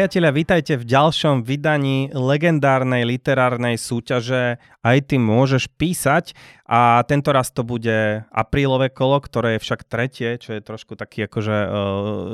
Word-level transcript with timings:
Priatelia, 0.00 0.32
vítajte 0.32 0.80
v 0.80 0.88
ďalšom 0.88 1.44
vydaní 1.44 2.08
legendárnej 2.16 3.04
literárnej 3.04 3.76
súťaže 3.76 4.56
Aj 4.80 4.96
ty 5.04 5.20
môžeš 5.20 5.68
písať 5.76 6.32
a 6.64 7.04
tento 7.04 7.28
raz 7.36 7.52
to 7.52 7.68
bude 7.68 8.24
aprílové 8.32 8.88
kolo, 8.88 9.20
ktoré 9.20 9.60
je 9.60 9.62
však 9.68 9.84
tretie, 9.84 10.40
čo 10.40 10.56
je 10.56 10.64
trošku 10.64 10.96
taký 10.96 11.28
akože 11.28 11.52
uh, 11.52 11.70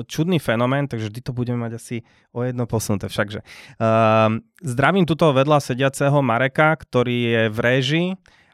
čudný 0.06 0.38
fenomén, 0.38 0.86
takže 0.86 1.10
vždy 1.10 1.20
to 1.26 1.34
budeme 1.34 1.66
mať 1.66 1.72
asi 1.74 1.96
o 2.30 2.46
jedno 2.46 2.70
posunuté 2.70 3.10
všakže. 3.10 3.42
Uh, 3.82 4.38
zdravím 4.62 5.02
tuto 5.02 5.34
vedľa 5.34 5.58
sediaceho 5.58 6.22
Mareka, 6.22 6.70
ktorý 6.70 7.18
je 7.18 7.42
v 7.50 7.58
réžii 7.58 8.08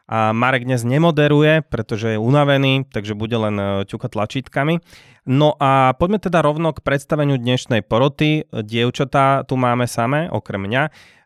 a 0.07 0.35
Marek 0.35 0.67
dnes 0.67 0.83
nemoderuje, 0.83 1.63
pretože 1.63 2.15
je 2.15 2.19
unavený, 2.19 2.83
takže 2.91 3.15
bude 3.15 3.39
len 3.39 3.55
e, 3.55 3.65
ťukať 3.87 4.09
tlačítkami. 4.11 4.83
No 5.23 5.55
a 5.55 5.95
poďme 5.95 6.19
teda 6.19 6.43
rovno 6.43 6.75
k 6.75 6.83
predstaveniu 6.83 7.39
dnešnej 7.39 7.87
poroty. 7.87 8.43
Dievčatá 8.51 9.47
tu 9.47 9.55
máme 9.55 9.87
samé, 9.87 10.27
okrem 10.27 10.67
mňa. 10.67 10.83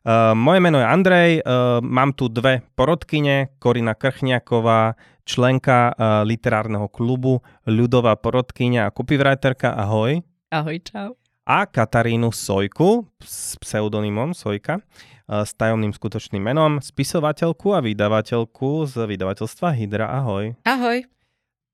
Uh, 0.08 0.32
moje 0.40 0.64
meno 0.64 0.80
je 0.80 0.88
Andrej, 0.88 1.32
uh, 1.44 1.84
mám 1.84 2.16
tu 2.16 2.32
dve 2.32 2.64
porodkyne, 2.80 3.52
Korina 3.60 3.92
Krchňaková, 3.92 4.96
členka 5.28 5.92
literárneho 6.24 6.88
klubu, 6.88 7.44
ľudová 7.68 8.16
porodkyňa 8.16 8.88
a 8.88 8.94
copywriterka, 8.96 9.76
ahoj. 9.76 10.24
Ahoj, 10.48 10.78
čau. 10.80 11.20
A 11.44 11.68
Katarínu 11.68 12.32
Sojku 12.32 13.04
s 13.20 13.60
pseudonymom 13.60 14.32
Sojka, 14.32 14.80
s 15.28 15.52
tajomným 15.60 15.92
skutočným 15.92 16.40
menom, 16.40 16.80
spisovateľku 16.80 17.76
a 17.76 17.84
vydavateľku 17.84 18.88
z 18.88 18.96
vydavateľstva 19.04 19.76
Hydra, 19.76 20.08
ahoj. 20.24 20.56
Ahoj. 20.64 21.04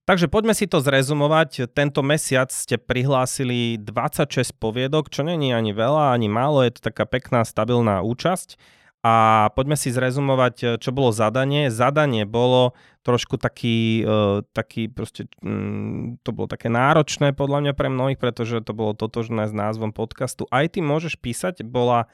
Takže 0.04 0.28
poďme 0.28 0.52
si 0.52 0.68
to 0.68 0.84
zrezumovať. 0.84 1.72
Tento 1.72 2.04
mesiac 2.04 2.52
ste 2.52 2.76
prihlásili 2.76 3.80
26 3.80 4.52
poviedok, 4.60 5.08
čo 5.08 5.24
není 5.24 5.56
ani 5.56 5.72
veľa, 5.72 6.12
ani 6.12 6.28
málo, 6.28 6.60
je 6.68 6.76
to 6.76 6.92
taká 6.92 7.08
pekná, 7.08 7.48
stabilná 7.48 8.04
účasť. 8.04 8.60
A 9.04 9.48
poďme 9.52 9.76
si 9.76 9.92
zrezumovať, 9.92 10.80
čo 10.80 10.90
bolo 10.96 11.12
zadanie. 11.12 11.68
Zadanie 11.68 12.24
bolo 12.24 12.72
trošku 13.04 13.36
taký, 13.36 14.04
uh, 14.04 14.48
taký 14.56 14.88
proste, 14.88 15.28
um, 15.44 16.16
to 16.24 16.32
bolo 16.32 16.48
také 16.48 16.72
náročné 16.72 17.36
podľa 17.36 17.68
mňa 17.68 17.74
pre 17.76 17.92
mnohých, 17.92 18.16
pretože 18.16 18.64
to 18.64 18.72
bolo 18.72 18.96
totožné 18.96 19.52
s 19.52 19.54
názvom 19.56 19.92
podcastu. 19.92 20.48
Aj 20.56 20.64
ty 20.72 20.80
môžeš 20.80 21.20
písať, 21.20 21.68
bola 21.68 22.08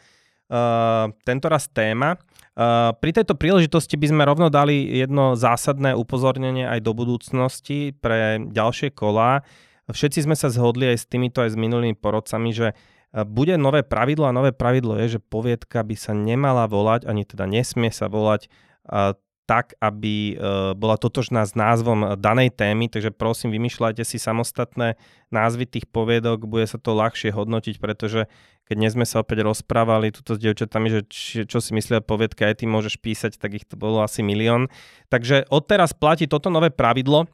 uh, 0.50 1.14
tento 1.24 1.48
raz 1.48 1.70
téma. 1.70 2.18
Uh, 2.60 2.92
pri 2.98 3.16
tejto 3.16 3.40
príležitosti 3.40 3.96
by 3.96 4.08
sme 4.12 4.24
rovno 4.28 4.52
dali 4.52 4.84
jedno 4.84 5.40
zásadné 5.40 5.96
upozornenie 5.96 6.68
aj 6.68 6.84
do 6.84 6.92
budúcnosti 6.92 7.96
pre 7.96 8.42
ďalšie 8.44 8.92
kolá. 8.92 9.46
Všetci 9.90 10.28
sme 10.28 10.36
sa 10.36 10.52
zhodli 10.52 10.92
aj 10.92 10.98
s 11.02 11.06
týmito, 11.10 11.42
aj 11.42 11.56
s 11.56 11.58
minulými 11.58 11.96
porodcami, 11.96 12.50
že 12.52 12.68
uh, 12.74 13.24
bude 13.24 13.56
nové 13.56 13.86
pravidlo 13.86 14.28
a 14.28 14.36
nové 14.36 14.52
pravidlo 14.52 15.00
je, 15.00 15.18
že 15.18 15.24
poviedka 15.24 15.86
by 15.86 15.96
sa 15.96 16.12
nemala 16.12 16.68
volať, 16.68 17.08
ani 17.08 17.24
teda 17.24 17.48
nesmie 17.48 17.94
sa 17.94 18.12
volať 18.12 18.52
uh, 18.90 19.16
tak, 19.50 19.74
aby 19.82 20.38
bola 20.78 20.94
totožná 21.02 21.42
s 21.42 21.58
názvom 21.58 22.14
danej 22.22 22.54
témy, 22.54 22.86
takže 22.86 23.10
prosím, 23.10 23.50
vymýšľajte 23.58 24.06
si 24.06 24.22
samostatné 24.22 24.94
názvy 25.34 25.66
tých 25.66 25.90
poviedok, 25.90 26.46
bude 26.46 26.70
sa 26.70 26.78
to 26.78 26.94
ľahšie 26.94 27.34
hodnotiť, 27.34 27.82
pretože 27.82 28.30
keď 28.70 28.76
dnes 28.78 28.94
sme 28.94 29.10
sa 29.10 29.26
opäť 29.26 29.42
rozprávali 29.42 30.14
tuto 30.14 30.38
s 30.38 30.40
devčatami, 30.46 30.94
že 30.94 31.02
či, 31.10 31.50
čo 31.50 31.58
si 31.58 31.74
myslia 31.74 32.06
poviedka, 32.06 32.46
aj 32.46 32.62
ty 32.62 32.70
môžeš 32.70 33.02
písať, 33.02 33.42
tak 33.42 33.58
ich 33.58 33.66
to 33.66 33.74
bolo 33.74 34.06
asi 34.06 34.22
milión. 34.22 34.70
Takže 35.10 35.50
odteraz 35.50 35.98
platí 35.98 36.30
toto 36.30 36.54
nové 36.54 36.70
pravidlo. 36.70 37.26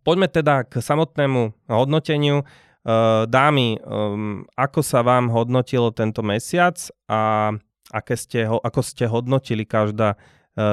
Poďme 0.00 0.32
teda 0.32 0.64
k 0.64 0.80
samotnému 0.80 1.68
hodnoteniu. 1.68 2.48
Uh, 2.80 3.28
dámy, 3.28 3.76
um, 3.84 4.48
ako 4.56 4.80
sa 4.80 5.04
vám 5.04 5.28
hodnotilo 5.28 5.92
tento 5.92 6.24
mesiac 6.24 6.80
a 7.04 7.52
aké 7.92 8.16
ste 8.16 8.48
ako 8.48 8.80
ste 8.80 9.04
hodnotili 9.04 9.68
každá 9.68 10.16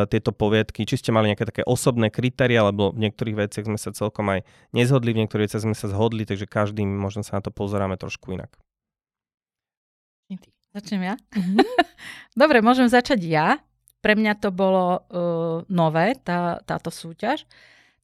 tieto 0.10 0.32
poviedky? 0.36 0.84
Či 0.84 1.00
ste 1.02 1.10
mali 1.16 1.32
nejaké 1.32 1.48
také 1.48 1.64
osobné 1.64 2.12
kritéria, 2.12 2.66
lebo 2.68 2.92
v 2.92 3.08
niektorých 3.08 3.48
veciach 3.48 3.66
sme 3.66 3.80
sa 3.80 3.96
celkom 3.96 4.28
aj 4.34 4.48
nezhodli, 4.72 5.14
v 5.14 5.26
niektorých 5.26 5.52
veciach 5.52 5.64
sme 5.64 5.76
sa 5.78 5.88
zhodli, 5.90 6.28
takže 6.28 6.50
každým 6.50 6.88
možno 6.88 7.22
sa 7.24 7.40
na 7.40 7.42
to 7.46 7.52
pozeráme 7.54 7.96
trošku 7.98 8.36
inak. 8.36 8.54
Začnem 10.78 11.10
ja? 11.10 11.16
Mm-hmm. 11.34 11.58
Dobre, 12.42 12.62
môžem 12.62 12.86
začať 12.86 13.26
ja. 13.26 13.58
Pre 13.98 14.14
mňa 14.14 14.38
to 14.38 14.54
bolo 14.54 15.02
uh, 15.02 15.66
nové, 15.74 16.14
tá, 16.22 16.62
táto 16.62 16.94
súťaž. 16.94 17.50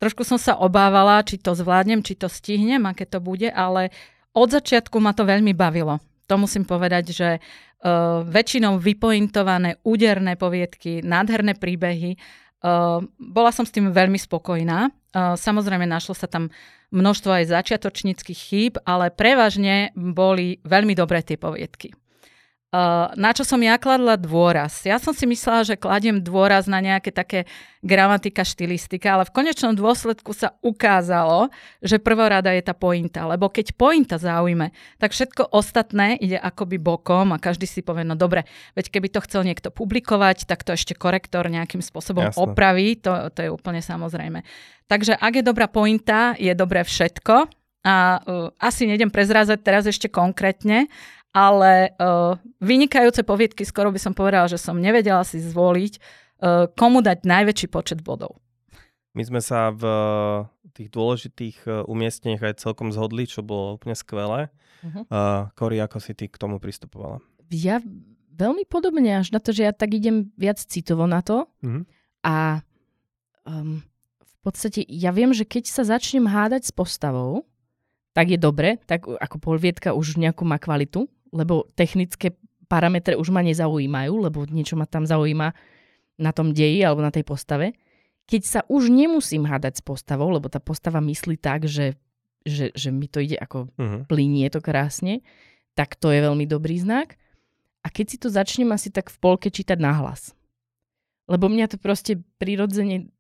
Trošku 0.02 0.26
som 0.26 0.42
sa 0.42 0.58
obávala, 0.58 1.22
či 1.22 1.38
to 1.38 1.54
zvládnem, 1.54 2.02
či 2.02 2.18
to 2.18 2.26
stihnem, 2.26 2.84
aké 2.90 3.06
to 3.06 3.22
bude, 3.22 3.46
ale 3.54 3.94
od 4.34 4.50
začiatku 4.50 4.98
ma 4.98 5.14
to 5.14 5.24
veľmi 5.24 5.54
bavilo. 5.54 6.02
To 6.26 6.36
musím 6.42 6.66
povedať, 6.66 7.14
že 7.14 7.30
uh, 7.84 8.24
väčšinou 8.24 8.80
vypointované, 8.80 9.78
úderné 9.84 10.40
poviedky, 10.40 11.04
nádherné 11.04 11.60
príbehy. 11.60 12.16
Uh, 12.64 13.04
bola 13.20 13.52
som 13.52 13.68
s 13.68 13.76
tým 13.76 13.92
veľmi 13.92 14.18
spokojná. 14.18 14.90
Uh, 15.12 15.36
samozrejme, 15.36 15.84
našlo 15.84 16.16
sa 16.16 16.32
tam 16.32 16.50
množstvo 16.96 17.30
aj 17.44 17.52
začiatočníckých 17.52 18.40
chýb, 18.40 18.74
ale 18.88 19.12
prevažne 19.12 19.92
boli 19.98 20.64
veľmi 20.64 20.94
dobré 20.96 21.26
tie 21.26 21.36
poviedky. 21.36 21.92
Uh, 22.74 23.14
na 23.14 23.38
čo 23.38 23.46
som 23.46 23.62
ja 23.62 23.78
kladla 23.78 24.18
dôraz? 24.18 24.82
Ja 24.82 24.98
som 24.98 25.14
si 25.14 25.30
myslela, 25.30 25.62
že 25.62 25.78
kladiem 25.78 26.18
dôraz 26.18 26.66
na 26.66 26.82
nejaké 26.82 27.14
také 27.14 27.46
gramatika, 27.86 28.42
štilistika, 28.42 29.14
ale 29.14 29.30
v 29.30 29.36
konečnom 29.46 29.78
dôsledku 29.78 30.34
sa 30.34 30.58
ukázalo, 30.58 31.54
že 31.86 32.02
prvorada 32.02 32.50
je 32.50 32.66
tá 32.66 32.74
pointa, 32.74 33.30
lebo 33.30 33.54
keď 33.54 33.78
pointa 33.78 34.18
zaujme, 34.18 34.74
tak 34.98 35.14
všetko 35.14 35.54
ostatné 35.54 36.18
ide 36.18 36.42
akoby 36.42 36.82
bokom 36.82 37.38
a 37.38 37.38
každý 37.38 37.70
si 37.70 37.86
povie, 37.86 38.10
no 38.10 38.18
dobre, 38.18 38.50
veď 38.74 38.90
keby 38.90 39.14
to 39.14 39.22
chcel 39.22 39.46
niekto 39.46 39.70
publikovať, 39.70 40.50
tak 40.50 40.66
to 40.66 40.74
ešte 40.74 40.98
korektor 40.98 41.46
nejakým 41.46 41.86
spôsobom 41.86 42.34
Jasne. 42.34 42.42
opraví, 42.42 42.98
to, 42.98 43.30
to 43.38 43.40
je 43.46 43.54
úplne 43.54 43.86
samozrejme. 43.86 44.42
Takže 44.90 45.14
ak 45.14 45.34
je 45.38 45.44
dobrá 45.46 45.70
pointa, 45.70 46.34
je 46.42 46.58
dobré 46.58 46.82
všetko, 46.82 47.54
a 47.84 48.24
uh, 48.24 48.48
asi 48.64 48.88
nejdem 48.88 49.12
prezrázať 49.12 49.60
teraz 49.60 49.84
ešte 49.84 50.08
konkrétne, 50.08 50.88
ale 51.34 51.98
uh, 51.98 52.38
vynikajúce 52.62 53.26
poviedky, 53.26 53.66
skoro 53.66 53.90
by 53.90 53.98
som 53.98 54.14
povedala, 54.14 54.46
že 54.46 54.62
som 54.62 54.78
nevedela 54.78 55.26
si 55.26 55.42
zvoliť, 55.42 55.94
uh, 55.98 56.70
komu 56.78 57.02
dať 57.02 57.26
najväčší 57.26 57.68
počet 57.74 58.00
bodov. 58.06 58.38
My 59.14 59.22
sme 59.22 59.42
sa 59.46 59.70
v 59.70 59.86
tých 60.74 60.90
dôležitých 60.90 61.86
umiestneniach 61.86 62.50
aj 62.50 62.66
celkom 62.66 62.90
zhodli, 62.90 63.30
čo 63.30 63.46
bolo 63.46 63.78
úplne 63.78 63.94
skvelé. 63.94 64.50
Uh-huh. 64.82 65.06
Uh, 65.06 65.54
Kori, 65.54 65.78
ako 65.78 66.02
si 66.02 66.18
ty 66.18 66.26
k 66.26 66.42
tomu 66.42 66.58
pristupovala? 66.58 67.22
Ja 67.54 67.78
veľmi 68.34 68.66
podobne, 68.66 69.22
až 69.22 69.30
na 69.30 69.38
to, 69.38 69.54
že 69.54 69.70
ja 69.70 69.74
tak 69.74 69.94
idem 69.94 70.34
viac 70.34 70.58
citovo 70.58 71.06
na 71.06 71.22
to. 71.22 71.46
Uh-huh. 71.62 71.86
A 72.26 72.66
um, 73.46 73.86
v 74.18 74.36
podstate 74.42 74.82
ja 74.90 75.14
viem, 75.14 75.30
že 75.30 75.46
keď 75.46 75.70
sa 75.70 75.86
začnem 75.86 76.26
hádať 76.26 76.66
s 76.66 76.74
postavou, 76.74 77.46
tak 78.18 78.34
je 78.34 78.42
dobre, 78.42 78.82
tak 78.90 79.06
ako 79.06 79.38
polvietka 79.38 79.94
už 79.94 80.18
nejakú 80.18 80.42
má 80.42 80.58
kvalitu, 80.58 81.06
lebo 81.34 81.68
technické 81.74 82.38
parametre 82.70 83.18
už 83.18 83.34
ma 83.34 83.42
nezaujímajú, 83.42 84.14
lebo 84.30 84.46
niečo 84.48 84.78
ma 84.78 84.86
tam 84.86 85.04
zaujíma 85.10 85.52
na 86.22 86.32
tom 86.32 86.54
deji 86.54 86.86
alebo 86.86 87.02
na 87.02 87.10
tej 87.10 87.26
postave. 87.26 87.74
Keď 88.30 88.42
sa 88.42 88.60
už 88.72 88.88
nemusím 88.88 89.44
hádať 89.44 89.82
s 89.82 89.84
postavou, 89.84 90.32
lebo 90.32 90.48
tá 90.48 90.64
postava 90.64 91.04
myslí 91.04 91.36
tak, 91.42 91.68
že, 91.68 92.00
že, 92.48 92.72
že 92.72 92.90
mi 92.94 93.12
to 93.12 93.20
ide 93.20 93.36
ako 93.36 93.68
uh-huh. 93.76 94.08
plinie 94.08 94.48
to 94.48 94.64
krásne, 94.64 95.20
tak 95.76 96.00
to 96.00 96.14
je 96.14 96.24
veľmi 96.24 96.48
dobrý 96.48 96.80
znak. 96.80 97.20
A 97.84 97.92
keď 97.92 98.06
si 98.08 98.18
to 98.22 98.32
začnem 98.32 98.72
asi 98.72 98.94
tak 98.94 99.12
v 99.12 99.18
polke 99.20 99.52
čítať 99.52 99.76
nahlas. 99.76 100.32
Lebo 101.28 101.52
mňa 101.52 101.68
to 101.68 101.78
proste 101.82 102.24
prirodzene 102.40 103.12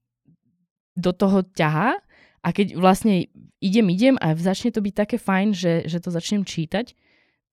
do 0.95 1.11
toho 1.11 1.43
ťahá 1.43 1.99
a 2.43 2.47
keď 2.51 2.79
vlastne 2.79 3.27
idem, 3.59 3.87
idem 3.91 4.15
a 4.19 4.35
začne 4.35 4.71
to 4.71 4.79
byť 4.79 4.93
také 4.95 5.17
fajn, 5.19 5.51
že, 5.51 5.73
že 5.87 5.99
to 5.99 6.11
začnem 6.11 6.47
čítať, 6.47 6.95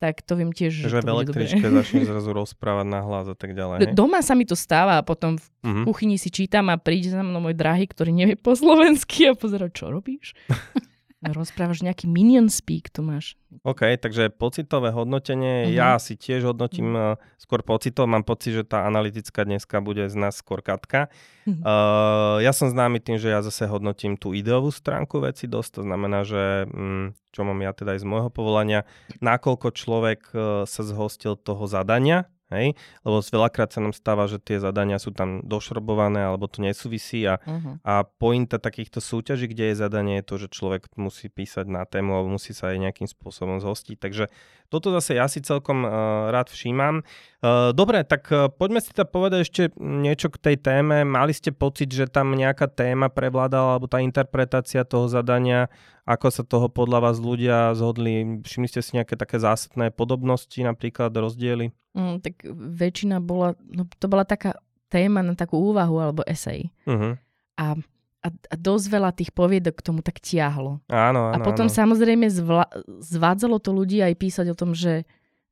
tak 0.00 0.24
to 0.24 0.32
viem 0.32 0.48
tiež, 0.48 0.72
že, 0.72 0.88
že 0.88 1.04
v 1.04 1.12
električke 1.12 1.60
začne 1.84 2.08
zrazu 2.08 2.32
rozprávať 2.32 2.86
na 2.88 3.04
hlas 3.04 3.28
a 3.28 3.36
tak 3.36 3.52
ďalej. 3.52 3.92
Doma 3.92 4.24
sa 4.24 4.32
mi 4.32 4.48
to 4.48 4.56
stáva 4.56 4.96
a 4.96 5.04
potom 5.04 5.36
v 5.36 5.44
uh-huh. 5.44 5.84
kuchyni 5.84 6.16
si 6.16 6.32
čítam 6.32 6.72
a 6.72 6.80
príde 6.80 7.12
za 7.12 7.20
mnou 7.20 7.44
môj 7.44 7.52
drahý, 7.52 7.84
ktorý 7.84 8.16
nevie 8.16 8.40
po 8.40 8.56
slovensky 8.56 9.28
a 9.28 9.36
pozera, 9.36 9.68
čo 9.68 9.92
robíš? 9.92 10.32
Rozprávaš 11.20 11.84
nejaký 11.84 12.08
minion 12.08 12.48
speak, 12.48 12.88
to 12.88 13.04
máš. 13.04 13.36
OK, 13.60 13.84
takže 14.00 14.32
pocitové 14.32 14.88
hodnotenie, 14.88 15.68
uh-huh. 15.68 15.76
ja 15.76 15.90
si 16.00 16.16
tiež 16.16 16.48
hodnotím 16.48 16.96
uh, 16.96 17.20
skôr 17.36 17.60
pocitov, 17.60 18.08
mám 18.08 18.24
pocit, 18.24 18.56
že 18.56 18.64
tá 18.64 18.88
analytická 18.88 19.44
dneska 19.44 19.84
bude 19.84 20.08
z 20.08 20.16
nás 20.16 20.40
skôr 20.40 20.64
katka. 20.64 21.12
Uh-huh. 21.44 21.60
Uh, 21.60 22.36
ja 22.40 22.56
som 22.56 22.72
známy 22.72 23.04
tým, 23.04 23.20
že 23.20 23.28
ja 23.28 23.44
zase 23.44 23.68
hodnotím 23.68 24.16
tú 24.16 24.32
ideovú 24.32 24.72
stránku 24.72 25.20
veci 25.20 25.44
dosť, 25.44 25.70
to 25.76 25.82
znamená, 25.84 26.24
že 26.24 26.64
um, 26.72 27.12
čo 27.36 27.44
mám 27.44 27.60
ja 27.60 27.76
teda 27.76 28.00
aj 28.00 28.00
z 28.00 28.08
môjho 28.08 28.30
povolania, 28.32 28.88
nakoľko 29.20 29.76
človek 29.76 30.20
uh, 30.32 30.64
sa 30.64 30.82
zhostil 30.88 31.36
toho 31.36 31.68
zadania, 31.68 32.32
Hej? 32.50 32.74
Lebo 33.06 33.22
veľakrát 33.22 33.70
sa 33.70 33.80
nám 33.80 33.94
stáva, 33.94 34.26
že 34.26 34.42
tie 34.42 34.58
zadania 34.58 34.98
sú 34.98 35.14
tam 35.14 35.40
došrobované 35.46 36.26
alebo 36.26 36.50
to 36.50 36.60
nesúvisí 36.60 37.22
a, 37.24 37.38
uh-huh. 37.38 37.78
a 37.86 38.02
pointa 38.02 38.58
takýchto 38.58 38.98
súťaží, 38.98 39.46
kde 39.46 39.72
je 39.72 39.80
zadanie, 39.80 40.18
je 40.20 40.26
to, 40.26 40.36
že 40.46 40.48
človek 40.50 40.90
musí 40.98 41.30
písať 41.30 41.70
na 41.70 41.86
tému 41.86 42.12
alebo 42.12 42.34
musí 42.34 42.50
sa 42.50 42.74
aj 42.74 42.90
nejakým 42.90 43.08
spôsobom 43.08 43.62
zhostiť. 43.62 43.96
Takže 43.96 44.24
toto 44.70 44.90
zase 44.90 45.18
ja 45.18 45.26
si 45.26 45.42
celkom 45.42 45.86
uh, 45.86 46.30
rád 46.34 46.50
všímam. 46.50 47.02
Uh, 47.40 47.72
dobre, 47.72 48.04
tak 48.04 48.28
uh, 48.28 48.52
poďme 48.52 48.84
si 48.84 48.92
teda 48.92 49.08
povedať 49.08 49.48
ešte 49.48 49.62
niečo 49.80 50.28
k 50.28 50.36
tej 50.36 50.56
téme. 50.60 51.08
Mali 51.08 51.32
ste 51.32 51.56
pocit, 51.56 51.88
že 51.88 52.04
tam 52.04 52.36
nejaká 52.36 52.68
téma 52.68 53.08
prevládala 53.08 53.80
alebo 53.80 53.88
tá 53.88 54.04
interpretácia 54.04 54.84
toho 54.84 55.08
zadania, 55.08 55.72
ako 56.04 56.26
sa 56.28 56.42
toho 56.44 56.68
podľa 56.68 57.00
vás 57.00 57.16
ľudia 57.16 57.72
zhodli? 57.72 58.44
Všimli 58.44 58.68
ste 58.68 58.84
si 58.84 58.92
nejaké 58.98 59.16
také 59.16 59.40
zásadné 59.40 59.88
podobnosti, 59.88 60.58
napríklad 60.60 61.14
rozdiely? 61.16 61.72
Mm, 61.96 62.20
tak 62.20 62.44
väčšina 62.52 63.22
bola, 63.24 63.56
no 63.72 63.86
to 63.86 64.06
bola 64.10 64.28
taká 64.28 64.58
téma 64.90 65.22
na 65.22 65.38
takú 65.38 65.56
úvahu 65.70 66.02
alebo 66.02 66.26
esej. 66.26 66.68
Uh-huh. 66.84 67.14
A, 67.56 67.78
a, 68.20 68.28
a 68.28 68.54
dosť 68.58 68.86
veľa 68.90 69.10
tých 69.14 69.30
poviedok 69.30 69.78
k 69.78 69.86
tomu 69.86 70.02
tak 70.02 70.18
tiahlo. 70.18 70.82
Áno, 70.90 71.30
áno, 71.30 71.34
a 71.34 71.36
potom 71.40 71.70
áno. 71.70 71.72
samozrejme 71.72 72.26
zvla, 72.26 72.66
zvádzalo 73.00 73.62
to 73.62 73.70
ľudí 73.70 74.02
aj 74.02 74.14
písať 74.18 74.46
o 74.50 74.58
tom, 74.58 74.74
že, 74.74 75.06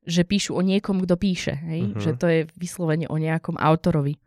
že 0.07 0.23
píšu 0.23 0.55
o 0.55 0.61
niekom, 0.63 1.03
kto 1.03 1.15
píše. 1.19 1.53
Hej? 1.59 1.81
Uh-huh. 1.91 2.01
Že 2.01 2.11
to 2.15 2.25
je 2.27 2.39
vyslovene 2.55 3.05
o 3.09 3.17
nejakom 3.19 3.59
autorovi. 3.59 4.19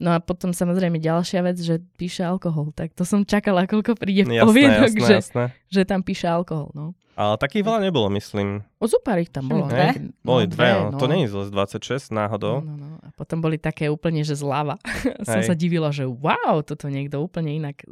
No 0.00 0.16
a 0.16 0.18
potom 0.18 0.56
samozrejme 0.56 0.96
ďalšia 0.96 1.44
vec, 1.44 1.60
že 1.60 1.76
píše 2.00 2.24
alkohol. 2.24 2.72
Tak 2.72 2.96
to 2.96 3.04
som 3.04 3.20
čakala, 3.28 3.68
koľko 3.68 4.00
príde 4.00 4.24
jasné, 4.24 4.48
poviedok, 4.48 4.92
jasné, 4.96 5.04
že, 5.04 5.14
jasné. 5.20 5.44
že 5.68 5.82
tam 5.84 6.00
píše 6.00 6.24
alkohol. 6.24 6.72
No. 6.72 6.96
Ale 7.20 7.36
takých 7.36 7.68
veľa 7.68 7.80
nebolo, 7.84 8.08
myslím. 8.16 8.64
O 8.80 8.88
zupár 8.88 9.20
ich 9.20 9.28
tam 9.28 9.52
bolo. 9.52 9.68
Dve? 9.68 9.92
No, 10.00 10.16
boli 10.24 10.48
no, 10.48 10.52
dve, 10.56 10.68
no. 10.72 10.96
to 10.96 11.04
nie 11.04 11.28
je 11.28 11.36
z 11.36 11.52
26 11.52 12.16
náhodou. 12.16 12.64
No, 12.64 12.80
no, 12.80 12.96
no. 12.96 12.98
A 13.04 13.12
potom 13.12 13.44
boli 13.44 13.60
také 13.60 13.92
úplne, 13.92 14.24
že 14.24 14.40
zľava. 14.40 14.80
som 15.28 15.44
sa 15.44 15.52
divila, 15.52 15.92
že 15.92 16.08
wow, 16.08 16.64
toto 16.64 16.88
niekto 16.88 17.20
úplne 17.20 17.60
inak... 17.60 17.84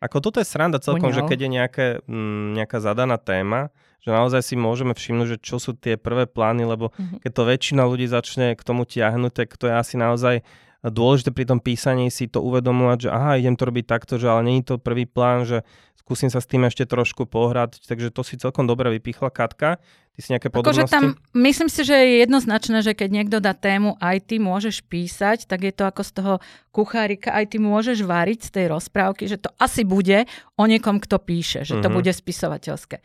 Ako 0.00 0.24
toto 0.24 0.40
je 0.40 0.48
sranda 0.48 0.80
celkom, 0.80 1.12
poňal. 1.12 1.16
že 1.16 1.28
keď 1.28 1.38
je 1.44 1.50
nejaké, 1.52 1.86
m, 2.08 2.16
mm, 2.16 2.46
nejaká 2.56 2.80
zadaná 2.80 3.20
téma, 3.20 3.68
že 4.00 4.10
naozaj 4.16 4.40
si 4.40 4.54
môžeme 4.56 4.96
všimnúť, 4.96 5.36
že 5.36 5.38
čo 5.44 5.60
sú 5.60 5.76
tie 5.76 6.00
prvé 6.00 6.24
plány, 6.24 6.64
lebo 6.64 6.88
uh-huh. 6.88 7.20
keď 7.20 7.30
to 7.36 7.42
väčšina 7.44 7.84
ľudí 7.84 8.08
začne 8.08 8.56
k 8.56 8.62
tomu 8.64 8.88
tiahnuť, 8.88 9.32
tak 9.44 9.60
to 9.60 9.68
je 9.68 9.74
asi 9.76 10.00
naozaj 10.00 10.40
dôležité 10.86 11.28
pri 11.36 11.44
tom 11.44 11.60
písaní 11.60 12.08
si 12.08 12.24
to 12.24 12.40
uvedomovať, 12.40 12.98
že 13.04 13.10
aha, 13.12 13.36
idem 13.36 13.52
to 13.52 13.68
robiť 13.68 13.84
takto, 13.84 14.16
že 14.16 14.32
ale 14.32 14.48
je 14.48 14.64
to 14.64 14.74
prvý 14.80 15.04
plán, 15.04 15.44
že 15.44 15.60
skúsim 16.00 16.32
sa 16.32 16.40
s 16.40 16.48
tým 16.48 16.64
ešte 16.66 16.88
trošku 16.88 17.28
pohrať, 17.28 17.84
takže 17.84 18.10
to 18.10 18.24
si 18.24 18.40
celkom 18.40 18.64
dobre 18.64 18.88
vypichla 18.98 19.30
Katka. 19.30 19.78
Ty 20.10 20.18
si 20.18 20.34
nejaké 20.34 20.50
podobnosti? 20.50 20.82
Akože 20.82 20.90
tam, 20.90 21.14
myslím 21.38 21.70
si, 21.70 21.86
že 21.86 21.94
je 21.94 22.26
jednoznačné, 22.26 22.82
že 22.82 22.98
keď 22.98 23.08
niekto 23.14 23.38
dá 23.38 23.54
tému, 23.54 23.94
aj 24.02 24.26
ty 24.26 24.42
môžeš 24.42 24.82
písať, 24.90 25.46
tak 25.46 25.62
je 25.62 25.70
to 25.70 25.86
ako 25.86 26.02
z 26.02 26.10
toho 26.10 26.34
kuchárika, 26.74 27.30
aj 27.30 27.54
ty 27.54 27.62
môžeš 27.62 28.02
variť 28.02 28.48
z 28.48 28.50
tej 28.58 28.66
rozprávky, 28.74 29.30
že 29.30 29.38
to 29.38 29.54
asi 29.60 29.86
bude 29.86 30.26
o 30.58 30.64
niekom, 30.66 30.98
kto 30.98 31.22
píše, 31.22 31.62
že 31.62 31.78
to 31.78 31.86
mm-hmm. 31.86 31.94
bude 31.94 32.10
spisovateľské. 32.10 32.98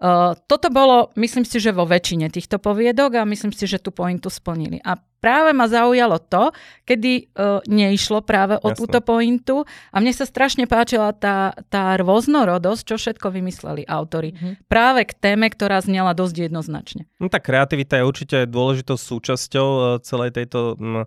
Uh, 0.00 0.32
toto 0.48 0.72
bolo, 0.72 1.12
myslím 1.20 1.44
si, 1.44 1.60
že 1.60 1.76
vo 1.76 1.84
väčšine 1.84 2.32
týchto 2.32 2.56
poviedok 2.56 3.20
a 3.20 3.28
myslím 3.28 3.52
si, 3.52 3.68
že 3.68 3.76
tú 3.76 3.92
pointu 3.92 4.32
splnili. 4.32 4.80
A 4.80 4.96
práve 4.96 5.52
ma 5.52 5.68
zaujalo 5.68 6.16
to, 6.16 6.56
kedy 6.88 7.28
uh, 7.36 7.60
neišlo 7.68 8.24
práve 8.24 8.56
o 8.64 8.72
Jasne. 8.72 8.78
túto 8.80 8.98
pointu 9.04 9.68
a 9.92 9.96
mne 10.00 10.16
sa 10.16 10.24
strašne 10.24 10.64
páčila 10.64 11.12
tá, 11.12 11.52
tá 11.68 12.00
rôznorodosť, 12.00 12.82
čo 12.88 12.96
všetko 12.96 13.28
vymysleli 13.28 13.84
autory. 13.84 14.32
Mm-hmm. 14.32 14.72
Práve 14.72 15.04
k 15.04 15.12
téme, 15.20 15.52
ktorá 15.52 15.84
znela 15.84 16.16
dosť 16.16 16.48
jednoznačne. 16.48 17.04
No 17.20 17.28
tá 17.28 17.36
kreativita 17.36 18.00
je 18.00 18.08
určite 18.08 18.36
dôležitou 18.48 18.96
súčasťou 18.96 19.68
uh, 19.68 19.84
celej 20.00 20.32
tejto 20.32 20.80
um, 20.80 21.04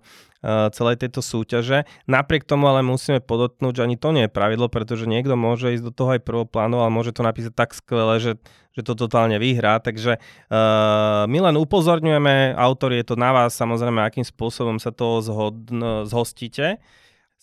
celej 0.76 1.00
tejto 1.00 1.24
súťaže. 1.24 1.88
Napriek 2.06 2.44
tomu 2.44 2.68
ale 2.68 2.84
musíme 2.84 3.24
podotknúť, 3.24 3.80
že 3.80 3.84
ani 3.88 3.96
to 3.96 4.12
nie 4.12 4.28
je 4.28 4.36
pravidlo, 4.36 4.68
pretože 4.68 5.08
niekto 5.08 5.40
môže 5.40 5.72
ísť 5.72 5.88
do 5.88 5.94
toho 5.96 6.20
aj 6.20 6.22
prvoplánu, 6.28 6.84
ale 6.84 6.92
môže 6.92 7.16
to 7.16 7.24
napísať 7.24 7.56
tak 7.56 7.72
skvele, 7.72 8.20
že, 8.20 8.36
že 8.76 8.82
to 8.84 8.94
totálne 8.94 9.40
vyhrá. 9.40 9.80
Takže 9.80 10.20
uh, 10.20 11.24
my 11.32 11.40
len 11.50 11.56
upozorňujeme, 11.56 12.60
autor 12.60 12.92
je 12.92 13.08
to 13.08 13.16
na 13.16 13.32
vás, 13.32 13.56
samozrejme, 13.56 14.04
akým 14.04 14.28
spôsobom 14.28 14.78
sa 14.84 14.92
toho 14.92 15.24
zhod, 15.24 15.56
zhostíte. 16.12 16.84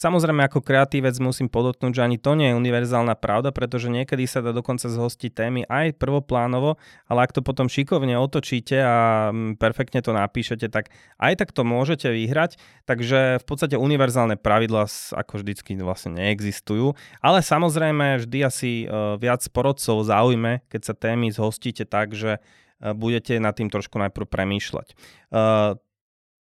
Samozrejme, 0.01 0.49
ako 0.49 0.65
kreatívec 0.65 1.13
musím 1.21 1.53
podotknúť, 1.53 1.93
že 1.93 2.01
ani 2.01 2.17
to 2.17 2.33
nie 2.33 2.49
je 2.49 2.57
univerzálna 2.57 3.21
pravda, 3.21 3.53
pretože 3.53 3.93
niekedy 3.93 4.25
sa 4.25 4.41
dá 4.41 4.57
dokonca 4.57 4.89
zhostiť 4.89 5.29
témy 5.29 5.69
aj 5.69 6.01
prvoplánovo, 6.01 6.81
ale 7.05 7.29
ak 7.29 7.37
to 7.37 7.45
potom 7.45 7.69
šikovne 7.69 8.17
otočíte 8.17 8.81
a 8.81 9.29
mm, 9.29 9.61
perfektne 9.61 10.01
to 10.01 10.17
napíšete, 10.17 10.73
tak 10.73 10.89
aj 11.21 11.45
tak 11.45 11.53
to 11.53 11.69
môžete 11.69 12.09
vyhrať. 12.09 12.57
Takže 12.89 13.45
v 13.45 13.45
podstate 13.45 13.77
univerzálne 13.77 14.41
pravidla 14.41 14.89
ako 15.21 15.45
vždycky 15.45 15.77
vlastne 15.77 16.17
neexistujú. 16.17 16.97
Ale 17.21 17.45
samozrejme 17.45 18.25
vždy 18.25 18.39
asi 18.41 18.89
e, 18.89 19.21
viac 19.21 19.45
porodcov 19.53 20.01
zaujme, 20.01 20.65
keď 20.73 20.81
sa 20.81 20.95
témy 20.97 21.29
zhostíte 21.29 21.85
tak, 21.85 22.17
že 22.17 22.41
e, 22.81 22.97
budete 22.97 23.37
nad 23.37 23.53
tým 23.53 23.69
trošku 23.69 24.01
najprv 24.01 24.25
premýšľať. 24.33 24.97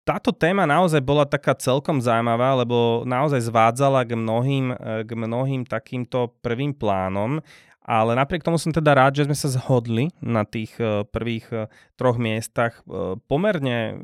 Táto 0.03 0.35
téma 0.35 0.67
naozaj 0.67 0.99
bola 0.99 1.23
taká 1.23 1.55
celkom 1.55 2.03
zaujímavá, 2.03 2.59
lebo 2.59 3.07
naozaj 3.07 3.47
zvádzala 3.47 4.03
k 4.03 4.19
mnohým, 4.19 4.75
e, 4.75 5.07
k 5.07 5.11
mnohým 5.15 5.63
takýmto 5.63 6.35
prvým 6.43 6.75
plánom, 6.75 7.39
ale 7.79 8.11
napriek 8.11 8.43
tomu 8.43 8.59
som 8.59 8.75
teda 8.75 8.99
rád, 8.99 9.15
že 9.15 9.31
sme 9.31 9.35
sa 9.35 9.47
zhodli 9.55 10.11
na 10.19 10.43
tých 10.43 10.75
e, 10.75 11.07
prvých 11.07 11.47
e, 11.55 11.57
troch 11.95 12.19
miestach. 12.19 12.83
Pomerne 13.31 13.95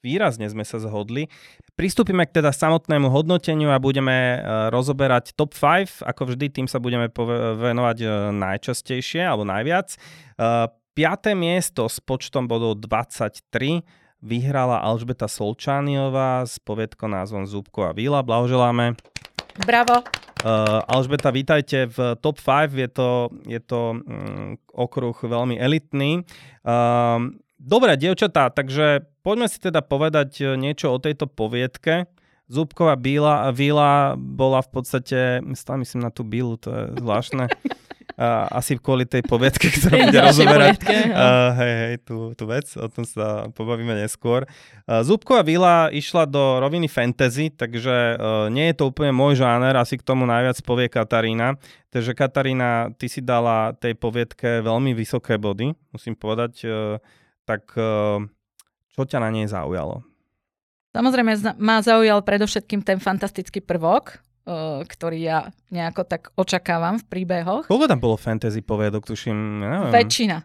výrazne 0.00 0.48
sme 0.48 0.64
sa 0.64 0.80
zhodli. 0.80 1.28
Pristúpime 1.76 2.24
k 2.24 2.40
teda 2.40 2.48
samotnému 2.56 3.12
hodnoteniu 3.12 3.68
a 3.68 3.82
budeme 3.82 4.40
rozoberať 4.72 5.36
top 5.36 5.52
5. 5.52 6.00
Ako 6.00 6.32
vždy, 6.32 6.48
tým 6.48 6.66
sa 6.70 6.80
budeme 6.80 7.12
venovať 7.60 8.30
najčastejšie 8.32 9.20
alebo 9.20 9.44
najviac. 9.44 9.92
Piaté 10.96 11.36
miesto 11.36 11.84
s 11.92 12.00
počtom 12.00 12.48
bodov 12.48 12.80
23 12.80 14.05
vyhrala 14.22 14.80
Alžbeta 14.80 15.28
Solčániová 15.28 16.44
s 16.44 16.60
poviedkou 16.60 17.08
názvom 17.08 17.44
Zúbková 17.44 17.92
víla. 17.92 18.24
Blahoželáme. 18.24 18.96
Bravo. 19.64 20.04
Uh, 20.44 20.84
Alžbeta, 20.84 21.32
vítajte 21.32 21.88
v 21.88 22.14
top 22.20 22.36
5, 22.38 22.76
je 22.76 22.88
to, 22.92 23.32
je 23.48 23.60
to 23.60 23.80
um, 23.96 24.60
okruh 24.76 25.16
veľmi 25.16 25.56
elitný. 25.56 26.22
Uh, 26.60 27.32
Dobre, 27.56 27.96
dievčatá, 27.96 28.52
takže 28.52 29.08
poďme 29.24 29.48
si 29.48 29.56
teda 29.56 29.80
povedať 29.80 30.44
eh, 30.44 30.46
niečo 30.60 30.92
o 30.92 31.00
tejto 31.00 31.24
poviedke. 31.24 32.04
Zúbková 32.46 32.94
bíla, 32.94 33.50
víla 33.50 34.14
bola 34.14 34.62
v 34.62 34.70
podstate, 34.70 35.42
myslím 35.42 35.98
na 35.98 36.14
tú 36.14 36.22
bílu, 36.22 36.54
to 36.60 36.70
je 36.70 36.82
zvláštne. 37.02 37.50
Uh, 38.16 38.48
asi 38.54 38.78
kvôli 38.80 39.04
tej 39.04 39.20
poviedke, 39.26 39.68
ktorú 39.76 40.08
bude 40.08 40.20
rozoberať. 40.24 40.78
Uh, 40.88 41.50
hej, 41.58 41.72
hej, 41.74 41.94
tú, 42.06 42.32
tú 42.32 42.48
vec, 42.48 42.64
o 42.78 42.88
tom 42.88 43.04
sa 43.04 43.50
pobavíme 43.52 43.92
neskôr. 43.92 44.48
Uh, 44.88 45.04
Zúbková 45.04 45.44
vila 45.44 45.92
išla 45.92 46.24
do 46.24 46.62
roviny 46.62 46.88
fantasy, 46.88 47.52
takže 47.52 48.16
uh, 48.16 48.48
nie 48.48 48.72
je 48.72 48.78
to 48.78 48.88
úplne 48.88 49.12
môj 49.12 49.42
žáner, 49.42 49.76
asi 49.76 50.00
k 50.00 50.06
tomu 50.06 50.24
najviac 50.24 50.56
povie 50.64 50.88
Katarína. 50.88 51.60
Takže 51.92 52.16
Katarína, 52.16 52.94
ty 52.96 53.10
si 53.10 53.20
dala 53.20 53.76
tej 53.76 53.98
poviedke 53.98 54.64
veľmi 54.64 54.96
vysoké 54.96 55.36
body, 55.36 55.76
musím 55.92 56.16
povedať. 56.16 56.52
Uh, 56.64 56.96
tak 57.44 57.68
uh, 57.76 58.22
čo 58.96 59.02
ťa 59.04 59.20
na 59.20 59.28
nej 59.28 59.44
zaujalo? 59.44 60.00
Samozrejme, 60.96 61.60
ma 61.60 61.84
zaujal 61.84 62.24
predovšetkým 62.24 62.80
ten 62.80 62.96
fantastický 62.96 63.60
prvok, 63.60 64.24
ktorý 64.86 65.18
ja 65.18 65.38
nejako 65.74 66.06
tak 66.06 66.30
očakávam 66.38 67.02
v 67.02 67.04
príbehoch. 67.10 67.66
Koľko 67.66 67.86
tam 67.90 67.98
bolo 67.98 68.14
fantasy 68.14 68.62
poviedok, 68.62 69.02
tuším? 69.02 69.34
Neviem. 69.58 69.90
Väčšina. 69.90 70.36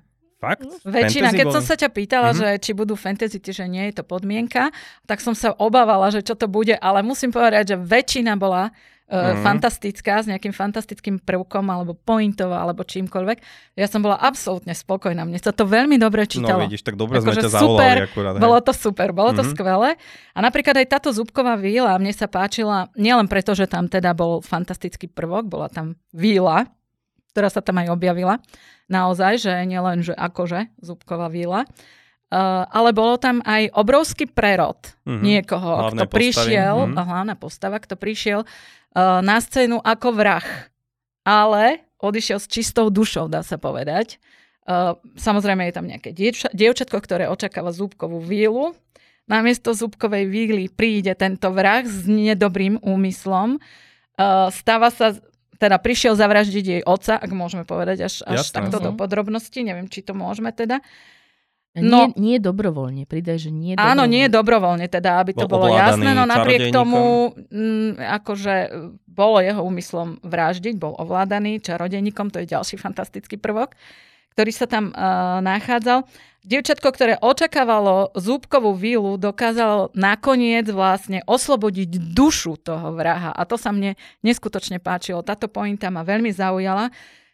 Fakt? 0.41 0.65
Väčšina. 0.81 1.29
Fantasy 1.29 1.37
Keď 1.37 1.45
boli... 1.45 1.55
som 1.55 1.63
sa 1.63 1.75
ťa 1.77 1.89
pýtala, 1.93 2.33
mm-hmm. 2.33 2.41
že 2.41 2.61
či 2.65 2.71
budú 2.73 2.97
fantasy, 2.97 3.37
že 3.37 3.65
nie 3.69 3.93
je 3.93 4.01
to 4.01 4.03
podmienka, 4.03 4.73
tak 5.05 5.21
som 5.21 5.37
sa 5.37 5.53
obávala, 5.53 6.09
že 6.09 6.25
čo 6.25 6.33
to 6.33 6.49
bude, 6.49 6.73
ale 6.81 7.05
musím 7.05 7.29
povedať, 7.29 7.73
že 7.73 7.77
väčšina 7.77 8.33
bola 8.41 8.73
mm-hmm. 9.11 9.43
fantastická, 9.43 10.23
s 10.23 10.27
nejakým 10.31 10.55
fantastickým 10.55 11.19
prvkom, 11.19 11.67
alebo 11.67 11.91
pointov, 11.93 12.55
alebo 12.55 12.87
čímkoľvek. 12.87 13.37
Ja 13.75 13.91
som 13.91 13.99
bola 13.99 14.15
absolútne 14.15 14.71
spokojná. 14.71 15.27
Mne 15.27 15.37
sa 15.43 15.51
to 15.51 15.67
veľmi 15.67 15.99
dobre 15.99 16.23
no, 16.23 16.31
čítalo. 16.31 16.63
No 16.63 16.65
vidíš, 16.65 16.87
tak 16.87 16.95
dobre 16.95 17.19
sme 17.19 17.35
ťa 17.35 17.51
zavolali 17.51 18.07
akurát. 18.07 18.33
Hej. 18.39 18.41
Bolo 18.41 18.57
to 18.63 18.71
super, 18.71 19.11
bolo 19.11 19.35
mm-hmm. 19.35 19.39
to 19.39 19.43
mhm. 19.43 19.51
skvelé. 19.51 19.89
A 20.31 20.39
napríklad 20.39 20.75
aj 20.79 20.87
táto 20.87 21.09
zúbková 21.11 21.59
víla 21.59 21.91
mne 21.99 22.15
sa 22.15 22.31
páčila, 22.31 22.87
nielen 22.95 23.27
preto, 23.27 23.51
že 23.51 23.67
tam 23.67 23.91
teda 23.91 24.15
bol 24.15 24.39
fantastický 24.39 25.11
prvok, 25.11 25.51
bola 25.51 25.67
tam 25.67 25.99
víla, 26.15 26.71
ktorá 27.35 27.51
sa 27.51 27.59
tam 27.59 27.83
aj 27.83 27.91
objavila. 27.91 28.39
Naozaj, 28.87 29.33
že 29.43 29.53
nielen, 29.67 30.03
že 30.03 30.15
akože 30.15 30.71
zúbková 30.79 31.27
víla. 31.27 31.67
Uh, 32.31 32.63
ale 32.71 32.95
bolo 32.95 33.19
tam 33.19 33.43
aj 33.43 33.75
obrovský 33.75 34.23
prerod 34.23 34.79
mm-hmm. 35.03 35.19
niekoho, 35.19 35.91
Hlavné 35.91 35.99
kto 35.99 36.05
postavy. 36.07 36.15
prišiel, 36.15 36.75
mm-hmm. 36.87 37.03
hlavná 37.03 37.33
postava, 37.35 37.75
kto 37.83 37.99
prišiel 37.99 38.47
na 38.97 39.37
scénu 39.39 39.79
ako 39.79 40.09
vrah. 40.15 40.47
Ale 41.21 41.85
odišiel 42.01 42.41
s 42.41 42.49
čistou 42.49 42.89
dušou, 42.89 43.29
dá 43.29 43.45
sa 43.45 43.61
povedať. 43.61 44.17
Uh, 44.61 44.93
samozrejme 45.17 45.65
je 45.69 45.73
tam 45.73 45.89
nejaké 45.89 46.13
dievča, 46.13 46.53
dievčatko, 46.53 47.01
ktoré 47.01 47.25
očakáva 47.25 47.73
zúbkovú 47.73 48.21
vílu 48.21 48.77
namiesto 49.31 49.71
zúbkovej 49.71 50.27
víly 50.27 50.67
príde 50.67 51.15
tento 51.15 51.47
vrah 51.55 51.87
s 51.87 52.03
nedobrým 52.03 52.83
úmyslom. 52.83 53.63
Uh, 54.19 54.51
stáva 54.51 54.91
sa, 54.91 55.15
teda 55.55 55.79
prišiel 55.79 56.19
zavraždiť 56.19 56.65
jej 56.65 56.81
oca, 56.83 57.15
ak 57.15 57.31
môžeme 57.31 57.63
povedať 57.63 58.11
až, 58.11 58.13
až 58.27 58.43
Jasné, 58.43 58.55
takto 58.59 58.77
do 58.83 58.91
podrobnosti, 58.97 59.55
neviem, 59.63 59.87
či 59.87 60.03
to 60.03 60.11
môžeme 60.11 60.51
teda. 60.51 60.83
No, 61.71 62.11
nie, 62.11 62.35
nie 62.35 62.37
dobrovoľne, 62.43 63.07
pridaj, 63.07 63.47
že 63.47 63.51
nie 63.51 63.79
dobrovoľne. 63.79 63.95
Áno, 63.95 64.03
nie 64.03 64.27
dobrovoľne, 64.27 64.87
teda, 64.91 65.23
aby 65.23 65.31
to 65.31 65.47
Bol 65.47 65.63
bolo 65.63 65.67
jasné, 65.71 66.11
no 66.11 66.27
napriek 66.27 66.67
tomu, 66.67 67.31
m, 67.47 67.95
mm, 67.95 68.19
akože 68.19 68.55
bolo 69.07 69.39
jeho 69.39 69.63
úmyslom 69.63 70.19
vraždiť, 70.19 70.75
bol 70.75 70.99
ovládaný 70.99 71.63
čarodejníkom, 71.63 72.27
to 72.27 72.43
je 72.43 72.51
ďalší 72.51 72.75
fantastický 72.75 73.39
prvok, 73.39 73.71
ktorý 74.35 74.51
sa 74.51 74.67
tam 74.67 74.91
uh, 74.91 75.39
nachádzal. 75.39 76.03
Dievčatko, 76.41 76.89
ktoré 76.91 77.21
očakávalo 77.21 78.11
zúbkovú 78.17 78.73
vílu, 78.73 79.15
dokázalo 79.15 79.93
nakoniec 79.93 80.65
vlastne 80.73 81.21
oslobodiť 81.29 82.01
dušu 82.17 82.57
toho 82.57 82.97
vraha. 82.97 83.29
A 83.29 83.45
to 83.45 83.61
sa 83.61 83.69
mne 83.69 83.93
neskutočne 84.25 84.81
páčilo. 84.81 85.21
Táto 85.21 85.45
pointa 85.45 85.93
ma 85.93 86.01
veľmi 86.01 86.33
zaujala. 86.33 86.89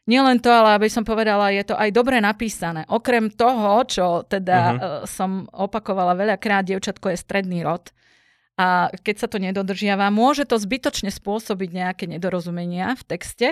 Nielen 0.08 0.40
to, 0.40 0.48
ale 0.48 0.80
aby 0.80 0.88
som 0.88 1.04
povedala, 1.04 1.52
je 1.52 1.68
to 1.68 1.76
aj 1.76 1.92
dobre 1.92 2.24
napísané. 2.24 2.88
Okrem 2.88 3.28
toho, 3.28 3.84
čo 3.84 4.06
teda 4.24 4.58
uh-huh. 4.58 5.04
som 5.04 5.52
opakovala 5.52 6.16
veľakrát, 6.16 6.64
dievčatko 6.64 7.12
je 7.12 7.20
stredný 7.20 7.60
rod. 7.68 7.92
A 8.56 8.90
keď 8.90 9.16
sa 9.20 9.28
to 9.28 9.38
nedodržiava, 9.38 10.08
môže 10.10 10.48
to 10.48 10.56
zbytočne 10.56 11.12
spôsobiť 11.12 11.70
nejaké 11.76 12.04
nedorozumenia 12.10 12.96
v 12.96 13.04
texte, 13.04 13.48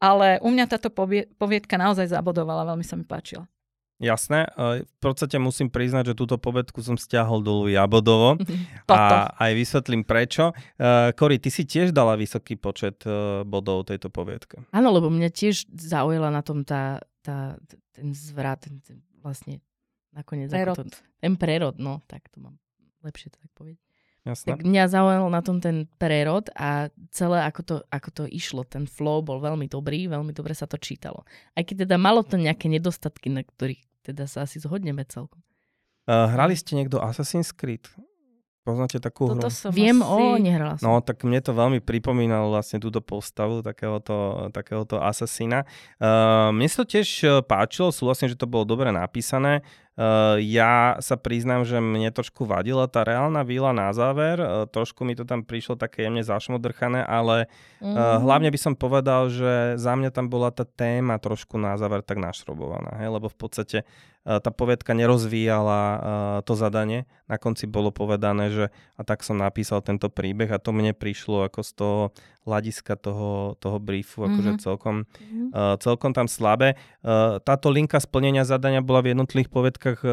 ale 0.00 0.40
u 0.40 0.48
mňa 0.48 0.64
táto 0.66 0.90
poviedka 1.38 1.76
naozaj 1.76 2.10
zabodovala, 2.10 2.66
veľmi 2.66 2.82
sa 2.82 2.96
mi 2.96 3.04
páčila. 3.04 3.46
Jasné. 3.98 4.46
E, 4.54 4.86
v 4.86 4.96
podstate 5.02 5.42
musím 5.42 5.74
priznať, 5.74 6.14
že 6.14 6.18
túto 6.18 6.38
povedku 6.38 6.78
som 6.86 6.94
stiahol 6.94 7.42
dolu 7.42 7.66
Jabodovo 7.66 8.38
a 8.86 9.34
aj 9.34 9.52
vysvetlím 9.58 10.06
prečo. 10.06 10.54
Kori, 11.18 11.36
e, 11.36 11.42
ty 11.42 11.50
si 11.50 11.66
tiež 11.66 11.90
dala 11.90 12.14
vysoký 12.14 12.54
počet 12.54 13.02
e, 13.02 13.42
bodov 13.42 13.90
tejto 13.90 14.06
poviedke. 14.06 14.62
Áno, 14.70 14.94
lebo 14.94 15.10
mňa 15.10 15.30
tiež 15.34 15.66
zaujala 15.74 16.30
na 16.30 16.46
tom 16.46 16.62
tá, 16.62 17.02
tá, 17.26 17.58
ten 17.90 18.14
zvrat, 18.14 18.62
ten, 18.70 18.78
ten 18.86 19.02
vlastne 19.18 19.58
nakoniec... 20.14 20.46
Prerod. 20.54 20.78
To, 20.78 20.82
ten 21.18 21.34
prerod, 21.34 21.82
no, 21.82 21.98
tak 22.06 22.30
to 22.30 22.38
mám 22.38 22.54
lepšie 23.02 23.34
to 23.34 23.38
tak 23.42 23.50
povedať. 23.58 23.82
Jasné. 24.26 24.48
Tak 24.52 24.60
mňa 24.66 24.84
zaujal 24.92 25.26
na 25.32 25.40
tom 25.40 25.56
ten 25.56 25.88
prerod 25.96 26.52
a 26.52 26.92
celé 27.08 27.48
ako 27.48 27.60
to, 27.64 27.76
ako 27.88 28.08
to 28.12 28.24
išlo, 28.28 28.60
ten 28.60 28.84
flow 28.84 29.24
bol 29.24 29.40
veľmi 29.40 29.70
dobrý, 29.72 30.04
veľmi 30.04 30.36
dobre 30.36 30.52
sa 30.52 30.68
to 30.68 30.76
čítalo. 30.76 31.24
Aj 31.56 31.64
keď 31.64 31.88
teda 31.88 31.96
malo 31.96 32.20
to 32.20 32.36
nejaké 32.36 32.68
nedostatky, 32.68 33.32
na 33.32 33.40
ktorých 33.40 33.87
teda 34.08 34.24
sa 34.24 34.48
asi 34.48 34.56
zhodneme 34.56 35.04
celkom. 35.04 35.44
Uh, 36.08 36.24
hrali 36.32 36.56
ste 36.56 36.72
niekto 36.72 36.96
Assassin's 37.04 37.52
Creed? 37.52 37.84
Poznáte 38.64 39.00
takú 39.00 39.28
Toto 39.28 39.48
hru? 39.48 39.52
Som 39.52 39.72
Viem, 39.72 40.00
asi... 40.00 40.08
o, 40.08 40.36
nehrala 40.40 40.76
som. 40.80 40.84
No, 40.88 41.00
tak 41.04 41.24
mne 41.24 41.40
to 41.44 41.52
veľmi 41.52 41.84
pripomínalo 41.84 42.52
vlastne 42.52 42.80
túto 42.80 43.00
postavu 43.04 43.60
takéhoto, 43.60 44.48
takéhoto 44.52 45.00
asasína. 45.00 45.68
Uh, 46.00 46.48
mne 46.52 46.68
sa 46.68 46.84
to 46.84 46.96
tiež 46.96 47.08
páčilo, 47.44 47.92
súhlasím, 47.92 48.32
že 48.32 48.40
to 48.40 48.48
bolo 48.48 48.64
dobre 48.64 48.88
napísané. 48.92 49.64
Uh, 49.98 50.38
ja 50.38 50.94
sa 51.02 51.18
priznám, 51.18 51.66
že 51.66 51.82
mne 51.82 52.14
trošku 52.14 52.46
vadila 52.46 52.86
tá 52.86 53.02
reálna 53.02 53.42
víla 53.42 53.74
na 53.74 53.90
záver. 53.90 54.38
Uh, 54.38 54.62
trošku 54.70 55.02
mi 55.02 55.18
to 55.18 55.26
tam 55.26 55.42
prišlo 55.42 55.74
také 55.74 56.06
jemne 56.06 56.22
zašmodrchané, 56.22 57.02
ale 57.02 57.50
uh, 57.82 58.22
hlavne 58.22 58.46
by 58.54 58.58
som 58.62 58.78
povedal, 58.78 59.26
že 59.26 59.74
za 59.74 59.98
mňa 59.98 60.14
tam 60.14 60.30
bola 60.30 60.54
tá 60.54 60.62
téma 60.62 61.18
trošku 61.18 61.58
na 61.58 61.74
záver 61.74 62.06
tak 62.06 62.22
našrobovaná. 62.22 63.02
Hej? 63.02 63.10
Lebo 63.10 63.26
v 63.26 63.38
podstate 63.42 63.78
tá 64.28 64.52
povedka 64.52 64.92
nerozvíjala 64.92 65.80
to 66.44 66.52
zadanie. 66.52 67.08
Na 67.32 67.40
konci 67.40 67.64
bolo 67.64 67.88
povedané, 67.88 68.52
že 68.52 68.64
a 69.00 69.02
tak 69.06 69.24
som 69.24 69.40
napísal 69.40 69.80
tento 69.80 70.12
príbeh 70.12 70.52
a 70.52 70.60
to 70.60 70.68
mne 70.68 70.92
prišlo 70.92 71.48
ako 71.48 71.60
z 71.64 71.70
toho 71.72 72.00
hľadiska 72.48 72.96
toho, 72.96 73.54
toho 73.60 73.76
briefu, 73.76 74.24
akože 74.24 74.56
mm-hmm. 74.56 74.64
celkom, 74.64 75.04
mm-hmm. 75.04 75.48
Uh, 75.52 75.76
celkom 75.76 76.16
tam 76.16 76.24
slabé. 76.24 76.80
Uh, 77.04 77.36
táto 77.44 77.68
linka 77.68 78.00
splnenia 78.00 78.48
zadania 78.48 78.80
bola 78.80 79.04
v 79.04 79.12
jednotlivých 79.12 79.52
povedkách 79.52 79.98
uh, 80.02 80.12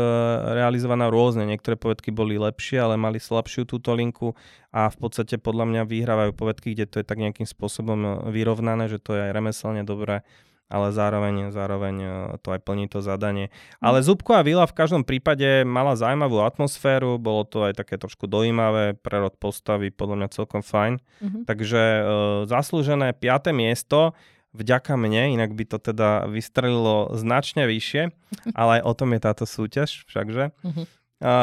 realizovaná 0.51 1.07
rôzne. 1.07 1.47
Niektoré 1.47 1.79
povedky 1.79 2.11
boli 2.11 2.35
lepšie, 2.35 2.83
ale 2.83 2.99
mali 2.99 3.23
slabšiu 3.23 3.63
túto 3.63 3.95
linku 3.95 4.35
a 4.75 4.91
v 4.91 4.97
podstate 4.99 5.39
podľa 5.39 5.71
mňa 5.71 5.81
vyhrávajú 5.87 6.31
povedky, 6.35 6.75
kde 6.75 6.85
to 6.91 6.95
je 6.99 7.05
tak 7.07 7.23
nejakým 7.23 7.47
spôsobom 7.47 8.27
vyrovnané, 8.27 8.91
že 8.91 8.99
to 8.99 9.15
je 9.15 9.23
aj 9.23 9.31
remeselne 9.31 9.87
dobré 9.87 10.27
ale 10.65 10.89
zároveň, 10.89 11.53
zároveň 11.53 11.95
e, 12.01 12.09
to 12.41 12.49
aj 12.49 12.61
plní 12.65 12.89
to 12.89 12.99
zadanie. 13.05 13.53
Ale 13.77 14.01
mm. 14.01 14.05
Zubková 14.05 14.41
vila 14.41 14.65
v 14.65 14.73
každom 14.73 15.05
prípade 15.05 15.61
mala 15.61 15.93
zaujímavú 15.93 16.41
atmosféru, 16.41 17.21
bolo 17.21 17.45
to 17.45 17.69
aj 17.69 17.77
také 17.77 18.01
trošku 18.01 18.25
dojímavé, 18.25 18.97
prerod 18.97 19.37
postavy 19.37 19.93
podľa 19.93 20.25
mňa 20.25 20.29
celkom 20.33 20.61
fajn. 20.65 20.97
Mm-hmm. 20.97 21.43
Takže 21.45 21.81
e, 21.81 22.01
zaslúžené 22.49 23.13
5. 23.13 23.53
miesto 23.53 24.17
vďaka 24.55 24.95
mne, 24.97 25.35
inak 25.37 25.51
by 25.53 25.63
to 25.69 25.77
teda 25.77 26.25
vystrelilo 26.31 27.13
značne 27.13 27.69
vyššie, 27.69 28.03
ale 28.59 28.79
aj 28.79 28.81
o 28.89 28.93
tom 28.97 29.09
je 29.13 29.19
táto 29.21 29.45
súťaž 29.45 30.07
všakže. 30.09 30.49
Mm-hmm. 30.65 30.85
E, 31.21 31.35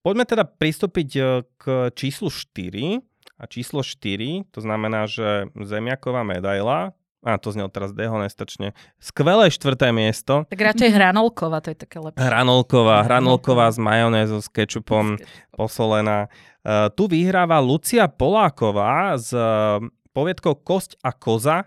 poďme 0.00 0.24
teda 0.24 0.44
pristúpiť 0.48 1.10
e, 1.12 1.22
k 1.60 1.92
číslu 1.92 2.32
4. 2.32 3.04
A 3.34 3.50
číslo 3.50 3.82
4, 3.82 4.46
to 4.54 4.62
znamená, 4.62 5.10
že 5.10 5.50
Zemiaková 5.58 6.22
medaila, 6.22 6.94
a 7.24 7.40
to 7.40 7.56
znel 7.56 7.72
teraz 7.72 7.96
dehonestačne. 7.96 8.76
Skvelé 9.00 9.48
štvrté 9.48 9.90
miesto. 9.96 10.44
Tak 10.52 10.60
radšej 10.60 10.92
hranolková, 10.92 11.64
to 11.64 11.72
je 11.72 11.78
také 11.80 11.96
lepšie. 11.96 12.20
Hranolková, 12.20 13.00
hranolková 13.08 13.72
s 13.72 13.80
majonézou, 13.80 14.44
s 14.44 14.52
kečupom, 14.52 15.16
posolená. 15.56 16.28
Uh, 16.60 16.92
tu 16.92 17.08
vyhráva 17.08 17.64
Lucia 17.64 18.04
Poláková 18.12 19.16
s 19.16 19.32
uh, 19.32 19.80
poviedkou 20.12 20.60
Kosť 20.60 21.00
a 21.00 21.16
koza 21.16 21.64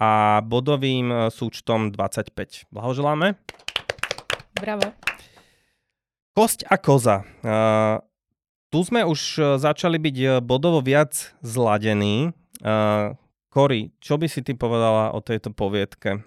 a 0.00 0.40
bodovým 0.40 1.12
uh, 1.12 1.18
súčtom 1.28 1.92
25. 1.92 2.72
Blahoželáme. 2.72 3.36
Bravo. 4.56 4.88
Kosť 6.32 6.64
a 6.64 6.76
koza. 6.80 7.28
Uh, 7.44 8.00
tu 8.72 8.82
sme 8.82 9.06
už 9.06 9.38
začali 9.60 10.00
byť 10.00 10.42
bodovo 10.42 10.82
viac 10.82 11.36
zladení. 11.44 12.34
Uh, 12.58 13.14
Kori, 13.54 13.94
čo 14.02 14.18
by 14.18 14.26
si 14.26 14.42
ty 14.42 14.58
povedala 14.58 15.14
o 15.14 15.22
tejto 15.22 15.54
poviedke? 15.54 16.26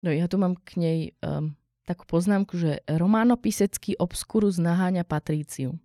No 0.00 0.08
ja 0.08 0.24
tu 0.24 0.40
mám 0.40 0.56
k 0.56 0.80
nej 0.80 0.98
um, 1.20 1.52
takú 1.84 2.08
poznámku, 2.08 2.56
že 2.56 2.80
románopisecký 2.88 4.00
obskurus 4.00 4.56
naháňa 4.56 5.04
Patríciu. 5.04 5.76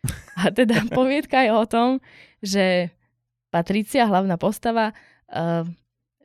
A 0.40 0.48
teda 0.48 0.88
poviedka 0.88 1.44
je 1.44 1.52
o 1.52 1.68
tom, 1.68 2.00
že 2.40 2.96
Patrícia, 3.52 4.08
hlavná 4.08 4.40
postava, 4.40 4.96
uh, 5.28 5.68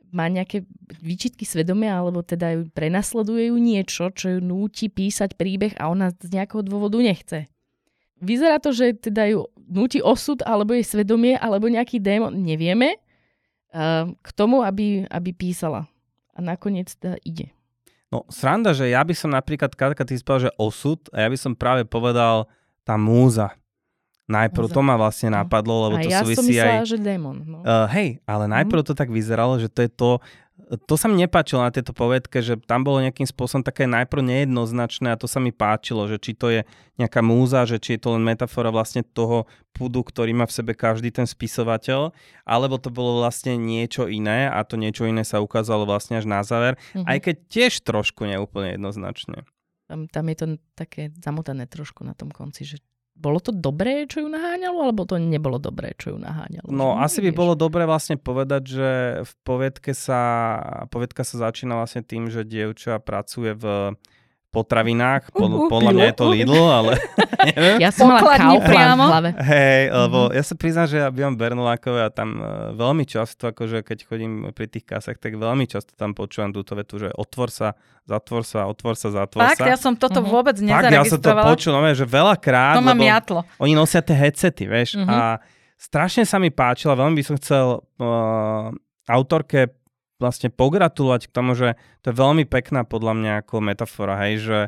má 0.08 0.24
nejaké 0.32 0.64
výčitky 1.04 1.44
svedomia, 1.44 2.00
alebo 2.00 2.24
teda 2.24 2.56
ju 2.56 2.62
prenasleduje 2.72 3.52
ju 3.52 3.60
niečo, 3.60 4.08
čo 4.08 4.32
ju 4.32 4.40
núti 4.40 4.88
písať 4.88 5.36
príbeh 5.36 5.76
a 5.76 5.92
ona 5.92 6.16
z 6.16 6.32
nejakého 6.32 6.64
dôvodu 6.64 6.96
nechce. 6.96 7.44
Vyzerá 8.24 8.56
to, 8.56 8.72
že 8.72 8.96
teda 8.96 9.28
ju 9.36 9.52
núti 9.68 10.00
osud, 10.00 10.40
alebo 10.48 10.72
jej 10.72 10.88
svedomie, 10.88 11.36
alebo 11.36 11.68
nejaký 11.68 12.00
démon, 12.00 12.32
nevieme, 12.32 12.96
k 14.18 14.28
tomu, 14.32 14.64
aby, 14.64 15.04
aby 15.08 15.30
písala. 15.36 15.86
A 16.32 16.38
nakoniec 16.40 16.94
teda 16.96 17.18
ide. 17.26 17.52
No, 18.08 18.24
sranda, 18.32 18.72
že 18.72 18.88
ja 18.88 19.04
by 19.04 19.12
som 19.12 19.28
napríklad, 19.28 19.76
Katka, 19.76 20.08
ty 20.08 20.16
povedal, 20.24 20.48
že 20.48 20.52
osud, 20.56 21.00
a 21.12 21.26
ja 21.26 21.28
by 21.28 21.36
som 21.36 21.52
práve 21.52 21.84
povedal 21.84 22.48
tá 22.80 22.96
múza. 22.96 23.52
Najprv 24.28 24.68
múza. 24.68 24.76
to 24.76 24.80
ma 24.80 24.94
vlastne 24.96 25.28
no. 25.32 25.44
napadlo, 25.44 25.88
lebo 25.88 25.96
a 26.00 26.04
to 26.04 26.08
ja 26.08 26.20
súvisí 26.24 26.36
som 26.40 26.44
myslela, 26.48 26.84
aj... 26.84 26.88
že 26.88 26.98
démon. 27.00 27.36
No. 27.44 27.58
Uh, 27.64 27.84
hej, 27.92 28.20
ale 28.24 28.44
najprv 28.48 28.80
mm. 28.80 28.88
to 28.88 28.94
tak 28.96 29.08
vyzeralo, 29.12 29.60
že 29.60 29.68
to 29.68 29.80
je 29.84 29.90
to, 29.92 30.10
to 30.58 30.94
sa 30.98 31.06
mi 31.06 31.22
nepáčilo 31.22 31.62
na 31.62 31.72
tejto 31.72 31.94
povedke, 31.94 32.42
že 32.42 32.58
tam 32.58 32.82
bolo 32.82 33.00
nejakým 33.00 33.24
spôsobom 33.24 33.62
také 33.62 33.86
najprv 33.86 34.20
nejednoznačné 34.20 35.14
a 35.14 35.20
to 35.20 35.30
sa 35.30 35.38
mi 35.38 35.54
páčilo, 35.54 36.04
že 36.10 36.18
či 36.18 36.34
to 36.34 36.50
je 36.50 36.60
nejaká 36.98 37.22
múza, 37.22 37.62
že 37.64 37.78
či 37.78 37.96
je 37.96 38.00
to 38.02 38.18
len 38.18 38.26
metafora 38.26 38.68
vlastne 38.74 39.06
toho 39.06 39.46
pudu, 39.70 40.02
ktorý 40.02 40.34
má 40.34 40.44
v 40.50 40.56
sebe 40.58 40.74
každý 40.74 41.14
ten 41.14 41.24
spisovateľ, 41.24 42.10
alebo 42.42 42.76
to 42.76 42.90
bolo 42.90 43.22
vlastne 43.22 43.54
niečo 43.54 44.10
iné 44.10 44.50
a 44.50 44.60
to 44.66 44.74
niečo 44.74 45.06
iné 45.06 45.22
sa 45.22 45.38
ukázalo 45.38 45.86
vlastne 45.86 46.18
až 46.18 46.26
na 46.26 46.42
záver, 46.42 46.74
mm-hmm. 46.74 47.06
aj 47.06 47.18
keď 47.22 47.36
tiež 47.48 47.72
trošku 47.86 48.26
neúplne 48.26 48.74
jednoznačne. 48.74 49.46
Tam, 49.88 50.04
tam 50.10 50.24
je 50.28 50.36
to 50.36 50.46
také 50.76 51.14
zamotané 51.22 51.64
trošku 51.64 52.04
na 52.04 52.12
tom 52.12 52.28
konci, 52.28 52.68
že 52.68 52.76
bolo 53.18 53.42
to 53.42 53.50
dobré, 53.50 54.06
čo 54.06 54.22
ju 54.22 54.28
naháňalo, 54.30 54.78
alebo 54.88 55.02
to 55.02 55.18
nebolo 55.18 55.58
dobré, 55.58 55.92
čo 55.98 56.14
ju 56.14 56.18
naháňalo? 56.22 56.70
No, 56.70 56.94
že 56.96 57.02
asi 57.02 57.18
by 57.26 57.30
bolo 57.34 57.58
dobré 57.58 57.82
vlastne 57.82 58.14
povedať, 58.14 58.62
že 58.64 58.90
v 59.26 59.32
poviedke 59.42 59.90
sa, 59.90 60.22
poviedka 60.88 61.26
sa 61.26 61.50
začína 61.50 61.74
vlastne 61.74 62.06
tým, 62.06 62.30
že 62.30 62.46
dievča 62.46 63.02
pracuje 63.02 63.58
v 63.58 63.98
potravinách. 64.48 65.28
Pod, 65.30 65.68
podľa 65.68 65.90
mňa 65.92 66.04
je 66.08 66.16
to 66.16 66.26
Lidl, 66.32 66.64
ale 66.68 66.92
neviem. 67.52 67.78
Ja 67.78 67.90
som 67.92 68.08
mala 68.10 68.34
Kaufland 68.34 68.90
v 68.96 69.02
hlave. 69.04 69.30
Hej, 69.38 69.82
lebo 69.92 70.18
mm-hmm. 70.26 70.36
ja 70.36 70.42
sa 70.42 70.54
priznám, 70.56 70.86
že 70.88 70.96
ja 70.98 71.08
bývam 71.12 71.34
Bernolákové 71.36 72.00
a 72.02 72.10
tam 72.10 72.40
uh, 72.40 72.72
veľmi 72.74 73.04
často, 73.04 73.52
akože 73.52 73.84
keď 73.84 73.98
chodím 74.08 74.50
pri 74.56 74.66
tých 74.66 74.88
kasách, 74.88 75.20
tak 75.20 75.36
veľmi 75.36 75.68
často 75.68 75.94
tam 75.94 76.16
počúvam 76.16 76.50
túto 76.50 76.72
vetu, 76.74 76.98
že 76.98 77.08
otvor 77.14 77.52
sa, 77.52 77.76
zatvor 78.08 78.42
sa, 78.42 78.66
otvor 78.66 78.96
sa, 78.96 79.08
zatvor 79.12 79.40
Fakt, 79.44 79.60
sa. 79.62 79.68
ja 79.68 79.76
som 79.78 79.94
toto 79.94 80.24
mm-hmm. 80.24 80.34
vôbec 80.34 80.56
nezaregistrovala. 80.58 80.90
Fakt, 80.90 81.04
ja 81.04 81.12
som 81.12 81.20
to 81.20 81.32
počul, 81.54 81.70
no, 81.76 81.80
že 81.92 82.06
veľakrát, 82.08 82.74
to 82.80 82.82
lebo 82.82 83.04
jatlo. 83.04 83.40
oni 83.60 83.72
nosia 83.76 84.00
tie 84.00 84.16
headsety, 84.16 84.64
vieš, 84.66 84.98
mm-hmm. 84.98 85.08
a 85.12 85.38
strašne 85.78 86.24
sa 86.26 86.40
mi 86.40 86.50
páčilo, 86.50 86.96
veľmi 86.96 87.14
by 87.20 87.24
som 87.24 87.36
chcel 87.36 87.66
uh, 87.78 88.72
autorke 89.06 89.78
vlastne 90.18 90.50
pogratulovať 90.50 91.30
k 91.30 91.34
tomu, 91.34 91.54
že 91.54 91.78
to 92.02 92.10
je 92.10 92.18
veľmi 92.18 92.44
pekná 92.44 92.82
podľa 92.82 93.14
mňa 93.18 93.32
ako 93.46 93.54
metafora, 93.62 94.18
hej, 94.26 94.34
že 94.42 94.58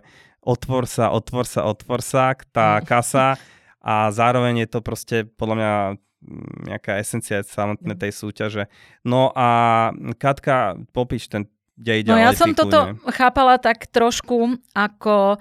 otvor 0.40 0.86
sa, 0.86 1.12
otvor 1.12 1.44
sa, 1.44 1.66
otvor 1.66 2.00
sa, 2.00 2.32
tá 2.54 2.80
mm. 2.80 2.84
kasa 2.86 3.36
a 3.90 4.08
zároveň 4.14 4.66
je 4.66 4.68
to 4.70 4.80
proste 4.80 5.16
podľa 5.34 5.56
mňa 5.58 5.72
mm, 6.22 6.50
nejaká 6.70 6.92
esencia 7.02 7.42
samotnej 7.44 7.98
mm. 7.98 8.02
tej 8.02 8.12
súťaže. 8.14 8.62
No 9.04 9.34
a 9.34 9.90
Katka, 10.16 10.80
popíš 10.94 11.28
ten 11.28 11.50
dej 11.74 12.06
ďalej. 12.06 12.16
No 12.16 12.24
ja 12.24 12.32
som 12.32 12.52
toto 12.54 12.96
chápala 13.10 13.58
tak 13.58 13.90
trošku 13.90 14.56
ako 14.72 15.36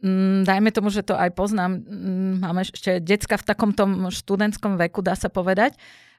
Mm, 0.00 0.48
dajme 0.48 0.72
tomu, 0.72 0.88
že 0.88 1.04
to 1.04 1.12
aj 1.12 1.28
poznám, 1.36 1.76
mm, 1.84 2.40
máme 2.40 2.64
ešte 2.64 3.04
decka 3.04 3.36
v 3.36 3.44
takom 3.44 3.76
tom 3.76 4.08
študentskom 4.08 4.80
veku, 4.80 5.04
dá 5.04 5.12
sa 5.12 5.28
povedať, 5.28 5.76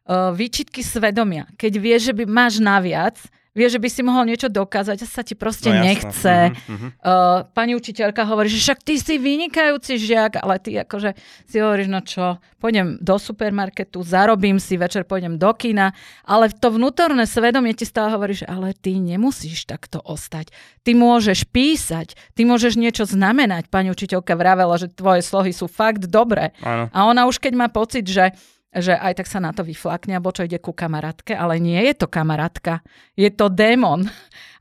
výčitky 0.10 0.82
svedomia. 0.82 1.46
Keď 1.56 1.74
vieš, 1.78 2.02
že 2.12 2.14
by 2.18 2.24
máš 2.26 2.58
naviac, 2.58 3.18
vieš, 3.52 3.76
že 3.78 3.84
by 3.84 3.90
si 3.92 4.02
mohol 4.02 4.24
niečo 4.32 4.48
dokázať 4.48 5.04
a 5.04 5.08
sa 5.08 5.22
ti 5.28 5.36
proste 5.36 5.68
no, 5.72 5.84
nechce. 5.84 6.56
Uh-huh, 6.56 6.88
uh, 7.04 7.44
pani 7.52 7.76
učiteľka 7.76 8.24
hovorí, 8.24 8.48
že 8.48 8.64
však 8.64 8.80
ty 8.80 8.96
si 8.96 9.20
vynikajúci 9.20 10.00
žiak, 10.00 10.40
ale 10.40 10.56
ty 10.64 10.80
akože 10.80 11.20
si 11.52 11.60
hovoríš, 11.60 11.88
no 11.92 12.00
čo, 12.00 12.40
pôjdem 12.64 12.96
do 13.04 13.16
supermarketu, 13.20 14.00
zarobím 14.08 14.56
si, 14.56 14.80
večer 14.80 15.04
pôjdem 15.04 15.36
do 15.36 15.52
kina, 15.52 15.92
ale 16.24 16.48
to 16.48 16.72
vnútorné 16.72 17.28
svedomie 17.28 17.76
ti 17.76 17.84
stále 17.84 18.16
hovorí, 18.16 18.40
že 18.40 18.48
ale 18.48 18.72
ty 18.72 18.96
nemusíš 18.96 19.68
takto 19.68 20.00
ostať. 20.00 20.56
Ty 20.88 20.92
môžeš 20.96 21.44
písať, 21.52 22.16
ty 22.34 22.48
môžeš 22.48 22.80
niečo 22.80 23.04
znamenať. 23.04 23.68
Pani 23.68 23.92
učiteľka 23.92 24.32
vravela, 24.40 24.80
že 24.80 24.88
tvoje 24.88 25.28
slohy 25.28 25.52
sú 25.52 25.68
fakt 25.68 26.08
dobré. 26.08 26.56
Áno. 26.64 26.88
A 26.96 27.00
ona 27.04 27.28
už 27.28 27.44
keď 27.44 27.54
má 27.60 27.68
pocit, 27.68 28.08
že 28.08 28.32
že 28.72 28.96
aj 28.96 29.20
tak 29.20 29.28
sa 29.28 29.44
na 29.44 29.52
to 29.52 29.68
vyflakne, 29.68 30.16
alebo 30.16 30.32
čo 30.32 30.48
ide 30.48 30.58
ku 30.64 30.72
kamarátke, 30.72 31.36
ale 31.36 31.60
nie 31.60 31.80
je 31.92 31.94
to 31.94 32.08
kamarátka, 32.08 32.80
je 33.20 33.28
to 33.28 33.52
démon. 33.52 34.08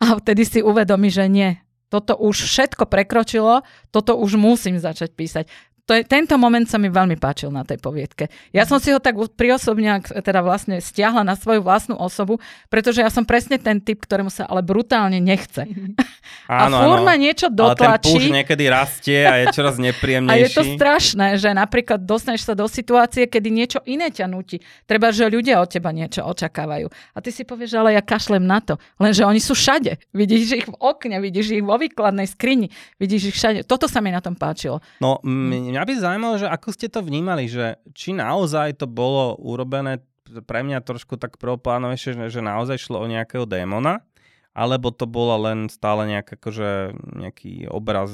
A 0.02 0.18
vtedy 0.18 0.42
si 0.42 0.60
uvedomí, 0.60 1.12
že 1.14 1.30
nie, 1.30 1.62
toto 1.90 2.14
už 2.14 2.46
všetko 2.46 2.86
prekročilo, 2.86 3.66
toto 3.90 4.14
už 4.14 4.38
musím 4.38 4.78
začať 4.78 5.10
písať 5.14 5.44
to 5.86 5.96
je, 5.96 6.02
tento 6.04 6.36
moment 6.36 6.64
sa 6.68 6.76
mi 6.76 6.88
veľmi 6.92 7.16
páčil 7.16 7.48
na 7.50 7.64
tej 7.66 7.80
poviedke. 7.80 8.28
Ja 8.52 8.68
som 8.68 8.78
si 8.78 8.92
ho 8.92 8.98
tak 9.02 9.16
priosobne 9.34 10.00
teda 10.02 10.40
vlastne 10.44 10.78
stiahla 10.78 11.24
na 11.26 11.34
svoju 11.34 11.64
vlastnú 11.64 11.96
osobu, 11.98 12.38
pretože 12.68 13.00
ja 13.02 13.10
som 13.10 13.24
presne 13.26 13.56
ten 13.56 13.80
typ, 13.80 14.02
ktorému 14.04 14.28
sa 14.28 14.46
ale 14.46 14.62
brutálne 14.62 15.18
nechce. 15.18 15.66
Áno, 16.50 16.76
a 16.78 16.84
fúr 16.86 16.98
ma 17.02 17.14
niečo 17.14 17.50
dotlačí. 17.50 18.10
Ale 18.10 18.26
ten 18.26 18.36
niekedy 18.42 18.64
rastie 18.66 19.20
a 19.22 19.38
je 19.42 19.44
čoraz 19.54 19.78
nepríjemnejší. 19.90 20.34
A 20.34 20.42
je 20.42 20.48
to 20.50 20.62
strašné, 20.78 21.26
že 21.38 21.50
napríklad 21.54 22.02
dostaneš 22.02 22.46
sa 22.46 22.54
do 22.54 22.66
situácie, 22.66 23.26
kedy 23.30 23.48
niečo 23.50 23.78
iné 23.86 24.10
ťa 24.10 24.26
nutí. 24.26 24.58
Treba, 24.86 25.14
že 25.14 25.30
ľudia 25.30 25.62
od 25.62 25.70
teba 25.70 25.90
niečo 25.94 26.26
očakávajú. 26.26 26.86
A 26.90 27.18
ty 27.22 27.30
si 27.30 27.42
povieš, 27.46 27.78
ale 27.78 27.94
ja 27.94 28.02
kašlem 28.02 28.42
na 28.42 28.58
to. 28.62 28.78
Lenže 28.98 29.22
oni 29.22 29.38
sú 29.38 29.54
všade. 29.54 29.98
Vidíš 30.10 30.62
ich 30.62 30.66
v 30.66 30.74
okne, 30.78 31.22
vidíš 31.22 31.60
ich 31.60 31.64
vo 31.64 31.78
výkladnej 31.78 32.26
skrini, 32.26 32.70
vidíš 32.98 33.22
ich 33.30 33.36
všade. 33.38 33.58
Toto 33.66 33.86
sa 33.86 34.02
mi 34.02 34.10
na 34.10 34.18
tom 34.18 34.34
páčilo. 34.34 34.82
No, 34.98 35.22
m- 35.22 35.70
mňa 35.80 35.88
by 35.88 35.94
zaujímalo, 35.96 36.36
že 36.36 36.44
ako 36.52 36.68
ste 36.76 36.92
to 36.92 37.00
vnímali, 37.00 37.48
že 37.48 37.80
či 37.96 38.12
naozaj 38.12 38.76
to 38.76 38.84
bolo 38.84 39.32
urobené 39.40 40.04
pre 40.44 40.60
mňa 40.60 40.84
trošku 40.84 41.16
tak 41.16 41.40
prvoplánovejšie, 41.40 42.28
že, 42.28 42.44
naozaj 42.44 42.76
šlo 42.76 43.00
o 43.00 43.08
nejakého 43.08 43.48
démona, 43.48 44.04
alebo 44.52 44.92
to 44.92 45.08
bola 45.08 45.40
len 45.50 45.72
stále 45.72 46.04
nejak 46.04 46.36
akože 46.36 46.92
nejaký 47.16 47.72
obraz 47.72 48.12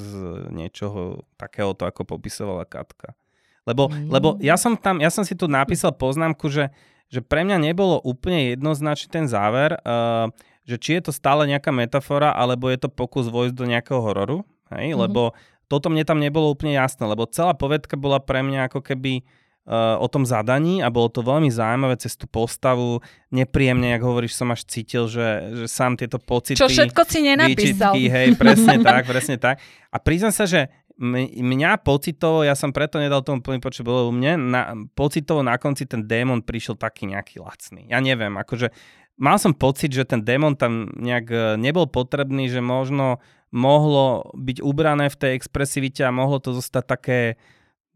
niečoho 0.55 1.27
takéhoto, 1.35 1.91
ako 1.91 2.07
popisovala 2.07 2.63
Katka. 2.63 3.19
Lebo, 3.67 3.91
mm. 3.91 4.15
lebo 4.15 4.39
ja 4.39 4.55
som 4.55 4.79
tam, 4.79 5.03
ja 5.03 5.11
som 5.11 5.27
si 5.27 5.35
tu 5.35 5.51
napísal 5.51 5.91
poznámku, 5.91 6.47
že, 6.47 6.71
že 7.11 7.19
pre 7.19 7.43
mňa 7.43 7.59
nebolo 7.59 7.99
úplne 7.99 8.55
jednoznačný 8.55 9.11
ten 9.11 9.27
záver, 9.27 9.75
uh, 9.83 10.31
že 10.63 10.79
či 10.79 11.03
je 11.03 11.11
to 11.11 11.13
stále 11.13 11.43
nejaká 11.51 11.75
metafora, 11.75 12.31
alebo 12.31 12.71
je 12.71 12.79
to 12.79 12.89
pokus 12.95 13.27
vojsť 13.27 13.55
do 13.59 13.67
nejakého 13.67 13.99
hororu, 13.99 14.47
hej? 14.71 14.95
Mm-hmm. 14.95 15.03
lebo 15.03 15.35
toto 15.67 15.91
mne 15.91 16.07
tam 16.07 16.23
nebolo 16.23 16.51
úplne 16.51 16.75
jasné, 16.75 17.07
lebo 17.07 17.27
celá 17.27 17.55
povedka 17.55 17.99
bola 17.99 18.23
pre 18.23 18.43
mňa 18.43 18.71
ako 18.71 18.81
keby 18.83 19.27
uh, 19.67 19.99
o 19.99 20.07
tom 20.07 20.23
zadaní 20.23 20.81
a 20.81 20.89
bolo 20.89 21.11
to 21.11 21.27
veľmi 21.27 21.51
zaujímavé 21.51 21.99
cez 21.99 22.15
tú 22.15 22.31
postavu, 22.31 23.03
nepríjemne, 23.35 23.91
jak 23.91 24.03
hovoríš, 24.03 24.39
som 24.39 24.55
až 24.55 24.63
cítil, 24.65 25.11
že, 25.11 25.27
že 25.63 25.67
sám 25.67 25.99
tieto 25.99 26.23
pocity... 26.23 26.59
Čo 26.59 26.71
všetko 26.71 27.03
si 27.07 27.19
nenapísal. 27.27 27.93
Výčitky, 27.93 28.03
hej, 28.07 28.29
presne 28.39 28.75
tak, 28.81 29.03
presne 29.11 29.37
tak. 29.37 29.59
A 29.91 29.97
priznám 29.99 30.33
sa, 30.33 30.47
že 30.47 30.71
mňa 30.97 31.85
pocitovo, 31.85 32.41
ja 32.41 32.57
som 32.57 32.73
preto 32.73 32.97
nedal 32.97 33.21
tomu 33.21 33.45
plný 33.45 33.61
počet, 33.61 33.85
bolo 33.85 34.09
mne 34.09 34.33
na, 34.41 34.63
pocitovo 34.97 35.45
na 35.45 35.61
konci 35.61 35.85
ten 35.85 36.09
démon 36.09 36.41
prišiel 36.41 36.81
taký 36.81 37.13
nejaký 37.13 37.45
lacný. 37.45 37.93
Ja 37.93 38.01
neviem, 38.01 38.33
akože 38.33 38.73
mal 39.21 39.37
som 39.37 39.53
pocit, 39.53 39.93
že 39.93 40.09
ten 40.09 40.25
démon 40.25 40.57
tam 40.57 40.89
nejak 40.97 41.27
e, 41.29 41.41
nebol 41.61 41.85
potrebný, 41.85 42.49
že 42.49 42.65
možno 42.65 43.21
mohlo 43.55 44.33
byť 44.35 44.59
ubrané 44.63 45.07
v 45.11 45.17
tej 45.17 45.31
expresivite 45.39 46.03
a 46.03 46.15
mohlo 46.15 46.43
to 46.43 46.55
zostať 46.57 46.85
také 46.85 47.19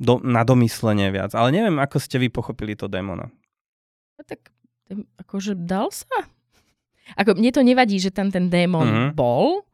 do, 0.00 0.16
na 0.24 0.46
domyslenie 0.46 1.12
viac. 1.12 1.36
Ale 1.36 1.52
neviem, 1.52 1.76
ako 1.76 2.00
ste 2.00 2.16
vy 2.16 2.32
pochopili 2.32 2.72
to 2.72 2.88
démona. 2.88 3.28
No 4.16 4.22
tak 4.24 4.48
akože 5.20 5.54
dal 5.54 5.92
sa. 5.92 6.08
Ako, 7.18 7.36
mne 7.36 7.50
to 7.50 7.62
nevadí, 7.66 7.98
že 7.98 8.14
tam 8.14 8.30
ten 8.30 8.48
démon 8.48 8.86
mm-hmm. 8.86 9.10
bol, 9.18 9.66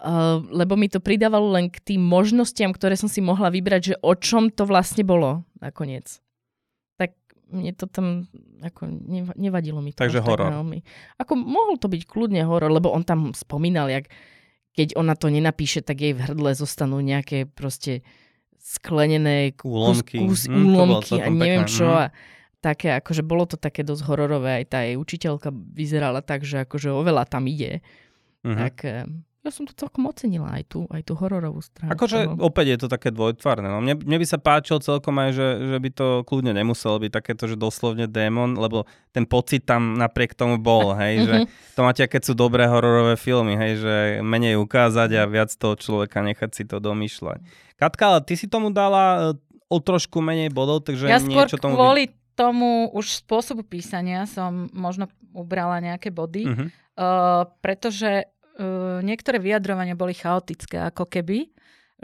uh, 0.00 0.40
lebo 0.48 0.74
mi 0.80 0.88
to 0.88 0.98
pridávalo 0.98 1.52
len 1.52 1.68
k 1.68 1.76
tým 1.94 2.00
možnostiam, 2.00 2.72
ktoré 2.72 2.96
som 2.96 3.08
si 3.08 3.20
mohla 3.20 3.52
vybrať, 3.52 3.82
že 3.84 3.96
o 4.00 4.12
čom 4.16 4.48
to 4.48 4.64
vlastne 4.64 5.04
bolo 5.04 5.44
nakoniec. 5.60 6.24
Tak 6.96 7.12
mne 7.52 7.72
to 7.76 7.84
tam 7.84 8.24
ako 8.64 8.88
nevadilo 9.36 9.84
mi 9.84 9.92
to. 9.92 10.00
Takže 10.00 10.24
horor. 10.24 10.48
Tak. 10.48 10.80
Ako 11.20 11.32
mohol 11.36 11.76
to 11.76 11.92
byť 11.92 12.02
kľudne 12.08 12.40
horor, 12.48 12.72
lebo 12.72 12.88
on 12.88 13.04
tam 13.04 13.36
spomínal, 13.36 13.92
jak 13.92 14.08
keď 14.74 14.98
ona 14.98 15.14
to 15.14 15.30
nenapíše, 15.30 15.86
tak 15.86 16.02
jej 16.02 16.12
v 16.12 16.26
hrdle 16.26 16.50
zostanú 16.58 16.98
nejaké 16.98 17.46
proste 17.46 18.02
sklenené 18.58 19.54
úlomky, 19.62 20.18
kus, 20.26 20.44
kus, 20.44 20.50
mm, 20.50 20.64
úlomky 20.66 21.14
a 21.22 21.30
neviem 21.30 21.62
pekné. 21.62 21.76
čo. 21.78 21.86
Mm. 21.86 21.98
A 22.00 22.04
také, 22.58 22.88
akože 22.96 23.22
bolo 23.22 23.44
to 23.46 23.60
také 23.60 23.86
dosť 23.86 24.02
hororové. 24.08 24.64
Aj 24.64 24.66
tá 24.66 24.78
jej 24.82 24.96
učiteľka 24.96 25.52
vyzerala 25.52 26.24
tak, 26.24 26.42
že 26.42 26.64
akože 26.64 26.90
oveľa 26.90 27.28
tam 27.28 27.44
ide. 27.46 27.84
Mm-hmm. 28.42 28.58
Tak 28.58 28.74
eh, 28.82 29.04
ja 29.44 29.52
som 29.52 29.68
to 29.68 29.76
celkom 29.76 30.08
ocenila, 30.08 30.56
aj 30.56 30.72
tú, 30.72 30.88
aj 30.88 31.04
tú 31.04 31.12
hororovú 31.20 31.60
stranu. 31.60 31.92
Akože 31.92 32.24
toho. 32.24 32.40
opäť 32.40 32.66
je 32.72 32.78
to 32.80 32.88
také 32.88 33.12
dvojtvarné. 33.12 33.68
No. 33.68 33.84
Mne, 33.84 34.00
mne 34.00 34.16
by 34.16 34.26
sa 34.26 34.40
páčilo 34.40 34.80
celkom 34.80 35.20
aj, 35.20 35.36
že, 35.36 35.48
že 35.68 35.78
by 35.84 35.90
to 35.92 36.06
kľudne 36.24 36.56
nemuselo 36.56 36.96
byť 36.96 37.12
takéto, 37.12 37.44
že 37.44 37.60
doslovne 37.60 38.08
démon, 38.08 38.56
lebo 38.56 38.88
ten 39.12 39.28
pocit 39.28 39.68
tam 39.68 40.00
napriek 40.00 40.32
tomu 40.32 40.56
bol, 40.56 40.96
hej, 41.04 41.28
že 41.28 41.34
to 41.76 41.84
máte, 41.84 42.00
keď 42.08 42.22
sú 42.24 42.32
dobré 42.32 42.64
hororové 42.64 43.20
filmy, 43.20 43.60
hej, 43.60 43.84
že 43.84 43.94
menej 44.24 44.56
ukázať 44.56 45.12
a 45.20 45.28
viac 45.28 45.52
toho 45.52 45.76
človeka 45.76 46.24
nechať 46.24 46.50
si 46.56 46.64
to 46.64 46.80
domýšľať. 46.80 47.44
Katka, 47.76 48.16
ale 48.16 48.20
ty 48.24 48.40
si 48.40 48.48
tomu 48.48 48.72
dala 48.72 49.36
e, 49.36 49.44
o 49.68 49.76
trošku 49.76 50.24
menej 50.24 50.48
bodov, 50.48 50.88
takže 50.88 51.04
ja 51.04 51.20
niečo 51.20 51.60
tomu... 51.60 51.76
kvôli 51.76 52.16
tomu 52.32 52.88
už 52.96 53.20
spôsobu 53.20 53.60
písania 53.60 54.24
som 54.24 54.72
možno 54.72 55.06
ubrala 55.36 55.78
nejaké 55.84 56.10
body, 56.10 56.42
uh-huh. 56.46 56.68
uh, 56.98 57.42
pretože 57.62 58.26
niektoré 59.02 59.42
vyjadrovania 59.42 59.98
boli 59.98 60.14
chaotické, 60.14 60.78
ako 60.90 61.10
keby, 61.10 61.50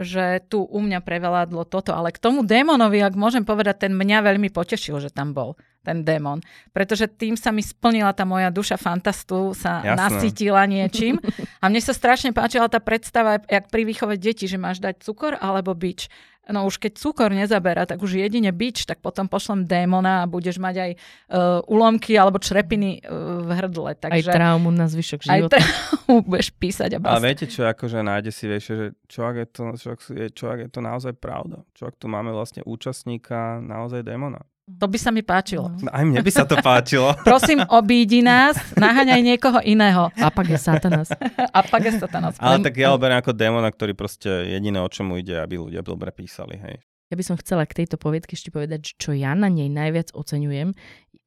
že 0.01 0.41
tu 0.49 0.63
u 0.65 0.79
mňa 0.81 1.03
preveládlo 1.03 1.63
toto, 1.67 1.95
ale 1.95 2.11
k 2.11 2.19
tomu 2.19 2.43
démonovi, 2.43 2.99
ak 3.03 3.15
môžem 3.15 3.45
povedať, 3.45 3.87
ten 3.87 3.93
mňa 3.93 4.23
veľmi 4.25 4.49
potešil, 4.51 4.99
že 4.99 5.13
tam 5.13 5.31
bol 5.31 5.55
ten 5.81 6.05
démon. 6.05 6.39
Pretože 6.71 7.09
tým 7.09 7.33
sa 7.33 7.49
mi 7.49 7.65
splnila 7.65 8.13
tá 8.13 8.23
moja 8.23 8.53
duša 8.53 8.77
fantastu, 8.77 9.57
sa 9.57 9.81
Jasné. 9.81 9.97
nasítila 9.97 10.63
niečím. 10.69 11.17
A 11.59 11.67
mne 11.67 11.81
sa 11.81 11.93
strašne 11.93 12.31
páčila 12.31 12.69
tá 12.69 12.77
predstava, 12.77 13.41
jak 13.49 13.67
pri 13.73 13.83
výchove 13.85 14.15
detí, 14.17 14.45
že 14.45 14.61
máš 14.61 14.77
dať 14.77 15.01
cukor 15.01 15.37
alebo 15.41 15.73
bič. 15.73 16.07
No 16.49 16.65
už 16.65 16.81
keď 16.81 16.97
cukor 16.97 17.29
nezabera, 17.29 17.85
tak 17.85 18.01
už 18.01 18.17
jedine 18.17 18.49
bič, 18.49 18.89
tak 18.89 18.97
potom 18.97 19.29
pošlem 19.29 19.69
démona 19.69 20.25
a 20.25 20.29
budeš 20.29 20.57
mať 20.57 20.75
aj 20.75 20.91
uh, 20.97 21.61
ulomky 21.69 22.17
alebo 22.17 22.41
črepiny 22.41 23.05
uh, 23.05 23.45
v 23.45 23.49
hrdle. 23.61 23.93
Takže, 23.93 24.33
aj 24.33 24.35
traumu 24.35 24.73
na 24.73 24.89
zvyšok 24.89 25.21
života. 25.21 25.55
Aj 25.55 25.63
traumu 25.63 26.25
budeš 26.33 26.49
písať 26.57 26.97
a 26.97 26.99
basta. 26.99 27.13
Ale 27.21 27.25
viete 27.29 27.45
čo, 27.45 27.61
akože 27.69 28.01
nájde 28.01 28.31
si 28.33 28.45
vieš, 28.49 28.63
že 28.73 28.87
čo 29.05 29.21
ak, 29.29 29.35
je 29.37 29.47
to, 29.53 29.63
čo, 29.77 29.87
ak 29.93 29.99
je, 30.09 30.27
čo 30.33 30.45
ak 30.49 30.59
je 30.65 30.69
to 30.73 30.81
naozaj 30.81 31.13
pravda? 31.13 31.61
Čo 31.77 31.93
ak 31.93 31.95
tu 32.01 32.09
máme 32.09 32.33
vlastne 32.33 32.65
účastníka 32.65 33.61
naozaj 33.61 34.01
démona? 34.01 34.41
To 34.77 34.85
by 34.87 34.97
sa 34.97 35.09
mi 35.09 35.25
páčilo. 35.25 35.73
No, 35.81 35.89
aj 35.89 36.03
mne 36.05 36.21
by 36.21 36.31
sa 36.31 36.45
to 36.45 36.55
páčilo. 36.61 37.17
Prosím, 37.27 37.65
obídi 37.67 38.21
nás, 38.21 38.55
naháňaj 38.77 39.21
niekoho 39.21 39.59
iného. 39.65 40.13
Apag 40.21 40.53
je 40.53 40.59
satanas. 40.61 41.09
Apag 41.59 41.89
je 41.89 41.93
satanas. 41.99 42.37
Ale 42.37 42.61
tak 42.61 42.77
ja 42.77 42.93
ho 42.93 42.97
beriem 43.01 43.19
ako 43.19 43.33
démona, 43.35 43.69
ktorý 43.69 43.97
proste 43.97 44.29
jediné, 44.47 44.79
o 44.81 44.89
čomu 44.89 45.19
ide, 45.19 45.37
aby 45.37 45.59
ľudia 45.59 45.81
dobre 45.81 46.13
písali. 46.13 46.57
Hej. 46.57 46.81
Ja 47.11 47.15
by 47.19 47.23
som 47.27 47.35
chcela 47.41 47.67
k 47.67 47.83
tejto 47.83 47.99
poviedke 47.99 48.39
ešte 48.39 48.55
povedať, 48.55 48.93
že 48.93 48.93
čo 48.95 49.11
ja 49.11 49.35
na 49.35 49.51
nej 49.51 49.67
najviac 49.67 50.15
oceňujem, 50.15 50.71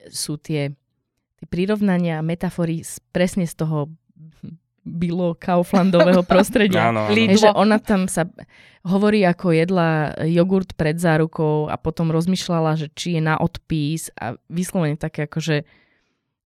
sú 0.09 0.40
tie, 0.40 0.72
tie 1.37 1.46
prirovnania 1.46 2.18
a 2.20 2.26
metafory 2.26 2.80
z, 2.80 3.04
presne 3.12 3.44
z 3.44 3.52
toho 3.52 3.92
bylo 4.85 5.35
Kauflandového 5.35 6.23
prostredia. 6.33 6.92
Áno, 6.92 7.09
áno. 7.09 7.16
Hej, 7.16 7.40
že 7.40 7.51
ona 7.51 7.81
tam 7.81 8.07
sa 8.07 8.29
hovorí, 8.85 9.25
ako 9.25 9.57
jedla 9.57 10.12
jogurt 10.29 10.77
pred 10.77 11.01
zárukou 11.01 11.73
a 11.73 11.81
potom 11.81 12.12
rozmýšľala, 12.12 12.77
že 12.77 12.87
či 12.92 13.16
je 13.16 13.23
na 13.25 13.40
odpís 13.40 14.12
a 14.20 14.37
vyslovene 14.53 15.01
také 15.01 15.25
ako, 15.25 15.40
že, 15.40 15.59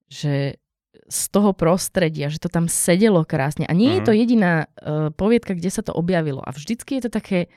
že 0.06 0.62
z 1.08 1.20
toho 1.32 1.56
prostredia, 1.56 2.30
že 2.30 2.38
to 2.38 2.52
tam 2.52 2.70
sedelo 2.70 3.24
krásne. 3.26 3.64
A 3.66 3.74
nie 3.74 3.90
mm. 3.90 3.94
je 3.98 4.02
to 4.04 4.12
jediná 4.14 4.52
uh, 4.68 5.08
poviedka, 5.10 5.56
kde 5.56 5.70
sa 5.72 5.82
to 5.82 5.96
objavilo. 5.96 6.44
A 6.44 6.54
vždycky 6.54 7.00
je 7.00 7.08
to 7.08 7.10
také, 7.10 7.48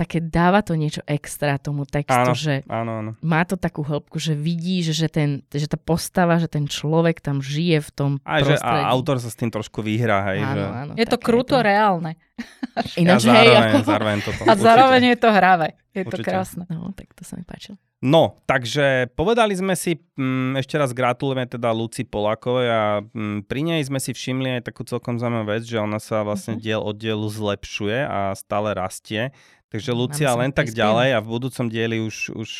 také 0.00 0.18
dáva 0.18 0.60
to 0.60 0.72
niečo 0.72 1.04
extra 1.04 1.54
tomu 1.54 1.84
textu, 1.84 2.16
Áno, 2.16 2.32
že 2.32 2.64
áno, 2.64 2.92
áno. 2.98 3.10
má 3.20 3.44
to 3.44 3.54
takú 3.54 3.80
hĺbku, 3.80 4.16
že 4.16 4.32
vidí, 4.32 4.80
že, 4.80 4.96
že, 4.96 5.06
ten, 5.06 5.44
že 5.46 5.68
tá 5.68 5.76
postava, 5.76 6.40
že 6.40 6.48
ten 6.48 6.64
človek 6.64 7.20
tam 7.20 7.38
žije 7.38 7.84
v 7.84 7.90
tom 7.90 8.10
Aj, 8.24 8.40
že, 8.40 8.56
prostredí. 8.56 8.80
a 8.80 8.88
autor 8.88 9.16
sa 9.16 9.28
s 9.28 9.36
tým 9.36 9.48
trošku 9.48 9.80
vyhrá, 9.80 10.32
hej. 10.32 10.40
áno, 10.40 10.54
že... 10.54 10.64
áno, 10.64 10.92
Je 10.96 11.04
to 11.04 11.16
kruto 11.16 11.60
reálne. 11.60 12.16
Ináč, 12.96 13.28
a 13.28 13.36
hej, 13.36 13.52
zároveň, 13.52 13.68
ako... 13.68 13.78
zároveň 13.84 14.16
toto. 14.22 14.40
A 14.48 14.52
zároveň 14.54 15.02
je 15.06 15.18
to 15.18 15.28
hravé. 15.28 15.68
Je 15.90 16.02
to 16.02 16.16
Určite. 16.16 16.24
krásne. 16.24 16.64
No, 16.66 16.88
tak 16.90 17.12
to 17.12 17.20
sa 17.20 17.34
mi 17.34 17.44
páčilo. 17.44 17.76
No, 18.00 18.40
takže 18.46 19.12
povedali 19.12 19.52
sme 19.52 19.76
si, 19.76 19.92
mm, 20.16 20.56
ešte 20.56 20.72
raz 20.74 20.88
gratulujeme 20.90 21.44
teda 21.44 21.68
Luci 21.68 22.00
Polákovej 22.02 22.68
a 22.70 22.82
mm, 23.04 23.44
pri 23.44 23.60
nej 23.60 23.80
sme 23.82 24.00
si 24.00 24.10
všimli 24.10 24.56
aj 24.56 24.72
takú 24.72 24.82
celkom 24.82 25.20
zaujímavú 25.20 25.50
vec, 25.50 25.62
že 25.62 25.76
ona 25.76 26.00
sa 26.00 26.22
vlastne 26.22 26.56
Mhm. 26.56 26.60
diel 26.60 26.80
od 26.80 26.96
dielu 26.96 27.26
zlepšuje 27.26 27.98
a 28.00 28.32
stále 28.32 28.72
rastie. 28.72 29.36
Takže 29.70 29.94
Lucia, 29.94 30.34
len 30.34 30.50
tak 30.50 30.66
prispieť. 30.66 30.82
ďalej 30.82 31.08
a 31.14 31.18
v 31.22 31.28
budúcom 31.30 31.66
dieli 31.70 32.02
už, 32.02 32.34
už 32.34 32.50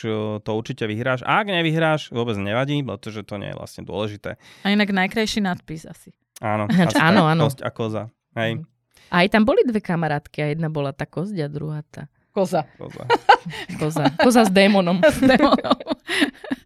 to 0.46 0.50
určite 0.54 0.86
vyhráš. 0.86 1.26
A 1.26 1.42
ak 1.42 1.50
nevyhráš, 1.50 2.14
vôbec 2.14 2.38
nevadí, 2.38 2.78
pretože 2.86 3.26
to 3.26 3.34
nie 3.34 3.50
je 3.50 3.58
vlastne 3.58 3.82
dôležité. 3.82 4.38
A 4.62 4.70
inak 4.70 4.94
najkrajší 4.94 5.42
nadpis 5.42 5.90
asi. 5.90 6.14
Áno, 6.38 6.70
asi 6.70 6.94
áno, 6.96 7.26
tak, 7.26 7.32
áno. 7.34 7.42
Kosť 7.50 7.60
a 7.66 7.70
koza. 7.74 8.02
Hej, 8.38 8.62
A 9.10 9.26
aj 9.26 9.28
tam 9.34 9.42
boli 9.42 9.66
dve 9.66 9.82
kamarátky 9.82 10.38
a 10.38 10.46
jedna 10.54 10.70
bola 10.70 10.94
tá 10.94 11.02
kozť 11.02 11.34
a 11.42 11.50
druhá 11.50 11.82
tá 11.90 12.06
Koza. 12.30 12.62
koza. 12.78 13.10
koza. 13.82 14.04
Koza 14.22 14.46
s 14.46 14.50
démonom. 14.54 15.02
S 15.10 15.18
démonom. 15.18 15.74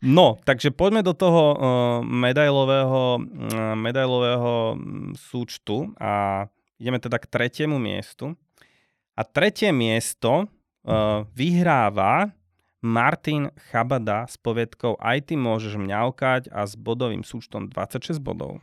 No, 0.05 0.37
takže 0.45 0.69
poďme 0.69 1.01
do 1.01 1.17
toho 1.17 1.43
uh, 1.57 1.59
medailového, 2.05 3.17
uh, 3.17 3.73
medailového 3.73 4.77
mm, 4.77 5.17
súčtu 5.17 5.97
a 5.97 6.45
ideme 6.77 7.01
teda 7.01 7.17
k 7.17 7.25
tretiemu 7.33 7.81
miestu. 7.81 8.37
A 9.15 9.23
tretie 9.23 9.71
miesto 9.71 10.51
uh, 10.51 11.23
vyhráva 11.39 12.35
Martin 12.85 13.49
Chabada 13.71 14.29
s 14.29 14.37
poviedkou 14.37 15.01
Aj 15.01 15.17
ty 15.23 15.39
môžeš 15.39 15.79
mňaukať 15.81 16.53
a 16.53 16.67
s 16.67 16.75
bodovým 16.75 17.23
súčtom 17.23 17.71
26 17.71 18.21
bodov. 18.21 18.61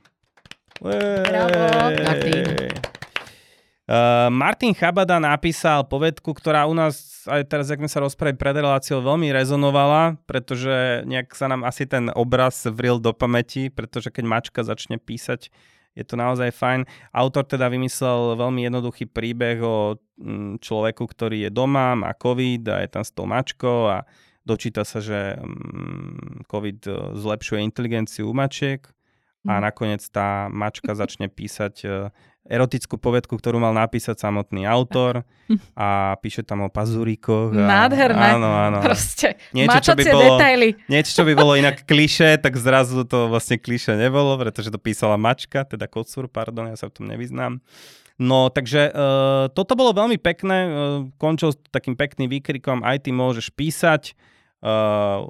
Bravo, 0.77 1.55
Martin. 2.03 2.45
Uh, 3.91 4.29
Martin 4.31 4.71
Chabada 4.75 5.19
napísal 5.19 5.83
povedku, 5.87 6.31
ktorá 6.35 6.67
u 6.67 6.75
nás 6.75 7.25
aj 7.27 7.43
teraz, 7.49 7.67
jak 7.67 7.81
sme 7.81 7.91
sa 7.91 7.99
rozprávali 7.99 8.39
pred 8.39 8.55
reláciou, 8.55 9.03
veľmi 9.03 9.31
rezonovala, 9.35 10.15
pretože 10.29 11.03
nejak 11.07 11.33
sa 11.35 11.51
nám 11.51 11.67
asi 11.67 11.83
ten 11.87 12.07
obraz 12.13 12.67
vril 12.71 12.99
do 12.99 13.11
pamäti, 13.11 13.67
pretože 13.67 14.13
keď 14.13 14.23
mačka 14.27 14.61
začne 14.63 14.95
písať, 14.95 15.51
je 15.91 16.03
to 16.07 16.15
naozaj 16.15 16.55
fajn. 16.55 16.87
Autor 17.11 17.43
teda 17.43 17.67
vymyslel 17.67 18.39
veľmi 18.39 18.63
jednoduchý 18.63 19.11
príbeh 19.11 19.59
o 19.59 19.99
mm, 20.19 20.63
človeku, 20.63 21.03
ktorý 21.03 21.47
je 21.47 21.51
doma, 21.51 21.99
má 21.99 22.15
COVID 22.15 22.63
a 22.71 22.75
je 22.83 22.89
tam 22.89 23.03
s 23.03 23.11
tou 23.11 23.27
mačkou 23.27 23.91
a 23.91 24.07
dočíta 24.47 24.87
sa, 24.87 25.03
že 25.03 25.35
mm, 25.37 26.47
COVID 26.47 26.79
e, 26.87 26.91
zlepšuje 27.19 27.59
inteligenciu 27.61 28.31
u 28.31 28.33
mačiek 28.33 28.87
a 29.41 29.57
Mhm. 29.57 29.61
nakoniec 29.61 30.03
tá 30.13 30.47
mačka 30.53 30.93
začne 31.01 31.27
písať 31.27 31.75
e, 31.83 31.87
erotickú 32.41 32.97
povedku, 32.97 33.33
ktorú 33.33 33.57
mal 33.57 33.71
napísať 33.71 34.17
samotný 34.17 34.65
autor 34.65 35.21
a 35.77 36.17
píše 36.17 36.41
tam 36.41 36.61
o 36.61 36.69
pazúrikoch. 36.69 37.51
A, 37.51 37.85
Nádherné. 37.85 38.27
Áno, 38.33 38.49
áno. 38.49 38.79
Proste. 38.81 39.37
Niečo, 39.51 39.79
čo 39.79 39.93
by 39.93 40.03
bolo- 40.05 40.35
detaily. 40.35 40.69
Niečo, 40.87 41.11
čo 41.13 41.23
by 41.23 41.33
bolo 41.33 41.53
inak 41.53 41.83
kliše, 41.83 42.37
tak 42.37 42.55
zrazu 42.55 43.03
to 43.03 43.27
vlastne 43.27 43.55
kliše 43.55 43.93
nebolo, 43.93 44.35
pretože 44.35 44.67
to 44.67 44.77
písala 44.77 45.15
mačka, 45.15 45.63
teda 45.63 45.85
kocúr, 45.85 46.25
pardon, 46.25 46.65
ja 46.65 46.75
sa 46.75 46.87
v 46.87 46.95
tom 46.95 47.05
nevyznám. 47.07 47.61
No, 48.17 48.47
takže 48.47 48.89
uh, 48.89 49.49
toto 49.49 49.73
bolo 49.73 49.91
veľmi 49.91 50.17
pekné, 50.17 50.57
uh, 50.61 50.71
končil 51.15 51.49
s 51.49 51.61
takým 51.67 51.93
pekným 51.93 52.29
výkrikom, 52.29 52.81
aj 52.81 53.05
ty 53.05 53.09
môžeš 53.09 53.49
písať. 53.49 54.13
Uh, 54.61 55.25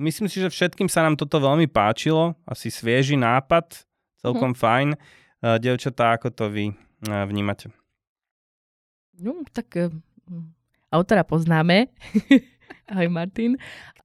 myslím 0.00 0.24
si, 0.24 0.38
že 0.38 0.48
všetkým 0.48 0.86
sa 0.86 1.02
nám 1.02 1.16
toto 1.16 1.36
veľmi 1.36 1.66
páčilo, 1.66 2.32
asi 2.44 2.68
svieži 2.68 3.14
nápad, 3.14 3.84
celkom 4.18 4.52
Mhm. 4.52 4.58
fajn. 4.58 4.88
Uh, 5.38 5.54
devčatá, 5.62 6.18
ako 6.18 6.34
to 6.34 6.44
vy 6.50 6.64
uh, 7.06 7.22
vnímate? 7.28 7.70
No, 9.18 9.42
tak 9.50 9.74
eh, 9.74 9.90
autora 10.90 11.26
poznáme. 11.26 11.90
Ahoj 12.90 13.10
Martin. 13.10 13.58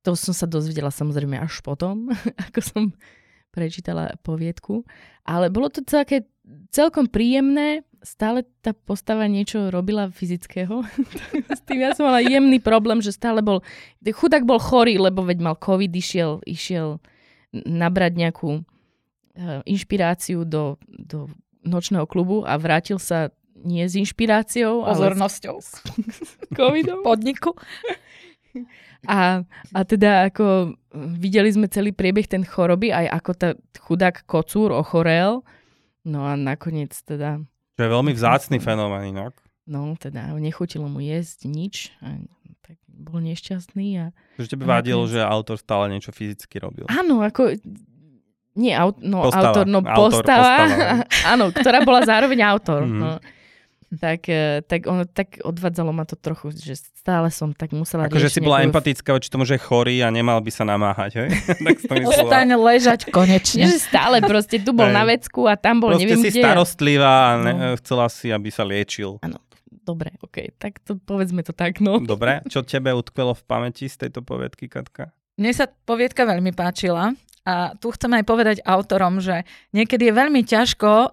To 0.04 0.18
som 0.18 0.36
sa 0.36 0.50
dozvedela 0.50 0.90
samozrejme 0.90 1.38
až 1.38 1.62
potom, 1.62 2.10
ako 2.50 2.60
som 2.60 2.84
prečítala 3.54 4.18
poviedku. 4.26 4.82
Ale 5.24 5.54
bolo 5.54 5.70
to 5.70 5.86
celké, 5.86 6.26
celkom 6.74 7.06
príjemné. 7.06 7.86
Stále 8.04 8.44
tá 8.60 8.76
postava 8.76 9.30
niečo 9.30 9.72
robila 9.72 10.10
fyzického. 10.10 10.84
S 11.56 11.62
tým 11.64 11.86
ja 11.86 11.96
som 11.96 12.10
mala 12.10 12.20
jemný 12.20 12.60
problém, 12.60 13.00
že 13.00 13.16
stále 13.16 13.40
bol... 13.40 13.62
Chudák 14.04 14.44
bol 14.44 14.60
chorý, 14.60 14.98
lebo 15.00 15.24
veď 15.24 15.40
mal 15.40 15.56
COVID, 15.56 15.94
išiel, 15.94 16.44
išiel 16.44 17.00
nabrať 17.54 18.18
nejakú 18.18 18.50
eh, 18.60 18.73
inšpiráciu 19.66 20.46
do, 20.46 20.78
do 20.88 21.26
nočného 21.64 22.06
klubu 22.06 22.46
a 22.46 22.54
vrátil 22.56 22.98
sa 22.98 23.34
nie 23.56 23.82
s 23.82 23.96
inšpiráciou, 23.96 24.84
ale 24.84 25.10
Pozornosťou. 25.10 25.56
s 25.64 25.72
covidom. 26.60 27.02
Podniku. 27.02 27.56
A, 29.04 29.44
a 29.76 29.80
teda 29.84 30.32
ako 30.32 30.78
videli 30.96 31.52
sme 31.52 31.68
celý 31.68 31.92
priebeh 31.92 32.24
ten 32.24 32.48
choroby, 32.48 32.88
aj 32.88 33.12
ako 33.12 33.32
tá 33.36 33.50
chudák 33.76 34.24
kocúr 34.24 34.72
ochorel. 34.72 35.44
No 36.08 36.24
a 36.24 36.40
nakoniec 36.40 36.96
teda, 37.04 37.44
Čo 37.76 37.82
je 37.84 37.92
veľmi 37.92 38.16
vzácný 38.16 38.64
fenomén 38.64 39.12
inak. 39.12 39.36
no 39.68 40.00
teda 40.00 40.32
nechutilo 40.40 40.88
mu 40.88 41.04
jesť 41.04 41.52
nič. 41.52 41.92
A, 42.00 42.16
tak 42.64 42.80
bol 42.88 43.20
nešťastný. 43.20 43.88
A... 44.00 44.06
Že 44.40 44.56
tebe 44.56 44.64
vadilo, 44.64 45.04
že 45.04 45.20
autor 45.20 45.60
stále 45.60 45.92
niečo 45.92 46.16
fyzicky 46.16 46.64
robil. 46.64 46.88
Áno, 46.88 47.20
ako... 47.20 47.60
Nie, 48.56 48.78
aut, 48.78 48.98
no, 49.00 49.26
Postava. 49.26 49.50
autor, 49.50 49.66
no 49.66 49.80
Autor, 49.80 50.22
postava. 50.22 50.54
postava. 50.60 50.94
áno, 51.34 51.46
ktorá 51.50 51.80
bola 51.82 52.02
zároveň 52.04 52.40
autor. 52.44 52.82
Mhm. 52.84 52.98
no. 52.98 53.12
Tak, 53.94 54.26
eh, 54.26 54.62
tak, 54.62 54.86
ono, 54.86 55.06
tak 55.06 55.38
odvádzalo 55.40 55.90
ma 55.90 56.02
to 56.02 56.16
trochu, 56.16 56.50
že 56.52 56.74
stále 56.96 57.30
som 57.30 57.50
tak 57.52 57.70
musela 57.72 58.06
Akože 58.06 58.26
si 58.28 58.42
bola 58.42 58.58
nejakú- 58.58 58.74
empatická 58.74 59.10
voči 59.12 59.30
tomu, 59.30 59.46
že 59.46 59.54
je 59.54 59.62
chorý 59.62 60.02
a 60.02 60.10
nemal 60.10 60.38
by 60.40 60.50
sa 60.50 60.66
namáhať, 60.66 61.12
hej? 61.16 61.30
tak 61.62 61.78
to. 61.78 61.94
Ostaň 62.02 62.58
ležať 62.58 63.00
Nie, 63.04 63.12
konečne. 63.12 63.64
že 63.64 63.78
stále 63.80 64.18
proste 64.20 64.58
tu 64.58 64.74
bol 64.74 64.86
Hej. 64.86 64.98
na 64.98 65.04
vecku 65.04 65.46
a 65.46 65.54
tam 65.54 65.78
bol 65.78 65.94
Proste 65.94 66.10
neviem 66.10 66.20
si 66.20 66.30
kde. 66.32 66.42
starostlivá 66.42 67.14
a 67.14 67.32
ne, 67.38 67.54
No. 67.54 67.78
chcela 67.78 68.06
si, 68.08 68.28
aby 68.28 68.50
sa 68.50 68.62
liečil. 68.64 69.22
Dobre, 69.84 70.18
ok, 70.18 70.58
tak 70.58 70.80
to 70.80 70.96
povedzme 70.96 71.42
to 71.42 71.52
tak, 71.52 71.78
no. 71.78 72.00
Dobre, 72.00 72.42
čo 72.48 72.62
tebe 72.62 72.90
utkvelo 72.90 73.36
v 73.36 73.44
pamäti 73.44 73.86
z 73.86 74.00
tejto 74.00 74.22
poviedky, 74.22 74.66
Katka? 74.66 75.14
Mne 75.36 75.52
sa 75.52 75.66
poviedka 75.68 76.24
veľmi 76.24 76.50
páčila 76.50 77.14
a 77.44 77.76
tu 77.76 77.92
chcem 77.92 78.12
aj 78.16 78.24
povedať 78.24 78.58
autorom, 78.64 79.20
že 79.20 79.44
niekedy 79.76 80.10
je 80.10 80.16
veľmi 80.16 80.42
ťažko 80.48 80.92
uh, 80.92 81.10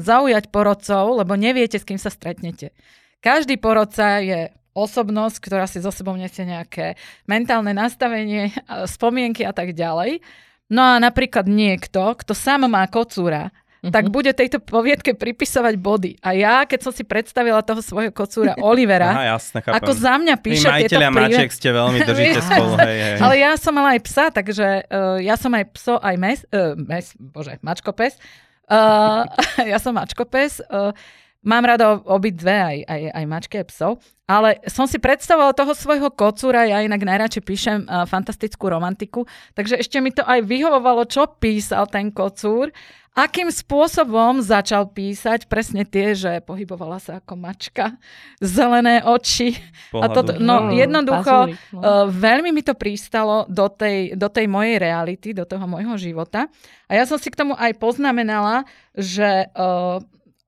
zaujať 0.00 0.48
porodcov, 0.48 1.20
lebo 1.20 1.36
neviete, 1.36 1.76
s 1.76 1.84
kým 1.84 2.00
sa 2.00 2.08
stretnete. 2.08 2.72
Každý 3.20 3.60
porodca 3.60 4.24
je 4.24 4.48
osobnosť, 4.72 5.36
ktorá 5.36 5.68
si 5.68 5.84
so 5.84 5.92
sebou 5.92 6.16
nesie 6.16 6.48
nejaké 6.48 6.96
mentálne 7.28 7.76
nastavenie, 7.76 8.56
a 8.64 8.88
spomienky 8.88 9.44
a 9.44 9.52
tak 9.52 9.76
ďalej. 9.76 10.24
No 10.70 10.96
a 10.96 11.02
napríklad 11.02 11.50
niekto, 11.50 12.14
kto 12.14 12.32
sám 12.32 12.70
má 12.70 12.86
kocúra, 12.86 13.50
Mhm. 13.80 13.92
tak 13.96 14.12
bude 14.12 14.36
tejto 14.36 14.60
poviedke 14.60 15.16
pripisovať 15.16 15.74
body. 15.80 16.12
A 16.20 16.36
ja, 16.36 16.68
keď 16.68 16.80
som 16.84 16.92
si 16.92 17.00
predstavila 17.00 17.64
toho 17.64 17.80
svojho 17.80 18.12
kocúra 18.12 18.52
Olivera, 18.68 19.08
Aha, 19.08 19.40
chápem. 19.40 19.72
ako 19.72 19.92
za 19.96 20.20
mňa 20.20 20.34
Vy 20.36 20.44
píše 20.44 20.68
tieto 20.68 21.00
majiteľia 21.00 21.08
príbehy. 21.08 21.32
mačiek 21.32 21.50
ste 21.50 21.68
veľmi 21.72 21.98
držíte 22.04 22.40
spolu, 22.52 22.74
hej, 22.76 22.96
hej. 23.00 23.16
Ale 23.24 23.34
ja 23.40 23.52
som 23.56 23.72
mala 23.72 23.96
aj 23.96 24.00
psa, 24.04 24.28
takže 24.28 24.84
uh, 24.84 25.16
ja 25.24 25.34
som 25.40 25.48
aj 25.56 25.64
pso, 25.72 25.96
aj 25.96 26.14
mes, 26.20 26.38
uh, 26.52 26.76
mes 26.76 27.04
bože, 27.16 27.56
mačkopes. 27.64 28.20
Uh, 28.68 29.24
ja 29.72 29.80
som 29.80 29.96
mačkopes. 29.96 30.60
Uh, 30.68 30.92
mám 31.40 31.64
rada 31.64 31.96
obidve, 32.04 32.52
aj, 32.52 32.84
aj, 32.84 33.00
aj 33.16 33.24
mačky, 33.24 33.54
aj 33.64 33.66
psov. 33.72 33.92
Ale 34.28 34.60
som 34.68 34.84
si 34.86 35.00
predstavovala 35.00 35.56
toho 35.56 35.72
svojho 35.72 36.12
kocúra, 36.12 36.68
ja 36.68 36.84
inak 36.84 37.00
najradšej 37.00 37.42
píšem 37.42 37.78
uh, 37.88 38.04
fantastickú 38.04 38.68
romantiku, 38.68 39.24
takže 39.56 39.80
ešte 39.80 39.98
mi 40.04 40.12
to 40.12 40.20
aj 40.22 40.44
vyhovovalo, 40.44 41.08
čo 41.08 41.26
písal 41.40 41.88
ten 41.88 42.12
kocúr 42.12 42.70
akým 43.14 43.50
spôsobom 43.50 44.38
začal 44.38 44.86
písať 44.86 45.50
presne 45.50 45.82
tie, 45.82 46.14
že 46.14 46.38
pohybovala 46.46 47.02
sa 47.02 47.18
ako 47.18 47.34
mačka, 47.34 47.98
zelené 48.38 49.02
oči. 49.02 49.58
Pohľadu. 49.90 50.02
A 50.02 50.06
toto, 50.14 50.30
no, 50.38 50.70
jednoducho, 50.70 51.36
no. 51.74 51.80
Uh, 51.80 52.06
veľmi 52.06 52.54
mi 52.54 52.62
to 52.62 52.78
pristalo 52.78 53.44
do 53.50 53.66
tej, 53.66 54.14
do 54.14 54.30
tej 54.30 54.46
mojej 54.46 54.78
reality, 54.78 55.34
do 55.34 55.42
toho 55.42 55.66
môjho 55.66 55.98
života. 55.98 56.46
A 56.86 56.96
ja 56.96 57.04
som 57.04 57.18
si 57.18 57.28
k 57.28 57.38
tomu 57.38 57.58
aj 57.58 57.74
poznamenala, 57.82 58.62
že 58.94 59.50
uh, 59.58 59.98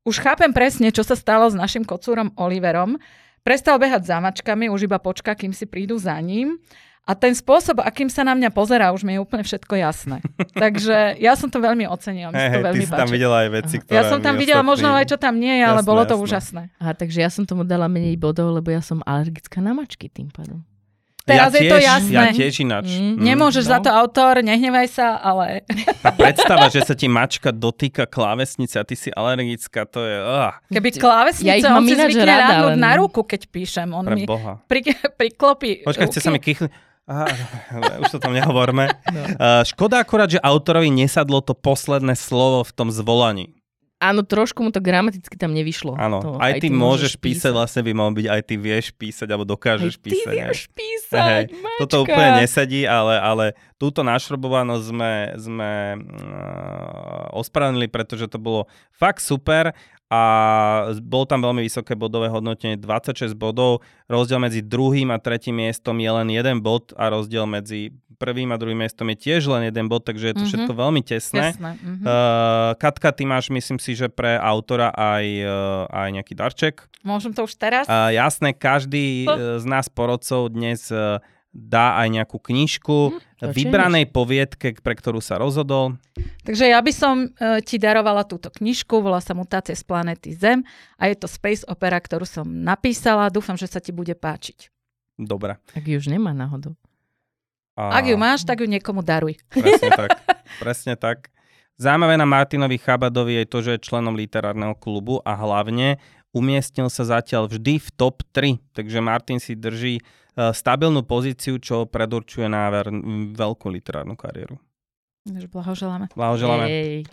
už 0.07 0.18
chápem 0.22 0.51
presne, 0.51 0.90
čo 0.94 1.03
sa 1.07 1.18
stalo 1.18 1.46
s 1.51 1.59
našim 1.59 1.83
kocúrom 1.87 2.31
Oliverom. 2.38 2.98
Prestal 3.42 3.79
behať 3.79 4.07
za 4.07 4.22
mačkami, 4.22 4.70
už 4.70 4.87
iba 4.87 5.03
počka, 5.03 5.35
kým 5.35 5.51
si 5.51 5.66
prídu 5.66 5.98
za 5.98 6.14
ním. 6.22 6.62
A 7.02 7.18
ten 7.18 7.34
spôsob, 7.34 7.82
akým 7.82 8.06
sa 8.06 8.22
na 8.22 8.30
mňa 8.30 8.54
pozerá, 8.54 8.94
už 8.94 9.02
mi 9.02 9.18
je 9.18 9.20
úplne 9.20 9.42
všetko 9.42 9.74
jasné. 9.74 10.22
Takže 10.62 11.18
ja 11.18 11.34
som 11.34 11.50
to 11.50 11.58
veľmi 11.58 11.82
ocenila. 11.90 12.30
Hey, 12.30 12.54
to 12.54 12.62
veľmi 12.62 12.86
ty 12.86 12.86
si 12.86 12.94
tam 12.94 13.10
videla 13.10 13.36
aj 13.42 13.48
veci, 13.50 13.76
ktoré 13.82 13.94
Ja 13.98 14.02
som 14.06 14.22
tam 14.22 14.38
videla 14.38 14.62
ostatní... 14.62 14.70
možno 14.70 14.88
aj 14.94 15.06
čo 15.10 15.16
tam 15.18 15.34
nie 15.42 15.50
je, 15.50 15.64
ale 15.66 15.82
jasné, 15.82 15.90
bolo 15.90 16.02
to 16.06 16.14
jasné. 16.14 16.22
úžasné. 16.22 16.62
Aha, 16.78 16.92
takže 16.94 17.18
ja 17.18 17.30
som 17.34 17.42
tomu 17.42 17.66
dala 17.66 17.90
menej 17.90 18.14
bodov, 18.14 18.54
lebo 18.54 18.70
ja 18.70 18.78
som 18.78 19.02
alergická 19.02 19.58
na 19.58 19.74
mačky 19.74 20.06
tým 20.06 20.30
pádom. 20.30 20.62
Teraz 21.22 21.54
ja 21.54 21.58
je 21.58 21.62
tiež, 21.62 21.70
to 21.70 21.78
jasné. 21.78 22.14
Ja 22.14 22.24
tiež 22.34 22.54
ináč. 22.66 22.86
Mm. 22.98 23.14
Mm, 23.14 23.14
Nemôžeš 23.30 23.64
no. 23.66 23.70
za 23.70 23.78
to 23.78 23.90
autor, 23.94 24.42
nehnevaj 24.42 24.88
sa, 24.90 25.06
ale... 25.22 25.62
Tá 26.02 26.10
predstava, 26.10 26.66
že 26.66 26.82
sa 26.82 26.98
ti 26.98 27.06
mačka 27.06 27.54
dotýka 27.54 28.10
klávesnice 28.10 28.74
a 28.78 28.82
ty 28.82 28.98
si 28.98 29.10
alergická, 29.14 29.86
to 29.86 30.02
je... 30.02 30.18
Uh. 30.18 30.50
Keby 30.66 30.98
klávesnice, 30.98 31.62
ja 31.62 31.78
on 31.78 31.86
si 31.86 31.94
zvykne 31.94 32.26
rada, 32.26 32.74
len... 32.74 32.78
na 32.78 32.98
ruku, 32.98 33.22
keď 33.22 33.46
píšem. 33.54 33.94
On 33.94 34.02
Pre 34.02 34.14
mi 34.18 34.26
Boha. 34.26 34.58
Pri, 34.66 34.82
priklopí 35.14 35.86
Počkaj, 35.86 36.10
chce 36.10 36.20
sa 36.26 36.30
mi 36.34 36.42
kýchnuť. 36.42 36.91
Aha, 37.02 37.26
už 37.98 38.14
to 38.14 38.18
tam 38.22 38.30
nehovorme. 38.30 38.86
No. 39.10 39.22
Uh, 39.34 39.66
škoda 39.66 39.98
akorát, 40.06 40.30
že 40.30 40.38
autorovi 40.38 40.86
nesadlo 40.86 41.42
to 41.42 41.50
posledné 41.50 42.14
slovo 42.14 42.62
v 42.62 42.72
tom 42.72 42.88
zvolaní. 42.94 43.58
Áno, 44.02 44.26
trošku 44.26 44.66
mu 44.66 44.74
to 44.74 44.82
gramaticky 44.82 45.38
tam 45.38 45.54
nevyšlo. 45.54 45.94
Áno, 45.94 46.18
to, 46.18 46.30
aj, 46.42 46.58
aj 46.58 46.62
ty, 46.66 46.66
ty 46.66 46.74
môžeš 46.74 47.12
písať, 47.22 47.22
písať, 47.22 47.52
vlastne 47.54 47.82
by 47.86 47.92
mal 47.94 48.10
byť, 48.10 48.26
aj 48.26 48.42
ty 48.42 48.54
vieš 48.58 48.86
písať, 48.98 49.28
alebo 49.30 49.46
dokážeš 49.46 49.94
aj 49.94 50.02
písať. 50.02 50.26
ty 50.26 50.34
vieš 50.34 50.58
ne? 50.58 50.74
písať, 50.74 51.22
Hej, 51.22 51.44
Toto 51.86 51.96
úplne 52.02 52.30
nesedí, 52.42 52.82
ale, 52.82 53.14
ale 53.22 53.46
túto 53.78 54.02
našrobovanosť 54.02 54.84
sme, 54.90 55.12
sme 55.38 55.70
uh, 56.02 57.38
ospravedlnili, 57.38 57.86
pretože 57.86 58.26
to 58.26 58.42
bolo 58.42 58.66
fakt 58.90 59.22
super 59.22 59.70
a 60.12 60.20
bol 61.01 61.25
tam 61.25 61.40
veľmi 61.40 61.64
vysoké 61.64 61.96
bodové 61.96 62.29
hodnotenie, 62.29 62.77
26 62.77 63.33
bodov. 63.33 63.81
Rozdiel 64.12 64.44
medzi 64.44 64.61
druhým 64.61 65.09
a 65.09 65.16
tretím 65.16 65.64
miestom 65.64 65.96
je 65.96 66.11
len 66.12 66.29
jeden 66.29 66.61
bod 66.61 66.92
a 67.01 67.09
rozdiel 67.09 67.48
medzi 67.48 67.96
prvým 68.20 68.53
a 68.53 68.61
druhým 68.61 68.77
miestom 68.77 69.09
je 69.09 69.16
tiež 69.16 69.48
len 69.48 69.72
jeden 69.72 69.88
bod, 69.88 70.05
takže 70.05 70.31
je 70.31 70.35
to 70.37 70.44
mm-hmm. 70.44 70.51
všetko 70.53 70.72
veľmi 70.77 71.01
tesné. 71.01 71.57
tesné. 71.57 71.72
Mm-hmm. 71.81 72.05
Uh, 72.05 72.70
Katka, 72.77 73.09
ty 73.16 73.25
máš, 73.25 73.48
myslím 73.48 73.81
si, 73.81 73.96
že 73.96 74.12
pre 74.12 74.37
autora 74.37 74.92
aj, 74.92 75.27
uh, 75.48 75.88
aj 75.88 76.09
nejaký 76.20 76.37
darček. 76.37 76.75
Môžem 77.01 77.33
to 77.33 77.48
už 77.48 77.57
teraz? 77.57 77.88
Uh, 77.88 78.12
jasné, 78.12 78.53
každý 78.53 79.25
uh, 79.25 79.57
z 79.59 79.64
nás 79.64 79.88
porodcov 79.88 80.53
dnes 80.53 80.92
uh, 80.92 81.25
dá 81.57 81.96
aj 82.05 82.09
nejakú 82.20 82.37
knižku 82.37 83.16
hm, 83.16 83.32
vybranej 83.42 84.07
poviedke, 84.14 84.78
pre 84.78 84.94
ktorú 84.94 85.18
sa 85.18 85.35
rozhodol. 85.42 85.98
Takže 86.46 86.70
ja 86.70 86.78
by 86.78 86.92
som 86.94 87.26
uh, 87.26 87.59
ti 87.59 87.83
darovala 87.83 88.22
túto 88.22 88.55
knižku, 88.55 89.02
volá 89.02 89.18
sa 89.18 89.35
Mutácie 89.35 89.74
z 89.74 89.83
planéty 89.83 90.31
Zem 90.31 90.62
a 90.94 91.11
je 91.11 91.18
to 91.18 91.26
space 91.26 91.66
opera, 91.66 91.98
ktorú 91.98 92.22
som 92.22 92.46
napísala. 92.46 93.33
Dúfam, 93.35 93.59
že 93.59 93.66
sa 93.66 93.83
ti 93.83 93.90
bude 93.90 94.14
páčiť. 94.14 94.70
Dobre. 95.18 95.59
Ak 95.74 95.83
ju 95.83 95.98
už 95.98 96.07
nemá 96.07 96.31
náhodou. 96.31 96.78
A... 97.74 97.98
Ak 97.98 98.07
ju 98.07 98.14
máš, 98.14 98.46
tak 98.46 98.62
ju 98.62 98.68
niekomu 98.68 99.02
daruj. 99.02 99.40
Presne 99.50 99.90
tak. 99.90 100.11
Presne 100.62 100.94
tak. 100.94 101.33
Zaujímavé 101.81 102.20
na 102.20 102.28
Martinovi 102.28 102.76
Chabadovi 102.78 103.42
je 103.42 103.46
to, 103.48 103.59
že 103.64 103.70
je 103.74 103.85
členom 103.88 104.14
literárneho 104.14 104.76
klubu 104.76 105.24
a 105.24 105.33
hlavne 105.35 105.96
umiestnil 106.37 106.92
sa 106.92 107.05
zatiaľ 107.05 107.48
vždy 107.48 107.81
v 107.81 107.88
top 107.96 108.22
3. 108.37 108.61
Takže 108.76 108.98
Martin 109.00 109.40
si 109.40 109.57
drží 109.57 110.05
stabilnú 110.37 111.05
pozíciu, 111.05 111.61
čo 111.61 111.85
predurčuje 111.85 112.49
na 112.49 112.73
veľkú 113.37 113.68
literárnu 113.68 114.16
kariéru. 114.16 114.57
Blahoželáme. 115.29 116.11
Blahoželáme. 116.16 116.66
Jej. 116.66 117.07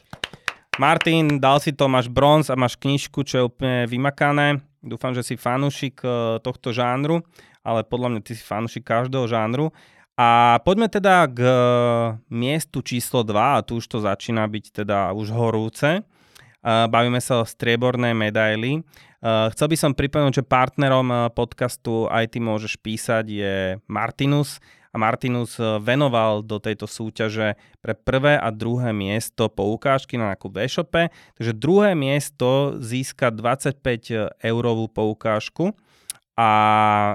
Martin, 0.80 1.44
dal 1.44 1.60
si 1.60 1.76
to, 1.76 1.92
máš 1.92 2.08
bronz 2.08 2.48
a 2.48 2.56
máš 2.56 2.80
knižku, 2.80 3.28
čo 3.28 3.36
je 3.36 3.48
úplne 3.52 3.84
vymakané. 3.86 4.64
Dúfam, 4.80 5.12
že 5.12 5.28
si 5.28 5.36
fanúšik 5.36 6.00
eh, 6.08 6.40
tohto 6.40 6.72
žánru, 6.72 7.20
ale 7.62 7.84
podľa 7.84 8.16
mňa 8.16 8.22
ty 8.24 8.32
si 8.34 8.44
fanúšik 8.48 8.88
každého 8.88 9.28
žánru. 9.28 9.76
A 10.16 10.60
poďme 10.64 10.88
teda 10.88 11.28
k 11.28 11.40
eh, 11.44 11.54
miestu 12.32 12.80
číslo 12.80 13.28
2, 13.28 13.60
a 13.60 13.60
tu 13.60 13.84
už 13.84 13.86
to 13.92 14.00
začína 14.00 14.48
byť 14.48 14.66
teda 14.84 15.12
už 15.12 15.36
horúce. 15.36 16.02
Bavíme 16.60 17.24
sa 17.24 17.40
o 17.40 17.48
striebornej 17.48 18.12
medaili. 18.12 18.84
Uh, 19.20 19.52
chcel 19.52 19.68
by 19.68 19.76
som 19.76 19.92
pripomenúť, 19.92 20.40
že 20.40 20.48
partnerom 20.48 21.12
uh, 21.12 21.28
podcastu 21.28 22.08
Aj 22.08 22.24
ty 22.24 22.40
môžeš 22.40 22.80
písať 22.80 23.26
je 23.28 23.56
Martinus 23.92 24.64
a 24.90 24.96
Martinus 24.96 25.60
uh, 25.60 25.76
venoval 25.76 26.40
do 26.40 26.56
tejto 26.56 26.88
súťaže 26.88 27.60
pre 27.84 28.00
prvé 28.00 28.40
a 28.40 28.48
druhé 28.48 28.96
miesto 28.96 29.52
poukážky 29.52 30.16
na 30.16 30.32
nejakú 30.32 30.48
e-shope, 30.56 31.12
takže 31.36 31.52
druhé 31.52 32.00
miesto 32.00 32.80
získa 32.80 33.36
25 33.36 34.40
eurovú 34.40 34.88
poukážku 34.88 35.76
a 36.40 36.52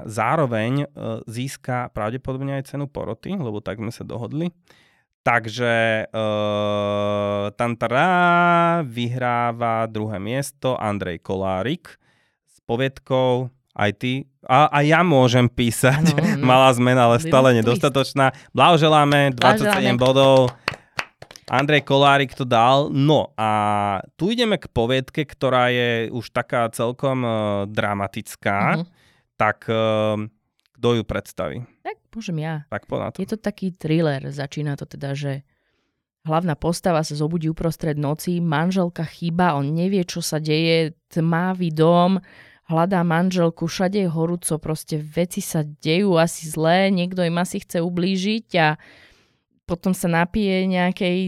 zároveň 0.05 0.85
získa 1.25 1.89
pravdepodobne 1.97 2.61
aj 2.61 2.77
cenu 2.77 2.85
poroty, 2.85 3.33
lebo 3.33 3.65
tak 3.65 3.81
sme 3.81 3.89
sa 3.89 4.05
dohodli. 4.05 4.53
Takže 5.25 6.05
uh, 6.13 7.49
Tantara 7.57 8.13
vyhráva 8.85 9.89
druhé 9.89 10.21
miesto 10.21 10.77
Andrej 10.77 11.25
Kolárik 11.25 11.97
s 12.45 12.61
poviedkou 12.69 13.49
aj 13.73 13.91
ty. 13.97 14.13
A, 14.45 14.69
a 14.69 14.85
ja 14.85 15.01
môžem 15.01 15.49
písať. 15.49 16.13
No, 16.13 16.21
no. 16.41 16.45
Malá 16.45 16.69
zmena, 16.77 17.09
ale 17.09 17.25
stále 17.25 17.57
nedostatočná. 17.57 18.37
Blahoželáme, 18.53 19.33
27 19.33 19.41
Blahoželáme. 19.41 19.97
bodov. 19.97 20.53
Andrej 21.49 21.89
Kolárik 21.89 22.37
to 22.37 22.45
dal. 22.45 22.93
No 22.93 23.33
a 23.37 23.51
tu 24.21 24.29
ideme 24.29 24.61
k 24.61 24.69
poviedke, 24.69 25.25
ktorá 25.25 25.73
je 25.73 26.09
už 26.13 26.37
taká 26.37 26.69
celkom 26.69 27.25
uh, 27.25 27.33
dramatická. 27.65 28.77
Uh-huh. 28.77 28.85
Tak 29.41 29.73
uh, 29.73 30.21
kto 30.75 31.01
ju 31.01 31.03
predstaví? 31.07 31.63
Tak 31.87 31.97
môžem 32.11 32.39
ja. 32.43 32.55
Tak 32.69 32.91
to. 32.91 33.23
Je 33.23 33.31
to 33.31 33.39
taký 33.39 33.71
thriller. 33.71 34.21
Začína 34.27 34.75
to 34.75 34.85
teda, 34.85 35.15
že 35.15 35.47
hlavná 36.25 36.57
postava 36.57 37.05
sa 37.05 37.15
zobudí 37.15 37.47
uprostred 37.53 38.01
noci, 38.01 38.41
manželka 38.41 39.05
chýba, 39.05 39.55
on 39.55 39.77
nevie, 39.77 40.03
čo 40.09 40.25
sa 40.25 40.41
deje, 40.41 40.97
tmavý 41.13 41.71
dom, 41.71 42.19
hľadá 42.65 43.05
manželku, 43.05 43.69
všade 43.69 44.01
je 44.01 44.09
horúco, 44.09 44.57
proste 44.57 44.97
veci 44.97 45.45
sa 45.45 45.63
dejú 45.63 46.17
asi 46.17 46.49
zlé, 46.49 46.89
niekto 46.89 47.21
im 47.21 47.37
asi 47.37 47.61
chce 47.61 47.85
ublížiť 47.85 48.49
a 48.57 48.81
potom 49.69 49.93
sa 49.93 50.09
napije 50.09 50.69
nejakej 50.69 51.19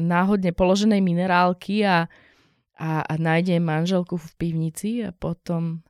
náhodne 0.00 0.52
položenej 0.52 1.00
minerálky 1.00 1.84
a, 1.84 2.08
a, 2.76 2.90
a 3.04 3.14
nájde 3.16 3.60
manželku 3.60 4.16
v 4.16 4.28
pivnici 4.40 5.04
a 5.04 5.12
potom, 5.12 5.84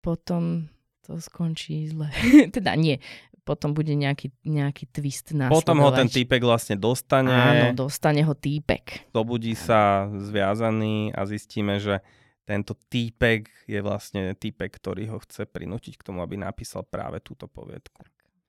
potom 0.00 0.72
to 1.04 1.20
skončí 1.20 1.92
zle. 1.92 2.08
teda 2.56 2.72
nie, 2.74 2.96
potom 3.44 3.76
bude 3.76 3.92
nejaký, 3.92 4.32
nejaký 4.48 4.88
twist 4.88 5.36
na 5.36 5.52
Potom 5.52 5.84
ho 5.84 5.92
ten 5.92 6.08
týpek 6.08 6.40
vlastne 6.40 6.80
dostane. 6.80 7.28
Áno, 7.30 7.76
dostane 7.76 8.24
ho 8.24 8.32
týpek. 8.32 9.12
Dobudí 9.12 9.52
sa 9.52 10.08
zviazaný 10.08 11.12
a 11.12 11.28
zistíme, 11.28 11.76
že 11.76 12.00
tento 12.48 12.72
týpek 12.88 13.68
je 13.68 13.80
vlastne 13.84 14.32
týpek, 14.32 14.68
ktorý 14.80 15.12
ho 15.12 15.18
chce 15.20 15.44
prinútiť 15.44 16.00
k 16.00 16.04
tomu, 16.08 16.24
aby 16.24 16.40
napísal 16.40 16.84
práve 16.88 17.20
túto 17.20 17.44
poviedku. 17.44 18.04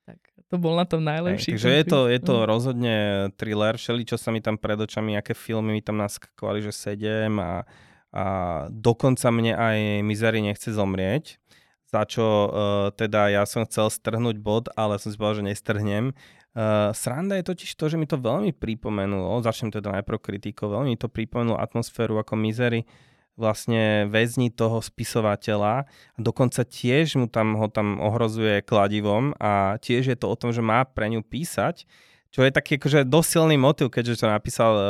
Tak, 0.07 0.19
to 0.47 0.55
bol 0.55 0.79
na 0.79 0.87
tom 0.87 1.03
najlepší. 1.03 1.55
Hej, 1.55 1.59
takže 1.59 1.71
je 1.71 1.85
to, 1.87 1.99
je 2.07 2.19
to 2.23 2.35
mm. 2.39 2.45
rozhodne 2.47 2.95
thriller. 3.35 3.75
Všeli, 3.75 4.03
čo 4.07 4.15
sa 4.15 4.31
mi 4.31 4.39
tam 4.39 4.55
pred 4.55 4.79
očami, 4.79 5.19
aké 5.19 5.35
filmy 5.35 5.75
mi 5.75 5.83
tam 5.83 5.99
naskakovali, 5.99 6.63
že 6.63 6.71
sedem 6.71 7.35
a, 7.41 7.65
a 8.15 8.25
dokonca 8.71 9.27
mne 9.27 9.57
aj 9.59 9.77
Mizery 10.07 10.39
nechce 10.39 10.71
zomrieť 10.71 11.41
za 11.95 12.03
čo 12.03 12.25
uh, 12.27 12.49
teda 12.91 13.31
ja 13.31 13.47
som 13.47 13.63
chcel 13.63 13.87
strhnúť 13.87 14.35
bod, 14.43 14.67
ale 14.75 14.99
som 14.99 15.07
si 15.07 15.15
povedal, 15.15 15.39
že 15.39 15.55
nestrhnem. 15.55 16.11
Uh, 16.51 16.91
sranda 16.91 17.39
je 17.39 17.47
totiž 17.47 17.71
to, 17.79 17.87
že 17.87 17.95
mi 17.95 18.03
to 18.03 18.19
veľmi 18.19 18.51
pripomenulo, 18.51 19.39
začnem 19.39 19.71
teda 19.71 19.95
najprv 19.99 20.19
kritikou, 20.19 20.67
veľmi 20.67 20.95
mi 20.95 20.99
to 20.99 21.07
pripomenulo 21.07 21.55
atmosféru 21.55 22.19
ako 22.19 22.35
mizery 22.35 22.83
vlastne 23.35 24.07
väzni 24.07 24.47
toho 24.47 24.79
spisovateľa 24.79 25.83
a 25.83 26.19
dokonca 26.19 26.63
tiež 26.63 27.19
mu 27.19 27.27
tam, 27.27 27.59
ho 27.59 27.67
tam 27.67 27.99
ohrozuje 27.99 28.63
kladivom 28.63 29.35
a 29.35 29.75
tiež 29.83 30.15
je 30.15 30.17
to 30.17 30.31
o 30.31 30.39
tom, 30.39 30.55
že 30.55 30.63
má 30.63 30.87
pre 30.87 31.11
ňu 31.11 31.19
písať, 31.19 31.83
čo 32.31 32.43
je 32.43 32.51
taký 32.51 32.79
akože 32.79 33.03
dosť 33.03 33.27
silný 33.27 33.59
motiv, 33.59 33.91
keďže 33.91 34.23
to 34.23 34.27
napísal 34.31 34.71
uh, 34.75 34.85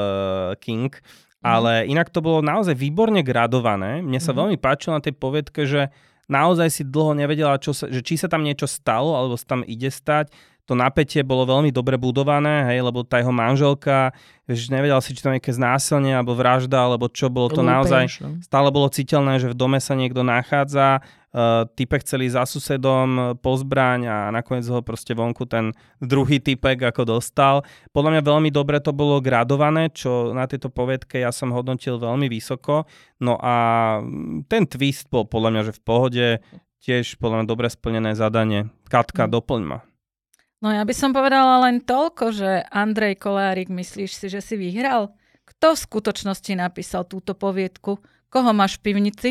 King, 0.62 0.94
mm. 0.94 1.42
ale 1.42 1.90
inak 1.90 2.14
to 2.14 2.22
bolo 2.22 2.46
naozaj 2.46 2.78
výborne 2.78 3.26
gradované. 3.26 4.06
Mne 4.06 4.22
sa 4.22 4.34
mm. 4.34 4.38
veľmi 4.38 4.58
páčilo 4.62 4.94
na 4.98 5.02
tej 5.02 5.18
poviedke, 5.18 5.66
že 5.66 5.90
naozaj 6.30 6.68
si 6.72 6.84
dlho 6.86 7.14
nevedela, 7.14 7.62
čo 7.62 7.74
sa, 7.74 7.90
že 7.90 8.02
či 8.02 8.18
sa 8.18 8.30
tam 8.30 8.42
niečo 8.42 8.66
stalo, 8.66 9.14
alebo 9.14 9.38
sa 9.38 9.58
tam 9.58 9.62
ide 9.66 9.90
stať. 9.90 10.34
To 10.66 10.74
napätie 10.74 11.22
bolo 11.22 11.46
veľmi 11.46 11.70
dobre 11.70 11.94
budované, 11.94 12.66
hej, 12.74 12.82
lebo 12.82 13.06
tá 13.06 13.22
jeho 13.22 13.30
manželka, 13.30 14.18
že 14.50 14.74
nevedel 14.74 14.98
si, 14.98 15.14
či 15.14 15.22
to 15.22 15.30
nejaké 15.30 15.54
znásilnenie 15.54 16.18
alebo 16.18 16.34
vražda, 16.34 16.90
alebo 16.90 17.06
čo, 17.06 17.30
bolo. 17.30 17.54
To 17.54 17.62
Lúpež, 17.62 17.70
naozaj, 17.70 18.04
no. 18.18 18.42
stále 18.42 18.74
bolo 18.74 18.90
citeľné, 18.90 19.38
že 19.38 19.54
v 19.54 19.58
dome 19.58 19.78
sa 19.78 19.94
niekto 19.94 20.26
nachádza, 20.26 21.06
uh, 21.36 21.68
typek 21.68 22.00
chceli 22.08 22.32
za 22.32 22.48
susedom 22.48 23.36
po 23.44 23.60
zbraň 23.60 24.08
a 24.08 24.18
nakoniec 24.32 24.64
ho 24.72 24.80
proste 24.80 25.12
vonku 25.12 25.44
ten 25.44 25.76
druhý 26.00 26.40
typek 26.40 26.80
ako 26.88 27.20
dostal. 27.20 27.68
Podľa 27.92 28.18
mňa 28.18 28.22
veľmi 28.24 28.50
dobre 28.56 28.80
to 28.80 28.96
bolo 28.96 29.20
gradované, 29.20 29.92
čo 29.92 30.32
na 30.32 30.48
tejto 30.48 30.72
povedke 30.72 31.20
ja 31.20 31.36
som 31.36 31.52
hodnotil 31.52 32.00
veľmi 32.00 32.32
vysoko. 32.32 32.88
No 33.20 33.36
a 33.44 33.54
ten 34.48 34.64
twist 34.64 35.12
bol 35.12 35.28
podľa 35.28 35.50
mňa, 35.52 35.62
že 35.68 35.74
v 35.76 35.82
pohode, 35.84 36.28
tiež 36.80 37.20
podľa 37.20 37.44
mňa 37.44 37.48
dobre 37.52 37.68
splnené 37.68 38.16
zadanie. 38.16 38.72
Katka, 38.88 39.28
mm. 39.28 39.32
doplň 39.36 39.62
ma. 39.68 39.80
No 40.64 40.72
ja 40.72 40.88
by 40.88 40.94
som 40.96 41.12
povedala 41.12 41.68
len 41.68 41.84
toľko, 41.84 42.32
že 42.32 42.64
Andrej 42.72 43.20
Kolárik, 43.20 43.68
myslíš 43.68 44.12
si, 44.16 44.28
že 44.32 44.40
si 44.40 44.56
vyhral? 44.56 45.12
Kto 45.46 45.78
v 45.78 45.84
skutočnosti 45.84 46.58
napísal 46.58 47.06
túto 47.06 47.38
poviedku? 47.38 48.02
Koho 48.34 48.52
máš 48.56 48.82
v 48.82 48.90
pivnici? 48.90 49.30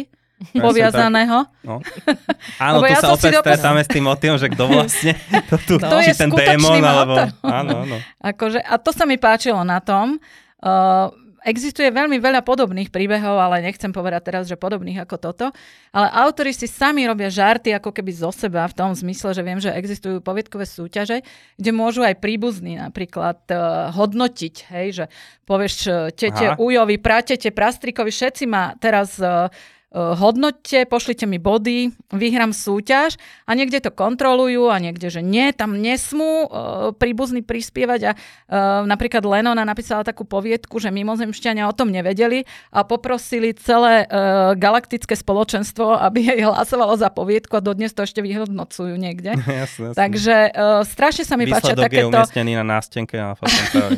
Poviazaného? 0.52 1.48
No. 1.64 1.80
Áno, 2.62 2.84
tu 2.84 2.90
ja 2.90 3.00
sa 3.00 3.16
opäť 3.16 3.40
stretáme 3.40 3.80
s 3.80 3.88
tým 3.88 4.04
motivom, 4.04 4.36
že 4.36 4.52
kto 4.52 4.64
vlastne 4.68 5.12
to 5.50 5.56
tu, 5.64 5.74
to 5.80 5.98
je 6.04 6.12
ten 6.12 6.28
démon, 6.28 6.82
alebo... 6.82 7.32
Áno, 7.40 7.88
áno. 7.88 7.96
Akože, 8.20 8.60
a 8.60 8.76
to 8.76 8.92
sa 8.92 9.08
mi 9.08 9.16
páčilo 9.16 9.64
na 9.64 9.80
tom. 9.80 10.20
Uh, 10.60 11.08
Existuje 11.44 11.92
veľmi 11.92 12.16
veľa 12.24 12.40
podobných 12.40 12.88
príbehov, 12.88 13.36
ale 13.36 13.60
nechcem 13.60 13.92
povedať 13.92 14.32
teraz, 14.32 14.48
že 14.48 14.56
podobných 14.56 15.04
ako 15.04 15.16
toto. 15.20 15.46
Ale 15.92 16.08
autori 16.08 16.56
si 16.56 16.64
sami 16.64 17.04
robia 17.04 17.28
žarty 17.28 17.76
ako 17.76 17.92
keby 17.92 18.16
zo 18.16 18.32
seba 18.32 18.64
v 18.64 18.72
tom 18.72 18.96
zmysle, 18.96 19.36
že 19.36 19.44
viem, 19.44 19.60
že 19.60 19.68
existujú 19.68 20.24
poviedkové 20.24 20.64
súťaže, 20.64 21.20
kde 21.60 21.70
môžu 21.76 22.00
aj 22.00 22.16
príbuzní 22.16 22.80
napríklad 22.80 23.44
uh, 23.52 23.92
hodnotiť, 23.92 24.54
hej, 24.72 24.86
že 24.96 25.04
povieš 25.44 25.74
uh, 25.92 26.08
tete 26.16 26.56
Aha. 26.56 26.56
Ujovi, 26.56 26.96
pratete, 26.96 27.52
prastrikovi, 27.52 28.08
všetci 28.08 28.48
ma 28.48 28.72
teraz 28.80 29.20
uh, 29.20 29.52
hodnoťte, 29.94 30.90
pošlite 30.90 31.22
mi 31.30 31.38
body, 31.38 31.94
vyhrám 32.10 32.50
súťaž 32.50 33.14
a 33.46 33.54
niekde 33.54 33.78
to 33.78 33.94
kontrolujú 33.94 34.66
a 34.66 34.82
niekde, 34.82 35.06
že 35.06 35.22
nie, 35.22 35.54
tam 35.54 35.78
nesmú 35.78 36.50
uh, 36.50 36.90
príbuzní 36.98 37.46
prispievať 37.46 38.00
a 38.02 38.12
uh, 38.12 38.82
napríklad 38.90 39.22
Lenona 39.22 39.62
napísala 39.62 40.02
takú 40.02 40.26
poviedku, 40.26 40.82
že 40.82 40.90
mimozemšťania 40.90 41.70
o 41.70 41.76
tom 41.76 41.94
nevedeli 41.94 42.42
a 42.74 42.82
poprosili 42.82 43.54
celé 43.54 44.02
uh, 44.10 44.58
galaktické 44.58 45.14
spoločenstvo, 45.14 45.94
aby 45.94 46.26
jej 46.26 46.40
hlasovalo 46.42 46.98
za 46.98 47.14
poviedku 47.14 47.54
a 47.54 47.62
dodnes 47.62 47.94
to 47.94 48.02
ešte 48.02 48.18
vyhodnocujú 48.18 48.98
niekde. 48.98 49.38
jasne, 49.62 49.94
jasne. 49.94 49.94
Takže 49.94 50.36
uh, 50.50 50.82
strašne 50.82 51.22
sa 51.22 51.38
mi 51.38 51.46
páčia 51.46 51.78
takéto... 51.78 52.10
je 52.10 52.18
umiestnený 52.18 52.52
na 52.58 52.64
nástenke 52.66 53.14
na 53.14 53.38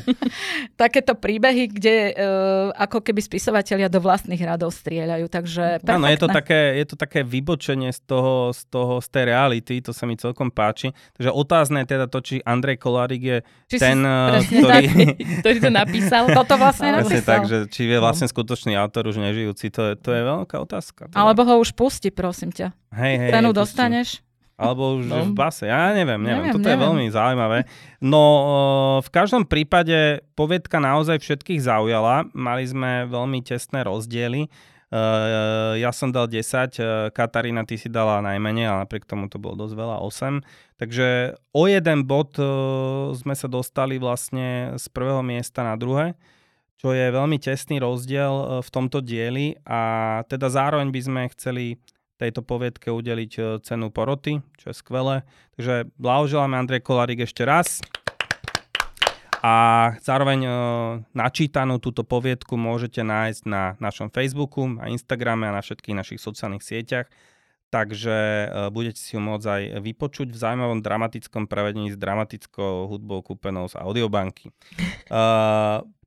takéto 0.83 1.17
príbehy, 1.17 1.73
kde 1.73 1.97
uh, 2.13 2.15
ako 2.77 3.01
keby 3.01 3.25
spisovatelia 3.25 3.89
do 3.89 4.05
vlastných 4.05 4.45
radov 4.45 4.77
strieľajú, 4.77 5.25
takže 5.33 5.86
Áno, 5.87 6.11
je 6.11 6.19
to, 6.19 6.29
také, 6.29 6.75
je 6.83 6.87
to 6.91 6.97
také 6.99 7.23
vybočenie 7.23 7.95
z 7.95 8.01
toho, 8.03 8.51
z 8.51 8.67
toho, 8.67 8.99
z 8.99 9.09
tej 9.13 9.25
reality, 9.31 9.79
to 9.79 9.95
sa 9.95 10.05
mi 10.09 10.19
celkom 10.19 10.51
páči. 10.51 10.91
Takže 11.15 11.31
otázne 11.31 11.87
je 11.87 11.95
teda 11.95 12.07
to, 12.11 12.19
či 12.19 12.43
Andrej 12.43 12.83
Kolárik 12.83 13.23
je 13.23 13.39
či 13.71 13.77
ten, 13.79 14.03
eh, 14.03 14.43
ktorý... 14.43 14.85
ktorý 15.43 15.59
to 15.63 15.71
napísal. 15.71 16.25
Toto 16.39 16.59
vlastne 16.59 16.99
napísal. 16.99 17.25
tak, 17.25 17.41
že 17.47 17.59
či 17.71 17.87
je 17.87 17.99
vlastne 18.03 18.27
skutočný 18.27 18.75
autor 18.75 19.07
už 19.07 19.23
nežijúci, 19.23 19.71
to 19.71 19.93
je, 19.93 19.93
to 19.95 20.11
je 20.11 20.23
veľká 20.27 20.57
otázka. 20.59 21.09
Teda. 21.11 21.17
Alebo 21.17 21.47
ho 21.47 21.63
už 21.63 21.73
pusti, 21.77 22.11
prosím 22.11 22.51
ťa. 22.51 22.75
Hej, 22.97 23.15
hej, 23.23 23.31
Cenu 23.37 23.51
dostaneš. 23.55 24.27
Alebo 24.57 24.97
už 24.97 25.13
no. 25.13 25.21
v 25.29 25.37
base. 25.37 25.69
Ja 25.69 25.93
neviem, 25.93 26.17
neviem. 26.17 26.49
neviem 26.49 26.55
Toto 26.57 26.65
neviem. 26.65 26.81
je 26.81 26.85
veľmi 26.89 27.05
zaujímavé. 27.13 27.59
No 28.01 28.23
v 29.05 29.09
každom 29.13 29.45
prípade 29.45 30.25
poviedka 30.33 30.81
naozaj 30.81 31.21
všetkých 31.21 31.61
zaujala. 31.61 32.25
Mali 32.33 32.65
sme 32.65 33.05
veľmi 33.05 33.45
tesné 33.45 33.85
rozdiely. 33.85 34.49
Uh, 34.87 35.75
ja 35.83 35.91
som 35.91 36.15
dal 36.15 36.31
10, 36.31 36.47
uh, 36.47 37.11
Katarína, 37.11 37.67
ty 37.67 37.75
si 37.75 37.91
dala 37.91 38.23
najmenej, 38.23 38.71
ale 38.71 38.79
napriek 38.87 39.03
tomu 39.03 39.27
to 39.27 39.35
bolo 39.35 39.67
dosť 39.67 39.75
veľa, 39.75 39.97
8. 39.99 40.47
Takže 40.79 41.35
o 41.51 41.67
jeden 41.67 42.07
bod 42.07 42.39
uh, 42.39 43.11
sme 43.11 43.35
sa 43.35 43.51
dostali 43.51 43.99
vlastne 43.99 44.79
z 44.79 44.87
prvého 44.95 45.27
miesta 45.27 45.67
na 45.67 45.75
druhé, 45.75 46.15
čo 46.79 46.95
je 46.95 47.03
veľmi 47.03 47.35
tesný 47.43 47.83
rozdiel 47.83 48.63
v 48.63 48.69
tomto 48.71 49.03
dieli 49.03 49.59
a 49.67 50.23
teda 50.31 50.53
zároveň 50.53 50.95
by 50.95 51.01
sme 51.03 51.23
chceli 51.35 51.83
tejto 52.21 52.47
poviedke 52.47 52.93
udeliť 52.93 53.65
cenu 53.67 53.91
poroty, 53.91 54.39
čo 54.61 54.71
je 54.71 54.77
skvelé. 54.77 55.27
Takže 55.59 55.89
blahoželáme 55.99 56.55
Andrej 56.55 56.85
Kolarík 56.85 57.25
ešte 57.27 57.43
raz. 57.49 57.81
A 59.47 59.55
zároveň 60.03 60.41
e, 60.43 60.51
načítanú 61.15 61.79
túto 61.79 62.03
poviedku 62.03 62.59
môžete 62.59 63.07
nájsť 63.07 63.43
na 63.47 63.79
našom 63.79 64.11
Facebooku 64.11 64.67
a 64.83 64.91
Instagrame 64.91 65.47
a 65.47 65.55
na 65.55 65.63
všetkých 65.63 65.95
našich 65.95 66.19
sociálnych 66.19 66.67
sieťach. 66.67 67.07
Takže 67.71 68.17
e, 68.19 68.47
budete 68.75 68.99
si 68.99 69.15
ju 69.15 69.23
môcť 69.23 69.47
aj 69.47 69.63
vypočuť 69.87 70.35
v 70.35 70.41
zaujímavom 70.43 70.83
dramatickom 70.83 71.47
prevedení 71.47 71.95
s 71.95 71.99
dramatickou 71.99 72.91
hudbou 72.91 73.23
kúpenou 73.23 73.71
z 73.71 73.79
audiobanky. 73.79 74.51
E, 74.51 74.53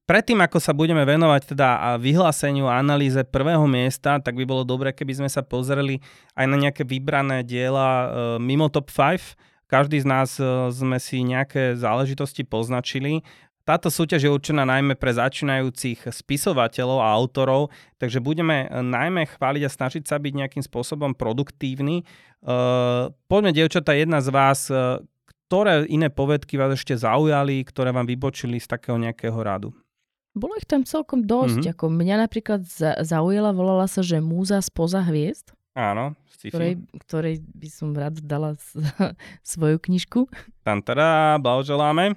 predtým, 0.04 0.43
ako 0.43 0.60
sa 0.60 0.75
budeme 0.75 1.08
venovať 1.08 1.56
teda 1.56 1.95
vyhláseniu 1.95 2.67
a 2.67 2.84
analýze 2.84 3.23
prvého 3.23 3.63
miesta, 3.71 4.19
tak 4.19 4.36
by 4.36 4.43
bolo 4.43 4.67
dobré, 4.67 4.91
keby 4.91 5.15
sme 5.15 5.30
sa 5.32 5.47
pozreli 5.47 6.04
aj 6.36 6.43
na 6.43 6.60
nejaké 6.60 6.84
vybrané 6.84 7.47
diela 7.47 7.88
e, 7.88 8.08
mimo 8.43 8.67
top 8.67 8.91
5 8.91 9.47
každý 9.69 10.01
z 10.01 10.08
nás 10.10 10.41
e, 10.41 10.73
sme 10.73 10.97
si 10.97 11.21
nejaké 11.21 11.77
záležitosti 11.77 12.41
poznačili. 12.41 13.21
Táto 13.62 13.93
súťaž 13.93 14.25
je 14.25 14.34
určená 14.34 14.65
najmä 14.65 14.97
pre 14.97 15.13
začínajúcich 15.13 16.10
spisovateľov 16.10 17.05
a 17.05 17.13
autorov, 17.13 17.69
takže 18.01 18.17
budeme 18.17 18.65
e, 18.65 18.82
najmä 18.82 19.29
chváliť 19.29 19.63
a 19.69 19.69
snažiť 19.69 20.03
sa 20.10 20.17
byť 20.17 20.34
nejakým 20.34 20.63
spôsobom 20.65 21.13
produktívny. 21.13 22.01
Uh, 22.39 23.12
poďme, 23.27 23.51
dievčatá, 23.51 23.91
jedna 23.91 24.23
z 24.23 24.32
vás, 24.32 24.71
ktoré 25.51 25.84
iné 25.91 26.08
povedky 26.08 26.55
vás 26.55 26.79
ešte 26.79 26.95
zaujali, 26.95 27.67
ktoré 27.67 27.91
vám 27.91 28.08
vybočili 28.08 28.63
z 28.63 28.69
takého 28.71 28.95
nejakého 28.95 29.36
radu? 29.36 29.75
Bolo 30.38 30.55
ich 30.55 30.63
tam 30.63 30.88
celkom 30.88 31.27
dosť. 31.27 31.67
Mm-hmm. 31.67 31.73
Ako 31.75 31.86
mňa 31.91 32.15
napríklad 32.23 32.62
zaujala, 33.03 33.51
volala 33.51 33.91
sa, 33.91 33.99
že 33.99 34.23
Múza 34.23 34.63
spoza 34.63 35.03
hviezd. 35.03 35.51
Áno, 35.75 36.15
sci-fi. 36.39 36.56
Ktorej, 36.56 36.73
ktorej 37.04 37.36
by 37.43 37.67
som 37.67 37.91
rád 37.91 38.23
dala 38.23 38.56
svoju 39.43 39.75
knižku. 39.75 40.32
Tam 40.63 40.80
teda, 40.80 41.36
blahoželáme. 41.43 42.15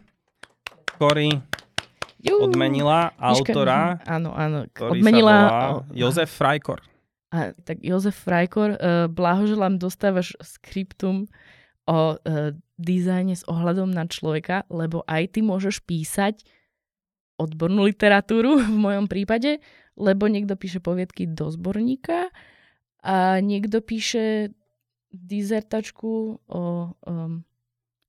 Cory 1.03 1.43
odmenila 2.31 3.11
autora, 3.19 3.99
áno, 4.07 4.31
áno, 4.31 4.71
ktorý 4.71 5.03
odmenila, 5.03 5.35
sa 5.35 5.43
volá 5.43 5.59
Jozef 5.91 6.31
Frajkor. 6.31 6.79
A, 7.35 7.51
tak 7.67 7.83
Jozef 7.83 8.15
Frajkor, 8.15 8.79
uh, 8.79 9.11
blahoželám, 9.11 9.83
dostávaš 9.83 10.39
skriptum 10.39 11.27
o 11.91 12.15
uh, 12.15 12.55
dizajne 12.79 13.35
s 13.35 13.43
ohľadom 13.51 13.91
na 13.91 14.07
človeka, 14.07 14.63
lebo 14.71 15.03
aj 15.11 15.35
ty 15.35 15.41
môžeš 15.43 15.83
písať 15.83 16.47
odbornú 17.43 17.83
literatúru 17.83 18.63
v 18.71 18.77
mojom 18.79 19.11
prípade, 19.11 19.59
lebo 19.99 20.31
niekto 20.31 20.55
píše 20.55 20.79
poviedky 20.79 21.27
do 21.27 21.51
zborníka 21.51 22.31
a 23.03 23.43
niekto 23.43 23.83
píše 23.83 24.55
dizertačku 25.13 26.41
o 26.49 26.63
um, 27.05 27.45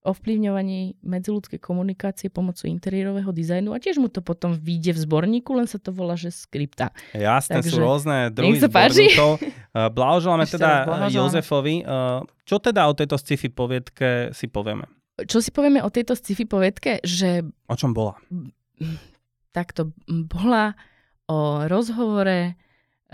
ovplyvňovaní 0.04 1.00
medziludskej 1.00 1.64
komunikácie 1.64 2.28
pomocou 2.28 2.68
interiérového 2.68 3.32
dizajnu 3.32 3.72
a 3.72 3.80
tiež 3.80 4.04
mu 4.04 4.12
to 4.12 4.20
potom 4.20 4.52
vyjde 4.52 4.94
v 4.94 5.00
zborníku, 5.00 5.56
len 5.56 5.68
sa 5.68 5.80
to 5.80 5.96
volá, 5.96 6.20
že 6.20 6.30
skripta. 6.30 6.92
Jasné, 7.16 7.64
Takže, 7.64 7.72
sú 7.72 7.80
rôzne 7.80 8.30
druhy 8.30 8.60
zborníkov. 8.60 9.32
Uh, 9.74 9.90
blahoželáme 9.90 10.46
teda 10.46 10.86
blahoželáme. 10.86 11.18
Jozefovi. 11.18 11.76
Uh, 11.82 12.22
čo 12.46 12.62
teda 12.62 12.86
o 12.86 12.94
tejto 12.94 13.18
sci-fi 13.18 13.50
poviedke 13.50 14.30
si 14.30 14.46
povieme? 14.46 14.86
Čo 15.26 15.42
si 15.42 15.50
povieme 15.50 15.82
o 15.82 15.90
tejto 15.90 16.14
sci-fi 16.14 16.46
poviedke? 16.46 17.02
Že... 17.02 17.42
O 17.42 17.74
čom 17.74 17.90
bola? 17.90 18.14
Takto 19.50 19.98
bola 20.06 20.78
o 21.26 21.66
rozhovore 21.66 22.54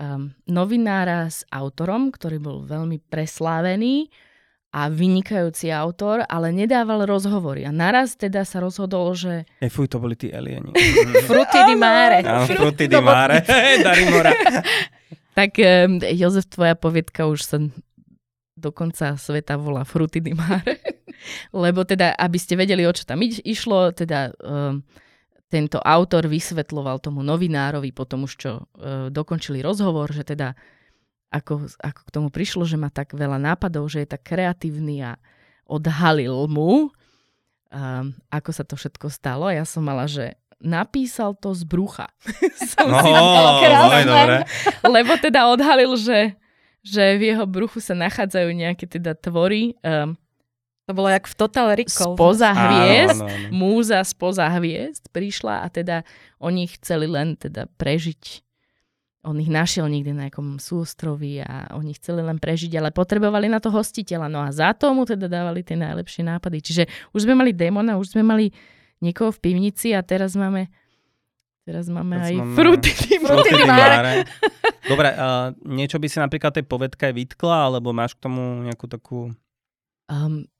um, 0.00 0.32
novinára 0.48 1.28
s 1.28 1.44
autorom, 1.52 2.08
ktorý 2.08 2.40
bol 2.40 2.64
veľmi 2.64 3.04
preslávený 3.12 4.08
a 4.70 4.86
vynikajúci 4.86 5.68
autor, 5.74 6.22
ale 6.30 6.54
nedával 6.54 7.02
rozhovory. 7.02 7.66
A 7.66 7.74
naraz 7.74 8.14
teda 8.14 8.46
sa 8.46 8.62
rozhodol, 8.62 9.12
že... 9.18 9.42
E, 9.58 9.66
fuj, 9.66 9.90
to 9.90 9.98
boli 9.98 10.14
tí 10.14 10.30
alieni. 10.30 10.70
frutti 11.28 11.60
di 11.66 11.74
mare. 11.74 12.22
Áno, 12.22 12.46
frutti 12.46 12.86
di 12.86 13.00
mare. 13.02 13.42
Darimora. 13.84 14.30
tak 15.38 15.58
um, 15.58 15.98
Jozef, 16.14 16.46
tvoja 16.46 16.78
povietka 16.78 17.26
už 17.26 17.40
sa 17.42 17.58
do 18.60 18.70
konca 18.70 19.16
sveta 19.16 19.56
volá 19.56 19.88
Frutti 19.88 20.20
di 20.20 20.36
mare. 20.36 21.02
Lebo 21.50 21.82
teda, 21.82 22.14
aby 22.14 22.38
ste 22.38 22.54
vedeli, 22.54 22.86
o 22.86 22.92
čo 22.94 23.04
tam 23.04 23.20
išlo, 23.24 23.90
teda... 23.92 24.32
Um, 24.40 24.86
tento 25.50 25.82
autor 25.82 26.30
vysvetloval 26.30 27.02
tomu 27.02 27.26
novinárovi 27.26 27.90
potom 27.90 28.24
už, 28.24 28.32
čo 28.38 28.50
e, 28.54 28.62
dokončili 29.10 29.58
rozhovor, 29.60 30.14
že 30.14 30.22
teda 30.22 30.54
ako, 31.30 31.66
ako 31.78 32.00
k 32.06 32.14
tomu 32.14 32.28
prišlo, 32.30 32.62
že 32.66 32.78
má 32.78 32.90
tak 32.90 33.14
veľa 33.14 33.38
nápadov, 33.38 33.86
že 33.90 34.02
je 34.02 34.08
tak 34.14 34.22
kreatívny 34.26 35.02
a 35.02 35.18
odhalil 35.70 36.50
mu, 36.50 36.90
um, 37.70 38.06
ako 38.34 38.50
sa 38.50 38.66
to 38.66 38.74
všetko 38.74 39.06
stalo. 39.10 39.46
Ja 39.46 39.62
som 39.62 39.86
mala, 39.86 40.10
že 40.10 40.34
napísal 40.58 41.38
to 41.38 41.54
z 41.54 41.62
brucha. 41.62 42.10
som 42.74 42.90
no, 42.90 42.98
si 42.98 43.10
krásne, 43.62 44.42
lebo 44.82 45.14
teda 45.22 45.46
odhalil, 45.46 45.94
že, 45.94 46.34
že 46.82 47.14
v 47.14 47.30
jeho 47.30 47.46
bruchu 47.46 47.78
sa 47.78 47.94
nachádzajú 47.94 48.50
nejaké 48.50 48.90
teda 48.90 49.14
tvory. 49.14 49.78
Um, 49.86 50.18
to 50.86 50.92
bolo 50.96 51.08
jak 51.12 51.26
v 51.28 51.34
Total 51.36 51.68
Recall. 51.76 52.14
Spoza 52.16 52.50
hviezd, 52.50 53.20
áno, 53.20 53.26
áno, 53.28 53.36
áno. 53.48 53.54
múza 53.54 54.00
spoza 54.02 54.46
hviezd 54.58 55.12
prišla 55.12 55.64
a 55.64 55.66
teda 55.68 55.96
oni 56.40 56.66
chceli 56.78 57.06
len 57.06 57.36
teda 57.36 57.68
prežiť 57.78 58.42
on 59.20 59.36
ich 59.36 59.52
našiel 59.52 59.84
niekde 59.84 60.16
na 60.16 60.28
nejakom 60.28 60.56
súostrovi 60.56 61.44
a 61.44 61.68
oni 61.76 61.92
chceli 61.92 62.24
len 62.24 62.40
prežiť, 62.40 62.72
ale 62.80 62.88
potrebovali 62.88 63.52
na 63.52 63.60
to 63.60 63.68
hostiteľa. 63.68 64.32
No 64.32 64.40
a 64.40 64.48
za 64.48 64.72
to 64.72 64.96
mu 64.96 65.04
teda 65.04 65.28
dávali 65.28 65.60
tie 65.60 65.76
najlepšie 65.76 66.24
nápady. 66.24 66.64
Čiže 66.64 66.82
už 67.12 67.28
sme 67.28 67.36
mali 67.36 67.52
démona, 67.52 68.00
už 68.00 68.16
sme 68.16 68.24
mali 68.24 68.48
niekoho 69.04 69.28
v 69.28 69.40
pivnici 69.44 69.92
a 69.92 70.00
teraz 70.00 70.32
máme 70.32 70.72
teraz 71.68 71.92
máme 71.92 72.16
teraz 72.16 72.32
aj 72.32 72.34
máme... 72.40 72.56
fruty. 72.56 72.92
fruty 73.20 73.52
Dobre, 74.90 75.08
uh, 75.12 75.52
niečo 75.68 76.00
by 76.00 76.06
si 76.08 76.16
napríklad 76.16 76.56
tej 76.56 76.64
povedke 76.64 77.12
vytkla, 77.12 77.68
alebo 77.68 77.92
máš 77.92 78.16
k 78.16 78.24
tomu 78.24 78.64
nejakú 78.64 78.88
takú... 78.88 79.30
Um, 80.10 80.50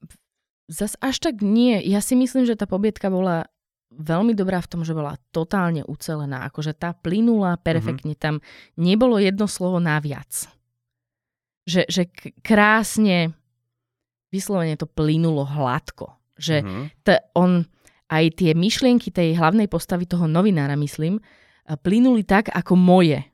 zas 0.71 0.95
až 1.03 1.19
tak 1.19 1.43
nie. 1.43 1.83
Ja 1.83 1.99
si 1.99 2.15
myslím, 2.15 2.47
že 2.47 2.55
tá 2.55 2.71
pobietka 2.71 3.11
bola 3.11 3.51
veľmi 3.91 4.39
dobrá 4.39 4.63
v 4.63 4.71
tom, 4.71 4.87
že 4.87 4.95
bola 4.95 5.19
totálne 5.35 5.83
ucelená. 5.83 6.47
Akože 6.47 6.79
tá 6.79 6.95
plynula 6.95 7.59
perfektne. 7.59 8.15
Mm-hmm. 8.15 8.23
Tam 8.23 8.39
nebolo 8.79 9.19
jedno 9.19 9.51
slovo 9.51 9.83
naviac. 9.83 10.47
Že, 11.67 11.83
že 11.91 12.03
krásne 12.47 13.35
vyslovene 14.31 14.79
to 14.79 14.87
plynulo 14.87 15.43
hladko. 15.43 16.15
Že 16.39 16.63
mm-hmm. 16.63 16.85
t- 17.03 17.25
on, 17.35 17.67
aj 18.07 18.25
tie 18.39 18.55
myšlienky 18.55 19.11
tej 19.11 19.35
hlavnej 19.35 19.67
postavy 19.67 20.07
toho 20.07 20.31
novinára, 20.31 20.79
myslím, 20.79 21.19
plynuli 21.67 22.23
tak 22.23 22.47
ako 22.55 22.79
moje. 22.79 23.27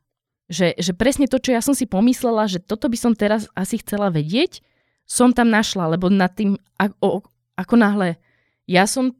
Že, 0.49 0.73
že 0.81 0.93
presne 0.97 1.29
to, 1.29 1.37
čo 1.37 1.53
ja 1.53 1.61
som 1.61 1.77
si 1.77 1.85
pomyslela, 1.85 2.49
že 2.49 2.65
toto 2.65 2.89
by 2.89 2.97
som 2.97 3.13
teraz 3.13 3.45
asi 3.53 3.77
chcela 3.85 4.09
vedieť, 4.09 4.65
som 5.07 5.31
tam 5.31 5.49
našla, 5.49 5.95
lebo 5.95 6.11
nad 6.11 6.35
tým, 6.35 6.59
ako, 6.77 7.23
ako 7.55 7.75
náhle 7.79 8.19
ja 8.67 8.85
som 8.85 9.15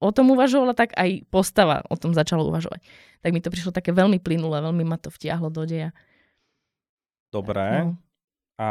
o 0.00 0.10
tom 0.10 0.32
uvažovala, 0.32 0.72
tak 0.72 0.96
aj 0.96 1.28
postava 1.28 1.84
o 1.92 1.94
tom 1.94 2.16
začala 2.16 2.40
uvažovať. 2.40 2.80
Tak 3.20 3.30
mi 3.36 3.44
to 3.44 3.52
prišlo 3.52 3.76
také 3.76 3.92
veľmi 3.92 4.16
plynulé, 4.16 4.64
veľmi 4.64 4.84
ma 4.88 4.96
to 4.96 5.12
vtiahlo 5.12 5.52
do 5.52 5.68
deja. 5.68 5.92
Dobre. 7.28 7.84
No. 7.84 8.00
A... 8.56 8.68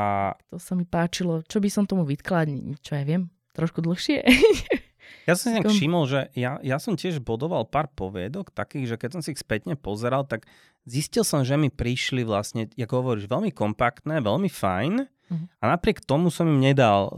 To 0.50 0.58
sa 0.58 0.74
mi 0.74 0.90
páčilo. 0.90 1.46
Čo 1.46 1.62
by 1.62 1.70
som 1.70 1.86
tomu 1.86 2.02
vytkla, 2.10 2.50
čo 2.82 2.98
ja 2.98 3.06
viem, 3.06 3.30
trošku 3.54 3.80
dlhšie. 3.86 4.26
Ja 5.26 5.38
som 5.38 5.50
si 5.50 5.58
nejak 5.58 5.70
všimol, 5.70 6.06
že 6.10 6.20
ja, 6.38 6.58
ja 6.62 6.78
som 6.82 6.98
tiež 6.98 7.22
bodoval 7.22 7.66
pár 7.66 7.90
poviedok 7.94 8.50
takých, 8.54 8.94
že 8.94 8.96
keď 8.98 9.10
som 9.14 9.22
si 9.22 9.34
ich 9.34 9.42
spätne 9.42 9.78
pozeral, 9.78 10.26
tak 10.26 10.46
zistil 10.86 11.26
som, 11.26 11.46
že 11.46 11.58
mi 11.58 11.70
prišli 11.70 12.26
vlastne, 12.26 12.70
ako 12.78 12.94
hovoríš, 13.02 13.30
veľmi 13.30 13.54
kompaktné, 13.54 14.22
veľmi 14.22 14.50
fajn. 14.50 15.10
A 15.32 15.64
napriek 15.78 16.02
tomu 16.02 16.34
som 16.34 16.50
im 16.50 16.58
nedal 16.58 17.10
uh, 17.10 17.14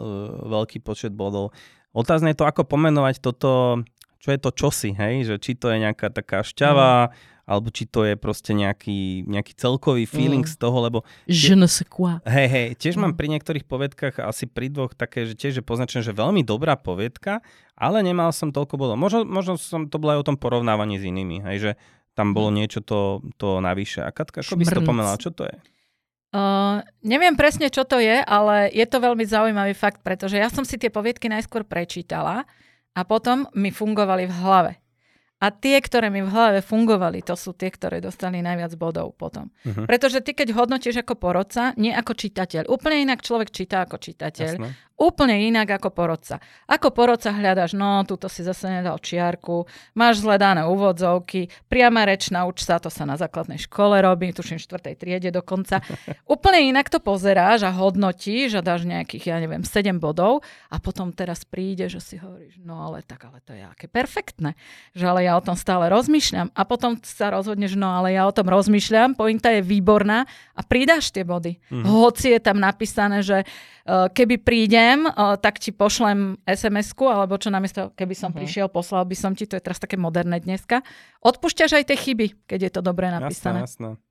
veľký 0.48 0.84
počet 0.84 1.16
bodov. 1.16 1.56
Otázne 1.92 2.32
je 2.32 2.40
to, 2.40 2.48
ako 2.48 2.64
pomenovať 2.68 3.20
toto 3.20 3.84
čo 4.22 4.30
je 4.30 4.40
to 4.40 4.54
čosi, 4.54 4.94
hej, 4.94 5.26
že 5.26 5.36
či 5.42 5.58
to 5.58 5.74
je 5.74 5.82
nejaká 5.82 6.14
taká 6.14 6.46
šťava, 6.46 7.10
mm. 7.10 7.12
alebo 7.50 7.74
či 7.74 7.90
to 7.90 8.06
je 8.06 8.14
proste 8.14 8.54
nejaký, 8.54 9.26
nejaký 9.26 9.58
celkový 9.58 10.06
feeling 10.06 10.46
mm. 10.46 10.54
z 10.54 10.56
toho, 10.62 10.78
lebo... 10.78 11.02
Je 11.26 11.58
ne 11.58 11.66
sais 11.66 11.90
quoi. 11.90 12.22
Hej, 12.30 12.48
hej, 12.48 12.68
tiež 12.78 12.96
mm. 12.96 13.02
mám 13.02 13.14
pri 13.18 13.34
niektorých 13.34 13.66
poviedkach 13.66 14.22
asi 14.22 14.46
pri 14.46 14.70
dvoch 14.70 14.94
také, 14.94 15.26
že 15.26 15.34
tiež 15.34 15.60
je 15.60 15.64
poznačené, 15.66 16.06
že 16.06 16.14
veľmi 16.14 16.46
dobrá 16.46 16.78
poviedka, 16.78 17.42
ale 17.74 18.06
nemal 18.06 18.30
som 18.30 18.54
toľko 18.54 18.78
bodov. 18.78 18.96
Možno, 19.02 19.26
možno 19.26 19.58
som 19.58 19.90
to 19.90 19.98
bolo 19.98 20.14
aj 20.14 20.22
o 20.22 20.28
tom 20.30 20.38
porovnávaní 20.38 21.02
s 21.02 21.04
inými, 21.10 21.42
hej, 21.42 21.58
že 21.58 21.72
tam 22.14 22.38
bolo 22.38 22.54
mm. 22.54 22.56
niečo 22.62 22.80
to, 22.86 23.26
to 23.42 23.58
navyše. 23.58 24.06
A 24.06 24.14
Katka, 24.14 24.46
ako 24.46 24.54
by 24.54 24.64
si 24.70 24.78
to 24.78 24.86
pomenala, 24.86 25.18
čo 25.18 25.34
to 25.34 25.50
je? 25.50 25.58
Uh, 26.32 26.80
neviem 27.04 27.36
presne, 27.36 27.68
čo 27.68 27.84
to 27.84 28.00
je, 28.00 28.24
ale 28.24 28.72
je 28.72 28.88
to 28.88 29.04
veľmi 29.04 29.28
zaujímavý 29.28 29.76
fakt, 29.76 30.00
pretože 30.00 30.40
ja 30.40 30.48
som 30.48 30.64
si 30.64 30.80
tie 30.80 30.88
poviedky 30.88 31.28
najskôr 31.28 31.68
prečítala 31.68 32.48
a 32.96 33.02
potom 33.04 33.52
mi 33.52 33.68
fungovali 33.68 34.32
v 34.32 34.36
hlave. 34.40 34.74
A 35.42 35.50
tie, 35.50 35.82
ktoré 35.82 36.14
mi 36.14 36.22
v 36.22 36.30
hlave 36.30 36.62
fungovali, 36.62 37.26
to 37.26 37.34
sú 37.34 37.58
tie, 37.58 37.74
ktoré 37.74 37.98
dostali 37.98 38.46
najviac 38.46 38.78
bodov 38.78 39.18
potom. 39.18 39.50
Uh-huh. 39.66 39.90
Pretože 39.90 40.22
ty, 40.22 40.38
keď 40.38 40.54
hodnotíš 40.54 41.02
ako 41.02 41.18
porodca, 41.18 41.74
nie 41.82 41.90
ako 41.90 42.14
čitateľ. 42.14 42.70
Úplne 42.70 43.10
inak 43.10 43.26
človek 43.26 43.50
číta 43.50 43.82
ako 43.82 43.98
čitateľ. 43.98 44.54
Jasne 44.62 44.70
úplne 45.02 45.50
inak 45.50 45.82
ako 45.82 45.90
porodca. 45.90 46.38
Ako 46.70 46.94
porodca 46.94 47.34
hľadaš, 47.34 47.74
no, 47.74 48.06
túto 48.06 48.30
si 48.30 48.46
zase 48.46 48.70
nedal 48.70 49.02
čiarku, 49.02 49.66
máš 49.98 50.22
zledané 50.22 50.70
úvodzovky, 50.70 51.50
priama 51.66 52.06
reč, 52.06 52.30
nauč 52.30 52.62
sa, 52.62 52.78
to 52.78 52.94
sa 52.94 53.10
na 53.10 53.18
základnej 53.18 53.58
škole 53.58 53.98
robí, 53.98 54.30
tuším 54.30 54.62
v 54.62 54.66
štvrtej 54.70 54.96
triede 55.02 55.30
dokonca. 55.34 55.82
úplne 56.34 56.70
inak 56.70 56.94
to 56.94 57.02
pozeráš 57.02 57.66
a 57.66 57.74
hodnotíš 57.74 58.62
a 58.62 58.62
dáš 58.62 58.86
nejakých, 58.86 59.34
ja 59.34 59.38
neviem, 59.42 59.66
7 59.66 59.98
bodov 59.98 60.46
a 60.70 60.78
potom 60.78 61.10
teraz 61.10 61.42
príde, 61.42 61.90
že 61.90 61.98
si 61.98 62.22
hovoríš, 62.22 62.62
no 62.62 62.78
ale 62.86 63.02
tak, 63.02 63.26
ale 63.26 63.42
to 63.42 63.58
je 63.58 63.66
aké 63.66 63.90
perfektné, 63.90 64.54
že 64.94 65.10
ale 65.10 65.26
ja 65.26 65.34
o 65.34 65.42
tom 65.42 65.58
stále 65.58 65.90
rozmýšľam 65.90 66.54
a 66.54 66.62
potom 66.62 67.02
sa 67.02 67.34
rozhodneš, 67.34 67.74
no 67.74 67.90
ale 67.90 68.14
ja 68.14 68.30
o 68.30 68.36
tom 68.36 68.46
rozmýšľam, 68.46 69.18
pointa 69.18 69.50
je 69.50 69.66
výborná 69.66 70.30
a 70.54 70.62
pridáš 70.62 71.10
tie 71.10 71.26
body. 71.26 71.58
Mm-hmm. 71.58 71.86
Hoci 71.90 72.28
je 72.38 72.40
tam 72.44 72.62
napísané, 72.62 73.26
že 73.26 73.42
uh, 73.42 74.12
keby 74.12 74.36
prídem, 74.44 74.91
chcem, 74.92 75.08
tak 75.40 75.56
ti 75.64 75.72
pošlem 75.72 76.36
SMS-ku, 76.44 77.08
alebo 77.08 77.40
čo 77.40 77.48
namiesto, 77.48 77.96
keby 77.96 78.16
som 78.16 78.30
uh-huh. 78.32 78.44
prišiel, 78.44 78.68
poslal 78.68 79.08
by 79.08 79.16
som 79.16 79.32
ti, 79.32 79.48
to 79.48 79.56
je 79.56 79.64
teraz 79.64 79.80
také 79.80 79.96
moderné 79.96 80.44
dneska. 80.44 80.84
Odpúšťaš 81.24 81.80
aj 81.80 81.84
tie 81.88 81.98
chyby, 81.98 82.28
keď 82.48 82.60
je 82.68 82.72
to 82.76 82.82
dobre 82.84 83.08
napísané. 83.08 83.64
Jasné, 83.64 83.96
jasné. 83.96 84.10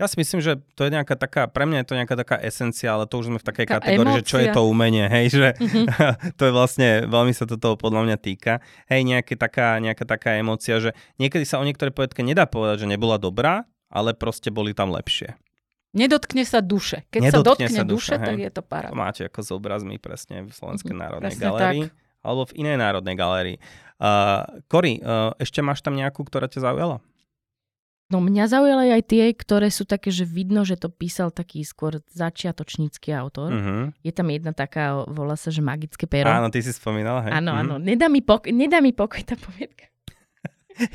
Ja 0.00 0.10
si 0.10 0.18
myslím, 0.18 0.40
že 0.42 0.58
to 0.74 0.88
je 0.88 0.90
nejaká 0.90 1.14
taká, 1.14 1.46
pre 1.46 1.62
mňa 1.68 1.84
je 1.84 1.86
to 1.86 1.94
nejaká 1.94 2.16
taká 2.18 2.36
esencia, 2.42 2.90
ale 2.90 3.06
to 3.06 3.22
už 3.22 3.28
sme 3.28 3.38
v 3.38 3.46
takej 3.46 3.66
taká 3.70 3.74
kategórii, 3.78 4.18
emócia. 4.18 4.24
že 4.24 4.30
čo 4.34 4.38
je 4.40 4.48
to 4.50 4.62
umenie, 4.66 5.06
hej, 5.06 5.26
že 5.30 5.48
uh-huh. 5.54 5.86
to 6.38 6.42
je 6.48 6.52
vlastne, 6.52 6.88
veľmi 7.06 7.30
sa 7.36 7.44
to 7.46 7.54
toho 7.60 7.78
podľa 7.78 8.10
mňa 8.10 8.16
týka. 8.18 8.58
Hej, 8.90 9.06
nejaká 9.06 9.34
taká, 9.38 9.78
nejaká 9.78 10.04
taká 10.08 10.40
emócia, 10.40 10.80
že 10.82 10.90
niekedy 11.22 11.46
sa 11.46 11.62
o 11.62 11.66
niektoré 11.66 11.94
poetke 11.94 12.24
nedá 12.24 12.48
povedať, 12.50 12.82
že 12.82 12.90
nebola 12.90 13.20
dobrá, 13.20 13.68
ale 13.92 14.16
proste 14.16 14.48
boli 14.48 14.72
tam 14.72 14.90
lepšie. 14.90 15.36
Nedotkne 15.92 16.48
sa 16.48 16.64
duše. 16.64 17.04
Keď 17.12 17.20
Nedotkne 17.28 17.36
sa 17.36 17.44
dotkne 17.44 17.68
sa 17.68 17.84
duše, 17.84 18.16
duše 18.16 18.24
tak 18.24 18.36
je 18.40 18.50
to 18.52 18.62
paráda. 18.64 18.92
To 18.92 18.98
máte 18.98 19.22
ako 19.28 19.40
s 19.44 19.50
obrazmi 19.52 20.00
presne 20.00 20.48
v 20.48 20.50
Slovenskej 20.50 20.96
mm, 20.96 21.00
národnej 21.00 21.36
galérii. 21.36 21.84
Alebo 22.24 22.42
v 22.48 22.52
inej 22.64 22.76
národnej 22.80 23.16
galérii. 23.18 23.56
Uh, 24.00 24.62
Kori, 24.72 25.04
uh, 25.04 25.36
ešte 25.36 25.60
máš 25.60 25.84
tam 25.84 25.92
nejakú, 25.92 26.24
ktorá 26.24 26.48
ťa 26.48 26.64
zaujala? 26.64 27.04
No 28.08 28.20
mňa 28.20 28.44
zaujali 28.44 28.92
aj 28.92 29.02
tie, 29.08 29.24
ktoré 29.32 29.72
sú 29.72 29.88
také, 29.88 30.12
že 30.12 30.28
vidno, 30.28 30.68
že 30.68 30.76
to 30.76 30.92
písal 30.92 31.32
taký 31.32 31.64
skôr 31.64 32.00
začiatočnícky 32.12 33.08
autor. 33.12 33.48
Uh-huh. 33.52 33.84
Je 34.04 34.12
tam 34.12 34.28
jedna 34.28 34.52
taká, 34.52 35.04
volá 35.08 35.32
sa, 35.32 35.48
že 35.48 35.64
magické 35.64 36.04
pero. 36.04 36.28
Áno, 36.28 36.52
ty 36.52 36.60
si 36.60 36.76
spomínala, 36.76 37.24
hej? 37.24 37.32
Áno, 37.36 37.56
uh-huh. 37.56 37.62
áno. 37.64 37.74
Nedá 37.80 38.12
mi, 38.12 38.20
pok- 38.20 38.52
nedá 38.52 38.84
mi 38.84 38.92
pokoj 38.92 39.24
tá 39.24 39.36
poviedka. 39.36 39.91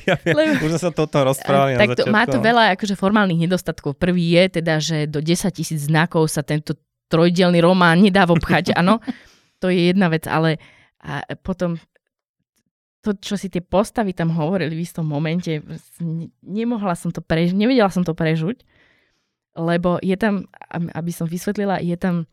Ja 0.08 0.16
viem, 0.22 0.36
Lebo, 0.36 0.68
už 0.68 0.82
sa 0.82 0.92
toto 0.92 1.18
rozprávali 1.22 1.78
tak 1.78 1.90
na 1.90 1.96
to, 1.96 2.04
má 2.10 2.24
to 2.26 2.40
veľa 2.42 2.78
akože 2.78 2.96
formálnych 2.98 3.48
nedostatkov. 3.48 3.96
Prvý 3.96 4.36
je 4.38 4.44
teda, 4.62 4.82
že 4.82 5.06
do 5.06 5.22
10 5.22 5.48
tisíc 5.54 5.86
znakov 5.86 6.28
sa 6.28 6.42
tento 6.42 6.76
trojdielný 7.08 7.64
román 7.64 8.04
nedá 8.04 8.28
vobchať. 8.28 8.76
Áno, 8.76 9.00
to 9.62 9.72
je 9.72 9.94
jedna 9.94 10.12
vec, 10.12 10.28
ale 10.28 10.60
a 10.98 11.24
potom 11.40 11.78
to, 13.06 13.16
čo 13.16 13.40
si 13.40 13.48
tie 13.48 13.64
postavy 13.64 14.12
tam 14.12 14.34
hovorili 14.34 14.76
v 14.76 14.84
istom 14.84 15.08
momente, 15.08 15.64
nemohla 16.44 16.98
som 16.98 17.14
to 17.14 17.24
prežiť, 17.24 17.56
nevedela 17.56 17.88
som 17.88 18.04
to 18.04 18.12
prežuť, 18.12 18.66
lebo 19.56 20.02
je 20.04 20.18
tam, 20.20 20.50
aby 20.74 21.12
som 21.14 21.30
vysvetlila, 21.30 21.80
je 21.80 21.96
tam 21.96 22.28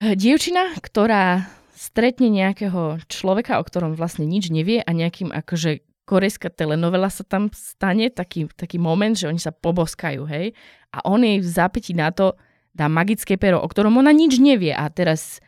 dievčina, 0.00 0.72
ktorá 0.80 1.44
stretne 1.80 2.28
nejakého 2.28 3.00
človeka, 3.08 3.56
o 3.56 3.64
ktorom 3.64 3.96
vlastne 3.96 4.28
nič 4.28 4.52
nevie 4.52 4.84
a 4.84 4.90
nejakým 4.92 5.32
akože 5.32 5.80
korejská 6.04 6.52
telenovela 6.52 7.08
sa 7.08 7.24
tam 7.24 7.48
stane, 7.56 8.12
taký, 8.12 8.52
taký 8.52 8.76
moment, 8.76 9.16
že 9.16 9.32
oni 9.32 9.40
sa 9.40 9.48
poboskajú, 9.48 10.28
hej. 10.28 10.52
A 10.92 11.00
on 11.08 11.24
jej 11.24 11.40
v 11.40 11.48
zápätí 11.48 11.96
na 11.96 12.12
to 12.12 12.36
dá 12.76 12.90
magické 12.92 13.40
pero, 13.40 13.64
o 13.64 13.70
ktorom 13.70 13.96
ona 13.96 14.12
nič 14.12 14.36
nevie 14.36 14.76
a 14.76 14.84
teraz 14.92 15.40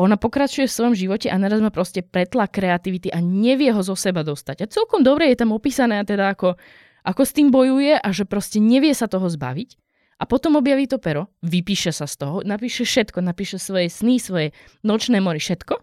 ona 0.00 0.16
pokračuje 0.16 0.64
v 0.64 0.74
svojom 0.74 0.94
živote 0.96 1.28
a 1.28 1.36
naraz 1.36 1.60
má 1.60 1.68
proste 1.68 2.00
pretla 2.00 2.48
kreativity 2.48 3.12
a 3.12 3.20
nevie 3.20 3.68
ho 3.70 3.84
zo 3.84 3.92
seba 3.92 4.24
dostať. 4.24 4.64
A 4.64 4.70
celkom 4.72 5.04
dobre 5.04 5.28
je 5.28 5.36
tam 5.38 5.52
opísané 5.52 6.00
teda 6.08 6.32
ako, 6.32 6.56
ako 7.04 7.22
s 7.22 7.36
tým 7.36 7.52
bojuje 7.52 8.00
a 8.00 8.08
že 8.10 8.24
proste 8.24 8.58
nevie 8.58 8.96
sa 8.96 9.06
toho 9.06 9.28
zbaviť. 9.28 9.76
A 10.20 10.28
potom 10.28 10.60
objaví 10.60 10.84
to 10.84 11.00
pero, 11.00 11.32
vypíše 11.40 11.96
sa 11.96 12.04
z 12.04 12.20
toho, 12.20 12.44
napíše 12.44 12.84
všetko, 12.84 13.24
napíše 13.24 13.56
svoje 13.56 13.88
sny, 13.88 14.20
svoje 14.20 14.52
nočné 14.84 15.16
mory, 15.16 15.40
všetko. 15.40 15.80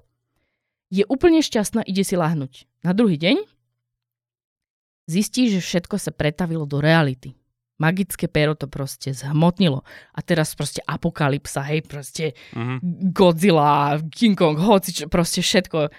Je 0.94 1.04
úplne 1.10 1.42
šťastná, 1.42 1.82
ide 1.90 2.06
si 2.06 2.14
lahnúť. 2.14 2.70
Na 2.86 2.94
druhý 2.94 3.18
deň 3.18 3.42
zistí, 5.10 5.50
že 5.50 5.60
všetko 5.60 5.98
sa 5.98 6.14
pretavilo 6.14 6.70
do 6.70 6.78
reality. 6.78 7.34
magické 7.78 8.26
pero 8.26 8.58
to 8.58 8.66
proste 8.66 9.14
zhmotnilo. 9.14 9.86
A 10.14 10.20
teraz 10.22 10.54
proste 10.58 10.82
apokalypsa, 10.86 11.62
hej, 11.70 11.86
proste 11.86 12.34
uh-huh. 12.54 12.82
Godzilla, 13.14 14.02
King 14.10 14.38
Kong, 14.38 14.58
hoci, 14.58 15.06
proste 15.08 15.46
všetko, 15.46 15.94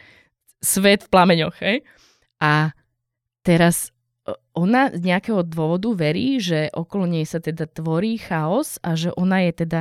svet 0.58 1.06
v 1.06 1.10
plameňoch, 1.10 1.56
hej. 1.62 1.86
A 2.42 2.74
teraz 3.46 3.94
ona 4.58 4.90
z 4.90 4.98
nejakého 5.06 5.46
dôvodu 5.46 5.94
verí, 5.94 6.42
že 6.42 6.66
okolo 6.74 7.06
nej 7.06 7.22
sa 7.22 7.38
teda 7.38 7.70
tvorí 7.70 8.18
chaos 8.18 8.82
a 8.82 8.98
že 8.98 9.14
ona 9.14 9.46
je 9.46 9.52
teda 9.54 9.80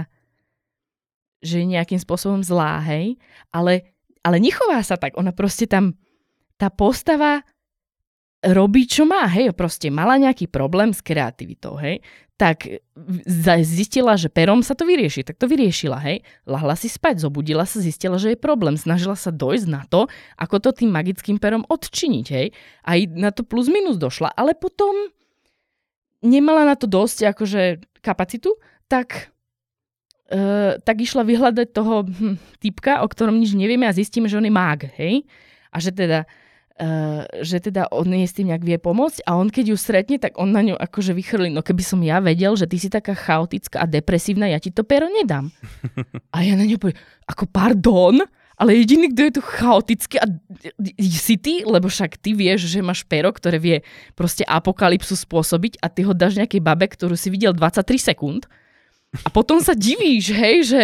že 1.42 1.62
nejakým 1.66 2.02
spôsobom 2.02 2.42
zlá, 2.42 2.82
hej, 2.82 3.18
ale, 3.54 3.94
ale 4.26 4.42
nechová 4.42 4.82
sa 4.82 4.98
tak. 4.98 5.14
Ona 5.22 5.30
proste 5.34 5.70
tam, 5.70 5.94
tá 6.58 6.74
postava 6.74 7.46
robí, 8.46 8.86
čo 8.86 9.10
má, 9.10 9.26
hej, 9.26 9.50
proste 9.58 9.90
mala 9.90 10.22
nejaký 10.22 10.46
problém 10.46 10.94
s 10.94 11.02
kreativitou, 11.02 11.74
hej, 11.82 12.06
tak 12.38 12.70
zistila, 13.66 14.14
že 14.14 14.30
perom 14.30 14.62
sa 14.62 14.78
to 14.78 14.86
vyrieši, 14.86 15.26
tak 15.26 15.42
to 15.42 15.50
vyriešila, 15.50 15.98
hej, 16.06 16.22
lahla 16.46 16.78
si 16.78 16.86
spať, 16.86 17.26
zobudila 17.26 17.66
sa, 17.66 17.82
zistila, 17.82 18.22
že 18.22 18.38
je 18.38 18.40
problém, 18.40 18.78
snažila 18.78 19.18
sa 19.18 19.34
dojsť 19.34 19.68
na 19.68 19.90
to, 19.90 20.06
ako 20.38 20.62
to 20.62 20.70
tým 20.70 20.94
magickým 20.94 21.42
perom 21.42 21.66
odčiniť, 21.66 22.26
hej, 22.30 22.54
aj 22.86 23.00
na 23.18 23.34
to 23.34 23.42
plus 23.42 23.74
minus 23.74 23.98
došla, 23.98 24.30
ale 24.38 24.54
potom 24.54 25.10
nemala 26.22 26.62
na 26.62 26.78
to 26.78 26.86
dosť 26.86 27.34
akože 27.34 27.62
kapacitu, 28.06 28.54
tak 28.86 29.34
Uh, 30.28 30.76
tak 30.84 31.00
išla 31.00 31.24
vyhľadať 31.24 31.72
toho 31.72 32.04
hm, 32.04 32.36
typka, 32.60 33.00
o 33.00 33.08
ktorom 33.08 33.40
nič 33.40 33.56
nevieme 33.56 33.88
a 33.88 33.96
zistíme, 33.96 34.28
že 34.28 34.36
on 34.36 34.44
je 34.44 34.52
mág, 34.52 34.92
hej? 35.00 35.24
A 35.72 35.80
že 35.80 35.96
teda 35.96 36.28
Uh, 36.28 36.47
že 37.42 37.58
teda 37.58 37.90
on 37.90 38.06
jej 38.06 38.30
s 38.30 38.38
tým 38.38 38.54
nejak 38.54 38.62
vie 38.62 38.78
pomôcť 38.78 39.26
a 39.26 39.34
on 39.34 39.50
keď 39.50 39.74
ju 39.74 39.78
stretne, 39.78 40.22
tak 40.22 40.38
on 40.38 40.54
na 40.54 40.62
ňu 40.62 40.78
akože 40.78 41.18
vychrli, 41.18 41.50
no 41.50 41.66
keby 41.66 41.82
som 41.82 41.98
ja 42.06 42.22
vedel, 42.22 42.54
že 42.54 42.70
ty 42.70 42.78
si 42.78 42.94
taká 42.94 43.18
chaotická 43.18 43.82
a 43.82 43.90
depresívna, 43.90 44.46
ja 44.46 44.62
ti 44.62 44.70
to 44.70 44.86
pero 44.86 45.10
nedám. 45.10 45.50
A 46.36 46.46
ja 46.46 46.54
na 46.54 46.70
ňu 46.70 46.78
poviem, 46.78 46.98
ako 47.26 47.50
pardon, 47.50 48.22
ale 48.58 48.78
jediný, 48.82 49.14
kto 49.14 49.22
je 49.22 49.34
tu 49.38 49.42
chaotický 49.42 50.16
a 50.18 50.26
si 50.98 51.38
ty, 51.38 51.62
lebo 51.62 51.90
však 51.90 52.18
ty 52.18 52.34
vieš, 52.34 52.66
že 52.66 52.82
máš 52.82 53.06
pero, 53.06 53.30
ktoré 53.30 53.62
vie 53.62 53.78
proste 54.18 54.42
apokalypsu 54.46 55.14
spôsobiť 55.14 55.78
a 55.82 55.90
ty 55.94 56.02
ho 56.02 56.14
dáš 56.14 56.42
nejakej 56.42 56.62
babe, 56.62 56.90
ktorú 56.90 57.14
si 57.14 57.30
videl 57.30 57.54
23 57.54 57.86
sekúnd 58.02 58.50
a 59.26 59.30
potom 59.30 59.62
sa 59.62 59.78
divíš, 59.78 60.34
hej, 60.34 60.58
že 60.66 60.82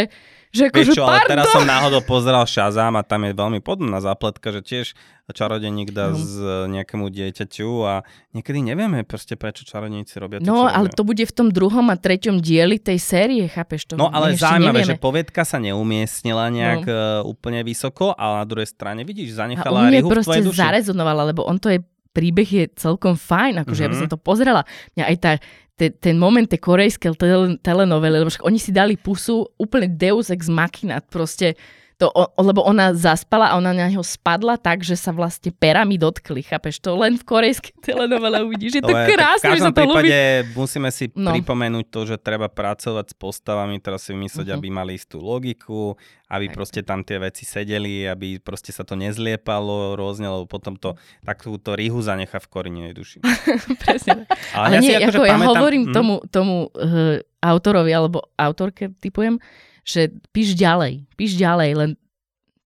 že 0.54 0.70
ako, 0.70 0.78
Vieš 0.78 0.88
čo, 0.94 1.04
ale 1.10 1.26
teraz 1.26 1.50
som 1.50 1.66
náhodou 1.66 2.06
pozeral 2.06 2.46
Shazam 2.46 2.94
a 2.94 3.02
tam 3.02 3.26
je 3.26 3.34
veľmi 3.34 3.58
podobná 3.58 3.98
zapletka, 3.98 4.54
že 4.54 4.62
tiež 4.62 4.88
čarodeník 5.34 5.90
dá 5.90 6.14
no. 6.14 6.20
z 6.22 6.34
nejakému 6.70 7.10
dieťaťu 7.10 7.70
a 7.82 8.06
niekedy 8.38 8.62
nevieme 8.62 9.02
proste 9.02 9.34
prečo 9.34 9.66
čarodejníci 9.66 10.22
robia 10.22 10.38
to, 10.38 10.46
No, 10.46 10.70
ale 10.70 10.94
robia. 10.94 10.98
to 11.00 11.04
bude 11.08 11.24
v 11.26 11.34
tom 11.34 11.50
druhom 11.50 11.90
a 11.90 11.98
treťom 11.98 12.38
dieli 12.38 12.78
tej 12.78 13.02
série, 13.02 13.50
chápeš 13.50 13.90
to? 13.90 13.98
No, 13.98 14.14
ale 14.14 14.38
zaujímavé, 14.38 14.86
že 14.86 15.00
povietka 15.02 15.42
sa 15.42 15.58
neumiestnila 15.58 16.54
nejak 16.54 16.84
no. 16.86 16.94
E, 16.94 17.02
úplne 17.26 17.66
vysoko, 17.66 18.14
ale 18.14 18.44
na 18.44 18.46
druhej 18.46 18.70
strane 18.70 19.02
vidíš, 19.02 19.34
zanechala 19.34 19.88
a 19.88 19.92
rihu 19.92 20.06
v 20.06 20.22
tvojej 20.22 20.46
duši. 20.46 20.60
zarezonovala, 20.62 21.34
lebo 21.34 21.50
on 21.50 21.58
to 21.58 21.74
je 21.74 21.82
príbeh 22.14 22.46
je 22.46 22.66
celkom 22.78 23.18
fajn, 23.18 23.66
akože 23.66 23.74
mm-hmm. 23.74 23.82
ja 23.82 23.90
by 23.90 23.98
som 23.98 24.08
mhm. 24.08 24.14
to 24.14 24.20
pozrela. 24.22 24.62
Mňa 24.94 25.06
aj 25.10 25.18
tá 25.18 25.32
te, 25.78 25.90
ten 25.90 26.20
moment 26.20 26.50
tej 26.50 26.62
korejskej 26.62 27.16
tele, 27.18 27.58
telenovely, 27.64 28.22
lebo 28.22 28.32
oni 28.46 28.60
si 28.62 28.74
dali 28.76 28.98
pusu 28.98 29.44
úplne 29.58 29.90
deus 29.90 30.30
ex 30.30 30.50
machina, 30.50 31.02
proste 31.02 31.56
to, 31.98 32.10
lebo 32.42 32.66
ona 32.66 32.92
zaspala 32.98 33.54
a 33.54 33.58
ona 33.58 33.72
na 33.72 33.88
neho 33.88 34.02
spadla 34.02 34.58
tak, 34.58 34.82
že 34.82 34.98
sa 34.98 35.14
vlastne 35.14 35.54
perami 35.54 35.96
dotkli, 35.96 36.42
chápeš? 36.42 36.82
To 36.84 36.98
len 36.98 37.16
v 37.16 37.24
korejskej 37.24 37.74
telenovele 37.88 38.44
uvidíš. 38.44 38.80
Je 38.80 38.84
to 38.84 38.94
Ale 38.94 39.10
krásne, 39.10 39.48
v 39.48 39.52
každom 39.58 39.72
že 39.72 39.76
to 39.76 39.80
prípade 39.80 40.10
ľubí. 40.10 40.56
musíme 40.58 40.90
si 40.90 41.06
no. 41.14 41.32
pripomenúť 41.32 41.86
to, 41.88 42.00
že 42.10 42.16
treba 42.18 42.50
pracovať 42.50 43.06
s 43.12 43.16
postavami, 43.16 43.78
teraz 43.78 44.10
si 44.10 44.18
vymyslieť, 44.18 44.48
uh-huh. 44.50 44.60
aby 44.60 44.68
mali 44.74 44.98
istú 44.98 45.22
logiku, 45.22 45.96
aby 46.34 46.50
tak. 46.50 46.56
proste 46.58 46.82
tam 46.82 47.06
tie 47.06 47.22
veci 47.22 47.46
sedeli, 47.46 48.10
aby 48.10 48.42
proste 48.42 48.74
sa 48.74 48.82
to 48.82 48.98
nezliepalo 48.98 49.94
rôzne, 49.94 50.26
lebo 50.26 50.50
potom 50.50 50.74
to 50.74 50.98
takúto 51.22 51.78
rihu 51.78 52.02
zanecha 52.02 52.42
v 52.42 52.48
korinej 52.50 52.92
duši. 52.98 53.22
Presne. 53.86 54.26
Ale, 54.58 54.66
Ale 54.66 54.74
ja 54.78 54.82
nie, 54.82 54.96
akože 54.98 55.20
ako, 55.22 55.26
ja 55.30 55.38
hovorím 55.38 55.84
hm? 55.90 55.94
tomu, 55.94 56.14
tomu 56.26 56.56
uh, 56.74 57.22
autorovi 57.44 57.92
alebo 57.94 58.26
autorke 58.34 58.90
typujem, 58.98 59.38
že 59.84 60.16
píš 60.32 60.56
ďalej, 60.56 61.08
píš 61.20 61.36
ďalej, 61.36 61.70
len 61.76 61.92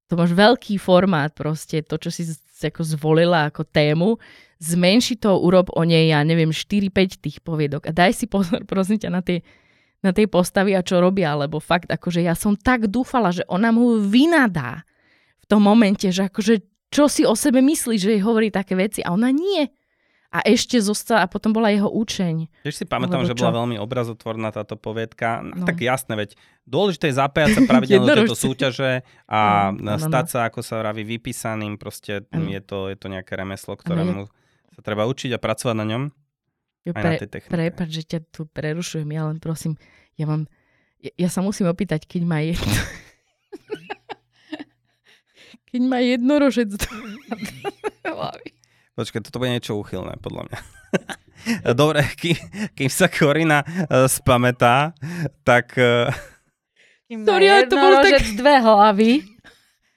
to 0.08 0.16
máš 0.16 0.32
veľký 0.32 0.80
formát 0.80 1.34
proste, 1.36 1.84
to, 1.84 2.00
čo 2.00 2.10
si 2.14 2.24
ako 2.64 2.82
zvolila 2.82 3.52
ako 3.52 3.68
tému, 3.68 4.16
zmenši 4.58 5.20
to, 5.22 5.38
urob 5.38 5.70
o 5.76 5.84
nej, 5.84 6.10
ja 6.10 6.24
neviem, 6.24 6.50
4-5 6.50 7.22
tých 7.22 7.38
poviedok 7.44 7.90
a 7.90 7.92
daj 7.94 8.16
si 8.16 8.26
pozor, 8.26 8.64
prosím 8.72 8.98
ťa, 8.98 9.10
na 9.12 9.22
tie, 9.22 9.44
na 10.02 10.16
tie 10.16 10.26
postavy 10.26 10.74
a 10.74 10.86
čo 10.86 11.04
robia, 11.04 11.36
lebo 11.38 11.60
fakt, 11.60 11.92
akože 11.92 12.24
ja 12.24 12.34
som 12.34 12.56
tak 12.56 12.88
dúfala, 12.88 13.34
že 13.36 13.44
ona 13.52 13.70
mu 13.74 14.00
vynadá 14.02 14.88
v 15.44 15.46
tom 15.46 15.62
momente, 15.66 16.08
že 16.10 16.32
akože 16.32 16.64
čo 16.88 17.12
si 17.12 17.28
o 17.28 17.36
sebe 17.36 17.60
myslí, 17.60 18.00
že 18.00 18.16
jej 18.16 18.24
hovorí 18.24 18.48
také 18.48 18.80
veci 18.80 19.04
a 19.04 19.12
ona 19.12 19.28
nie 19.28 19.68
a 20.38 20.46
ešte 20.46 20.78
zostala, 20.78 21.26
a 21.26 21.28
potom 21.28 21.50
bola 21.50 21.74
jeho 21.74 21.90
účeň. 21.90 22.46
Tiež 22.62 22.78
si 22.78 22.86
pamätám, 22.86 23.26
že 23.26 23.34
bola 23.34 23.66
veľmi 23.66 23.82
obrazotvorná 23.82 24.54
táto 24.54 24.78
poviedka. 24.78 25.42
No. 25.42 25.66
Tak 25.66 25.82
jasné, 25.82 26.14
veď 26.14 26.30
dôležité 26.70 27.10
je 27.10 27.18
zapájať 27.18 27.50
sa 27.58 27.62
pravidelne 27.66 28.06
do 28.06 28.18
tejto 28.22 28.38
súťaže 28.38 29.02
a 29.26 29.74
no, 29.74 29.82
no, 29.82 29.92
no. 29.98 30.06
stať 30.06 30.26
sa, 30.30 30.40
ako 30.46 30.62
sa 30.62 30.86
vraví, 30.86 31.02
vypísaným. 31.02 31.82
Proste 31.82 32.30
no. 32.30 32.46
je, 32.46 32.62
to, 32.62 32.94
je 32.94 32.98
to 33.02 33.10
nejaké 33.10 33.34
remeslo, 33.34 33.74
ktorému 33.74 34.30
sa 34.78 34.82
treba 34.86 35.10
učiť 35.10 35.34
a 35.34 35.42
pracovať 35.42 35.76
na 35.76 35.86
ňom. 35.90 36.04
Jo, 36.86 36.92
pre, 36.94 37.18
na 37.18 37.20
tej 37.20 37.50
Prepač, 37.50 37.90
že 37.90 38.04
ťa 38.06 38.20
tu 38.32 38.46
prerušujem, 38.46 39.10
ja 39.12 39.28
len 39.28 39.44
prosím, 39.44 39.76
ja 40.16 40.24
mám, 40.30 40.48
ja, 41.02 41.12
ja 41.18 41.30
sa 41.34 41.44
musím 41.44 41.68
opýtať, 41.68 42.06
keď 42.06 42.22
má 42.24 42.40
jedno... 42.40 42.64
keď 45.68 45.82
má 45.84 46.00
jednorožec 46.00 46.72
do 46.72 46.80
hlavy. 48.08 48.57
Počkaj, 48.98 49.30
toto 49.30 49.38
bude 49.38 49.54
niečo 49.54 49.78
uchylné, 49.78 50.18
podľa 50.18 50.50
mňa. 50.50 50.60
Dobre, 51.80 52.02
kým, 52.18 52.34
kým 52.74 52.90
sa 52.90 53.06
Korina 53.06 53.62
uh, 53.62 54.10
spamätá, 54.10 54.98
tak... 55.46 55.78
Uh... 55.78 56.10
Sorry, 57.06 57.70
to 57.70 57.78
bol 57.78 57.94
tak... 58.02 58.26
dve 58.34 58.56
hlavy. 58.58 59.12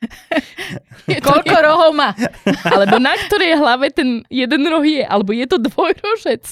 Koľko 1.26 1.56
rohov 1.64 1.90
má? 1.96 2.12
Alebo 2.76 3.00
na 3.00 3.16
ktorej 3.16 3.56
hlave 3.56 3.88
ten 3.88 4.20
jeden 4.28 4.62
roh 4.68 4.84
je? 4.84 5.00
Alebo 5.04 5.32
je 5.32 5.48
to 5.48 5.56
dvojrožec? 5.60 6.44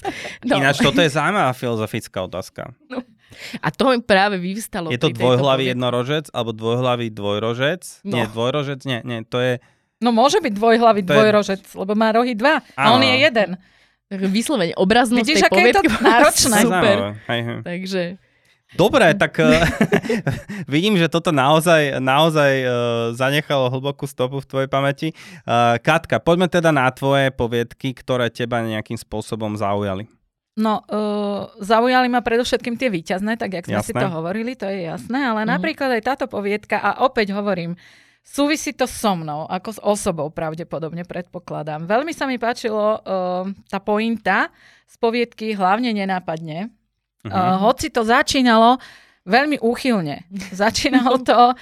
No. 0.44 0.60
Ináč, 0.60 0.80
toto 0.80 1.04
je 1.04 1.12
zaujímavá 1.12 1.52
filozofická 1.52 2.24
otázka. 2.24 2.72
No. 2.88 3.04
A 3.60 3.68
to 3.70 3.92
mi 3.92 4.00
práve 4.00 4.40
vyvstalo. 4.40 4.88
Je 4.88 4.98
to 4.98 5.12
dvojhlavý 5.12 5.76
jednorožec 5.76 6.32
alebo 6.32 6.56
dvojhlavý 6.56 7.12
dvojrožec? 7.12 8.02
No. 8.02 8.18
Nie, 8.18 8.24
dvojrožec, 8.26 8.80
nie, 8.88 9.04
nie, 9.04 9.20
to 9.28 9.38
je 9.38 9.52
No 9.98 10.14
môže 10.14 10.38
byť 10.38 10.52
dvojhlavý 10.54 11.02
to 11.02 11.10
dvojrožec, 11.10 11.62
je... 11.66 11.74
lebo 11.74 11.92
má 11.98 12.14
rohy 12.14 12.38
dva 12.38 12.62
a 12.78 12.94
on 12.94 13.02
je 13.02 13.14
jeden. 13.18 13.58
Vyslovene, 14.08 14.72
obraznosť 14.72 15.20
Vidíš, 15.20 15.44
tej 15.44 15.46
aké 15.52 15.60
je 15.68 15.74
to 15.74 15.82
náročné. 16.00 16.58
Super. 16.64 16.96
Hej, 17.28 17.40
hej. 17.44 17.58
Takže... 17.60 18.02
Dobre, 18.76 19.16
tak 19.16 19.40
uh, 19.40 19.64
vidím, 20.72 21.00
že 21.00 21.08
toto 21.08 21.32
naozaj, 21.32 22.04
naozaj 22.04 22.52
uh, 22.64 22.70
zanechalo 23.16 23.72
hlbokú 23.72 24.04
stopu 24.04 24.44
v 24.44 24.48
tvojej 24.48 24.68
pamäti. 24.68 25.08
Uh, 25.48 25.80
Katka, 25.80 26.20
poďme 26.20 26.52
teda 26.52 26.68
na 26.68 26.88
tvoje 26.92 27.32
poviedky, 27.32 27.96
ktoré 27.96 28.28
teba 28.28 28.60
nejakým 28.60 29.00
spôsobom 29.00 29.56
zaujali. 29.56 30.04
No, 30.58 30.84
uh, 30.84 31.48
zaujali 31.64 32.12
ma 32.12 32.20
predovšetkým 32.20 32.76
tie 32.76 32.92
výťazné, 32.92 33.40
tak 33.40 33.56
jak 33.56 33.64
sme 33.64 33.80
jasné. 33.80 33.88
si 33.88 33.96
to 33.96 34.08
hovorili, 34.10 34.52
to 34.52 34.68
je 34.68 34.90
jasné, 34.90 35.16
ale 35.16 35.46
mm. 35.46 35.48
napríklad 35.48 35.88
aj 35.96 36.02
táto 36.04 36.26
poviedka, 36.28 36.76
a 36.76 37.06
opäť 37.08 37.32
hovorím, 37.32 37.78
Súvisí 38.28 38.76
to 38.76 38.84
so 38.84 39.16
mnou, 39.16 39.48
ako 39.48 39.68
s 39.72 39.80
osobou 39.80 40.28
pravdepodobne 40.28 41.08
predpokladám. 41.08 41.88
Veľmi 41.88 42.12
sa 42.12 42.28
mi 42.28 42.36
páčilo 42.36 43.00
uh, 43.00 43.48
tá 43.72 43.80
pointa 43.80 44.52
z 44.84 44.94
poviedky 45.00 45.56
hlavne 45.56 45.96
nenápadne. 45.96 46.68
Uh-huh. 47.24 47.32
Uh, 47.32 47.56
hoci 47.64 47.88
to 47.88 48.04
začínalo 48.04 48.76
Veľmi 49.28 49.60
úchylne. 49.60 50.24
Začínalo 50.64 51.20
to 51.20 51.52
uh, 51.52 51.54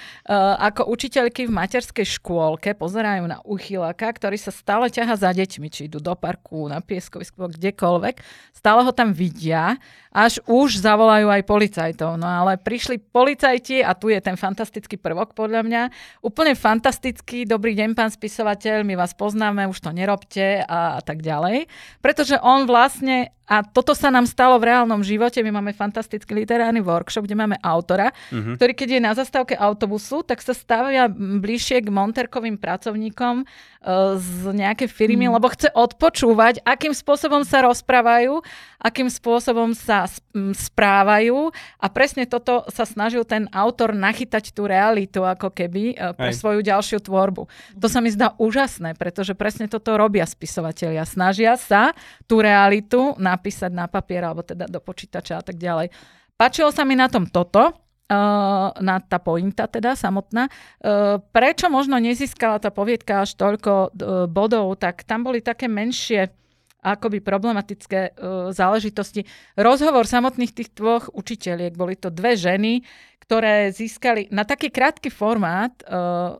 ako 0.55 0.87
učiteľky 0.87 1.43
v 1.43 1.51
materskej 1.51 2.07
škôlke, 2.15 2.71
pozerajú 2.71 3.27
na 3.27 3.43
uchylaka, 3.43 4.07
ktorý 4.07 4.39
sa 4.39 4.55
stále 4.55 4.87
ťaha 4.87 5.19
za 5.19 5.35
deťmi, 5.35 5.67
či 5.67 5.91
idú 5.91 5.99
do 5.99 6.15
parku, 6.15 6.71
na 6.71 6.79
pieskovisko, 6.79 7.51
kdekoľvek. 7.51 8.23
Stále 8.55 8.87
ho 8.87 8.91
tam 8.95 9.11
vidia, 9.11 9.75
až 10.15 10.39
už 10.47 10.79
zavolajú 10.79 11.27
aj 11.27 11.43
policajtov. 11.43 12.15
No 12.15 12.25
ale 12.25 12.55
prišli 12.55 13.03
policajti 13.03 13.83
a 13.83 13.91
tu 13.91 14.15
je 14.15 14.17
ten 14.23 14.39
fantastický 14.39 14.95
prvok 14.95 15.35
podľa 15.35 15.67
mňa. 15.67 15.81
Úplne 16.23 16.55
fantastický, 16.55 17.43
dobrý 17.43 17.75
deň 17.75 17.99
pán 17.99 18.09
spisovateľ, 18.09 18.87
my 18.87 18.95
vás 18.95 19.11
poznáme, 19.11 19.67
už 19.67 19.83
to 19.83 19.91
nerobte 19.91 20.63
a, 20.63 20.97
a 20.97 21.01
tak 21.03 21.19
ďalej. 21.19 21.67
Pretože 21.99 22.39
on 22.39 22.63
vlastne 22.63 23.35
a 23.47 23.63
toto 23.63 23.95
sa 23.95 24.11
nám 24.11 24.27
stalo 24.27 24.59
v 24.59 24.67
reálnom 24.67 24.99
živote. 24.99 25.39
My 25.39 25.55
máme 25.55 25.71
fantastický 25.71 26.35
literárny 26.35 26.83
workshop, 26.83 27.23
kde 27.23 27.39
máme 27.39 27.55
autora, 27.63 28.11
uh-huh. 28.11 28.59
ktorý 28.59 28.75
keď 28.75 28.89
je 28.99 29.01
na 29.01 29.15
zastávke 29.15 29.55
autobusu, 29.55 30.19
tak 30.27 30.43
sa 30.43 30.51
stavia 30.51 31.07
bližšie 31.07 31.79
k 31.79 31.87
monterkovým 31.87 32.59
pracovníkom 32.59 33.47
uh, 33.47 34.19
z 34.19 34.51
nejakej 34.51 34.91
firmy, 34.91 35.31
uh-huh. 35.31 35.39
lebo 35.39 35.47
chce 35.47 35.71
odpočúvať, 35.71 36.59
akým 36.67 36.91
spôsobom 36.91 37.47
sa 37.47 37.63
rozprávajú, 37.63 38.43
akým 38.83 39.07
spôsobom 39.07 39.71
sa 39.71 40.11
správajú 40.35 41.55
a 41.79 41.87
presne 41.87 42.27
toto 42.27 42.67
sa 42.67 42.83
snažil 42.83 43.23
ten 43.23 43.47
autor 43.55 43.95
nachytať 43.95 44.51
tú 44.51 44.67
realitu 44.67 45.23
ako 45.23 45.55
keby 45.55 45.95
uh, 45.95 46.11
pre 46.11 46.29
Aj. 46.29 46.37
svoju 46.37 46.59
ďalšiu 46.67 46.99
tvorbu. 46.99 47.47
To 47.79 47.87
sa 47.87 48.03
mi 48.03 48.11
zdá 48.11 48.35
úžasné, 48.35 48.99
pretože 48.99 49.31
presne 49.39 49.71
toto 49.71 49.95
robia 49.95 50.27
spisovatelia. 50.27 51.07
Snažia 51.07 51.55
sa 51.55 51.95
tú 52.27 52.43
realitu 52.43 53.15
na 53.15 53.36
napísať 53.37 53.69
na 53.69 53.85
papier 53.85 54.25
alebo 54.25 54.41
teda 54.41 54.65
do 54.65 54.81
počítača 54.81 55.37
a 55.39 55.43
tak 55.45 55.61
ďalej. 55.61 55.93
Páčilo 56.33 56.73
sa 56.73 56.81
mi 56.81 56.97
na 56.97 57.05
tom 57.05 57.29
toto, 57.29 57.85
Uh, 58.07 58.71
na 58.79 59.03
tá 59.03 59.19
pointa 59.19 59.67
teda 59.67 59.91
samotná. 59.91 60.47
Uh, 60.79 61.19
prečo 61.35 61.67
možno 61.67 61.99
nezískala 61.99 62.55
tá 62.55 62.71
poviedka 62.71 63.27
až 63.27 63.35
toľko 63.35 63.71
uh, 63.75 63.91
bodov, 64.31 64.79
tak 64.79 65.03
tam 65.03 65.27
boli 65.27 65.43
také 65.43 65.67
menšie 65.67 66.31
akoby 66.79 67.19
problematické 67.19 68.15
uh, 68.15 68.55
záležitosti. 68.55 69.27
Rozhovor 69.59 70.07
samotných 70.07 70.55
tých 70.55 70.71
dvoch 70.71 71.11
učiteľiek, 71.11 71.75
boli 71.75 71.99
to 71.99 72.07
dve 72.07 72.39
ženy, 72.39 72.79
ktoré 73.27 73.75
získali 73.75 74.31
na 74.31 74.47
taký 74.47 74.71
krátky 74.71 75.11
formát 75.11 75.75
uh, 75.83 76.39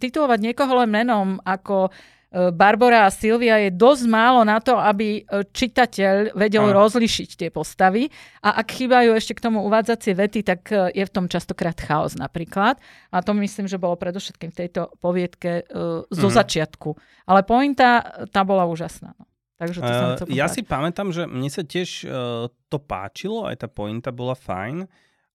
titulovať 0.00 0.38
niekoho 0.40 0.80
len 0.80 0.88
menom 0.88 1.36
ako 1.44 1.92
E, 1.92 2.15
Barbara 2.34 3.06
a 3.06 3.14
Silvia 3.14 3.56
je 3.62 3.70
dosť 3.70 4.04
málo 4.10 4.42
na 4.42 4.58
to, 4.58 4.74
aby 4.74 5.22
e, 5.22 5.46
čitateľ 5.46 6.34
vedel 6.34 6.66
Aha. 6.68 6.74
rozlišiť 6.74 7.30
tie 7.38 7.48
postavy. 7.54 8.10
A 8.42 8.60
ak 8.60 8.76
chýbajú 8.76 9.14
ešte 9.14 9.38
k 9.38 9.46
tomu 9.46 9.62
uvádzacie 9.62 10.12
vety, 10.12 10.40
tak 10.42 10.66
e, 10.74 10.90
je 10.90 11.04
v 11.06 11.14
tom 11.14 11.30
častokrát 11.30 11.78
chaos 11.78 12.18
napríklad. 12.18 12.82
A 13.14 13.22
to 13.22 13.30
myslím, 13.38 13.70
že 13.70 13.78
bolo 13.78 13.94
predovšetkým 13.94 14.50
v 14.50 14.58
tejto 14.58 14.92
poviedke 14.98 15.64
uh, 15.70 16.02
zo 16.10 16.28
mhm. 16.28 16.34
začiatku. 16.34 16.98
Ale 17.30 17.46
pointa, 17.46 18.02
tá 18.34 18.42
bola 18.42 18.66
úžasná. 18.66 19.14
No. 19.16 19.24
Takže 19.56 19.78
to 19.80 20.26
uh, 20.26 20.28
ja 20.28 20.50
si 20.52 20.60
pamätám, 20.60 21.14
že 21.14 21.24
mne 21.24 21.48
sa 21.48 21.64
tiež 21.64 22.04
uh, 22.04 22.50
to 22.68 22.76
páčilo, 22.76 23.48
aj 23.48 23.64
tá 23.64 23.68
pointa 23.70 24.12
bola 24.12 24.36
fajn. 24.36 24.84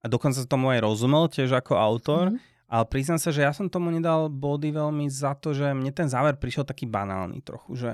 A 0.01 0.05
dokonca 0.05 0.43
tomu 0.45 0.69
aj 0.75 0.83
rozumel 0.85 1.25
tiež 1.31 1.55
ako 1.55 1.73
autor. 1.79 2.35
Mm-hmm. 2.35 2.50
Ale 2.71 2.87
priznám 2.87 3.19
sa, 3.19 3.35
že 3.35 3.43
ja 3.43 3.51
som 3.51 3.67
tomu 3.67 3.91
nedal 3.91 4.31
body 4.31 4.71
veľmi 4.71 5.11
za 5.11 5.35
to, 5.35 5.51
že 5.51 5.75
mne 5.75 5.91
ten 5.91 6.07
záver 6.07 6.39
prišiel 6.39 6.63
taký 6.63 6.87
banálny 6.87 7.43
trochu, 7.43 7.75
že 7.75 7.91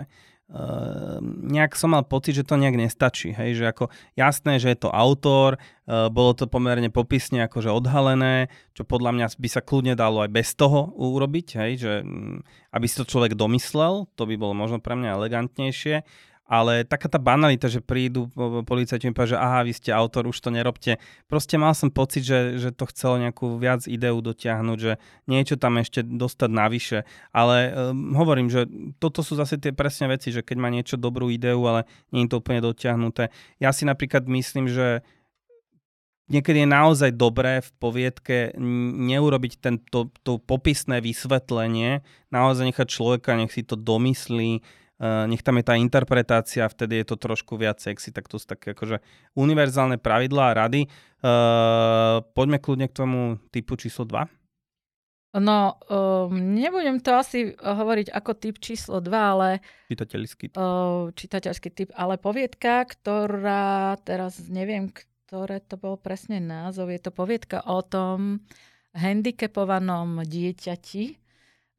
Uh, 0.47 1.19
nejak 1.43 1.75
som 1.75 1.91
mal 1.91 2.07
pocit, 2.07 2.31
že 2.31 2.47
to 2.47 2.55
nejak 2.55 2.79
nestačí, 2.79 3.35
hej, 3.35 3.59
že 3.59 3.67
ako 3.67 3.91
jasné, 4.15 4.63
že 4.63 4.71
je 4.71 4.79
to 4.79 4.87
autor, 4.87 5.59
uh, 5.59 6.07
bolo 6.07 6.31
to 6.31 6.47
pomerne 6.47 6.87
popisne 6.87 7.43
akože 7.51 7.67
odhalené, 7.67 8.47
čo 8.71 8.87
podľa 8.87 9.11
mňa 9.11 9.25
by 9.43 9.49
sa 9.51 9.59
kľudne 9.59 9.99
dalo 9.99 10.23
aj 10.23 10.31
bez 10.31 10.55
toho 10.55 10.95
urobiť, 10.95 11.47
hej, 11.59 11.71
že 11.83 11.93
um, 11.99 12.39
aby 12.71 12.85
si 12.87 12.95
to 12.95 13.03
človek 13.03 13.35
domyslel, 13.35 14.07
to 14.15 14.23
by 14.23 14.39
bolo 14.39 14.55
možno 14.55 14.79
pre 14.79 14.95
mňa 14.95 15.19
elegantnejšie, 15.19 16.07
ale 16.47 16.87
taká 16.87 17.11
tá 17.11 17.19
banalita, 17.19 17.67
že 17.67 17.83
prídu 17.83 18.31
policajti 18.63 19.11
mi 19.11 19.13
povedia, 19.13 19.35
že 19.35 19.43
aha, 19.43 19.67
vy 19.67 19.75
ste 19.75 19.91
autor, 19.91 20.31
už 20.31 20.39
to 20.39 20.47
nerobte. 20.47 20.95
Proste 21.27 21.59
mal 21.59 21.75
som 21.75 21.91
pocit, 21.91 22.23
že, 22.23 22.55
že 22.55 22.71
to 22.71 22.87
chcelo 22.87 23.19
nejakú 23.19 23.59
viac 23.59 23.83
ideu 23.83 24.15
dotiahnuť, 24.23 24.77
že 24.79 24.95
niečo 25.27 25.59
tam 25.59 25.75
ešte 25.75 26.07
dostať 26.07 26.49
navyše. 26.49 26.97
Ale 27.35 27.75
um, 27.75 28.15
hovorím, 28.15 28.47
že 28.47 28.63
toto 28.97 29.19
sú 29.19 29.35
zase 29.35 29.59
tie 29.59 29.75
presne 29.75 30.07
veci, 30.07 30.31
že 30.31 30.39
keď 30.39 30.57
má 30.57 30.71
niečo 30.71 30.95
dobrú 30.95 31.27
ideu, 31.27 31.59
ale 31.67 31.83
nie 32.15 32.23
je 32.23 32.31
to 32.31 32.39
úplne 32.39 32.63
dotiahnuté. 32.63 33.27
Ja 33.59 33.75
si 33.75 33.83
napríklad 33.83 34.23
myslím, 34.31 34.71
že 34.71 35.03
niekedy 36.31 36.63
je 36.63 36.69
naozaj 36.69 37.11
dobré 37.15 37.59
v 37.59 37.69
poviedke 37.75 38.37
neurobiť 38.55 39.53
ten, 39.59 39.83
to, 39.91 40.11
to 40.23 40.39
popisné 40.39 41.03
vysvetlenie, 41.03 42.03
naozaj 42.31 42.71
nechať 42.71 42.87
človeka, 42.87 43.35
nech 43.35 43.51
si 43.51 43.63
to 43.63 43.79
domyslí, 43.79 44.63
nech 44.97 45.45
tam 45.45 45.61
je 45.61 45.65
tá 45.65 45.77
interpretácia, 45.77 46.65
vtedy 46.65 47.05
je 47.05 47.13
to 47.13 47.21
trošku 47.21 47.53
viac 47.53 47.77
sexy, 47.77 48.09
tak 48.09 48.25
to 48.25 48.41
sú 48.41 48.49
také 48.49 48.73
akože 48.73 48.97
univerzálne 49.37 50.01
pravidlá 50.01 50.53
a 50.53 50.57
rady. 50.65 50.89
Uh, 51.21 52.25
poďme 52.33 52.57
kľudne 52.57 52.89
k 52.89 52.97
tomu 52.97 53.19
typu 53.53 53.77
číslo 53.77 54.09
2. 54.09 54.25
No, 55.37 55.77
um, 55.85 56.33
nebudem 56.57 56.97
to 56.97 57.13
asi 57.13 57.53
hovoriť 57.53 58.09
ako 58.09 58.31
typ 58.41 58.57
číslo 58.57 58.97
2, 58.97 59.13
ale... 59.13 59.61
Čitateľský 59.85 60.45
typ. 60.49 60.57
Uh, 60.57 61.13
čitateľský 61.13 61.69
typ, 61.77 61.89
ale 61.93 62.17
poviedka, 62.17 62.89
ktorá, 62.89 64.01
teraz 64.01 64.49
neviem, 64.49 64.89
ktoré 64.89 65.61
to 65.61 65.77
bol 65.77 65.93
presne 66.01 66.41
názov, 66.41 66.89
je 66.89 66.97
to 66.97 67.13
poviedka 67.13 67.61
o 67.69 67.85
tom 67.85 68.41
handicapovanom 68.97 70.25
dieťati, 70.25 71.03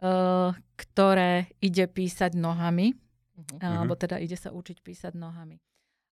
uh, 0.07 0.55
ktoré 0.79 1.51
ide 1.59 1.91
písať 1.91 2.39
nohami 2.39 3.07
Uh-huh. 3.39 3.62
Alebo 3.62 3.95
teda 3.95 4.18
ide 4.18 4.34
sa 4.34 4.51
učiť 4.51 4.82
písať 4.82 5.14
nohami. 5.14 5.62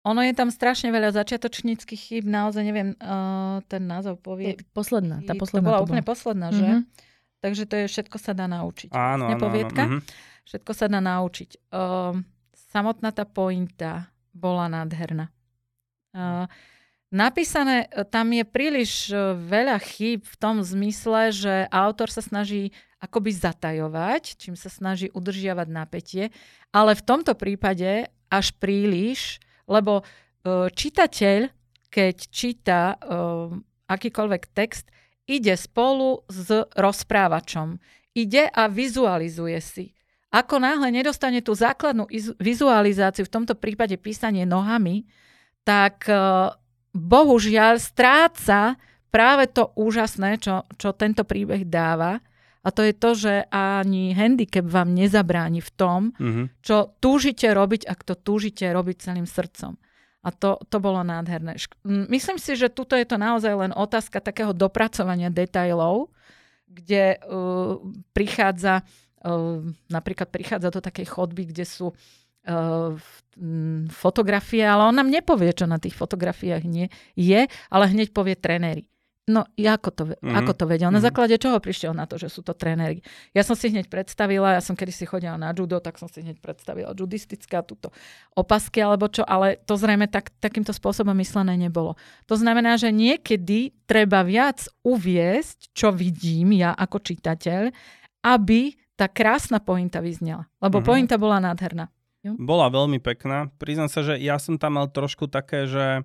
Ono 0.08 0.24
je 0.24 0.32
tam 0.32 0.48
strašne 0.48 0.88
veľa 0.88 1.12
začiatočníckých 1.12 2.00
chýb, 2.00 2.24
naozaj 2.24 2.64
neviem 2.64 2.96
uh, 2.96 3.60
ten 3.68 3.84
názov 3.84 4.24
povie. 4.24 4.56
Posledná, 4.72 5.20
tá 5.28 5.36
posledná. 5.36 5.60
To 5.60 5.68
bola 5.68 5.80
to 5.80 5.84
úplne 5.84 6.04
posledná, 6.04 6.48
že? 6.56 6.64
Uh-huh. 6.64 6.88
Takže 7.44 7.62
to 7.68 7.74
je 7.84 7.86
všetko 7.88 8.16
sa 8.16 8.32
dá 8.32 8.48
naučiť. 8.48 8.88
Áno, 8.96 9.28
áno, 9.28 9.48
áno. 9.52 10.00
Všetko 10.48 10.72
sa 10.72 10.88
dá 10.88 11.04
naučiť. 11.04 11.68
Uh, 11.68 12.16
samotná 12.72 13.12
tá 13.12 13.28
pointa 13.28 14.08
bola 14.32 14.72
nádherná. 14.72 15.28
Uh, 16.16 16.48
napísané, 17.12 17.92
tam 18.08 18.32
je 18.32 18.44
príliš 18.48 19.12
veľa 19.36 19.76
chýb 19.84 20.24
v 20.24 20.36
tom 20.40 20.64
zmysle, 20.64 21.28
že 21.28 21.54
autor 21.68 22.08
sa 22.08 22.24
snaží 22.24 22.72
akoby 23.00 23.32
zatajovať, 23.32 24.36
čím 24.36 24.54
sa 24.54 24.68
snaží 24.68 25.08
udržiavať 25.10 25.68
napätie, 25.72 26.24
ale 26.70 26.92
v 26.92 27.02
tomto 27.02 27.32
prípade 27.32 28.12
až 28.28 28.46
príliš, 28.60 29.40
lebo 29.64 30.04
uh, 30.04 30.68
čitateľ, 30.68 31.48
keď 31.88 32.16
číta 32.28 32.94
uh, 32.94 33.50
akýkoľvek 33.90 34.42
text, 34.52 34.92
ide 35.24 35.56
spolu 35.56 36.22
s 36.28 36.52
rozprávačom. 36.76 37.80
Ide 38.14 38.50
a 38.50 38.66
vizualizuje 38.66 39.58
si. 39.62 39.86
Ako 40.30 40.62
náhle 40.62 40.94
nedostane 40.94 41.42
tú 41.42 41.54
základnú 41.58 42.06
vizualizáciu, 42.38 43.26
v 43.26 43.34
tomto 43.34 43.58
prípade 43.58 43.98
písanie 43.98 44.46
nohami, 44.46 45.08
tak 45.66 46.06
uh, 46.06 46.54
bohužiaľ 46.94 47.82
stráca 47.82 48.78
práve 49.10 49.50
to 49.50 49.74
úžasné, 49.74 50.38
čo, 50.38 50.62
čo 50.78 50.94
tento 50.94 51.26
príbeh 51.26 51.66
dáva 51.66 52.22
a 52.60 52.68
to 52.68 52.84
je 52.84 52.92
to, 52.92 53.10
že 53.16 53.34
ani 53.48 54.12
handicap 54.12 54.68
vám 54.68 54.92
nezabráni 54.92 55.64
v 55.64 55.70
tom, 55.72 56.00
mm-hmm. 56.12 56.60
čo 56.60 56.92
túžite 57.00 57.48
robiť, 57.48 57.88
ak 57.88 58.04
to 58.04 58.12
túžite 58.12 58.68
robiť 58.68 58.96
celým 59.00 59.24
srdcom. 59.24 59.80
A 60.20 60.28
to, 60.28 60.60
to 60.68 60.76
bolo 60.84 61.00
nádherné. 61.00 61.56
Myslím 61.88 62.36
si, 62.36 62.52
že 62.52 62.68
tuto 62.68 62.92
je 62.92 63.08
to 63.08 63.16
naozaj 63.16 63.56
len 63.56 63.72
otázka 63.72 64.20
takého 64.20 64.52
dopracovania 64.52 65.32
detailov, 65.32 66.12
kde 66.68 67.16
uh, 67.16 67.80
prichádza, 68.12 68.84
uh, 69.24 69.64
napríklad 69.88 70.28
prichádza 70.28 70.68
do 70.68 70.84
takej 70.84 71.08
chodby, 71.08 71.48
kde 71.48 71.64
sú 71.64 71.96
uh, 71.96 72.92
fotografie, 73.88 74.60
ale 74.60 74.92
on 74.92 75.00
nám 75.00 75.08
nepovie, 75.08 75.56
čo 75.56 75.64
na 75.64 75.80
tých 75.80 75.96
fotografiách 75.96 76.68
nie 76.68 76.92
je, 77.16 77.48
ale 77.72 77.84
hneď 77.88 78.12
povie 78.12 78.36
trenéry. 78.36 78.89
No, 79.30 79.46
ako 79.54 79.88
to, 79.94 80.02
mm-hmm. 80.10 80.34
ako 80.34 80.52
to 80.58 80.64
vedel? 80.66 80.90
Na 80.90 80.98
mm-hmm. 80.98 81.06
základe 81.06 81.38
čoho 81.38 81.62
prišiel 81.62 81.94
na 81.94 82.10
to, 82.10 82.18
že 82.18 82.26
sú 82.26 82.42
to 82.42 82.50
tréneri? 82.50 83.06
Ja 83.30 83.46
som 83.46 83.54
si 83.54 83.70
hneď 83.70 83.86
predstavila, 83.86 84.58
ja 84.58 84.62
som 84.62 84.74
kedy 84.74 84.90
si 84.90 85.06
chodila 85.06 85.38
na 85.38 85.54
judo, 85.54 85.78
tak 85.78 86.02
som 86.02 86.10
si 86.10 86.26
hneď 86.26 86.42
predstavila 86.42 86.90
judistická 86.90 87.62
túto 87.62 87.94
opasky 88.34 88.82
alebo 88.82 89.06
čo, 89.06 89.22
ale 89.22 89.62
to 89.62 89.78
zrejme 89.78 90.10
tak, 90.10 90.34
takýmto 90.42 90.74
spôsobom 90.74 91.14
myslené 91.14 91.54
nebolo. 91.54 91.94
To 92.26 92.34
znamená, 92.34 92.74
že 92.74 92.90
niekedy 92.90 93.70
treba 93.86 94.26
viac 94.26 94.66
uviesť, 94.82 95.70
čo 95.70 95.94
vidím 95.94 96.58
ja 96.58 96.74
ako 96.74 96.98
čitateľ, 96.98 97.70
aby 98.26 98.74
tá 98.98 99.08
krásna 99.08 99.62
pointa 99.62 100.02
vyznela. 100.02 100.50
Lebo 100.58 100.82
mm-hmm. 100.82 100.90
pointa 100.90 101.16
bola 101.16 101.38
nádherná. 101.40 101.88
Jo? 102.20 102.36
Bola 102.36 102.68
veľmi 102.68 103.00
pekná. 103.00 103.48
Priznám 103.56 103.88
sa, 103.88 104.04
že 104.04 104.20
ja 104.20 104.36
som 104.36 104.60
tam 104.60 104.76
mal 104.76 104.92
trošku 104.92 105.24
také, 105.24 105.64
že 105.64 106.04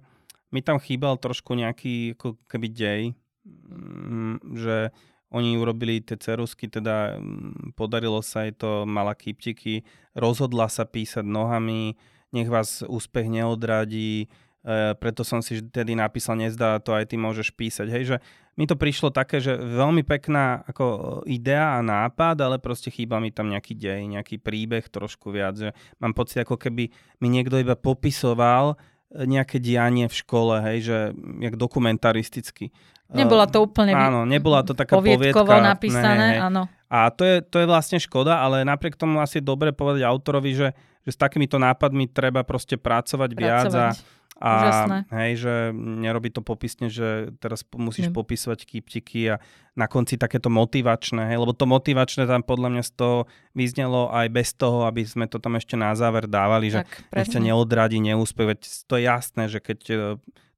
mi 0.56 0.64
tam 0.64 0.80
chýbal 0.80 1.20
trošku 1.20 1.52
nejaký 1.52 2.16
ako 2.16 2.40
keby 2.48 2.68
dej, 2.72 3.02
mm, 3.44 4.56
že 4.56 4.96
oni 5.36 5.60
urobili 5.60 6.00
tie 6.00 6.16
cerusky, 6.16 6.72
teda 6.72 7.20
mm, 7.20 7.76
podarilo 7.76 8.24
sa 8.24 8.48
jej 8.48 8.56
to, 8.56 8.88
mala 8.88 9.12
kýptiky, 9.12 9.84
rozhodla 10.16 10.72
sa 10.72 10.88
písať 10.88 11.28
nohami, 11.28 12.00
nech 12.32 12.48
vás 12.48 12.80
úspech 12.88 13.28
neodradí, 13.28 14.32
e, 14.64 14.96
preto 14.96 15.28
som 15.28 15.44
si 15.44 15.60
tedy 15.60 15.92
napísal, 16.00 16.40
nezdá 16.40 16.80
to 16.80 16.96
aj 16.96 17.12
ty 17.12 17.20
môžeš 17.20 17.52
písať. 17.52 17.88
Hej, 17.92 18.04
že 18.16 18.18
mi 18.56 18.64
to 18.64 18.80
prišlo 18.80 19.12
také, 19.12 19.44
že 19.44 19.60
veľmi 19.60 20.08
pekná 20.08 20.64
ako 20.64 21.20
idea 21.28 21.76
a 21.76 21.84
nápad, 21.84 22.40
ale 22.40 22.56
proste 22.56 22.88
chýba 22.88 23.20
mi 23.20 23.36
tam 23.36 23.52
nejaký 23.52 23.76
dej, 23.76 24.08
nejaký 24.08 24.40
príbeh 24.40 24.88
trošku 24.88 25.36
viac. 25.36 25.60
Že 25.60 25.76
mám 26.00 26.16
pocit, 26.16 26.48
ako 26.48 26.56
keby 26.56 26.88
mi 27.20 27.28
niekto 27.28 27.60
iba 27.60 27.76
popisoval, 27.76 28.80
nejaké 29.14 29.62
dianie 29.62 30.10
v 30.10 30.16
škole, 30.16 30.60
hej, 30.66 30.78
že 30.90 30.98
jak 31.42 31.56
dokumentaristicky. 31.56 32.74
Nebola 33.14 33.46
to 33.46 33.62
úplne 33.62 33.94
Áno, 33.94 34.26
nebola 34.26 34.66
to 34.66 34.74
taká 34.74 34.98
poviedkovo 34.98 35.46
poviedka. 35.54 35.62
napísané, 35.62 36.42
ne, 36.42 36.42
áno. 36.42 36.64
A 36.90 37.14
to 37.14 37.22
je, 37.22 37.46
to 37.46 37.62
je 37.62 37.70
vlastne 37.70 38.02
škoda, 38.02 38.42
ale 38.42 38.66
napriek 38.66 38.98
tomu 38.98 39.22
asi 39.22 39.38
je 39.42 39.46
dobre 39.46 39.70
povedať 39.70 40.02
autorovi, 40.02 40.58
že, 40.58 40.74
že 41.06 41.12
s 41.14 41.18
takýmito 41.18 41.62
nápadmi 41.62 42.10
treba 42.10 42.42
proste 42.42 42.82
pracovať, 42.82 43.30
pracovať. 43.34 43.38
viac 43.38 43.70
a 43.74 43.94
a 44.36 44.52
Úžasné. 44.60 44.98
hej, 45.16 45.32
že 45.48 45.54
nerobí 45.76 46.28
to 46.28 46.44
popisne, 46.44 46.92
že 46.92 47.32
teraz 47.40 47.64
musíš 47.72 48.12
mm. 48.12 48.16
popisovať 48.20 48.60
kýptiky 48.68 49.32
a 49.32 49.36
na 49.80 49.88
konci 49.88 50.20
takéto 50.20 50.52
motivačné, 50.52 51.32
hej, 51.32 51.40
lebo 51.40 51.56
to 51.56 51.64
motivačné 51.64 52.28
tam 52.28 52.44
podľa 52.44 52.70
mňa 52.76 52.84
z 52.84 52.92
toho 53.00 53.18
vyznelo 53.56 54.12
aj 54.12 54.28
bez 54.36 54.52
toho, 54.52 54.84
aby 54.92 55.08
sme 55.08 55.32
to 55.32 55.40
tam 55.40 55.56
ešte 55.56 55.80
na 55.80 55.96
záver 55.96 56.28
dávali, 56.28 56.68
tak, 56.68 56.84
že 56.84 57.16
ešte 57.16 57.40
neodradí 57.40 58.04
neúspech, 58.04 58.48
veď 58.56 58.60
to 58.88 58.94
je 59.00 59.04
jasné, 59.08 59.44
že 59.48 59.64
keď 59.64 59.80
e, 59.88 59.96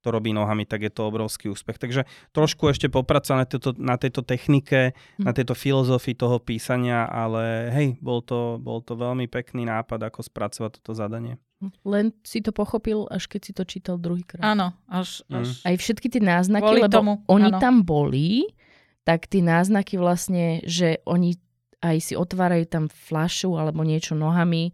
to 0.01 0.07
robí 0.09 0.33
nohami, 0.33 0.65
tak 0.65 0.81
je 0.81 0.91
to 0.93 1.09
obrovský 1.09 1.53
úspech. 1.53 1.77
Takže 1.77 2.09
trošku 2.33 2.73
ešte 2.73 2.89
popracovať 2.89 3.37
na, 3.37 3.45
tejto, 3.45 3.69
na 3.77 3.95
tejto 4.01 4.21
technike, 4.25 4.97
mm. 5.21 5.25
na 5.25 5.37
tejto 5.37 5.53
filozofii 5.53 6.17
toho 6.17 6.41
písania, 6.41 7.05
ale 7.05 7.69
hej, 7.73 7.87
bol 8.01 8.25
to, 8.25 8.57
bol 8.57 8.81
to 8.81 8.97
veľmi 8.97 9.29
pekný 9.29 9.69
nápad, 9.69 10.01
ako 10.09 10.25
spracovať 10.25 10.81
toto 10.81 10.97
zadanie. 10.97 11.37
Len 11.83 12.13
si 12.21 12.45
to 12.45 12.53
pochopil, 12.53 13.09
až 13.09 13.25
keď 13.25 13.41
si 13.41 13.51
to 13.51 13.63
čítal 13.65 13.97
druhýkrát. 13.97 14.45
Áno, 14.45 14.77
až, 14.85 15.25
Mm. 15.25 15.41
až... 15.41 15.47
Aj 15.65 15.73
všetky 15.73 16.07
tie 16.07 16.21
náznaky, 16.21 16.61
Kvôli 16.61 16.81
lebo 16.85 16.93
tomu, 16.93 17.13
oni 17.25 17.49
áno. 17.49 17.57
tam 17.57 17.81
boli, 17.81 18.45
tak 19.01 19.25
tie 19.25 19.41
náznaky 19.41 19.97
vlastne, 19.97 20.61
že 20.69 21.01
oni 21.09 21.33
aj 21.81 21.97
si 22.01 22.13
otvárajú 22.13 22.65
tam 22.65 22.85
flašu 22.89 23.57
alebo 23.57 23.81
niečo 23.81 24.13
nohami, 24.13 24.73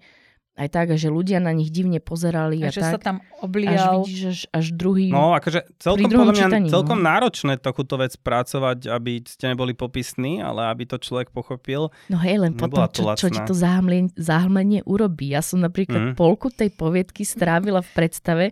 aj 0.54 0.70
tak, 0.70 0.94
že 0.94 1.10
ľudia 1.10 1.42
na 1.42 1.50
nich 1.50 1.68
divne 1.68 1.98
pozerali 1.98 2.62
a, 2.62 2.70
A 2.70 2.70
že 2.70 2.80
tak. 2.80 2.92
sa 2.94 3.00
tam 3.02 3.16
až 3.18 3.42
oblial. 3.42 4.06
vidíš, 4.06 4.22
až, 4.24 4.40
až 4.54 4.66
druhý... 4.70 5.10
No, 5.10 5.34
akože 5.34 5.66
celkom, 5.78 6.06
podľa 6.06 6.30
mňa, 6.30 6.46
čítaní, 6.46 6.68
no. 6.70 6.74
celkom 6.78 7.00
náročné 7.02 7.54
takúto 7.58 7.98
vec 7.98 8.14
pracovať, 8.16 8.86
aby 8.88 9.26
ste 9.26 9.50
neboli 9.50 9.74
popisní, 9.74 10.40
ale 10.40 10.70
aby 10.70 10.86
to 10.86 11.02
človek 11.02 11.34
pochopil. 11.34 11.90
No 12.06 12.22
hej, 12.22 12.38
len 12.38 12.54
potom, 12.54 12.86
čo, 12.86 13.18
čo 13.18 13.28
ti 13.28 13.42
to 13.42 13.58
zahlmenie, 13.58 14.14
zahlmenie 14.14 14.86
urobí. 14.86 15.34
Ja 15.34 15.42
som 15.42 15.58
napríklad 15.58 16.14
Mhm. 16.14 16.14
polku 16.14 16.48
tej 16.48 16.70
poviedky 16.70 17.26
strávila 17.26 17.82
v 17.82 17.90
predstave, 17.92 18.46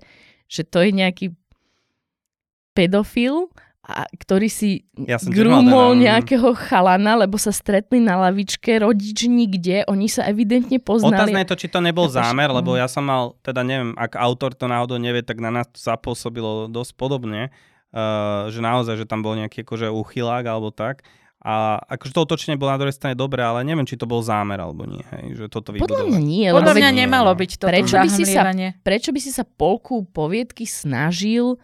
že 0.45 0.65
to 0.65 0.81
je 0.81 0.89
nejaký 0.91 1.25
pedofil, 2.73 3.51
a, 3.91 4.07
ktorý 4.07 4.47
si 4.47 4.87
Ja 4.95 5.19
som 5.19 5.29
tiež 5.29 5.45
mal 5.45 5.61
grúmol 5.61 5.89
ten, 5.91 5.99
um, 5.99 6.03
nejakého 6.07 6.49
chalana, 6.55 7.13
lebo 7.19 7.35
sa 7.35 7.51
stretli 7.51 7.99
na 7.99 8.15
lavičke, 8.17 8.79
rodič 8.79 9.27
nikde, 9.27 9.83
oni 9.85 10.07
sa 10.07 10.25
evidentne 10.25 10.79
poznali. 10.79 11.19
Otázne 11.19 11.39
je 11.43 11.49
to, 11.51 11.59
či 11.59 11.67
to 11.67 11.79
nebol 11.83 12.07
Chápeš? 12.07 12.17
zámer, 12.23 12.49
lebo 12.49 12.79
ja 12.79 12.87
som 12.87 13.03
mal, 13.03 13.35
teda 13.43 13.61
neviem, 13.67 13.91
ak 13.99 14.15
autor 14.15 14.55
to 14.55 14.65
náhodou 14.71 14.95
nevie, 14.97 15.21
tak 15.21 15.43
na 15.43 15.51
nás 15.51 15.67
to 15.67 15.77
zapôsobilo 15.77 16.71
dosť 16.71 16.95
podobne, 16.95 17.51
uh, 17.91 18.47
že 18.47 18.63
naozaj, 18.63 18.95
že 18.97 19.05
tam 19.05 19.19
bol 19.21 19.35
nejaký 19.35 19.67
akože 19.67 19.91
uchylák 19.91 20.47
alebo 20.47 20.71
tak. 20.71 21.03
A 21.41 21.81
akože 21.89 22.13
to 22.13 22.21
otočenie 22.21 22.53
bolo 22.53 22.69
na 22.69 22.77
druhej 22.77 22.93
strane 22.93 23.17
dobré, 23.17 23.41
ale 23.41 23.65
neviem, 23.65 23.81
či 23.81 23.97
to 23.97 24.05
bol 24.05 24.21
zámer 24.21 24.61
alebo 24.61 24.85
nie, 24.85 25.01
hej, 25.09 25.41
že 25.41 25.45
toto 25.49 25.73
Podľa 25.73 26.05
mňa 26.05 26.21
nie. 26.21 26.45
Podľa 26.53 26.77
mňa 26.77 26.89
nemalo 26.93 27.33
byť 27.33 27.51
toto 27.57 27.73
Prečo 27.73 27.97
by 27.97 28.09
si 28.13 28.23
sa- 28.29 28.45
prečo 28.85 29.09
by 29.09 29.17
si 29.17 29.33
sa 29.33 29.41
polku 29.41 30.05
poviedky 30.05 30.69
snažil, 30.69 31.57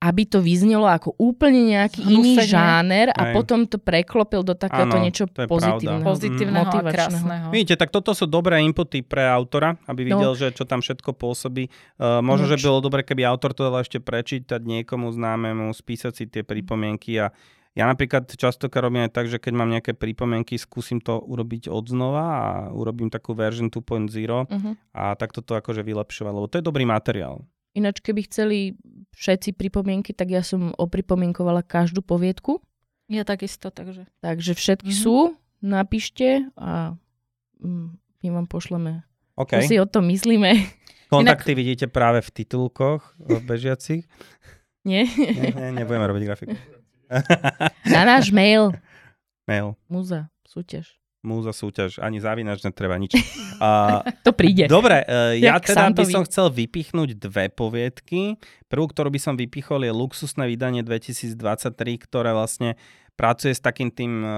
aby 0.00 0.24
to 0.24 0.40
vyznelo 0.40 0.84
ako 0.84 1.12
úplne 1.14 1.70
nejaký 1.70 2.00
iný 2.02 2.34
Hnusenie. 2.34 2.48
žáner 2.48 3.06
a 3.10 3.22
Hej. 3.22 3.34
potom 3.34 3.60
to 3.62 3.76
preklopil 3.76 4.40
do 4.40 4.52
takéhoto 4.52 4.96
niečo 4.96 5.24
to 5.26 5.44
pozitívneho. 5.44 6.00
Pozitívneho 6.02 6.56
a 6.58 6.66
motivačného. 6.66 6.88
krásneho. 6.90 7.46
Vidíte, 7.50 7.76
tak 7.76 7.90
toto 7.90 8.10
sú 8.10 8.24
dobré 8.24 8.58
inputy 8.60 9.02
pre 9.02 9.22
autora, 9.22 9.76
aby 9.84 10.00
No. 10.02 10.16
videl, 10.16 10.32
že 10.34 10.46
čo 10.50 10.64
tam 10.64 10.80
všetko 10.80 11.12
pôsobí. 11.12 11.68
Uh, 11.94 12.18
možno, 12.18 12.48
že 12.48 12.56
Nič. 12.56 12.64
bolo 12.64 12.80
dobre, 12.80 13.00
keby 13.02 13.22
autor 13.22 13.52
to 13.52 13.62
dal 13.62 13.76
ešte 13.76 13.98
prečítať 13.98 14.58
niekomu 14.58 15.10
známemu, 15.10 15.68
spísať 15.70 16.12
si 16.14 16.24
tie 16.24 16.40
pripomienky 16.40 17.20
a 17.20 17.28
ja 17.70 17.84
napríklad 17.84 18.26
častokrát 18.26 18.82
robím 18.82 19.04
aj 19.04 19.12
tak, 19.12 19.26
že 19.26 19.36
keď 19.36 19.52
mám 19.52 19.70
nejaké 19.70 19.92
pripomienky, 19.92 20.56
skúsim 20.56 20.98
to 20.98 21.20
urobiť 21.20 21.68
odznova 21.68 22.24
a 22.24 22.42
urobím 22.68 23.06
takú 23.06 23.30
version 23.30 23.68
2.0 23.68 24.10
Uh-huh. 24.42 24.74
a 24.90 25.14
takto 25.14 25.38
to 25.38 25.54
akože 25.54 25.80
vylepšovať, 25.80 26.32
lebo 26.32 26.46
to 26.46 26.56
je 26.56 26.64
dobrý 26.64 26.82
materiál. 26.82 27.44
Ináč, 27.72 28.00
keby 28.00 28.26
chceli 28.26 28.74
všetci 29.12 29.54
pripomienky, 29.54 30.10
tak 30.10 30.28
ja 30.28 30.42
som 30.42 30.74
opripomienkovala 30.74 31.62
každú 31.62 32.02
poviedku. 32.02 32.58
Ja 33.06 33.22
takisto, 33.22 33.68
takže. 33.68 34.06
Takže 34.20 34.52
všetky 34.52 34.90
Mhm. 34.90 34.98
sú, 34.98 35.16
napíšte 35.60 36.46
a 36.54 36.94
mm, 37.58 37.88
my 38.20 38.28
vám 38.32 38.46
pošleme. 38.46 39.02
OK. 39.34 39.56
Čo 39.56 39.62
si 39.64 39.76
o 39.76 39.86
tom 39.86 40.06
myslíme? 40.06 40.50
Kontakty 41.08 41.54
vidíte 41.54 41.86
práve 41.86 42.20
v 42.20 42.30
titulkoch 42.32 43.02
bežiacich. 43.42 44.06
Nie? 44.80 45.10
Nie, 45.10 45.50
nie, 45.50 45.68
nebudeme 45.74 46.06
robiť 46.06 46.22
grafiku. 46.22 46.54
Na 47.84 48.06
náš 48.06 48.30
mail. 48.30 48.70
Mail. 49.44 49.74
Múza, 49.90 50.30
súťaž. 50.46 50.99
Múza 51.20 51.52
súťaž, 51.52 52.00
ani 52.00 52.16
zavinač 52.16 52.64
netreba 52.64 52.96
nič. 52.96 53.12
A, 53.60 54.00
To 54.26 54.32
príde. 54.32 54.72
Dobre, 54.72 55.04
uh, 55.04 55.36
ja 55.36 55.60
Jak 55.60 55.68
teda 55.68 55.92
by 55.92 56.04
som 56.08 56.24
chcel 56.24 56.48
vypichnúť 56.48 57.20
dve 57.20 57.52
poviedky. 57.52 58.40
Prvú, 58.72 58.88
ktorú 58.88 59.12
by 59.12 59.20
som 59.20 59.34
vypichol, 59.36 59.84
je 59.84 59.92
luxusné 59.92 60.48
vydanie 60.48 60.80
2023, 60.80 61.36
ktoré 62.08 62.32
vlastne 62.32 62.80
pracuje 63.20 63.52
s 63.52 63.60
takým 63.60 63.92
tým 63.92 64.24
uh, 64.24 64.32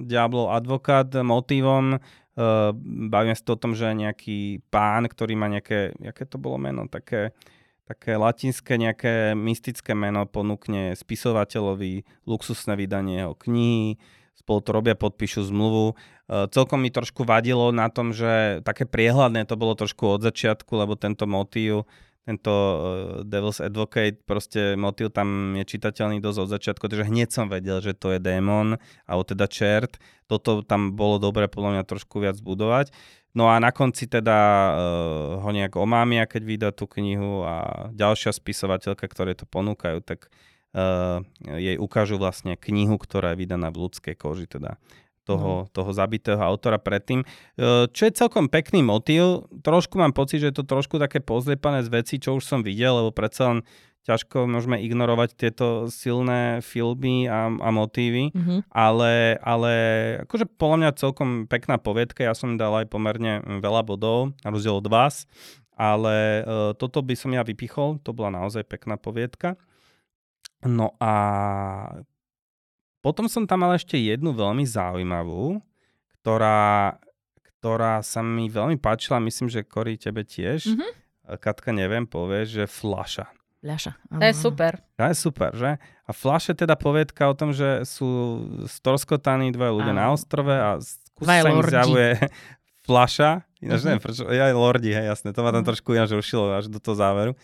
Diablo 0.00 0.48
advokát 0.48 1.12
motívom. 1.20 2.00
Uh, 2.32 2.72
bavíme 3.12 3.36
sa 3.36 3.44
to 3.44 3.52
o 3.52 3.60
tom, 3.60 3.76
že 3.76 3.92
nejaký 3.92 4.64
pán, 4.72 5.04
ktorý 5.04 5.36
má 5.36 5.52
nejaké, 5.52 5.92
aké 6.00 6.24
to 6.24 6.40
bolo 6.40 6.56
meno, 6.56 6.88
také, 6.88 7.36
také 7.84 8.16
latinské 8.16 8.80
nejaké 8.80 9.36
mystické 9.36 9.92
meno 9.92 10.24
ponúkne 10.24 10.96
spisovateľovi 10.96 12.24
luxusné 12.24 12.72
vydanie 12.72 13.20
jeho 13.20 13.36
knihy, 13.36 14.00
spolu 14.34 14.60
to 14.64 14.70
robia, 14.74 14.94
podpíšu 14.98 15.46
zmluvu. 15.48 15.94
Uh, 16.28 16.48
celkom 16.50 16.82
mi 16.82 16.90
trošku 16.90 17.22
vadilo 17.22 17.70
na 17.70 17.92
tom, 17.92 18.10
že 18.10 18.64
také 18.66 18.88
priehľadné 18.88 19.46
to 19.46 19.54
bolo 19.54 19.78
trošku 19.78 20.18
od 20.18 20.20
začiatku, 20.24 20.72
lebo 20.74 20.98
tento 20.98 21.28
motív, 21.28 21.86
tento 22.26 22.50
uh, 22.50 22.76
Devil's 23.22 23.62
Advocate, 23.62 24.18
proste 24.26 24.74
motív 24.74 25.14
tam 25.14 25.54
je 25.58 25.64
čitateľný 25.66 26.18
dosť 26.18 26.38
od 26.42 26.48
začiatku, 26.50 26.84
takže 26.90 27.08
hneď 27.08 27.28
som 27.30 27.46
vedel, 27.46 27.78
že 27.78 27.94
to 27.94 28.14
je 28.14 28.18
démon, 28.18 28.80
alebo 29.06 29.22
teda 29.22 29.46
čert. 29.46 30.02
Toto 30.26 30.64
tam 30.64 30.96
bolo 30.96 31.20
dobre 31.20 31.46
podľa 31.46 31.78
mňa 31.78 31.84
trošku 31.84 32.22
viac 32.22 32.40
budovať. 32.40 32.90
No 33.32 33.48
a 33.48 33.56
na 33.56 33.72
konci 33.72 34.04
teda 34.04 34.38
uh, 34.38 34.72
ho 35.40 35.50
nejak 35.56 35.80
omámia, 35.80 36.28
keď 36.28 36.42
vydá 36.44 36.68
tú 36.68 36.84
knihu 36.84 37.40
a 37.48 37.88
ďalšia 37.96 38.28
spisovateľka, 38.28 39.08
ktoré 39.08 39.32
to 39.32 39.48
ponúkajú, 39.48 40.04
tak 40.04 40.28
jej 41.44 41.76
ukážu 41.76 42.16
vlastne 42.16 42.56
knihu, 42.56 42.96
ktorá 42.96 43.36
je 43.36 43.44
vydaná 43.44 43.68
v 43.68 43.86
ľudskej 43.86 44.16
koži, 44.16 44.48
teda 44.48 44.80
toho, 45.22 45.70
toho 45.70 45.90
zabitého 45.94 46.42
autora 46.42 46.82
predtým. 46.82 47.22
Uh, 47.54 47.86
čo 47.94 48.10
je 48.10 48.18
celkom 48.18 48.50
pekný 48.50 48.82
motív, 48.82 49.46
trošku 49.62 49.94
mám 49.94 50.10
pocit, 50.10 50.42
že 50.42 50.50
je 50.50 50.56
to 50.58 50.66
trošku 50.66 50.98
také 50.98 51.22
pozliepané 51.22 51.86
z 51.86 51.94
vecí, 51.94 52.14
čo 52.18 52.34
už 52.38 52.42
som 52.42 52.66
videl, 52.66 52.98
lebo 52.98 53.14
predsa 53.14 53.54
len 53.54 53.60
ťažko 54.02 54.50
môžeme 54.50 54.82
ignorovať 54.82 55.38
tieto 55.38 55.86
silné 55.86 56.58
filmy 56.58 57.30
a, 57.30 57.54
a 57.54 57.68
motívy, 57.70 58.34
Uh-huh. 58.34 58.66
ale, 58.74 59.38
ale 59.46 59.72
akože 60.26 60.50
podľa 60.58 60.76
mňa 60.82 60.98
celkom 60.98 61.28
pekná 61.46 61.78
poviedka, 61.78 62.26
ja 62.26 62.34
som 62.34 62.58
dal 62.58 62.82
aj 62.82 62.90
pomerne 62.90 63.46
veľa 63.62 63.86
bodov, 63.86 64.34
na 64.42 64.50
rozdiel 64.50 64.82
od 64.82 64.90
vás, 64.90 65.30
ale 65.78 66.42
uh, 66.42 66.74
toto 66.74 66.98
by 66.98 67.14
som 67.14 67.30
ja 67.30 67.46
vypichol, 67.46 68.02
to 68.02 68.10
bola 68.10 68.42
naozaj 68.42 68.66
pekná 68.66 68.98
poviedka. 68.98 69.54
No 70.62 70.94
a 70.98 71.12
potom 73.02 73.26
som 73.26 73.42
tam 73.44 73.66
mal 73.66 73.74
ešte 73.74 73.98
jednu 73.98 74.30
veľmi 74.30 74.62
zaujímavú, 74.62 75.58
ktorá, 76.22 76.96
ktorá 77.58 77.98
sa 78.00 78.22
mi 78.22 78.46
veľmi 78.46 78.78
páčila, 78.78 79.18
myslím, 79.18 79.50
že 79.50 79.66
Kori 79.66 79.98
tebe 79.98 80.22
tiež. 80.22 80.70
Mhm. 80.78 80.88
Katka, 81.38 81.70
neviem, 81.70 82.06
povie, 82.06 82.46
že 82.46 82.66
Flaša. 82.66 83.30
Ľaša. 83.62 83.92
To 84.18 84.24
je 84.26 84.34
super. 84.34 84.72
To 84.98 85.02
je 85.06 85.14
super, 85.14 85.50
že? 85.54 85.70
A 85.78 86.10
je 86.50 86.54
teda 86.58 86.74
poviedka 86.74 87.30
o 87.30 87.34
tom, 87.34 87.54
že 87.54 87.86
sú 87.86 88.06
stroskotaní 88.66 89.54
dvaja 89.54 89.70
ľudia 89.70 89.94
na 89.94 90.10
ostrove 90.10 90.50
a 90.50 90.82
skús 90.82 91.22
Dvaja 91.22 91.42
sa 91.46 91.50
im 91.54 91.62
zjavuje 91.62 92.10
Flaša. 92.82 93.30
Ináč 93.62 93.78
Mhm. 93.78 93.86
neviem, 93.86 94.02
prečo, 94.02 94.22
ja 94.26 94.50
aj 94.50 94.54
lordi, 94.58 94.90
hej, 94.90 95.06
jasné, 95.14 95.30
to 95.30 95.46
ma 95.46 95.54
tam 95.54 95.62
Mhm. 95.62 95.68
trošku 95.70 95.94
ináč 95.94 96.10
rušilo 96.10 96.50
až 96.50 96.66
do 96.66 96.82
toho 96.82 96.98
záveru. 96.98 97.38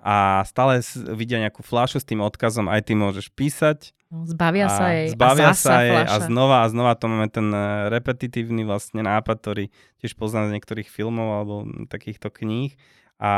A 0.00 0.40
stále 0.48 0.80
vidia 1.12 1.36
nejakú 1.36 1.60
flašu 1.60 2.00
s 2.00 2.08
tým 2.08 2.24
odkazom, 2.24 2.72
aj 2.72 2.88
ty 2.88 2.92
môžeš 2.96 3.28
písať. 3.36 3.92
Zbavia 4.12 4.68
a 4.68 4.72
sa 4.72 4.86
jej. 4.92 5.08
Zbavia 5.12 5.52
a 5.52 5.56
sa 5.56 5.84
jej 5.84 5.92
a 5.92 6.04
fľaša. 6.04 6.28
znova 6.28 6.56
a 6.64 6.66
znova 6.68 6.92
to 6.96 7.04
máme 7.08 7.28
ten 7.32 7.48
eh, 7.52 7.88
repetitívny 7.92 8.64
vlastne 8.64 9.04
nápad, 9.04 9.36
ktorý 9.40 9.64
tiež 10.00 10.16
poznám 10.16 10.52
z 10.52 10.54
niektorých 10.58 10.88
filmov 10.88 11.28
alebo 11.32 11.54
takýchto 11.88 12.32
kníh. 12.32 12.76
A, 13.22 13.32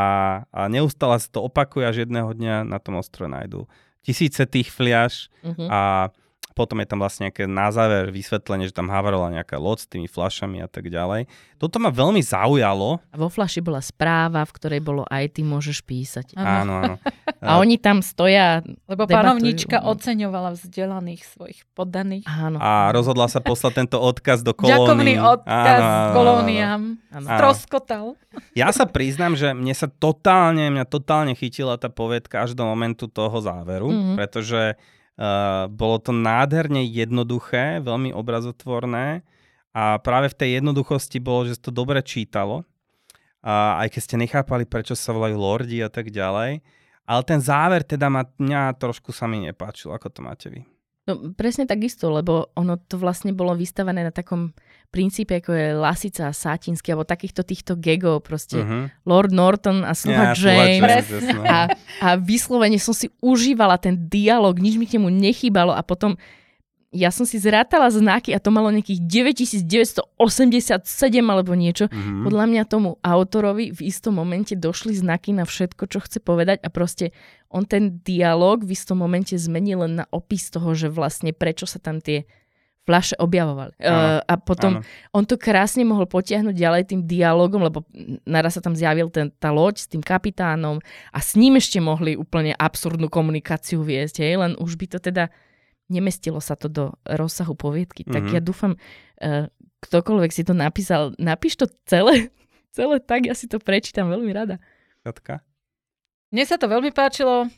a 0.49 0.61
neustále 0.73 1.21
sa 1.21 1.29
to 1.29 1.45
opakuje, 1.45 1.85
až 1.85 2.09
jedného 2.09 2.33
dňa 2.33 2.65
na 2.65 2.79
tom 2.81 2.97
ostrove 2.97 3.29
nájdú 3.29 3.69
tisíce 4.05 4.45
tých 4.45 4.69
fliaš 4.69 5.33
a 5.57 6.13
Potom 6.55 6.79
je 6.79 6.87
tam 6.87 7.03
vlastne 7.03 7.27
nejaké 7.27 7.45
na 7.45 7.69
záver 7.69 8.09
vysvetlenie, 8.09 8.71
že 8.71 8.73
tam 8.73 8.87
havarala 8.87 9.27
nejaká 9.29 9.59
loď 9.59 9.79
s 9.83 9.89
tými 9.91 10.07
flašami 10.07 10.63
a 10.63 10.71
tak 10.71 10.87
ďalej. 10.87 11.27
Toto 11.59 11.77
ma 11.77 11.91
veľmi 11.91 12.23
zaujalo. 12.23 13.03
A 13.11 13.17
vo 13.17 13.27
flaši 13.27 13.59
bola 13.59 13.83
správa, 13.83 14.47
v 14.47 14.55
ktorej 14.55 14.79
bolo 14.79 15.03
aj 15.05 15.35
ty 15.35 15.43
môžeš 15.43 15.83
písať. 15.83 16.39
Áno, 16.39 16.79
áno. 16.79 16.95
A 17.45 17.59
oni 17.59 17.77
tam 17.77 18.01
stoja. 18.01 18.63
Lebo 18.87 19.05
debatujú. 19.05 19.13
panovnička 19.13 19.77
oceňovala 19.85 20.55
vzdelaných 20.55 21.27
svojich 21.27 21.61
poddaných. 21.75 22.25
Áno. 22.25 22.57
A 22.57 22.89
rozhodla 22.89 23.27
sa 23.27 23.43
poslať 23.43 23.85
tento 23.85 23.99
odkaz 23.99 24.41
do 24.41 24.55
kolóny. 24.55 24.73
Ďakovný 24.73 25.15
odkaz 25.19 25.51
Áno, 25.77 25.85
áno, 25.85 25.99
áno, 26.01 26.15
kolóniám. 26.15 26.81
Áno. 27.13 27.27
Stroskotal. 27.29 28.05
Ja 28.55 28.71
sa 28.71 28.87
priznám, 28.87 29.35
že 29.35 29.53
mne 29.53 29.75
sa 29.75 29.91
totálne, 29.91 30.71
mňa 30.71 30.87
totálne 30.87 31.35
chytila 31.35 31.77
tá 31.77 31.91
povedka 31.91 32.43
až 32.43 32.55
do 32.55 32.65
momentu 32.65 33.05
toho 33.05 33.35
záveru, 33.39 33.91
Mhm. 33.91 33.97
mm-hmm. 33.97 34.17
pretože 34.17 34.61
bolo 35.71 35.97
to 36.03 36.11
nádherne 36.11 36.83
jednoduché, 36.83 37.79
veľmi 37.83 38.11
obrazotvorné 38.11 39.23
a 39.75 39.99
práve 40.03 40.31
v 40.31 40.39
tej 40.39 40.51
jednoduchosti 40.63 41.19
bolo, 41.23 41.51
že 41.51 41.59
to 41.59 41.75
dobre 41.75 42.03
čítalo. 42.03 42.67
A 43.45 43.85
aj 43.85 43.93
keď 43.93 44.01
ste 44.01 44.17
nechápali, 44.17 44.65
prečo 44.65 44.97
sa 44.97 45.13
volajú 45.13 45.37
lordi 45.37 45.85
a 45.85 45.93
tak 45.93 46.09
ďalej. 46.09 46.65
Ale 47.05 47.23
ten 47.29 47.37
záver 47.45 47.85
teda 47.85 48.09
ma, 48.09 48.25
mňa 48.41 48.81
trošku 48.81 49.13
sa 49.13 49.29
mi 49.29 49.45
nepáčil. 49.45 49.93
Ako 49.93 50.09
to 50.09 50.25
máte 50.25 50.49
vy? 50.49 50.65
No, 51.05 51.37
presne 51.37 51.69
takisto, 51.69 52.09
lebo 52.09 52.49
ono 52.57 52.81
to 52.81 52.97
vlastne 52.97 53.37
bolo 53.37 53.53
vystavené 53.53 54.01
na 54.01 54.09
takom 54.09 54.57
princípe, 54.91 55.39
ako 55.39 55.51
je 55.53 55.67
Lasica 55.75 56.31
a 56.31 56.37
Sátinsky, 56.37 56.93
alebo 56.93 57.07
takýchto 57.07 57.43
týchto 57.43 57.73
gegov, 57.79 58.25
proste 58.25 58.57
Uh-huh. 58.65 58.87
Lord 59.05 59.35
Norton 59.35 59.83
a 59.83 59.93
Sluha 59.93 60.33
Ja, 60.33 60.39
James. 60.39 61.11
A, 61.45 61.69
a 62.01 62.09
vyslovene 62.17 62.79
som 62.79 62.95
si 62.95 63.11
užívala 63.19 63.77
ten 63.77 64.09
dialog, 64.09 64.57
nič 64.57 64.79
mi 64.79 64.87
k 64.87 64.97
nemu 64.97 65.11
nechýbalo 65.11 65.75
a 65.75 65.83
potom 65.83 66.17
ja 66.95 67.11
som 67.11 67.27
si 67.27 67.43
zrátala 67.43 67.91
znaky 67.91 68.31
a 68.31 68.39
to 68.39 68.55
malo 68.55 68.71
nejakých 68.71 69.03
9987 69.03 70.07
alebo 71.27 71.59
niečo. 71.59 71.91
Mhm. 71.91 72.23
Podľa 72.31 72.45
mňa 72.47 72.63
tomu 72.71 73.03
autorovi 73.03 73.75
v 73.75 73.81
istom 73.91 74.15
momente 74.15 74.55
došli 74.55 74.95
znaky 74.95 75.35
na 75.35 75.43
všetko, 75.43 75.91
čo 75.91 75.99
chce 75.99 76.23
povedať 76.23 76.63
a 76.63 76.71
proste 76.71 77.11
on 77.51 77.67
ten 77.67 77.99
dialog 78.07 78.63
v 78.63 78.79
istom 78.79 79.03
momente 79.03 79.35
zmenil 79.35 79.83
len 79.83 80.03
na 80.03 80.07
opis 80.15 80.55
toho, 80.55 80.71
že 80.79 80.87
vlastne 80.87 81.35
prečo 81.35 81.67
sa 81.67 81.83
tam 81.83 81.99
tie 81.99 82.31
fľaše 82.85 83.17
objavovali. 83.17 83.81
Uh, 83.81 84.21
a 84.21 84.35
potom 84.37 84.79
Áno. 84.79 84.85
on 85.11 85.25
to 85.25 85.41
krásne 85.41 85.89
mohol 85.89 86.05
potiahnuť 86.05 86.53
ďalej 86.53 86.83
tým 86.93 87.01
dialogom, 87.05 87.65
lebo 87.65 87.81
naraz 88.25 88.57
sa 88.57 88.63
tam 88.63 88.77
zjavil 88.77 89.09
ten, 89.09 89.33
tá 89.41 89.49
loď 89.49 89.81
s 89.81 89.89
tým 89.89 90.05
kapitánom 90.05 90.85
a 91.09 91.19
s 91.19 91.33
ním 91.33 91.57
ešte 91.57 91.81
mohli 91.81 92.13
úplne 92.13 92.53
absurdnú 92.53 93.09
komunikáciu 93.09 93.81
viesť, 93.81 94.21
hej? 94.21 94.37
len 94.37 94.53
už 94.61 94.77
by 94.77 94.87
to 94.93 94.99
teda 95.01 95.33
nemestilo 95.89 96.41
sa 96.45 96.57
to 96.57 96.69
do 96.69 96.85
rozsahu 97.05 97.57
poviedky. 97.57 98.05
Tak 98.05 98.29
Mhm. 98.29 98.33
ja 98.37 98.41
dúfam, 98.45 98.73
uh, 99.21 99.49
ktokoľvek 99.81 100.31
si 100.33 100.45
to 100.45 100.53
napísal, 100.53 101.17
napíš 101.17 101.57
to 101.61 101.67
celé, 101.89 102.29
celé 102.77 103.01
tak, 103.01 103.25
ja 103.25 103.33
si 103.33 103.49
to 103.49 103.57
prečítam 103.57 104.13
veľmi 104.13 104.33
rada. 104.33 104.61
Katka? 105.05 105.41
Mne 106.33 106.45
sa 106.45 106.61
to 106.61 106.69
veľmi 106.69 106.93
páčilo. 106.93 107.49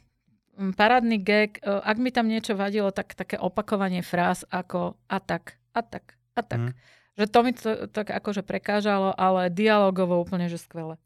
Mm, 0.57 0.73
Parádny 0.73 1.19
gag. 1.21 1.61
E, 1.61 1.69
Ak 1.69 2.01
mi 2.01 2.09
tam 2.09 2.27
niečo 2.27 2.57
vadilo, 2.57 2.89
tak 2.91 3.13
také 3.13 3.37
opakovanie 3.37 4.01
fráz 4.01 4.43
ako 4.49 4.97
a 5.07 5.19
tak, 5.21 5.61
a 5.77 5.81
tak, 5.85 6.17
a 6.33 6.43
tak. 6.43 6.61
Mhm. 6.61 6.73
Že 7.17 7.25
to 7.33 7.39
mi 7.41 7.53
to, 7.57 7.71
tak 7.89 8.13
akože 8.13 8.45
prekážalo, 8.45 9.13
ale 9.17 9.49
dialogovo 9.49 10.21
úplne, 10.21 10.53
že 10.53 10.61
skvelé. 10.61 11.01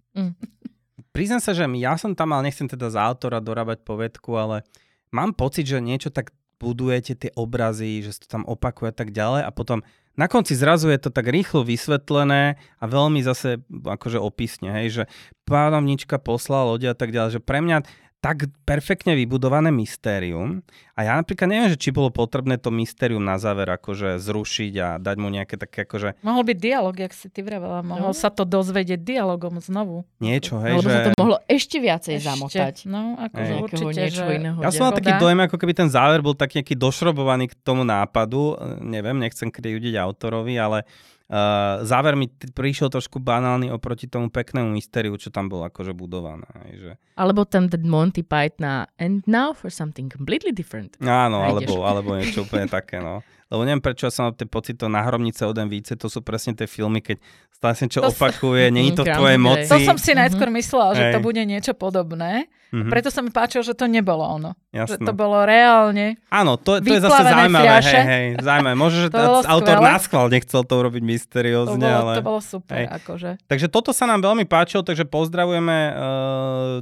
Priznám 1.14 1.38
sa, 1.38 1.54
že 1.54 1.62
ja 1.78 1.94
som 1.94 2.18
tam 2.18 2.34
mal, 2.34 2.42
nechcem 2.42 2.66
teda 2.66 2.90
za 2.90 3.06
autora 3.06 3.38
dorábať 3.38 3.86
povedku, 3.86 4.34
ale 4.34 4.66
mám 5.14 5.34
pocit, 5.34 5.70
že 5.70 5.78
niečo 5.78 6.10
tak 6.10 6.34
budujete 6.58 7.14
tie 7.14 7.30
obrazy, 7.38 8.02
že 8.02 8.14
sa 8.14 8.20
to 8.20 8.28
tam 8.28 8.44
opakuje 8.44 8.90
a 8.90 8.96
tak 8.96 9.14
ďalej 9.14 9.42
a 9.46 9.50
potom 9.54 9.80
na 10.18 10.28
konci 10.28 10.52
zrazu 10.52 10.92
je 10.92 11.00
to 11.00 11.08
tak 11.08 11.32
rýchlo 11.32 11.64
vysvetlené 11.64 12.60
a 12.76 12.84
veľmi 12.84 13.24
zase 13.24 13.64
akože 13.70 14.20
opisne, 14.20 14.68
hej, 14.82 14.86
že 14.92 15.02
pánovnička 15.48 16.20
poslala 16.20 16.76
lode 16.76 16.84
a 16.84 16.98
tak 16.98 17.14
ďalej, 17.14 17.38
že 17.38 17.40
pre 17.40 17.64
mňa 17.64 17.86
tak 18.20 18.52
perfektne 18.62 19.16
vybudované 19.16 19.72
mystérium 19.72 20.60
a 20.92 21.08
ja 21.08 21.16
napríklad 21.16 21.48
neviem, 21.48 21.72
že 21.72 21.80
či 21.80 21.88
bolo 21.88 22.12
potrebné 22.12 22.60
to 22.60 22.68
mystérium 22.68 23.24
na 23.24 23.40
záver 23.40 23.64
akože 23.64 24.20
zrušiť 24.20 24.72
a 24.76 24.88
dať 25.00 25.16
mu 25.16 25.32
nejaké 25.32 25.56
také 25.56 25.88
akože 25.88 26.20
Mohol 26.20 26.42
byť 26.52 26.58
dialog, 26.60 26.92
jak 26.92 27.16
si 27.16 27.32
ty 27.32 27.40
vravela. 27.40 27.80
Mohol 27.80 28.12
No. 28.12 28.16
sa 28.16 28.28
to 28.28 28.44
dozvedieť 28.44 29.00
dialogom 29.00 29.56
znovu. 29.58 30.04
niečo, 30.20 30.60
hej, 30.60 30.76
Lebo 30.76 30.84
že... 30.84 30.92
sa 30.92 31.00
to 31.00 31.10
mohlo 31.16 31.36
ešte 31.48 31.76
viacej 31.80 32.14
Ešte. 32.20 32.28
zamotať. 32.28 32.74
No, 32.84 33.16
akože 33.16 33.40
Hej. 33.50 33.62
Určite, 33.64 34.00
niečo 34.04 34.24
že... 34.28 34.32
iného. 34.36 34.58
Ja 34.60 34.68
som 34.68 34.84
mal 34.84 34.94
taký 34.94 35.12
dojem, 35.16 35.40
ako 35.40 35.56
keby 35.56 35.72
ten 35.72 35.88
záver 35.88 36.20
bol 36.20 36.36
taký 36.36 36.60
nejaký 36.60 36.76
došrobovaný 36.76 37.48
k 37.48 37.56
tomu 37.58 37.82
nápadu. 37.82 38.52
Neviem, 38.78 39.16
nechcem 39.16 39.48
krivdiť 39.48 39.96
autorovi, 39.96 40.60
ale 40.60 40.84
uh, 41.30 41.86
záver 41.86 42.18
mi 42.18 42.26
t- 42.26 42.50
prišiel 42.50 42.90
trošku 42.90 43.22
banálny 43.22 43.70
oproti 43.70 44.10
tomu 44.10 44.28
peknému 44.28 44.74
mystériu, 44.74 45.14
čo 45.14 45.30
tam 45.30 45.46
bolo 45.46 45.64
akože 45.70 45.94
budované. 45.94 46.50
Že... 46.74 46.90
Alebo 47.14 47.46
tam 47.46 47.70
ten 47.70 47.86
Monty 47.86 48.26
Python 48.26 48.90
and 48.98 49.22
now 49.30 49.54
for 49.54 49.70
something 49.70 50.10
completely 50.10 50.50
different. 50.50 50.98
Áno, 51.00 51.40
Nájdeš. 51.40 51.70
alebo, 51.70 51.72
alebo 51.86 52.08
niečo 52.18 52.42
úplne 52.44 52.66
také, 52.66 52.98
no. 52.98 53.22
Lebo 53.50 53.66
neviem, 53.66 53.82
prečo 53.82 54.06
ja 54.06 54.14
som 54.14 54.30
mal 54.30 54.34
ten 54.38 54.46
pocit, 54.46 54.78
to 54.78 54.86
na 54.86 55.02
hromnice 55.02 55.42
od 55.42 55.58
více, 55.66 55.98
to 55.98 56.06
sú 56.06 56.22
presne 56.22 56.54
tie 56.54 56.70
filmy, 56.70 57.02
keď 57.02 57.18
stále 57.50 57.74
sa 57.74 57.82
niečo 57.90 58.00
To 58.06 58.14
opakuje, 58.14 58.70
nie 58.70 58.94
je 58.94 58.94
to 58.94 59.02
v 59.02 59.10
Mhm, 59.10 59.18
tvojej 59.18 59.38
Groundhog 59.38 59.58
moci. 59.58 59.70
To 59.74 59.78
som 59.82 59.98
si 59.98 60.12
najskôr 60.14 60.48
myslela, 60.54 60.88
že 60.94 61.04
to 61.10 61.18
Hej. 61.18 61.26
bude 61.26 61.42
niečo 61.42 61.72
podobné. 61.74 62.46
Mhm, 62.70 62.86
Preto 62.86 63.10
sa 63.10 63.18
mi 63.18 63.34
páčilo, 63.34 63.66
že 63.66 63.74
to 63.74 63.90
nebolo 63.90 64.22
ono. 64.22 64.54
Že 64.70 64.94
jasné. 64.94 65.02
to 65.02 65.10
bolo 65.10 65.42
reálne. 65.42 66.14
Áno, 66.30 66.54
to, 66.54 66.78
to 66.78 66.86
je 66.86 67.02
zase 67.02 67.22
zaujímavé. 67.26 67.66
fľaše. 67.66 67.98
Hej, 67.98 68.06
hej, 68.06 68.26
zaujímavé. 68.46 68.76
Možno, 68.78 68.98
že 69.02 69.08
To 69.10 69.42
autor 69.42 69.76
náschval 69.82 70.30
nechcel 70.30 70.62
to 70.62 70.74
urobiť 70.78 71.02
To 71.02 71.10
mysteriózne, 71.10 71.82
bolo, 71.90 71.98
ale... 72.06 72.12
to 72.14 72.22
bolo 72.22 72.38
super. 72.38 72.78
hej. 72.78 72.86
Akože. 72.86 73.30
Takže 73.50 73.66
toto 73.66 73.90
sa 73.90 74.06
nám 74.06 74.22
veľmi 74.22 74.46
páčilo, 74.46 74.86
takže 74.86 75.02
pozdravujeme 75.02 75.76
uh, 75.90 75.94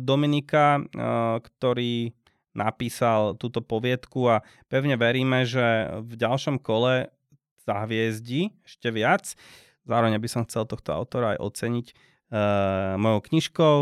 Dominika, 0.05 0.85
uh, 0.85 1.41
ktorý 1.41 2.13
napísal 2.59 3.39
túto 3.39 3.63
poviedku 3.63 4.27
a 4.27 4.43
pevne 4.67 4.99
veríme, 4.99 5.47
že 5.47 5.95
v 6.03 6.19
ďalšom 6.19 6.59
kole 6.59 7.15
zahviezdi 7.63 8.51
ešte 8.67 8.91
viac. 8.91 9.39
Zároveň 9.87 10.19
by 10.19 10.29
som 10.29 10.43
chcel 10.45 10.67
tohto 10.67 10.91
autora 10.91 11.37
aj 11.37 11.39
oceniť 11.39 11.87
uh, 11.95 12.99
mojou 12.99 13.21
knižkou 13.31 13.77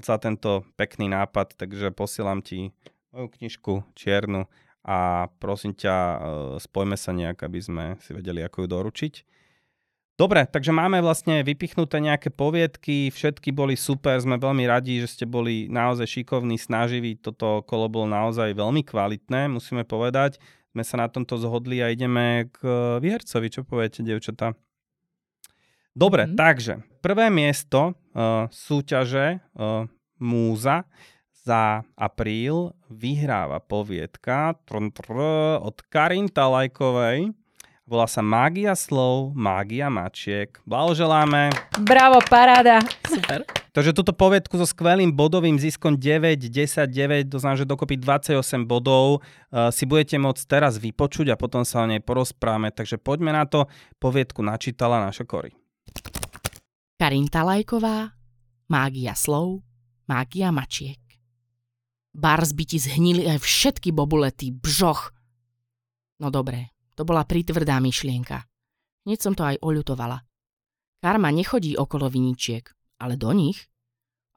za 0.00 0.16
tento 0.20 0.64
pekný 0.80 1.12
nápad, 1.12 1.54
takže 1.54 1.92
posielam 1.92 2.40
ti 2.40 2.72
moju 3.12 3.28
knižku 3.38 3.72
čiernu 3.92 4.48
a 4.82 5.28
prosím 5.38 5.76
ťa, 5.76 5.94
uh, 5.94 6.18
spojme 6.56 6.96
sa 6.96 7.12
nejak, 7.12 7.44
aby 7.44 7.60
sme 7.60 7.84
si 8.00 8.10
vedeli, 8.16 8.40
ako 8.42 8.64
ju 8.64 8.68
doručiť. 8.72 9.14
Dobre, 10.18 10.42
takže 10.50 10.74
máme 10.74 10.98
vlastne 10.98 11.46
vypichnuté 11.46 12.02
nejaké 12.02 12.34
poviedky, 12.34 13.06
všetky 13.14 13.54
boli 13.54 13.78
super, 13.78 14.18
sme 14.18 14.34
veľmi 14.34 14.66
radi, 14.66 14.98
že 14.98 15.14
ste 15.14 15.24
boli 15.30 15.70
naozaj 15.70 16.10
šikovní, 16.10 16.58
snaživí, 16.58 17.14
toto 17.22 17.62
kolo 17.62 17.86
bolo 17.86 18.10
naozaj 18.10 18.50
veľmi 18.50 18.82
kvalitné, 18.82 19.46
musíme 19.46 19.86
povedať. 19.86 20.42
Sme 20.74 20.82
sa 20.82 20.98
na 20.98 21.06
tomto 21.06 21.38
zhodli 21.38 21.78
a 21.78 21.94
ideme 21.94 22.50
k 22.50 22.58
výhercovi, 22.98 23.46
čo 23.46 23.62
poviete, 23.62 24.02
devčatá? 24.02 24.58
Dobre, 25.94 26.26
Mhm. 26.26 26.34
takže 26.34 26.74
prvé 26.98 27.30
miesto 27.30 27.94
uh, 27.94 28.50
súťaže 28.50 29.38
uh, 29.54 29.86
Múza 30.18 30.82
za 31.46 31.86
apríl 31.94 32.74
vyhráva 32.90 33.62
poviedka 33.62 34.58
trn, 34.66 34.90
trn, 34.90 35.18
od 35.62 35.78
Karin 35.86 36.26
Talajkovej. 36.26 37.30
Volá 37.88 38.04
sa 38.04 38.20
Mágia 38.20 38.76
slov, 38.76 39.32
Mágia 39.32 39.88
mačiek. 39.88 40.52
Blahoželáme. 40.68 41.48
Bravo, 41.80 42.20
paráda. 42.28 42.84
Super. 43.08 43.48
Takže 43.72 43.96
túto 43.96 44.12
poviedku 44.12 44.60
so 44.60 44.68
skvelým 44.68 45.08
bodovým 45.08 45.56
ziskom 45.56 45.96
9, 45.96 46.36
10, 46.36 46.84
9, 46.84 47.32
to 47.32 47.40
znamená, 47.40 47.56
že 47.56 47.64
dokopy 47.64 47.96
28 47.96 48.68
bodov 48.68 49.24
uh, 49.24 49.72
si 49.72 49.88
budete 49.88 50.20
môcť 50.20 50.42
teraz 50.44 50.76
vypočuť 50.76 51.32
a 51.32 51.40
potom 51.40 51.64
sa 51.64 51.80
o 51.80 51.88
nej 51.88 52.04
porozprávame. 52.04 52.68
Takže 52.76 53.00
poďme 53.00 53.32
na 53.32 53.48
to. 53.48 53.64
Poviedku 53.96 54.44
načítala 54.44 55.00
naša 55.00 55.24
Kory. 55.24 55.56
Karin 57.00 57.32
Talajková, 57.32 58.12
mágia 58.68 59.16
slov, 59.16 59.64
mágia 60.04 60.52
mačiek. 60.52 61.00
Bars 62.12 62.52
by 62.52 62.64
ti 62.68 62.76
zhnili 62.76 63.24
aj 63.24 63.40
všetky 63.40 63.96
bobulety, 63.96 64.52
bžoch. 64.52 65.08
No 66.20 66.28
dobre, 66.28 66.76
to 66.98 67.06
bola 67.06 67.22
pritvrdá 67.22 67.78
myšlienka. 67.78 68.42
Hneď 69.06 69.18
som 69.22 69.38
to 69.38 69.46
aj 69.46 69.62
oľutovala. 69.62 70.18
Karma 70.98 71.30
nechodí 71.30 71.78
okolo 71.78 72.10
viničiek, 72.10 72.66
ale 72.98 73.14
do 73.14 73.30
nich. 73.30 73.70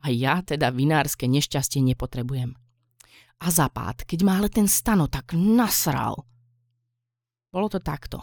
A 0.06 0.14
ja 0.14 0.46
teda 0.46 0.70
vinárske 0.70 1.26
nešťastie 1.26 1.82
nepotrebujem. 1.82 2.54
A 3.42 3.48
zapád, 3.50 4.06
keď 4.06 4.20
ma 4.22 4.38
ale 4.38 4.54
ten 4.54 4.70
stano 4.70 5.10
tak 5.10 5.34
nasral. 5.34 6.30
Bolo 7.50 7.66
to 7.66 7.82
takto. 7.82 8.22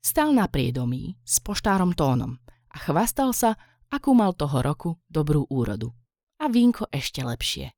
Stal 0.00 0.32
na 0.32 0.48
priedomí 0.48 1.20
s 1.20 1.36
poštárom 1.44 1.92
tónom 1.92 2.40
a 2.72 2.76
chvastal 2.80 3.36
sa, 3.36 3.60
akú 3.92 4.16
mal 4.16 4.32
toho 4.32 4.64
roku 4.64 4.90
dobrú 5.04 5.44
úrodu. 5.52 5.92
A 6.40 6.48
vínko 6.48 6.88
ešte 6.88 7.20
lepšie. 7.20 7.76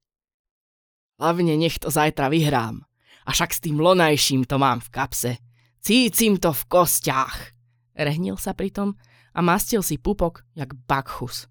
Hlavne 1.19 1.59
nech 1.59 1.83
to 1.83 1.91
zajtra 1.91 2.31
vyhrám. 2.31 2.87
A 3.27 3.35
však 3.35 3.51
s 3.51 3.61
tým 3.61 3.83
lonajším 3.83 4.47
to 4.47 4.57
mám 4.57 4.79
v 4.79 4.89
kapse. 4.95 5.33
Cícim 5.81 6.37
to 6.37 6.53
v 6.53 6.63
kostiach. 6.69 7.57
Rehnil 7.97 8.37
sa 8.37 8.53
pritom 8.53 8.97
a 9.33 9.41
mastil 9.41 9.81
si 9.81 9.97
pupok 9.97 10.45
jak 10.53 10.77
bakchus. 10.77 11.49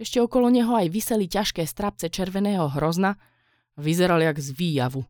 Ešte 0.00 0.16
okolo 0.16 0.48
neho 0.48 0.72
aj 0.72 0.88
vyseli 0.88 1.28
ťažké 1.28 1.68
strapce 1.68 2.08
červeného 2.08 2.72
hrozna 2.72 3.20
a 3.76 3.78
vyzeral 3.78 4.24
jak 4.24 4.40
z 4.40 4.56
výjavu. 4.56 5.04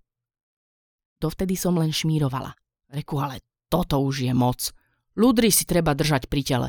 Dovtedy 1.23 1.55
som 1.55 1.79
len 1.79 1.95
šmírovala. 1.95 2.51
Reku, 2.91 3.23
ale 3.23 3.39
toto 3.71 4.03
už 4.03 4.27
je 4.27 4.35
moc. 4.35 4.75
Ľudry 5.15 5.55
si 5.55 5.63
treba 5.63 5.95
držať 5.95 6.27
pri 6.27 6.43
tele. 6.43 6.69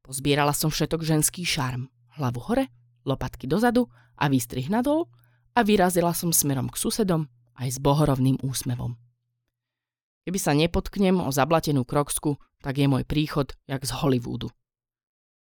Pozbierala 0.00 0.56
som 0.56 0.72
všetok 0.72 1.04
ženský 1.04 1.44
šarm. 1.44 1.84
Hlavu 2.16 2.40
hore, 2.48 2.64
lopatky 3.04 3.44
dozadu 3.44 3.92
a 4.16 4.32
výstrih 4.32 4.72
nadol 4.72 5.12
a 5.52 5.60
vyrazila 5.60 6.16
som 6.16 6.32
smerom 6.32 6.72
k 6.72 6.80
susedom 6.80 7.28
aj 7.60 7.76
s 7.76 7.78
bohorovným 7.82 8.40
úsmevom. 8.40 8.96
Keby 10.28 10.36
sa 10.36 10.52
nepotknem 10.52 11.24
o 11.24 11.32
zablatenú 11.32 11.88
kroksku, 11.88 12.36
tak 12.60 12.76
je 12.76 12.84
môj 12.84 13.08
príchod 13.08 13.48
jak 13.64 13.80
z 13.80 13.96
Hollywoodu. 13.96 14.52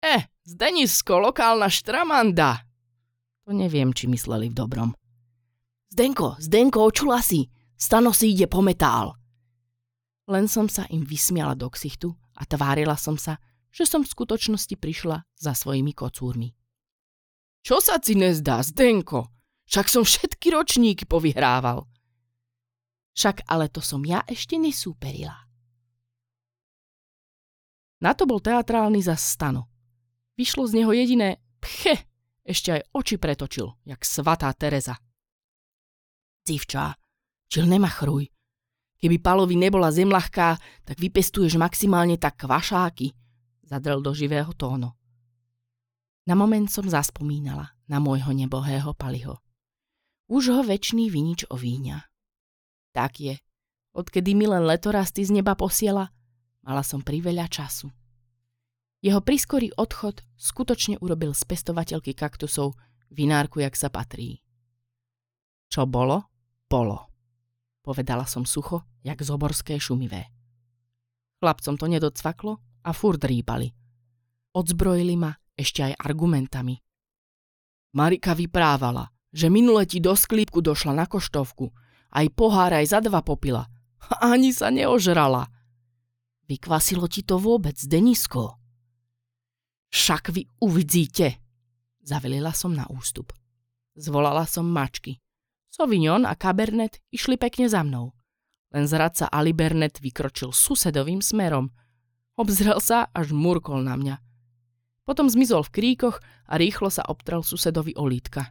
Eh, 0.02 0.34
Zdenisko, 0.50 1.22
lokálna 1.22 1.70
štramanda! 1.70 2.66
To 3.46 3.54
neviem, 3.54 3.94
či 3.94 4.10
mysleli 4.10 4.50
v 4.50 4.58
dobrom. 4.58 4.90
Zdenko, 5.94 6.42
Zdenko, 6.42 6.90
očula 6.90 7.22
si! 7.22 7.54
Stano 7.78 8.18
si 8.18 8.34
ide 8.34 8.50
po 8.50 8.66
metál! 8.66 9.14
Len 10.26 10.50
som 10.50 10.66
sa 10.66 10.90
im 10.90 11.06
vysmiala 11.06 11.54
do 11.54 11.70
ksichtu 11.70 12.10
a 12.34 12.42
tvárila 12.42 12.98
som 12.98 13.14
sa, 13.14 13.38
že 13.70 13.86
som 13.86 14.02
v 14.02 14.10
skutočnosti 14.10 14.74
prišla 14.74 15.22
za 15.38 15.54
svojimi 15.54 15.94
kocúrmi. 15.94 16.50
Čo 17.62 17.78
sa 17.78 18.02
ti 18.02 18.18
nezdá, 18.18 18.66
Zdenko? 18.66 19.30
Však 19.70 19.86
som 19.86 20.02
všetky 20.02 20.50
ročníky 20.50 21.06
povyhrával. 21.06 21.93
Však 23.14 23.46
ale 23.46 23.70
to 23.70 23.82
som 23.82 24.02
ja 24.02 24.26
ešte 24.26 24.58
nesúperila. 24.58 25.38
Na 28.04 28.12
to 28.12 28.28
bol 28.28 28.44
teatrálny 28.44 29.00
za 29.00 29.16
stano. 29.16 29.72
Vyšlo 30.36 30.68
z 30.68 30.84
neho 30.84 30.92
jediné 30.92 31.40
pche, 31.62 31.96
ešte 32.44 32.76
aj 32.76 32.82
oči 32.92 33.16
pretočil, 33.16 33.72
jak 33.88 34.04
svatá 34.04 34.52
Teresa. 34.52 35.00
Civčá, 36.44 37.00
čil 37.48 37.70
nemachruj. 37.70 38.28
Keby 39.00 39.20
Palovi 39.20 39.56
nebola 39.56 39.92
zem 39.92 40.12
tak 40.84 41.00
vypestuješ 41.00 41.56
maximálne 41.56 42.20
tak 42.20 42.44
kvašáky, 42.44 43.16
zadrel 43.64 44.04
do 44.04 44.12
živého 44.12 44.52
tónu. 44.52 44.92
Na 46.24 46.36
moment 46.36 46.72
som 46.72 46.88
zaspomínala 46.88 47.76
na 47.88 48.00
môjho 48.00 48.32
nebohého 48.32 48.96
Paliho. 48.96 49.44
Už 50.32 50.56
ho 50.56 50.62
väčší 50.64 51.12
vinič 51.12 51.48
ovíňa. 51.52 52.13
Tak 52.94 53.20
je. 53.20 53.36
Odkedy 53.94 54.38
mi 54.38 54.46
len 54.46 54.66
letorasty 54.66 55.26
z 55.26 55.34
neba 55.34 55.54
posiela, 55.58 56.14
mala 56.62 56.82
som 56.82 57.02
priveľa 57.02 57.50
času. 57.50 57.90
Jeho 59.04 59.20
priskorý 59.20 59.74
odchod 59.76 60.24
skutočne 60.40 60.96
urobil 61.04 61.36
z 61.36 61.44
pestovateľky 61.44 62.16
kaktusov 62.16 62.78
vinárku, 63.12 63.60
jak 63.60 63.76
sa 63.76 63.92
patrí. 63.92 64.40
Čo 65.68 65.84
bolo, 65.90 66.30
bolo. 66.72 67.12
Povedala 67.84 68.24
som 68.24 68.48
sucho, 68.48 68.88
jak 69.04 69.20
zoborské 69.20 69.76
šumivé. 69.76 70.32
Chlapcom 71.44 71.76
to 71.76 71.86
nedocvaklo 71.92 72.64
a 72.88 72.90
furt 72.96 73.20
rýpali. 73.20 73.68
Odzbrojili 74.56 75.20
ma 75.20 75.36
ešte 75.60 75.92
aj 75.92 76.00
argumentami. 76.00 76.80
Marika 77.94 78.32
vyprávala, 78.32 79.12
že 79.36 79.52
minule 79.52 79.84
ti 79.84 80.00
do 80.00 80.16
sklípku 80.16 80.64
došla 80.64 80.96
na 80.96 81.06
koštovku 81.06 81.83
aj 82.14 82.28
pohár 82.38 82.72
aj 82.78 82.86
za 82.94 83.00
dva 83.02 83.26
popila. 83.26 83.66
Ani 84.22 84.54
sa 84.54 84.70
neožrala. 84.70 85.50
Vykvasilo 86.46 87.10
ti 87.10 87.26
to 87.26 87.42
vôbec, 87.42 87.76
Denisko? 87.76 88.62
Však 89.90 90.34
vy 90.34 90.46
uvidíte. 90.62 91.42
Zavelila 92.04 92.52
som 92.54 92.76
na 92.76 92.86
ústup. 92.90 93.34
Zvolala 93.98 94.46
som 94.46 94.66
mačky. 94.68 95.22
Sauvignon 95.74 96.26
a 96.30 96.38
Cabernet 96.38 97.02
išli 97.10 97.40
pekne 97.40 97.66
za 97.70 97.82
mnou. 97.82 98.14
Len 98.74 98.90
zradca 98.90 99.30
Alibernet 99.30 100.02
vykročil 100.02 100.50
susedovým 100.50 101.22
smerom. 101.22 101.70
Obzrel 102.34 102.82
sa, 102.82 103.10
až 103.14 103.34
murkol 103.34 103.86
na 103.86 103.94
mňa. 103.94 104.16
Potom 105.06 105.30
zmizol 105.30 105.62
v 105.68 105.74
kríkoch 105.74 106.18
a 106.50 106.54
rýchlo 106.58 106.90
sa 106.90 107.06
obtrel 107.06 107.46
susedovi 107.46 107.94
olítka. 107.94 108.50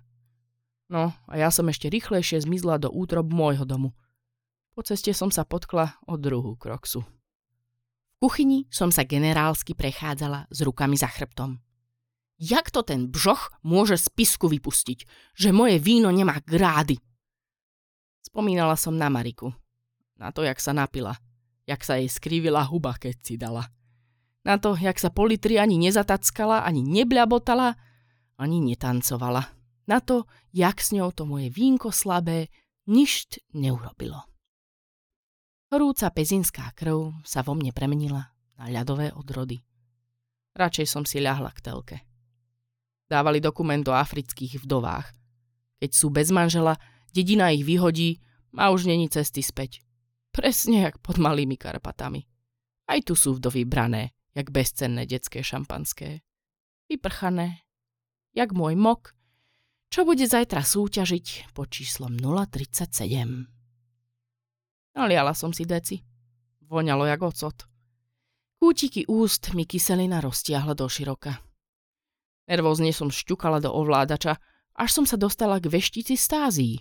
No 0.93 1.17
a 1.25 1.41
ja 1.41 1.49
som 1.49 1.73
ešte 1.73 1.89
rýchlejšie 1.89 2.45
zmizla 2.45 2.77
do 2.77 2.93
útrob 2.93 3.33
môjho 3.33 3.65
domu. 3.65 3.97
Po 4.77 4.85
ceste 4.85 5.17
som 5.17 5.33
sa 5.33 5.49
potkla 5.49 5.97
od 6.05 6.21
druhú 6.21 6.53
kroksu. 6.61 7.01
V 7.01 8.29
kuchyni 8.29 8.69
som 8.69 8.93
sa 8.93 9.09
generálsky 9.09 9.73
prechádzala 9.73 10.53
s 10.53 10.59
rukami 10.61 11.01
za 11.01 11.09
chrbtom. 11.09 11.57
Jak 12.37 12.69
to 12.69 12.85
ten 12.85 13.09
bžoch 13.09 13.57
môže 13.65 13.97
z 13.97 14.13
pisku 14.13 14.53
vypustiť, 14.53 15.09
že 15.33 15.49
moje 15.49 15.81
víno 15.81 16.13
nemá 16.13 16.45
grády? 16.45 17.01
Spomínala 18.21 18.77
som 18.77 18.93
na 18.93 19.09
Mariku. 19.09 19.49
Na 20.21 20.29
to, 20.29 20.45
jak 20.45 20.61
sa 20.61 20.77
napila. 20.77 21.17
Jak 21.65 21.81
sa 21.89 21.97
jej 21.97 22.13
skrivila 22.13 22.69
huba, 22.69 23.01
keď 23.01 23.17
si 23.25 23.41
dala. 23.41 23.65
Na 24.45 24.61
to, 24.61 24.77
jak 24.77 25.01
sa 25.01 25.09
po 25.09 25.25
ani 25.25 25.77
nezatackala, 25.81 26.69
ani 26.69 26.85
nebľabotala, 26.85 27.81
ani 28.37 28.61
netancovala 28.61 29.62
na 29.87 29.99
to, 30.01 30.25
jak 30.55 30.79
s 30.79 30.95
ňou 30.95 31.11
to 31.11 31.27
moje 31.27 31.51
vínko 31.51 31.91
slabé 31.91 32.51
ništ 32.87 33.43
neurobilo. 33.55 34.23
Horúca 35.73 36.13
pezinská 36.13 36.75
krv 36.77 37.25
sa 37.25 37.41
vo 37.41 37.57
mne 37.57 37.73
premenila 37.73 38.29
na 38.61 38.69
ľadové 38.69 39.09
odrody. 39.17 39.65
Radšej 40.53 40.87
som 40.87 41.09
si 41.09 41.17
ľahla 41.17 41.49
k 41.57 41.65
telke. 41.65 41.97
Dávali 43.09 43.41
dokument 43.41 43.85
o 43.89 43.97
afrických 43.97 44.61
vdovách. 44.61 45.09
Keď 45.81 45.91
sú 45.97 46.13
bez 46.13 46.29
manžela, 46.29 46.77
dedina 47.17 47.49
ich 47.53 47.65
vyhodí 47.65 48.21
a 48.53 48.69
už 48.69 48.85
není 48.85 49.09
cesty 49.09 49.41
späť. 49.41 49.81
Presne 50.33 50.89
jak 50.89 51.01
pod 51.01 51.17
malými 51.17 51.57
Karpatami. 51.57 52.29
Aj 52.89 53.01
tu 53.01 53.17
sú 53.17 53.37
vdovy 53.37 53.65
brané, 53.65 54.13
jak 54.37 54.53
bezcenné 54.53 55.09
detské 55.09 55.41
šampanské. 55.41 56.21
Vyprchané, 56.89 57.65
jak 58.37 58.53
môj 58.53 58.77
mok, 58.77 59.17
čo 59.93 60.09
bude 60.09 60.25
zajtra 60.25 60.65
súťažiť 60.65 61.53
pod 61.53 61.69
číslom 61.69 62.17
037. 62.17 63.05
Naliala 64.97 65.37
som 65.37 65.53
si 65.53 65.69
deci. 65.69 66.01
Voňalo 66.65 67.05
jak 67.05 67.21
ocot. 67.21 67.69
Kútiky 68.57 69.05
úst 69.05 69.53
mi 69.53 69.69
kyselina 69.69 70.25
roztiahla 70.25 70.73
do 70.73 70.89
široka. 70.89 71.45
Nervózne 72.49 72.89
som 72.97 73.13
šťukala 73.13 73.61
do 73.61 73.69
ovládača, 73.69 74.41
až 74.73 74.91
som 74.97 75.05
sa 75.05 75.21
dostala 75.21 75.61
k 75.61 75.69
veštici 75.69 76.17
stázii. 76.17 76.81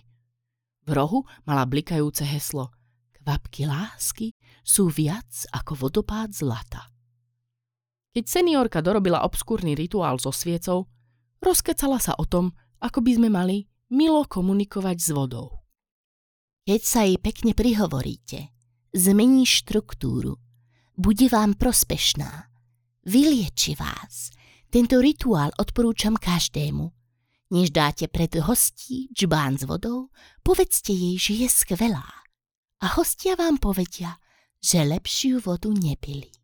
V 0.88 0.90
rohu 0.96 1.28
mala 1.44 1.68
blikajúce 1.68 2.24
heslo 2.24 2.72
Kvapky 3.20 3.68
lásky 3.68 4.32
sú 4.64 4.88
viac 4.88 5.28
ako 5.52 5.86
vodopád 5.86 6.32
zlata. 6.32 6.88
Keď 8.16 8.24
seniorka 8.24 8.80
dorobila 8.80 9.20
obskúrny 9.22 9.76
rituál 9.76 10.16
so 10.16 10.32
sviecou, 10.32 10.88
rozkecala 11.44 12.00
sa 12.00 12.16
o 12.16 12.24
tom, 12.24 12.56
ako 12.82 12.98
by 13.06 13.12
sme 13.22 13.28
mali 13.30 13.70
milo 13.94 14.26
komunikovať 14.26 14.98
s 14.98 15.08
vodou. 15.14 15.62
Keď 16.66 16.80
sa 16.82 17.06
jej 17.06 17.18
pekne 17.22 17.54
prihovoríte, 17.54 18.50
zmení 18.90 19.46
štruktúru, 19.46 20.38
bude 20.98 21.26
vám 21.30 21.54
prospešná, 21.54 22.50
vylieči 23.06 23.78
vás. 23.78 24.34
Tento 24.72 24.98
rituál 24.98 25.54
odporúčam 25.58 26.18
každému. 26.18 26.90
Než 27.52 27.68
dáte 27.68 28.08
pred 28.08 28.32
hostí 28.40 29.12
džbán 29.12 29.60
s 29.60 29.68
vodou, 29.68 30.08
povedzte 30.40 30.96
jej, 30.96 31.20
že 31.20 31.32
je 31.44 31.48
skvelá. 31.52 32.08
A 32.80 32.86
hostia 32.96 33.36
vám 33.36 33.60
povedia, 33.60 34.16
že 34.64 34.80
lepšiu 34.80 35.44
vodu 35.44 35.68
nepili. 35.68 36.41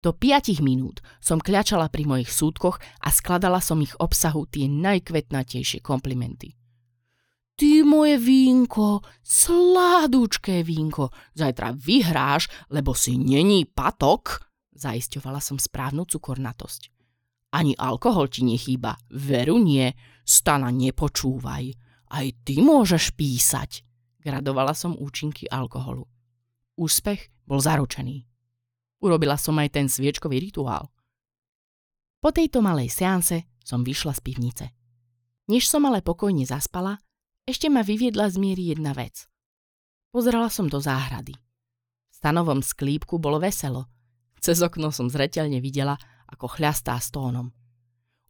Do 0.00 0.16
piatich 0.16 0.64
minút 0.64 1.04
som 1.20 1.36
kľačala 1.36 1.92
pri 1.92 2.08
mojich 2.08 2.32
súdkoch 2.32 2.80
a 2.80 3.08
skladala 3.12 3.60
som 3.60 3.84
ich 3.84 3.92
obsahu 4.00 4.48
tie 4.48 4.64
najkvetnatejšie 4.64 5.84
komplimenty. 5.84 6.56
Ty 7.60 7.84
moje 7.84 8.16
vínko, 8.16 9.04
sládúčké 9.20 10.64
vínko, 10.64 11.12
zajtra 11.36 11.76
vyhráš, 11.76 12.48
lebo 12.72 12.96
si 12.96 13.20
není 13.20 13.68
patok, 13.68 14.40
zaisťovala 14.72 15.44
som 15.44 15.60
správnu 15.60 16.08
cukornatosť. 16.08 16.88
Ani 17.52 17.76
alkohol 17.76 18.32
ti 18.32 18.48
nechýba, 18.48 18.96
veru 19.12 19.60
nie, 19.60 19.92
stana 20.24 20.72
nepočúvaj. 20.72 21.64
Aj 22.08 22.26
ty 22.48 22.64
môžeš 22.64 23.12
písať, 23.12 23.84
gradovala 24.24 24.72
som 24.72 24.96
účinky 24.96 25.44
alkoholu. 25.44 26.08
Úspech 26.80 27.28
bol 27.44 27.60
zaručený. 27.60 28.29
Urobila 29.00 29.40
som 29.40 29.56
aj 29.56 29.68
ten 29.72 29.86
sviečkový 29.88 30.38
rituál. 30.38 30.92
Po 32.20 32.28
tejto 32.30 32.60
malej 32.60 32.92
seanse 32.92 33.48
som 33.64 33.80
vyšla 33.80 34.12
z 34.16 34.20
pivnice. 34.20 34.64
Než 35.48 35.66
som 35.66 35.82
ale 35.88 36.04
pokojne 36.04 36.44
zaspala, 36.44 37.00
Ešte 37.50 37.66
ma 37.66 37.82
vyviedla 37.82 38.30
z 38.30 38.36
miery 38.38 38.70
jedna 38.70 38.94
vec. 38.94 39.26
Pozerala 40.14 40.46
som 40.46 40.70
do 40.70 40.78
záhrady. 40.78 41.34
V 41.34 42.14
stanovom 42.14 42.62
sklípku 42.62 43.18
bolo 43.18 43.42
veselo. 43.42 43.90
Cez 44.38 44.62
okno 44.62 44.94
som 44.94 45.10
zreteľne 45.10 45.58
videla, 45.58 45.98
ako 46.30 46.46
chľastá 46.46 46.94
stónom. 47.02 47.50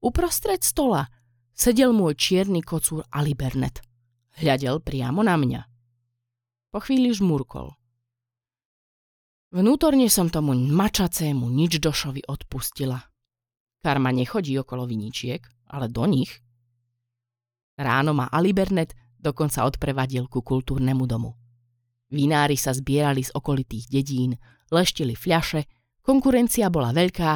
Uprostred 0.00 0.64
stola 0.64 1.04
sedel 1.52 1.92
môj 1.92 2.16
čierny 2.16 2.64
kocúr 2.64 3.04
Ali 3.12 3.36
Bernet. 3.36 3.84
Hľadel 4.40 4.80
priamo 4.80 5.20
na 5.20 5.36
mňa. 5.36 5.60
Po 6.72 6.80
chvíli 6.80 7.12
žmurkol. 7.12 7.76
Vnútorne 9.51 10.07
som 10.07 10.30
tomu 10.30 10.55
mačacému 10.55 11.51
nič 11.51 11.82
došovi 11.82 12.22
odpustila. 12.30 13.03
Karma 13.82 14.14
nechodí 14.14 14.55
okolo 14.55 14.86
viničiek, 14.86 15.42
ale 15.74 15.90
do 15.90 16.07
nich. 16.07 16.30
Ráno 17.74 18.14
ma 18.14 18.30
Ali 18.30 18.55
Bernet 18.55 18.94
dokonca 19.18 19.66
odprevadil 19.66 20.30
ku 20.30 20.46
kultúrnemu 20.46 21.03
domu. 21.03 21.34
Vinári 22.14 22.55
sa 22.55 22.70
zbierali 22.70 23.26
z 23.26 23.34
okolitých 23.34 23.90
dedín, 23.90 24.38
leštili 24.70 25.18
fľaše, 25.18 25.66
konkurencia 25.98 26.70
bola 26.70 26.94
veľká 26.94 27.32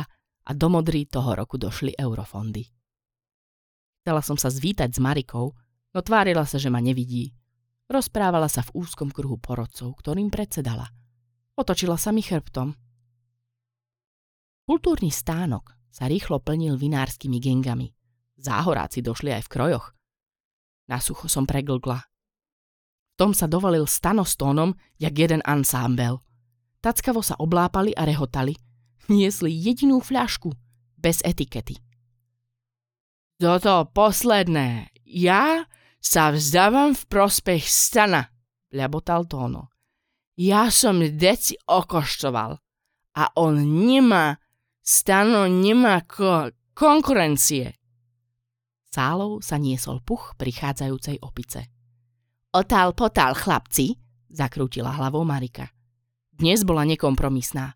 a 0.47 0.51
do 0.55 0.69
Modry 0.71 1.11
toho 1.11 1.35
roku 1.35 1.59
došli 1.59 1.99
eurofondy. 1.99 2.63
Chcela 4.07 4.23
som 4.23 4.39
sa 4.39 4.55
zvítať 4.55 4.95
s 4.95 5.03
Marikou, 5.03 5.51
no 5.91 5.99
tvárila 5.99 6.47
sa, 6.47 6.63
že 6.63 6.71
ma 6.71 6.79
nevidí. 6.79 7.35
Rozprávala 7.91 8.47
sa 8.47 8.63
v 8.63 8.87
úzkom 8.87 9.11
kruhu 9.11 9.43
porodcov, 9.43 9.99
ktorým 9.99 10.31
predsedala. 10.31 10.95
Otočila 11.55 11.95
sa 11.95 12.11
mi 12.11 12.19
chrbtom. 12.19 12.75
Kultúrny 14.67 15.13
stánok 15.15 15.77
sa 15.93 16.11
rýchlo 16.11 16.43
plnil 16.43 16.75
vinárskymi 16.75 17.39
gengami. 17.39 17.95
Záhoráci 18.35 19.05
došli 19.05 19.31
aj 19.31 19.47
v 19.47 19.53
krojoch. 19.53 19.87
Na 20.91 20.99
sucho 20.99 21.31
som 21.31 21.47
preglgla. 21.47 22.03
V 23.15 23.15
tom 23.15 23.31
sa 23.31 23.47
dovalil 23.47 23.87
stano 23.87 24.27
s 24.27 24.35
tónom, 24.35 24.75
jak 24.99 25.15
jeden 25.15 25.39
ansámbel. 25.47 26.19
Tackavo 26.83 27.23
sa 27.23 27.39
oblápali 27.39 27.95
a 27.95 28.03
rehotali. 28.03 28.59
Niesli 29.07 29.55
jedinú 29.55 30.03
fľašku, 30.03 30.51
bez 30.99 31.23
etikety. 31.23 31.79
Toto 33.39 33.87
posledné. 33.95 34.91
Ja 35.05 35.69
sa 36.03 36.35
vzdávam 36.35 36.97
v 36.97 37.03
prospech 37.07 37.65
stana, 37.69 38.33
ľabotal 38.75 39.29
Tóno. 39.29 39.74
Ja 40.35 40.67
som 40.67 40.99
deci 40.99 41.55
okoštoval 41.63 42.59
a 43.15 43.25
on 43.39 43.55
nemá, 43.87 44.35
stano 44.83 45.47
nemá 45.47 46.03
ko- 46.03 46.51
konkurencie. 46.75 47.71
Sálou 48.91 49.39
sa 49.39 49.59
niesol 49.59 50.03
puch 50.03 50.35
prichádzajúcej 50.35 51.23
opice. 51.23 51.71
Otál 52.55 52.95
potál, 52.95 53.35
chlapci, 53.35 53.95
zakrútila 54.31 54.95
hlavou 54.95 55.23
Marika. 55.23 55.71
Dnes 56.35 56.67
bola 56.67 56.83
nekompromisná. 56.83 57.75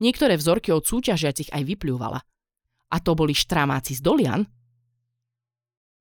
Niektoré 0.00 0.36
vzorky 0.36 0.72
od 0.72 0.84
súťažiacich 0.84 1.52
aj 1.52 1.62
vyplúvala. 1.64 2.20
A 2.92 2.96
to 3.00 3.16
boli 3.16 3.32
štramáci 3.32 3.96
z 3.96 4.00
Dolian. 4.04 4.44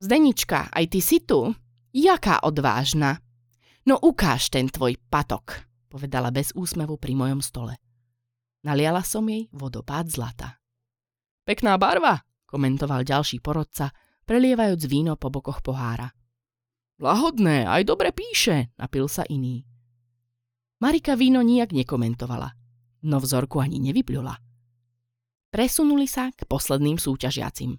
Zdenička, 0.04 0.68
aj 0.68 0.86
ty 0.92 1.00
si 1.00 1.24
tu? 1.24 1.56
Jaká 1.96 2.44
odvážna. 2.44 3.24
No 3.82 3.98
ukáž 3.98 4.54
ten 4.54 4.70
tvoj 4.70 4.94
patok, 5.10 5.66
povedala 5.90 6.30
bez 6.30 6.54
úsmevu 6.54 7.02
pri 7.02 7.18
mojom 7.18 7.42
stole. 7.42 7.82
Naliala 8.62 9.02
som 9.02 9.26
jej 9.26 9.50
vodopád 9.50 10.06
zlata. 10.06 10.62
Pekná 11.42 11.82
barva, 11.82 12.22
komentoval 12.46 13.02
ďalší 13.02 13.42
porodca, 13.42 13.90
prelievajúc 14.30 14.86
víno 14.86 15.18
po 15.18 15.34
bokoch 15.34 15.66
pohára. 15.66 16.14
Lahodné, 17.02 17.66
aj 17.66 17.90
dobre 17.90 18.14
píše, 18.14 18.70
napil 18.78 19.10
sa 19.10 19.26
iný. 19.26 19.66
Marika 20.78 21.18
víno 21.18 21.42
nijak 21.42 21.74
nekomentovala, 21.74 22.54
no 23.10 23.18
vzorku 23.18 23.58
ani 23.58 23.82
nevypľula. 23.82 24.38
Presunuli 25.50 26.06
sa 26.06 26.30
k 26.30 26.46
posledným 26.46 27.02
súťažiacim. 27.02 27.74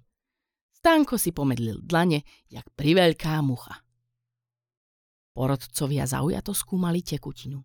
Stánko 0.83 1.15
si 1.15 1.31
pomedlil 1.31 1.79
dlane, 1.79 2.27
jak 2.51 2.67
priveľká 2.75 3.39
mucha. 3.39 3.79
Porodcovia 5.33 6.05
zaujato 6.05 6.53
skúmali 6.53 7.01
tekutinu. 7.01 7.61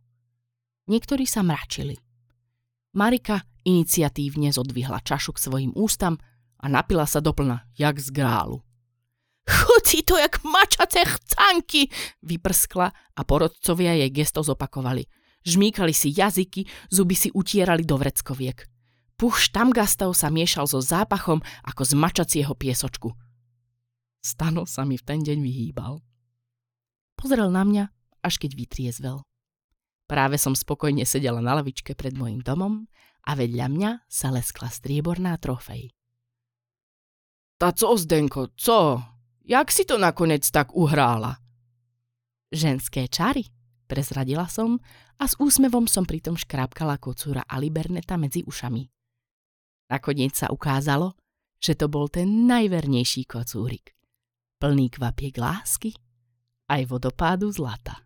Niektorí 0.89 1.29
sa 1.29 1.45
mračili. 1.45 2.01
Marika 2.97 3.45
iniciatívne 3.69 4.49
zodvihla 4.49 5.05
čašu 5.05 5.37
k 5.37 5.43
svojim 5.45 5.73
ústam 5.77 6.17
a 6.57 6.67
napila 6.73 7.05
sa 7.05 7.21
doplna, 7.21 7.69
jak 7.77 8.01
z 8.01 8.09
grálu. 8.09 8.65
Chutí 9.49 10.01
to 10.01 10.17
jak 10.17 10.41
mačace 10.45 11.05
chcanky, 11.05 11.93
vyprskla 12.25 12.89
a 12.93 13.21
porodcovia 13.25 13.93
jej 13.97 14.11
gesto 14.13 14.41
zopakovali. 14.41 15.05
Žmýkali 15.45 15.93
si 15.93 16.13
jazyky, 16.13 16.65
zuby 16.93 17.17
si 17.17 17.29
utierali 17.33 17.85
do 17.85 17.97
vreckoviek. 17.97 18.65
Puch 19.17 19.41
štamgastov 19.41 20.17
sa 20.17 20.29
miešal 20.33 20.69
so 20.69 20.81
zápachom 20.81 21.41
ako 21.65 21.83
z 21.85 21.93
mačacieho 21.97 22.53
piesočku. 22.57 23.13
Stano 24.21 24.69
sa 24.69 24.85
mi 24.85 24.97
v 24.97 25.05
ten 25.05 25.21
deň 25.25 25.39
vyhýbal. 25.41 26.08
Pozrel 27.19 27.51
na 27.51 27.67
mňa, 27.67 27.85
až 28.23 28.39
keď 28.39 28.55
vytriezvel. 28.55 29.27
Práve 30.07 30.39
som 30.39 30.55
spokojne 30.55 31.03
sedela 31.03 31.43
na 31.43 31.59
lavičke 31.59 31.99
pred 31.99 32.15
mojim 32.15 32.39
domom 32.39 32.87
a 33.27 33.35
vedľa 33.35 33.67
mňa 33.69 33.91
sa 34.07 34.31
leskla 34.31 34.71
strieborná 34.71 35.35
trofej. 35.37 35.91
Tá 37.59 37.75
co, 37.75 37.99
Zdenko, 37.99 38.55
co? 38.55 39.03
Jak 39.43 39.75
si 39.75 39.83
to 39.83 39.99
nakoniec 39.99 40.47
tak 40.47 40.71
uhrála? 40.79 41.43
Ženské 42.55 43.11
čary, 43.11 43.51
prezradila 43.91 44.47
som 44.47 44.79
a 45.19 45.27
s 45.27 45.35
úsmevom 45.43 45.91
som 45.91 46.07
pritom 46.07 46.39
škrápkala 46.39 47.03
kocúra 47.03 47.43
Aliberneta 47.51 48.15
medzi 48.15 48.47
ušami. 48.47 48.87
Nakoniec 49.91 50.39
sa 50.39 50.55
ukázalo, 50.55 51.19
že 51.59 51.75
to 51.75 51.91
bol 51.91 52.07
ten 52.07 52.47
najvernejší 52.47 53.27
kocúrik. 53.27 53.99
Plný 54.63 54.95
kvapiek 54.95 55.35
lásky 55.35 55.99
aj 56.69 56.85
vodopádu 56.87 57.49
zlata. 57.51 58.05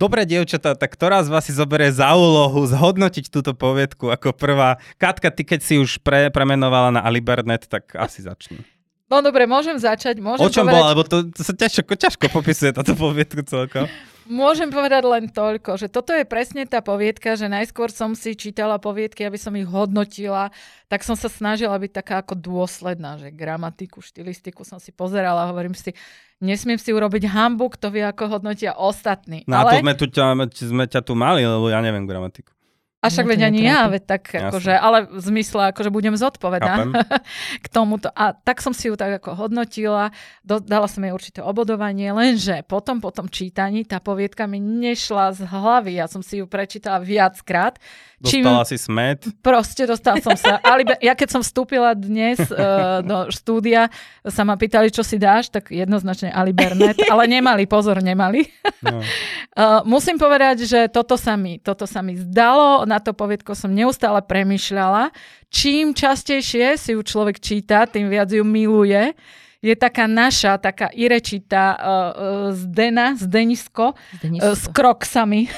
Dobre, 0.00 0.24
dievčatá, 0.24 0.72
tak 0.72 0.96
ktorá 0.96 1.20
z 1.20 1.28
vás 1.28 1.44
si 1.44 1.52
zoberie 1.52 1.92
za 1.92 2.08
úlohu 2.16 2.64
zhodnotiť 2.64 3.28
túto 3.28 3.52
poviedku 3.52 4.08
ako 4.08 4.32
prvá? 4.32 4.80
Katka, 4.96 5.28
ty 5.28 5.44
keď 5.44 5.60
si 5.60 5.76
už 5.76 6.00
pre, 6.00 6.32
premenovala 6.32 6.88
na 6.88 7.00
Alibernet, 7.04 7.68
tak 7.68 7.92
asi 7.92 8.24
začni. 8.24 8.64
No 9.12 9.20
dobre, 9.20 9.44
môžem 9.44 9.76
začať. 9.76 10.22
Môžem 10.22 10.40
o 10.40 10.48
čom 10.48 10.64
povedať... 10.64 10.80
bola? 10.80 10.90
Lebo 10.96 11.02
to, 11.04 11.28
to 11.28 11.42
sa 11.44 11.52
ťažko, 11.52 11.92
ťažko 11.98 12.26
popisuje 12.32 12.72
táto 12.72 12.96
poviedku 12.96 13.44
celkom. 13.44 13.90
Môžem 14.30 14.70
povedať 14.70 15.02
len 15.10 15.26
toľko, 15.26 15.74
že 15.74 15.90
toto 15.90 16.14
je 16.14 16.22
presne 16.22 16.62
tá 16.62 16.78
poviedka, 16.78 17.34
že 17.34 17.50
najskôr 17.50 17.90
som 17.90 18.14
si 18.14 18.38
čítala 18.38 18.78
poviedky, 18.78 19.26
aby 19.26 19.34
som 19.34 19.50
ich 19.58 19.66
hodnotila, 19.66 20.54
tak 20.86 21.02
som 21.02 21.18
sa 21.18 21.26
snažila 21.26 21.74
byť 21.74 21.90
taká 21.90 22.22
ako 22.22 22.38
dôsledná, 22.38 23.18
že 23.18 23.34
gramatiku, 23.34 23.98
štilistiku 23.98 24.62
som 24.62 24.78
si 24.78 24.94
pozerala, 24.94 25.50
hovorím 25.50 25.74
si, 25.74 25.98
nesmiem 26.38 26.78
si 26.78 26.94
urobiť 26.94 27.26
hambu, 27.26 27.74
kto 27.74 27.90
vie, 27.90 28.06
ako 28.06 28.38
hodnotia 28.38 28.78
ostatní. 28.78 29.42
No 29.50 29.66
ale... 29.66 29.82
a 29.82 29.98
to 29.98 30.14
sme, 30.14 30.46
tu, 30.46 30.62
sme 30.62 30.84
ťa 30.86 31.02
tu 31.02 31.18
mali, 31.18 31.42
lebo 31.42 31.66
ja 31.66 31.82
neviem 31.82 32.06
gramatiku. 32.06 32.54
A 33.00 33.08
však 33.08 33.32
veď 33.32 33.48
ani 33.48 33.64
ja, 33.64 33.88
veď 33.88 34.02
tak 34.04 34.28
akože, 34.28 34.76
ale 34.76 35.08
v 35.08 35.20
zmysle, 35.24 35.72
akože 35.72 35.88
budem 35.88 36.20
zodpovedná 36.20 36.92
k 37.64 37.66
tomuto. 37.72 38.12
A 38.12 38.36
tak 38.36 38.60
som 38.60 38.76
si 38.76 38.92
ju 38.92 38.94
tak 39.00 39.24
ako 39.24 39.40
hodnotila, 39.40 40.12
do, 40.44 40.60
dala 40.60 40.84
som 40.84 41.00
jej 41.00 41.08
určité 41.08 41.40
obodovanie, 41.40 42.12
lenže 42.12 42.60
potom, 42.68 43.00
po 43.00 43.08
tom 43.08 43.32
čítaní, 43.32 43.88
tá 43.88 44.04
poviedka 44.04 44.44
mi 44.44 44.60
nešla 44.60 45.32
z 45.32 45.48
hlavy. 45.48 45.96
Ja 45.96 46.12
som 46.12 46.20
si 46.20 46.44
ju 46.44 46.46
prečítala 46.46 47.00
viackrát. 47.00 47.80
Dostala 48.20 48.68
čím, 48.68 48.68
si 48.68 48.76
smet? 48.76 49.24
Proste 49.40 49.88
dostala 49.88 50.20
som 50.20 50.36
sa. 50.36 50.60
Ale 50.68 50.84
ja 51.00 51.16
keď 51.16 51.40
som 51.40 51.40
vstúpila 51.40 51.96
dnes 51.96 52.36
uh, 52.52 53.00
do 53.00 53.32
štúdia, 53.32 53.88
sa 54.28 54.44
ma 54.44 54.60
pýtali, 54.60 54.92
čo 54.92 55.00
si 55.00 55.16
dáš, 55.16 55.48
tak 55.48 55.72
jednoznačne 55.72 56.28
Ali 56.28 56.52
Bernet, 56.52 57.00
ale 57.12 57.24
nemali, 57.24 57.64
pozor, 57.64 58.04
nemali. 58.04 58.44
No. 58.84 59.00
uh, 59.00 59.80
musím 59.88 60.20
povedať, 60.20 60.68
že 60.68 60.92
toto 60.92 61.16
sa 61.16 61.32
mi, 61.40 61.56
toto 61.64 61.88
sa 61.88 62.04
mi 62.04 62.20
zdalo 62.20 62.84
na 62.90 62.98
to 62.98 63.14
poviedko 63.14 63.54
som 63.54 63.70
neustále 63.70 64.18
premyšľala. 64.26 65.14
Čím 65.54 65.94
častejšie 65.94 66.74
si 66.74 66.98
ju 66.98 67.00
človek 67.06 67.38
číta, 67.38 67.86
tým 67.86 68.10
viac 68.10 68.34
ju 68.34 68.42
miluje 68.42 69.14
je 69.60 69.76
taká 69.76 70.08
naša, 70.08 70.56
taká 70.56 70.88
irečitá 70.88 71.76
uh, 71.76 71.84
uh, 71.84 72.08
zdena, 72.56 73.12
zdenisko, 73.20 73.92
zdenisko. 74.16 74.48
Uh, 74.48 74.56
s 74.56 74.64
kroksami. 74.72 75.40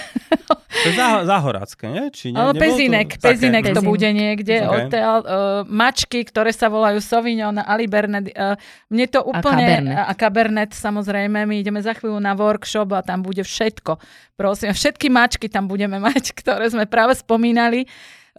To 0.73 0.89
je 0.89 0.97
zá, 0.97 1.21
záhorácké, 1.29 1.85
nie? 1.85 2.07
Či 2.09 2.33
nie, 2.33 2.57
pezinek, 2.57 3.21
to 3.21 3.29
pezinek 3.29 3.77
to 3.77 3.85
bude 3.85 4.09
niekde. 4.09 4.65
Okay. 4.65 4.89
Odtiaľ, 4.89 5.19
uh, 5.21 5.29
mačky, 5.69 6.25
ktoré 6.25 6.49
sa 6.49 6.73
volajú 6.73 6.97
Sauvignon, 6.97 7.61
Ali 7.61 7.85
Bernet. 7.85 8.33
Uh, 8.33 8.57
mne 8.89 9.05
to 9.05 9.21
úplne... 9.21 9.69
A 9.69 9.69
Cabernet. 9.69 9.97
A 10.01 10.13
Cabernet, 10.17 10.71
samozrejme. 10.73 11.45
My 11.45 11.61
ideme 11.61 11.85
za 11.85 11.93
chvíľu 11.93 12.17
na 12.25 12.33
workshop 12.33 12.89
a 12.97 13.05
tam 13.05 13.21
bude 13.21 13.45
všetko. 13.45 14.01
Prosím, 14.33 14.73
všetky 14.73 15.13
mačky 15.13 15.53
tam 15.53 15.69
budeme 15.69 16.01
mať, 16.01 16.33
ktoré 16.41 16.73
sme 16.73 16.89
práve 16.89 17.21
spomínali. 17.21 17.85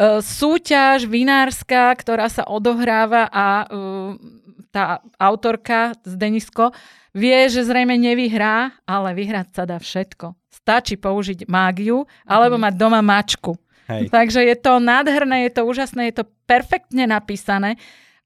uh, 0.02 0.18
súťaž 0.18 1.06
vinárska, 1.06 1.94
ktorá 2.02 2.34
sa 2.34 2.50
odohráva 2.50 3.30
a 3.30 3.70
uh, 3.70 4.18
tá 4.74 5.06
autorka 5.22 5.94
z 6.02 6.18
Denisko 6.18 6.74
vie, 7.14 7.46
že 7.46 7.62
zrejme 7.62 7.94
nevyhrá, 7.94 8.74
ale 8.90 9.14
vyhrať 9.14 9.48
sa 9.54 9.64
dá 9.70 9.78
všetko. 9.78 10.34
Stačí 10.50 10.98
použiť 10.98 11.46
mágiu 11.46 12.10
alebo 12.26 12.58
mhm. 12.58 12.64
mať 12.66 12.74
doma 12.74 13.02
mačku. 13.06 13.54
Hej. 13.86 14.10
Takže 14.10 14.42
je 14.42 14.56
to 14.58 14.82
nádherné, 14.82 15.46
je 15.46 15.60
to 15.60 15.68
úžasné, 15.68 16.10
je 16.10 16.24
to 16.24 16.26
perfektne 16.50 17.06
napísané. 17.06 17.78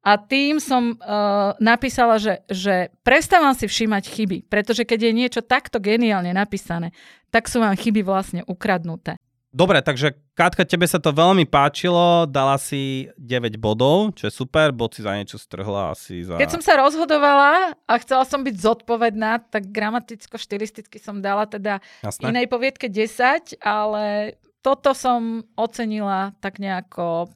A 0.06 0.16
tým 0.16 0.64
som 0.64 0.96
uh, 0.96 1.52
napísala, 1.60 2.16
že, 2.16 2.40
že 2.48 2.96
prestávam 3.04 3.52
si 3.52 3.68
všímať 3.68 4.04
chyby, 4.08 4.38
pretože 4.48 4.88
keď 4.88 5.00
je 5.04 5.12
niečo 5.12 5.42
takto 5.44 5.84
geniálne 5.84 6.32
napísané, 6.32 6.96
tak 7.28 7.52
sú 7.52 7.60
vám 7.60 7.76
chyby 7.76 8.08
vlastne 8.08 8.40
ukradnuté. 8.48 9.20
Dobre, 9.58 9.82
takže 9.82 10.14
Katka, 10.38 10.70
tebe 10.70 10.86
sa 10.86 11.02
to 11.02 11.10
veľmi 11.10 11.50
páčilo, 11.50 12.30
dala 12.30 12.62
si 12.62 13.10
9 13.18 13.58
bodov, 13.58 14.14
čo 14.14 14.30
je 14.30 14.34
super, 14.38 14.70
bod 14.70 14.94
si 14.94 15.02
za 15.02 15.18
niečo 15.18 15.42
strhla 15.42 15.98
asi 15.98 16.22
za... 16.22 16.38
Keď 16.38 16.54
som 16.54 16.62
sa 16.62 16.78
rozhodovala 16.78 17.74
a 17.74 17.94
chcela 17.98 18.22
som 18.22 18.46
byť 18.46 18.54
zodpovedná, 18.54 19.50
tak 19.50 19.74
gramaticko-štilisticky 19.74 21.02
som 21.02 21.26
dala 21.26 21.50
teda 21.50 21.82
Jasné. 22.06 22.30
inej 22.30 22.46
poviedke 22.54 22.86
10, 22.86 23.58
ale 23.66 24.38
toto 24.62 24.94
som 24.94 25.42
ocenila 25.58 26.38
tak 26.38 26.62
nejako 26.62 27.34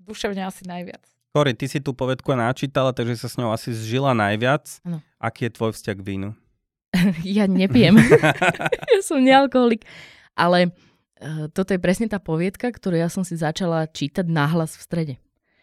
duševne 0.00 0.48
asi 0.48 0.64
najviac. 0.64 1.04
Kori, 1.36 1.52
ty 1.52 1.68
si 1.68 1.84
tú 1.84 1.92
povedku 1.92 2.32
načítala, 2.32 2.96
takže 2.96 3.20
sa 3.20 3.28
s 3.28 3.36
ňou 3.36 3.52
asi 3.52 3.76
zžila 3.76 4.16
najviac. 4.16 4.64
Ano. 4.88 5.04
Aký 5.20 5.52
je 5.52 5.52
tvoj 5.52 5.76
vzťah 5.76 5.96
k 6.00 6.06
vínu? 6.16 6.30
ja 7.36 7.44
nepijem. 7.44 8.00
ja 8.96 9.00
som 9.04 9.20
nealkoholik. 9.20 9.84
Ale 10.32 10.72
toto 11.50 11.74
je 11.74 11.80
presne 11.82 12.06
tá 12.06 12.22
poviedka, 12.22 12.70
ktorú 12.70 12.94
ja 12.98 13.10
som 13.10 13.26
si 13.26 13.34
začala 13.34 13.90
čítať 13.90 14.26
nahlas 14.26 14.78
v 14.78 14.82
strede. 14.82 15.14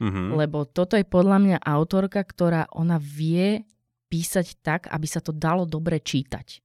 Uh-huh. 0.03 0.35
Lebo 0.35 0.67
toto 0.67 0.99
je 0.99 1.07
podľa 1.07 1.37
mňa 1.39 1.57
autorka, 1.63 2.19
ktorá 2.19 2.67
ona 2.75 2.99
vie 2.99 3.63
písať 4.11 4.59
tak, 4.59 4.91
aby 4.91 5.07
sa 5.07 5.23
to 5.23 5.31
dalo 5.31 5.63
dobre 5.63 6.03
čítať. 6.03 6.59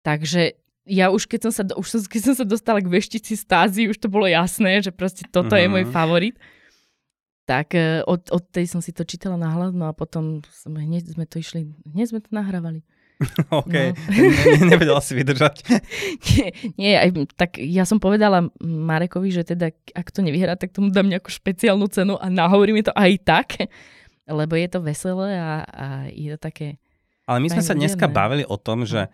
Takže 0.00 0.56
ja 0.88 1.12
už 1.12 1.28
keď 1.28 1.40
som 1.48 1.52
sa, 1.52 1.62
už 1.76 1.86
som, 1.86 2.00
keď 2.08 2.20
som 2.32 2.34
sa 2.40 2.46
dostala 2.48 2.80
k 2.80 2.88
veštici 2.88 3.36
stázy, 3.36 3.86
už 3.86 4.00
to 4.00 4.08
bolo 4.08 4.24
jasné, 4.24 4.80
že 4.80 4.90
proste 4.90 5.28
toto 5.28 5.52
uh-huh. 5.52 5.64
je 5.64 5.68
môj 5.68 5.84
favorit 5.92 6.40
tak 7.50 7.74
e, 7.74 8.06
od, 8.06 8.30
od 8.30 8.44
tej 8.54 8.70
som 8.70 8.78
si 8.78 8.94
to 8.94 9.02
čítala 9.02 9.34
na 9.34 9.50
hlas, 9.50 9.74
no 9.74 9.90
a 9.90 9.92
potom 9.92 10.38
sme, 10.54 10.86
hneď 10.86 11.18
sme 11.18 11.26
to 11.26 11.42
išli, 11.42 11.66
hneď 11.82 12.14
sme 12.14 12.20
to 12.22 12.30
nahrávali. 12.30 12.86
OK, 13.60 13.74
no. 13.74 13.92
ne, 14.16 14.60
nevedela 14.72 15.00
si 15.04 15.12
vydržať. 15.12 15.66
nie, 16.32 16.46
nie 16.80 16.92
aj, 16.96 17.08
tak 17.36 17.60
ja 17.60 17.84
som 17.84 18.00
povedala 18.00 18.48
Marekovi, 18.64 19.28
že 19.28 19.44
teda 19.44 19.72
ak 19.92 20.08
to 20.08 20.24
nevyhrá, 20.24 20.56
tak 20.56 20.72
tomu 20.72 20.88
dám 20.88 21.08
nejakú 21.08 21.28
špeciálnu 21.28 21.86
cenu 21.92 22.16
a 22.16 22.26
nahovorí 22.32 22.72
mi 22.72 22.80
to 22.80 22.92
aj 22.96 23.12
tak, 23.22 23.48
lebo 24.24 24.56
je 24.56 24.68
to 24.72 24.78
veselé 24.80 25.36
a, 25.36 25.64
a 25.68 25.86
je 26.08 26.32
to 26.36 26.38
také... 26.40 26.80
Ale 27.28 27.38
my 27.44 27.48
sme 27.52 27.62
sa 27.62 27.76
dneska 27.76 28.10
bavili 28.10 28.42
o 28.42 28.58
tom, 28.58 28.82
že 28.82 29.06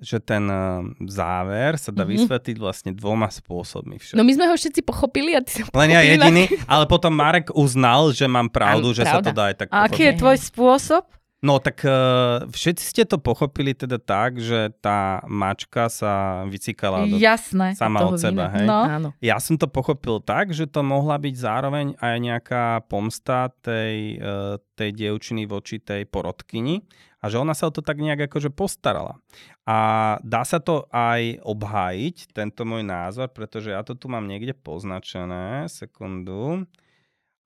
že 0.00 0.16
ten 0.16 0.48
uh, 0.48 0.80
záver 1.04 1.76
sa 1.76 1.92
dá 1.92 2.08
mm-hmm. 2.08 2.24
vysvetliť 2.24 2.56
vlastne 2.56 2.90
dvoma 2.96 3.28
spôsobmi. 3.28 4.00
Však. 4.00 4.16
No 4.16 4.24
my 4.24 4.32
sme 4.32 4.48
ho 4.48 4.56
všetci 4.56 4.80
pochopili 4.80 5.36
a 5.36 5.44
ty 5.44 5.60
Len 5.60 5.92
ja 5.92 6.00
jediný, 6.00 6.48
ale 6.64 6.88
potom 6.88 7.12
Marek 7.12 7.52
uznal, 7.52 8.16
že 8.16 8.24
mám 8.24 8.48
pravdu, 8.48 8.90
Am, 8.90 8.96
že 8.96 9.04
pravda. 9.04 9.20
sa 9.20 9.26
to 9.28 9.30
dá 9.36 9.44
aj 9.52 9.56
tak 9.60 9.68
A 9.68 9.84
aký 9.84 10.08
je 10.08 10.12
tvoj 10.16 10.36
spôsob? 10.40 11.04
No 11.40 11.56
tak 11.56 11.80
uh, 11.88 12.44
všetci 12.52 12.84
ste 12.84 13.02
to 13.08 13.16
pochopili 13.16 13.72
teda 13.72 13.96
tak, 13.96 14.36
že 14.36 14.76
tá 14.84 15.24
mačka 15.24 15.88
sa 15.88 16.44
vycikala 16.44 17.08
do, 17.08 17.16
Jasné, 17.16 17.72
sama 17.80 18.04
od 18.04 18.20
seba. 18.20 18.52
Hej? 18.52 18.68
No. 18.68 19.16
Ja 19.24 19.40
som 19.40 19.56
to 19.56 19.64
pochopil 19.64 20.20
tak, 20.20 20.52
že 20.52 20.68
to 20.68 20.84
mohla 20.84 21.16
byť 21.16 21.34
zároveň 21.40 21.86
aj 21.96 22.16
nejaká 22.20 22.64
pomsta 22.92 23.48
tej, 23.64 24.20
uh, 24.20 24.60
tej 24.76 24.92
dievčiny 24.92 25.48
voči 25.48 25.80
tej 25.80 26.04
porodkyni 26.04 26.84
a 27.20 27.32
že 27.32 27.40
ona 27.40 27.56
sa 27.56 27.68
o 27.68 27.72
to 27.72 27.80
tak 27.80 27.96
nejak 27.96 28.28
akože 28.28 28.52
postarala. 28.52 29.16
A 29.64 30.20
dá 30.20 30.44
sa 30.44 30.60
to 30.60 30.88
aj 30.92 31.40
obhájiť, 31.40 32.36
tento 32.36 32.68
môj 32.68 32.84
názor, 32.84 33.32
pretože 33.32 33.72
ja 33.72 33.80
to 33.80 33.96
tu 33.96 34.12
mám 34.12 34.28
niekde 34.28 34.52
poznačené, 34.52 35.72
sekundu. 35.72 36.68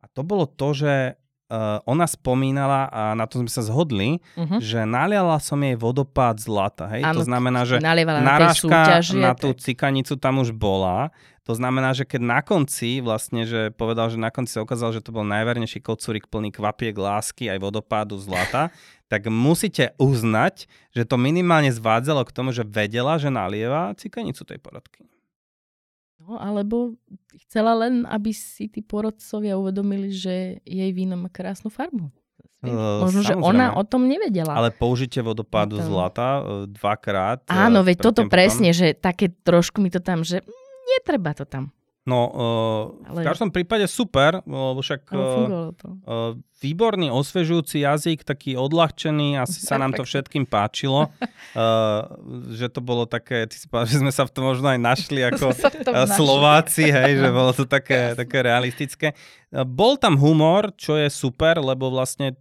A 0.03 0.05
to 0.11 0.27
bolo 0.27 0.51
to, 0.51 0.75
že 0.75 1.15
uh, 1.55 1.79
ona 1.87 2.11
spomínala, 2.11 2.91
a 2.91 3.15
na 3.15 3.31
to 3.31 3.39
sme 3.39 3.51
sa 3.51 3.63
zhodli, 3.63 4.19
uh-huh. 4.35 4.59
že 4.59 4.83
naliala 4.83 5.39
som 5.39 5.59
jej 5.63 5.79
vodopád 5.79 6.43
zlata. 6.43 6.91
Hej? 6.91 7.07
Ano, 7.07 7.23
to 7.23 7.31
znamená, 7.31 7.63
že 7.63 7.79
narážka 7.79 9.07
na, 9.15 9.31
na 9.31 9.33
tú 9.39 9.55
cikanicu 9.55 10.19
tam 10.19 10.43
už 10.43 10.51
bola. 10.51 11.15
To 11.45 11.53
znamená, 11.53 11.93
že 11.93 12.09
keď 12.09 12.21
na 12.25 12.41
konci 12.41 13.05
vlastne, 13.05 13.45
že 13.45 13.69
povedal, 13.77 14.09
že 14.09 14.17
na 14.17 14.33
konci 14.33 14.57
sa 14.57 14.65
ukázal, 14.65 14.97
že 14.97 15.05
to 15.05 15.13
bol 15.13 15.29
najvernejší 15.29 15.85
kocúrik 15.85 16.25
plný 16.33 16.49
kvapiek 16.51 16.97
lásky 16.97 17.53
aj 17.53 17.61
vodopádu 17.61 18.17
zlata, 18.17 18.73
tak 19.13 19.29
musíte 19.29 19.93
uznať, 20.01 20.67
že 20.97 21.05
to 21.05 21.21
minimálne 21.21 21.71
zvádzalo 21.71 22.25
k 22.25 22.35
tomu, 22.35 22.51
že 22.51 22.65
vedela, 22.65 23.21
že 23.21 23.29
nalieva 23.29 23.93
cikanicu 23.95 24.43
tej 24.43 24.59
porodky. 24.59 25.05
No, 26.25 26.41
alebo 26.41 26.97
chcela 27.45 27.77
len, 27.77 28.09
aby 28.09 28.33
si 28.33 28.73
tí 28.73 28.81
porodcovia 28.81 29.61
uvedomili, 29.61 30.09
že 30.09 30.65
jej 30.65 30.91
víno 30.97 31.21
má 31.21 31.29
krásnu 31.29 31.69
farbu. 31.69 32.09
Uh, 32.65 33.05
Možno, 33.05 33.21
že 33.21 33.37
ona 33.37 33.77
o 33.77 33.85
tom 33.85 34.09
nevedela. 34.09 34.57
Ale 34.57 34.73
použitie 34.73 35.21
vodopádu 35.21 35.77
to... 35.77 35.85
zlata 35.85 36.41
uh, 36.41 36.45
dvakrát. 36.65 37.45
Áno, 37.53 37.85
veď 37.85 38.09
toto 38.09 38.25
presne, 38.25 38.73
že 38.73 38.97
také 38.97 39.29
trošku 39.29 39.85
mi 39.85 39.93
to 39.93 40.01
tam, 40.01 40.25
že 40.25 40.41
netreba 40.97 41.37
to 41.37 41.45
tam. 41.45 41.77
No, 42.05 42.21
uh, 42.29 43.09
Ale... 43.09 43.25
v 43.25 43.33
každom 43.33 43.49
prípade 43.49 43.89
super, 43.89 44.45
lebo 44.45 44.85
však 44.85 45.09
uh, 45.09 45.73
uh, 45.73 46.37
výborný, 46.61 47.09
osvežujúci 47.09 47.81
jazyk, 47.81 48.29
taký 48.29 48.61
odľahčený, 48.61 49.41
asi 49.41 49.65
sa 49.65 49.81
nám 49.81 49.97
to 49.97 50.05
všetkým 50.05 50.45
páčilo, 50.45 51.09
uh, 51.09 52.05
že 52.61 52.69
to 52.69 52.85
bolo 52.85 53.09
také, 53.09 53.49
ty 53.49 53.57
si 53.57 53.65
povedal, 53.65 53.89
že 53.89 54.05
sme 54.05 54.13
sa 54.13 54.29
v 54.29 54.33
tom 54.37 54.53
možno 54.53 54.69
aj 54.69 54.81
našli 54.85 55.25
ako 55.33 55.57
Slováci, 56.13 56.93
hej, 56.93 57.25
že 57.25 57.29
bolo 57.41 57.57
to 57.57 57.65
také, 57.65 58.13
také 58.13 58.45
realistické. 58.45 59.17
Bol 59.65 59.97
tam 59.97 60.21
humor, 60.21 60.77
čo 60.77 61.01
je 61.01 61.09
super, 61.09 61.57
lebo 61.57 61.89
vlastne 61.89 62.37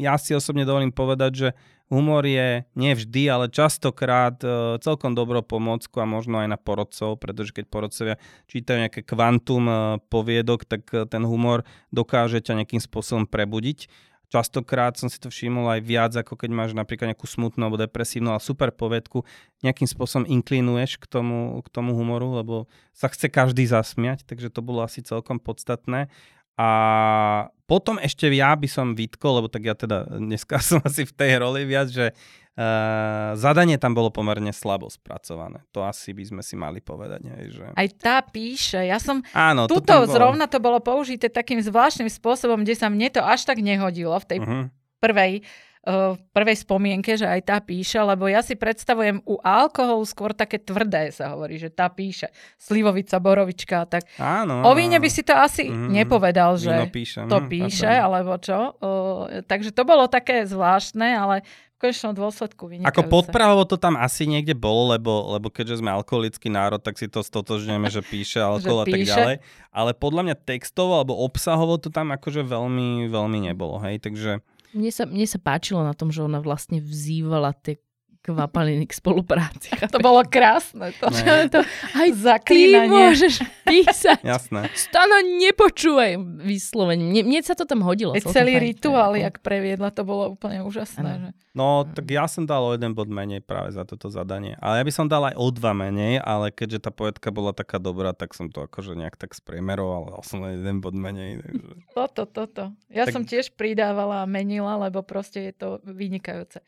ja 0.00 0.16
si 0.16 0.32
osobne 0.32 0.64
dovolím 0.64 0.90
povedať, 0.90 1.32
že 1.32 1.48
humor 1.92 2.24
je 2.24 2.64
nie 2.74 2.92
vždy, 2.96 3.22
ale 3.28 3.52
častokrát 3.52 4.40
e, 4.40 4.80
celkom 4.80 5.12
dobrou 5.12 5.44
pomocku 5.44 6.00
a 6.00 6.08
možno 6.08 6.40
aj 6.40 6.48
na 6.48 6.58
porodcov, 6.58 7.20
pretože 7.20 7.52
keď 7.52 7.64
porodcovia 7.68 8.16
čítajú 8.48 8.78
nejaké 8.88 9.00
kvantum 9.04 9.64
e, 9.68 9.74
poviedok, 10.08 10.64
tak 10.64 10.82
e, 10.90 11.04
ten 11.04 11.22
humor 11.28 11.62
dokáže 11.92 12.40
ťa 12.40 12.64
nejakým 12.64 12.80
spôsobom 12.80 13.28
prebudiť. 13.28 13.92
Častokrát 14.32 14.98
som 14.98 15.06
si 15.06 15.20
to 15.22 15.30
všimol 15.30 15.70
aj 15.70 15.80
viac, 15.84 16.12
ako 16.16 16.34
keď 16.34 16.50
máš 16.50 16.72
napríklad 16.74 17.14
nejakú 17.14 17.28
smutnú 17.28 17.70
alebo 17.70 17.78
depresívnu, 17.78 18.34
ale 18.34 18.42
super 18.42 18.74
povedku, 18.74 19.22
nejakým 19.62 19.86
spôsobom 19.86 20.26
inklinuješ 20.26 20.98
k 20.98 21.06
tomu, 21.06 21.62
k 21.62 21.68
tomu 21.70 21.94
humoru, 21.94 22.42
lebo 22.42 22.66
sa 22.90 23.06
chce 23.06 23.30
každý 23.30 23.68
zasmiať, 23.68 24.26
takže 24.26 24.50
to 24.50 24.58
bolo 24.58 24.82
asi 24.82 25.06
celkom 25.06 25.38
podstatné. 25.38 26.10
A 26.54 26.68
potom 27.64 27.98
ešte 27.98 28.30
ja 28.30 28.54
by 28.54 28.68
som 28.70 28.94
vytkol, 28.94 29.42
lebo 29.42 29.48
tak 29.50 29.66
ja 29.66 29.74
teda 29.74 30.06
dneska 30.06 30.60
som 30.64 30.78
asi 30.84 31.08
v 31.08 31.12
tej 31.12 31.42
roli 31.42 31.66
viac, 31.66 31.90
že 31.90 32.12
uh, 32.12 33.34
zadanie 33.34 33.80
tam 33.80 33.96
bolo 33.96 34.12
pomerne 34.14 34.54
slabo 34.54 34.86
spracované. 34.86 35.66
To 35.74 35.82
asi 35.82 36.14
by 36.14 36.24
sme 36.28 36.42
si 36.44 36.54
mali 36.54 36.78
povedať. 36.78 37.20
Hej, 37.26 37.46
že... 37.58 37.64
Aj 37.74 37.88
tá 37.98 38.16
píše. 38.22 38.84
Ja 38.86 39.02
som... 39.02 39.24
Áno, 39.34 39.66
tuto 39.66 40.04
to 40.04 40.06
zrovna 40.06 40.46
to 40.46 40.62
bolo 40.62 40.78
použité 40.78 41.26
takým 41.26 41.58
zvláštnym 41.58 42.06
spôsobom, 42.06 42.62
kde 42.62 42.78
sa 42.78 42.86
mne 42.86 43.10
to 43.10 43.24
až 43.24 43.48
tak 43.48 43.58
nehodilo 43.58 44.14
v 44.20 44.26
tej 44.28 44.38
uh-huh. 44.44 44.64
prvej 45.02 45.42
v 45.84 46.16
prvej 46.32 46.56
spomienke, 46.64 47.12
že 47.12 47.28
aj 47.28 47.40
tá 47.44 47.56
píše, 47.60 48.00
lebo 48.00 48.24
ja 48.24 48.40
si 48.40 48.56
predstavujem 48.56 49.20
u 49.28 49.36
alkoholu 49.44 50.00
skôr 50.08 50.32
také 50.32 50.56
tvrdé 50.56 51.12
sa 51.12 51.36
hovorí, 51.36 51.60
že 51.60 51.68
tá 51.68 51.92
píše. 51.92 52.32
Slivovica, 52.56 53.20
borovička, 53.20 53.84
tak 53.84 54.08
áno, 54.16 54.64
o 54.64 54.72
víne 54.72 54.96
by 54.96 55.08
si 55.12 55.20
to 55.20 55.36
asi 55.36 55.68
mm, 55.68 55.92
nepovedal, 55.92 56.56
že 56.56 56.72
píše, 56.88 57.28
to 57.28 57.36
mm, 57.36 57.48
píše, 57.52 57.84
pardon. 57.84 58.04
alebo 58.08 58.32
čo. 58.40 58.58
Uh, 58.80 59.44
takže 59.44 59.76
to 59.76 59.84
bolo 59.84 60.08
také 60.08 60.48
zvláštne, 60.48 61.20
ale 61.20 61.44
konečnom 61.84 62.16
dôsledku 62.16 62.64
vynikajúce. 62.64 62.96
Ako 62.96 63.02
podpravovo 63.12 63.68
to 63.68 63.76
tam 63.76 64.00
asi 64.00 64.24
niekde 64.24 64.56
bolo, 64.56 64.96
lebo, 64.96 65.36
lebo 65.36 65.52
keďže 65.52 65.84
sme 65.84 65.92
alkoholický 65.92 66.48
národ, 66.48 66.80
tak 66.80 66.96
si 66.96 67.12
to 67.12 67.20
stotožňujeme, 67.20 67.92
že 67.92 68.00
píše 68.00 68.40
alkohol 68.56 68.82
a 68.82 68.86
tak 68.88 69.04
ďalej. 69.04 69.36
Ale 69.68 69.90
podľa 69.92 70.32
mňa 70.32 70.36
textovo 70.48 70.96
alebo 70.96 71.12
obsahovo 71.20 71.76
to 71.76 71.92
tam 71.92 72.08
akože 72.16 72.40
veľmi, 72.40 73.12
veľmi 73.12 73.38
nebolo. 73.52 73.76
Hej? 73.84 74.00
Takže 74.00 74.40
mne 74.74 74.90
sa, 74.90 75.06
mne 75.06 75.26
sa 75.26 75.38
páčilo 75.38 75.80
na 75.80 75.94
tom, 75.94 76.10
že 76.10 76.20
ona 76.20 76.42
vlastne 76.42 76.82
vzývala 76.82 77.54
tie 77.54 77.78
kvapaliny 78.24 78.88
k 78.88 78.94
spolupráci. 78.96 79.68
To 79.94 80.00
bolo 80.00 80.24
krásne. 80.26 80.90
To, 80.98 81.06
to 81.52 81.60
aj 81.94 82.08
ty 82.48 82.72
môžeš 82.88 83.44
písať. 83.62 84.24
Jasné. 84.32 84.72
Stano, 84.74 85.22
nepočúvaj 85.38 86.18
vyslovene. 86.42 87.04
Mne, 87.04 87.22
mne 87.22 87.40
sa 87.44 87.54
to 87.54 87.68
tam 87.68 87.84
hodilo. 87.84 88.16
Je 88.16 88.24
celý 88.24 88.58
rituál, 88.58 89.14
jak 89.14 89.38
previedla, 89.44 89.94
to 89.94 90.02
bolo 90.02 90.34
úplne 90.34 90.64
úžasné. 90.66 91.10
Že... 91.20 91.28
No, 91.54 91.86
tak 91.86 92.10
ja 92.10 92.26
som 92.26 92.42
dal 92.48 92.64
o 92.64 92.74
jeden 92.74 92.96
bod 92.96 93.06
menej 93.06 93.38
práve 93.44 93.70
za 93.70 93.86
toto 93.86 94.10
zadanie. 94.10 94.58
Ale 94.58 94.82
ja 94.82 94.84
by 94.88 94.92
som 94.96 95.06
dal 95.06 95.30
aj 95.30 95.38
o 95.38 95.46
dva 95.54 95.70
menej, 95.70 96.18
ale 96.18 96.50
keďže 96.50 96.88
tá 96.88 96.90
poetka 96.90 97.30
bola 97.30 97.54
taká 97.54 97.78
dobrá, 97.78 98.10
tak 98.10 98.34
som 98.34 98.50
to 98.50 98.66
akože 98.66 98.98
nejak 98.98 99.14
tak 99.14 99.36
spriemeroval. 99.36 100.18
Dal 100.18 100.22
som 100.26 100.42
len 100.42 100.58
jeden 100.58 100.82
bod 100.82 100.96
menej. 100.98 101.38
Takže... 101.44 101.72
Toto, 101.94 102.22
toto. 102.26 102.62
Ja 102.90 103.06
tak... 103.06 103.14
som 103.14 103.22
tiež 103.22 103.54
pridávala 103.54 104.26
a 104.26 104.30
menila, 104.30 104.74
lebo 104.80 105.06
proste 105.06 105.46
je 105.46 105.54
to 105.54 105.68
vynikajúce. 105.86 106.58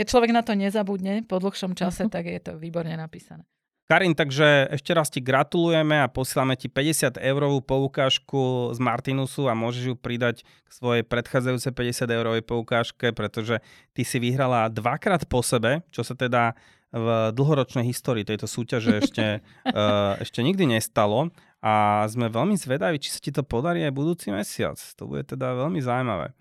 Keď 0.00 0.08
človek 0.08 0.32
na 0.32 0.40
to 0.40 0.56
nezabudne 0.56 1.28
po 1.28 1.36
dlhšom 1.36 1.76
čase, 1.76 2.08
tak 2.08 2.24
je 2.24 2.40
to 2.40 2.56
výborne 2.56 2.96
napísané. 2.96 3.44
Karin, 3.84 4.16
takže 4.16 4.72
ešte 4.72 4.96
raz 4.96 5.12
ti 5.12 5.20
gratulujeme 5.20 6.00
a 6.00 6.08
posielame 6.08 6.56
ti 6.56 6.72
50 6.72 7.20
eurovú 7.20 7.60
poukážku 7.60 8.72
z 8.72 8.80
Martinusu 8.80 9.44
a 9.44 9.52
môžeš 9.52 9.92
ju 9.92 9.94
pridať 10.00 10.46
k 10.64 10.70
svojej 10.72 11.04
predchádzajúcej 11.04 11.76
50 11.76 12.16
eurovej 12.16 12.42
poukážke, 12.48 13.12
pretože 13.12 13.60
ty 13.92 14.00
si 14.00 14.16
vyhrala 14.16 14.72
dvakrát 14.72 15.28
po 15.28 15.44
sebe, 15.44 15.84
čo 15.92 16.00
sa 16.00 16.16
teda 16.16 16.56
v 16.96 17.36
dlhoročnej 17.36 17.84
histórii 17.84 18.24
tejto 18.24 18.48
súťaže 18.48 19.04
ešte, 19.04 19.44
uh, 19.68 20.16
ešte 20.24 20.40
nikdy 20.40 20.80
nestalo 20.80 21.28
a 21.60 22.08
sme 22.08 22.32
veľmi 22.32 22.56
zvedaví, 22.56 22.96
či 22.96 23.12
sa 23.12 23.20
ti 23.20 23.36
to 23.36 23.44
podarí 23.44 23.84
aj 23.84 23.92
budúci 23.92 24.32
mesiac. 24.32 24.80
To 24.96 25.12
bude 25.12 25.28
teda 25.28 25.52
veľmi 25.60 25.84
zaujímavé. 25.84 26.32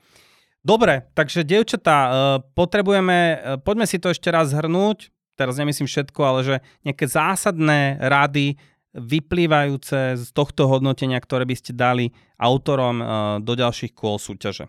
Dobre, 0.60 1.08
takže 1.16 1.48
dievčatá, 1.48 1.98
uh, 2.04 2.12
potrebujeme, 2.52 3.18
uh, 3.18 3.38
poďme 3.64 3.88
si 3.88 3.96
to 3.96 4.12
ešte 4.12 4.28
raz 4.28 4.52
zhrnúť, 4.52 5.08
teraz 5.40 5.56
nemyslím 5.56 5.88
všetko, 5.88 6.20
ale 6.20 6.40
že 6.44 6.56
nejaké 6.84 7.08
zásadné 7.08 7.96
rady 8.04 8.60
vyplývajúce 8.92 10.20
z 10.20 10.28
tohto 10.36 10.68
hodnotenia, 10.68 11.16
ktoré 11.22 11.48
by 11.48 11.56
ste 11.56 11.72
dali 11.72 12.12
autorom 12.36 13.00
uh, 13.00 13.08
do 13.40 13.56
ďalších 13.56 13.96
kôl 13.96 14.20
súťaže. 14.20 14.68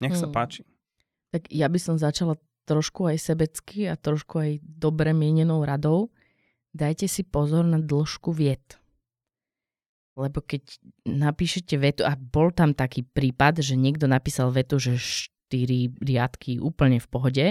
Nech 0.00 0.16
sa 0.16 0.30
hmm. 0.30 0.34
páči. 0.34 0.62
Tak 1.28 1.52
ja 1.52 1.68
by 1.68 1.76
som 1.76 2.00
začala 2.00 2.40
trošku 2.64 3.08
aj 3.12 3.20
sebecky 3.20 3.88
a 3.88 3.98
trošku 3.98 4.40
aj 4.40 4.50
dobre 4.64 5.12
mienenou 5.12 5.64
radou. 5.64 6.08
Dajte 6.72 7.08
si 7.08 7.24
pozor 7.24 7.64
na 7.64 7.76
dĺžku 7.76 8.32
viet. 8.32 8.80
Lebo 10.18 10.42
keď 10.42 10.82
napíšete 11.06 11.78
vetu, 11.78 12.02
a 12.02 12.18
bol 12.18 12.50
tam 12.50 12.74
taký 12.74 13.06
prípad, 13.06 13.62
že 13.62 13.78
niekto 13.78 14.10
napísal 14.10 14.50
vetu, 14.50 14.82
že 14.82 14.98
štyri 14.98 15.94
riadky 16.02 16.58
úplne 16.58 16.98
v 16.98 17.06
pohode, 17.06 17.46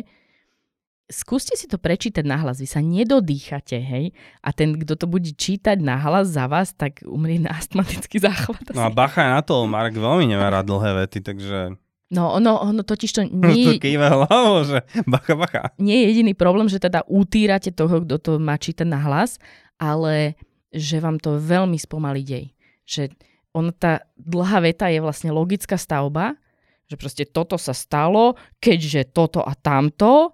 skúste 1.07 1.55
si 1.55 1.65
to 1.71 1.79
prečítať 1.79 2.27
nahlas. 2.27 2.59
Vy 2.59 2.67
sa 2.67 2.83
nedodýchate, 2.83 3.79
hej? 3.79 4.11
A 4.43 4.51
ten, 4.51 4.75
kto 4.75 4.99
to 4.99 5.07
bude 5.07 5.31
čítať 5.31 5.79
nahlas 5.79 6.27
za 6.27 6.51
vás, 6.51 6.75
tak 6.75 7.01
umrie 7.07 7.39
na 7.39 7.55
astmatický 7.55 8.19
záchvat. 8.19 8.75
No 8.75 8.83
a 8.83 8.91
bacha 8.91 9.23
na 9.23 9.39
to, 9.39 9.63
Marek 9.63 9.95
veľmi 9.95 10.27
nemá 10.27 10.51
dlhé 10.59 11.07
vety, 11.07 11.19
takže... 11.23 11.59
No, 12.07 12.31
ono, 12.35 12.59
ono 12.59 12.83
totiž 12.83 13.11
to 13.11 13.21
nie... 13.51 13.79
to 13.79 13.83
kýve 13.83 14.03
hlavou, 14.03 14.67
že 14.67 14.83
bacha, 15.07 15.33
bacha. 15.39 15.63
Nie 15.79 16.03
je 16.03 16.05
jediný 16.11 16.35
problém, 16.35 16.67
že 16.67 16.83
teda 16.83 17.07
utírate 17.07 17.71
toho, 17.71 18.03
kto 18.03 18.15
to 18.19 18.31
má 18.39 18.59
čítať 18.59 18.87
nahlas, 18.87 19.39
ale 19.79 20.35
že 20.75 20.99
vám 20.99 21.15
to 21.15 21.39
veľmi 21.39 21.79
spomalí 21.79 22.27
dej 22.27 22.56
že 22.87 23.11
on 23.51 23.75
tá 23.75 24.07
dlhá 24.15 24.63
veta 24.63 24.87
je 24.87 25.03
vlastne 25.03 25.29
logická 25.35 25.75
stavba, 25.75 26.39
že 26.87 26.95
proste 26.95 27.27
toto 27.27 27.59
sa 27.59 27.75
stalo, 27.75 28.39
keďže 28.63 29.11
toto 29.11 29.43
a 29.43 29.51
tamto 29.59 30.31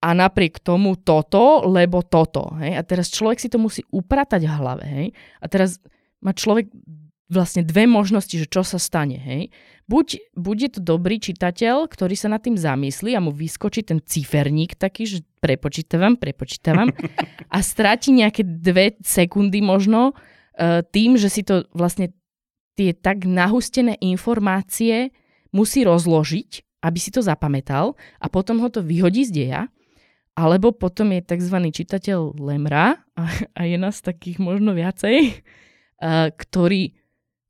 a 0.00 0.08
napriek 0.16 0.64
tomu 0.64 0.96
toto, 0.96 1.68
lebo 1.68 2.00
toto. 2.00 2.56
Hej? 2.56 2.80
A 2.80 2.82
teraz 2.86 3.12
človek 3.12 3.38
si 3.42 3.52
to 3.52 3.60
musí 3.60 3.84
upratať 3.92 4.48
v 4.48 4.52
hlave. 4.56 4.84
Hej? 4.88 5.06
A 5.42 5.44
teraz 5.52 5.82
má 6.24 6.32
človek 6.32 6.72
vlastne 7.26 7.66
dve 7.66 7.90
možnosti, 7.90 8.32
že 8.32 8.46
čo 8.46 8.62
sa 8.62 8.78
stane. 8.78 9.18
Hej? 9.18 9.50
Buď 9.90 10.22
bude 10.38 10.70
to 10.70 10.80
dobrý 10.80 11.18
čitateľ, 11.18 11.90
ktorý 11.90 12.14
sa 12.14 12.30
nad 12.30 12.40
tým 12.40 12.54
zamyslí 12.54 13.18
a 13.18 13.24
mu 13.24 13.34
vyskočí 13.34 13.82
ten 13.82 13.98
ciferník 13.98 14.78
taký, 14.78 15.04
že 15.10 15.18
prepočítavam, 15.42 16.14
prepočítavam 16.16 16.94
a 17.54 17.58
stráti 17.60 18.14
nejaké 18.14 18.46
dve 18.46 18.94
sekundy 19.02 19.58
možno 19.60 20.14
tým, 20.88 21.20
že 21.20 21.28
si 21.28 21.44
to 21.44 21.68
vlastne 21.76 22.16
tie 22.76 22.92
tak 22.92 23.24
nahustené 23.24 23.96
informácie 24.00 25.12
musí 25.52 25.84
rozložiť, 25.84 26.80
aby 26.84 26.98
si 27.00 27.08
to 27.08 27.24
zapamätal 27.24 27.96
a 28.20 28.28
potom 28.28 28.60
ho 28.60 28.68
to 28.68 28.84
vyhodí 28.84 29.24
z 29.24 29.32
deja. 29.32 29.62
Alebo 30.36 30.76
potom 30.76 31.16
je 31.16 31.24
tzv. 31.24 31.56
čitateľ 31.72 32.36
Lemra, 32.36 33.00
a 33.56 33.60
je 33.64 33.80
nás 33.80 34.04
takých 34.04 34.36
možno 34.36 34.76
viacej, 34.76 35.16
eh, 35.32 36.28
ktorý 36.28 36.92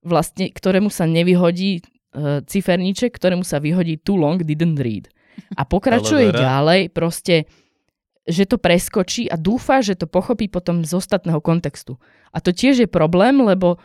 vlastne, 0.07 0.55
ktorému 0.55 0.87
sa 0.87 1.11
nevyhodí 1.11 1.83
eh, 1.83 2.47
ciferníček, 2.47 3.11
ktorému 3.11 3.43
sa 3.43 3.59
vyhodí 3.59 3.99
too 3.99 4.15
long 4.15 4.39
didn't 4.39 4.79
read. 4.79 5.11
A 5.59 5.67
pokračuje 5.67 6.31
ďalej, 6.33 6.95
proste 6.95 7.51
že 8.27 8.45
to 8.45 8.59
preskočí 8.59 9.31
a 9.31 9.39
dúfa, 9.39 9.81
že 9.81 9.95
to 9.95 10.11
pochopí 10.11 10.51
potom 10.51 10.83
z 10.83 10.99
ostatného 10.99 11.39
kontextu. 11.39 11.97
A 12.35 12.43
to 12.43 12.51
tiež 12.51 12.83
je 12.83 12.89
problém, 12.91 13.39
lebo 13.39 13.79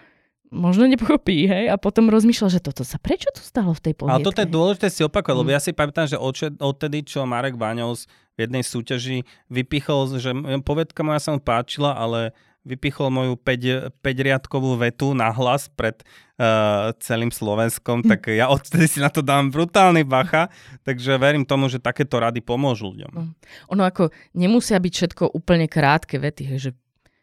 možno 0.52 0.84
nepochopí, 0.84 1.48
hej, 1.48 1.72
a 1.72 1.80
potom 1.80 2.12
rozmýšľa, 2.12 2.60
že 2.60 2.60
toto 2.60 2.84
sa 2.84 3.00
prečo 3.00 3.32
tu 3.32 3.40
stalo 3.40 3.72
v 3.72 3.82
tej 3.88 3.94
poviedke? 3.96 4.20
Ale 4.20 4.28
toto 4.28 4.42
je 4.44 4.50
dôležité 4.52 4.88
si 4.92 5.02
opakovať, 5.08 5.36
mm. 5.38 5.42
lebo 5.42 5.50
ja 5.56 5.62
si 5.64 5.72
pamätám, 5.72 6.08
že 6.12 6.20
odtedy, 6.60 7.08
čo 7.08 7.24
Marek 7.24 7.56
Baňovs 7.56 8.12
v 8.36 8.38
jednej 8.50 8.64
súťaži 8.66 9.24
vypichol, 9.48 10.20
že 10.20 10.36
povedka 10.66 11.08
moja 11.08 11.24
sa 11.24 11.32
mu 11.32 11.40
páčila, 11.40 11.96
ale 11.96 12.36
vypichol 12.62 13.10
moju 13.10 13.34
5, 13.38 14.02
5 14.06 14.26
riadkovú 14.28 14.78
vetu 14.78 15.18
na 15.18 15.34
hlas 15.34 15.66
pred 15.74 15.98
uh, 16.38 16.94
celým 17.02 17.34
Slovenskom, 17.34 18.06
hm. 18.06 18.08
tak 18.08 18.22
ja 18.30 18.54
odtedy 18.54 18.86
si 18.86 19.00
na 19.02 19.10
to 19.10 19.26
dám 19.26 19.50
brutálny 19.50 20.06
bacha, 20.06 20.48
takže 20.86 21.18
verím 21.18 21.46
tomu, 21.46 21.70
že 21.70 21.82
takéto 21.82 22.22
rady 22.22 22.46
pomôžu 22.46 22.94
ľuďom. 22.94 23.12
Hm. 23.12 23.32
Ono 23.74 23.84
ako 23.86 24.14
nemusia 24.38 24.78
byť 24.78 24.94
všetko 24.94 25.24
úplne 25.34 25.66
krátke 25.66 26.22
vety, 26.22 26.62
že 26.62 26.78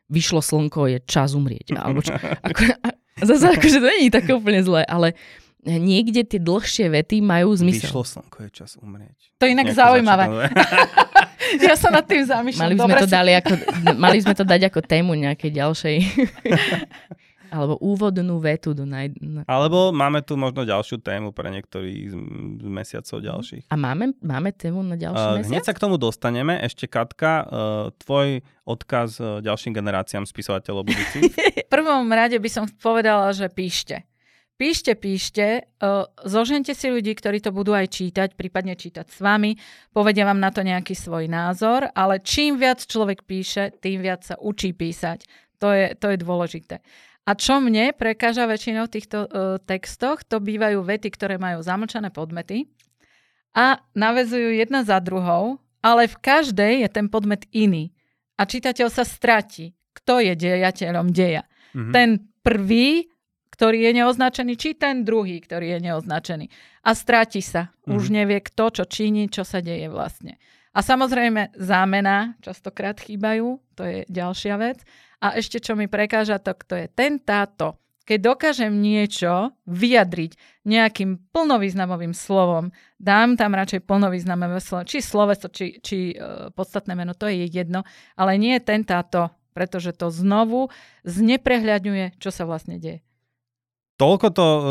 vyšlo 0.08 0.40
slnko, 0.40 0.88
je 0.90 0.98
čas 1.04 1.36
umrieť. 1.36 1.76
Alebo 1.76 2.02
čo, 2.02 2.16
ako, 2.48 2.62
zase 3.22 3.46
akože 3.54 3.78
to 3.78 3.88
je 3.88 4.10
také 4.10 4.32
úplne 4.34 4.64
zlé, 4.64 4.82
ale 4.88 5.14
niekde 5.76 6.24
tie 6.24 6.40
dlhšie 6.40 6.88
vety 6.88 7.20
majú 7.20 7.52
zmysel. 7.52 7.92
Vyšlo 7.92 8.04
slnko, 8.08 8.48
je 8.48 8.50
čas 8.56 8.80
umrieť. 8.80 9.36
To 9.36 9.44
je 9.44 9.52
inak 9.52 9.68
Nejako 9.68 9.80
zaujímavé. 9.84 10.24
ja 11.68 11.74
sa 11.76 11.92
nad 11.92 12.08
tým 12.08 12.24
zamýšľam. 12.24 12.64
Mali 12.64 12.76
sme, 12.80 12.94
to 12.96 13.08
dali 13.08 13.32
ako, 13.36 13.52
mali 13.94 14.18
sme 14.24 14.34
to 14.34 14.44
dať 14.48 14.72
ako 14.72 14.80
tému 14.80 15.12
nejakej 15.12 15.50
ďalšej. 15.52 15.96
Alebo 17.48 17.80
úvodnú 17.80 18.36
vetu 18.44 18.76
do 18.76 18.84
naj... 18.84 19.08
Alebo 19.48 19.88
máme 19.88 20.20
tu 20.20 20.36
možno 20.36 20.68
ďalšiu 20.68 21.00
tému 21.00 21.32
pre 21.32 21.48
niektorých 21.48 22.12
z 22.60 22.68
mesiacov 22.68 23.24
ďalších. 23.24 23.72
A 23.72 23.76
máme, 23.80 24.12
máme 24.20 24.52
tému 24.52 24.84
na 24.84 25.00
ďalší 25.00 25.16
uh, 25.16 25.36
mesiac? 25.40 25.52
Hneď 25.56 25.64
sa 25.64 25.72
k 25.72 25.80
tomu 25.80 25.96
dostaneme. 25.96 26.60
Ešte 26.60 26.84
Katka, 26.84 27.32
uh, 27.48 27.48
tvoj 28.04 28.44
odkaz 28.68 29.16
uh, 29.16 29.40
ďalším 29.40 29.72
generáciám 29.72 30.28
spisovateľov 30.28 30.92
budúcich. 30.92 31.32
v 31.68 31.70
prvom 31.72 32.04
rade 32.12 32.36
by 32.36 32.50
som 32.52 32.68
povedala, 32.68 33.32
že 33.32 33.48
píšte. 33.48 34.04
Píšte, 34.58 34.98
píšte, 34.98 35.70
uh, 35.78 36.10
zožente 36.26 36.74
si 36.74 36.90
ľudí, 36.90 37.14
ktorí 37.14 37.38
to 37.38 37.54
budú 37.54 37.78
aj 37.78 37.94
čítať, 37.94 38.34
prípadne 38.34 38.74
čítať 38.74 39.06
s 39.06 39.22
vami, 39.22 39.54
povedia 39.94 40.26
vám 40.26 40.42
na 40.42 40.50
to 40.50 40.66
nejaký 40.66 40.98
svoj 40.98 41.30
názor, 41.30 41.86
ale 41.94 42.18
čím 42.18 42.58
viac 42.58 42.82
človek 42.82 43.22
píše, 43.22 43.70
tým 43.78 44.02
viac 44.02 44.26
sa 44.26 44.34
učí 44.34 44.74
písať. 44.74 45.22
To 45.62 45.70
je, 45.70 45.94
to 45.94 46.10
je 46.10 46.18
dôležité. 46.18 46.82
A 47.22 47.38
čo 47.38 47.62
mne 47.62 47.94
prekáža 47.94 48.50
väčšinou 48.50 48.90
v 48.90 48.94
týchto 48.98 49.18
uh, 49.30 49.62
textoch, 49.62 50.26
to 50.26 50.42
bývajú 50.42 50.82
vety, 50.82 51.06
ktoré 51.14 51.38
majú 51.38 51.62
zamlčané 51.62 52.10
podmety 52.10 52.66
a 53.54 53.78
navezujú 53.94 54.58
jedna 54.58 54.82
za 54.82 54.98
druhou, 54.98 55.62
ale 55.86 56.10
v 56.10 56.18
každej 56.18 56.82
je 56.82 56.88
ten 56.90 57.06
podmet 57.06 57.46
iný. 57.54 57.94
A 58.34 58.42
čitateľ 58.42 58.90
sa 58.90 59.06
stratí, 59.06 59.78
kto 59.94 60.18
je 60.18 60.34
dejateľom 60.34 61.14
deja. 61.14 61.46
Mm-hmm. 61.78 61.92
Ten 61.94 62.08
prvý 62.42 63.06
ktorý 63.58 63.90
je 63.90 63.92
neoznačený, 63.98 64.54
či 64.54 64.78
ten 64.78 65.02
druhý, 65.02 65.42
ktorý 65.42 65.74
je 65.74 65.90
neoznačený. 65.90 66.46
A 66.86 66.94
stráti 66.94 67.42
sa. 67.42 67.74
Mm. 67.90 67.98
Už 67.98 68.14
nevie 68.14 68.38
kto, 68.38 68.70
čo 68.70 68.84
činí, 68.86 69.26
čo 69.26 69.42
sa 69.42 69.58
deje 69.58 69.90
vlastne. 69.90 70.38
A 70.70 70.78
samozrejme 70.78 71.58
zámena 71.58 72.38
častokrát 72.38 73.02
chýbajú, 73.02 73.58
to 73.74 73.82
je 73.82 73.98
ďalšia 74.06 74.54
vec. 74.62 74.86
A 75.18 75.34
ešte 75.34 75.58
čo 75.58 75.74
mi 75.74 75.90
prekáža, 75.90 76.38
to, 76.38 76.54
to 76.54 76.78
je 76.78 76.86
ten 76.86 77.18
táto. 77.18 77.74
Keď 78.06 78.18
dokážem 78.22 78.78
niečo 78.78 79.50
vyjadriť 79.66 80.62
nejakým 80.62 81.28
plnovýznamovým 81.34 82.14
slovom, 82.14 82.70
dám 83.02 83.34
tam 83.34 83.58
radšej 83.58 83.82
plnovýznamové 83.84 84.62
slovo, 84.62 84.86
či 84.86 85.02
sloveso, 85.02 85.50
či, 85.50 85.82
či 85.82 86.14
uh, 86.14 86.54
podstatné 86.54 86.94
meno, 86.94 87.10
to 87.12 87.26
je 87.26 87.50
jedno, 87.50 87.82
ale 88.14 88.38
nie 88.38 88.54
ten 88.62 88.86
táto, 88.86 89.34
pretože 89.50 89.98
to 89.98 90.14
znovu 90.14 90.70
zneprehľadňuje, 91.02 92.22
čo 92.22 92.30
sa 92.30 92.46
vlastne 92.46 92.78
deje. 92.78 93.02
Toľko 93.98 94.26
to 94.30 94.46
uh, 94.46 94.62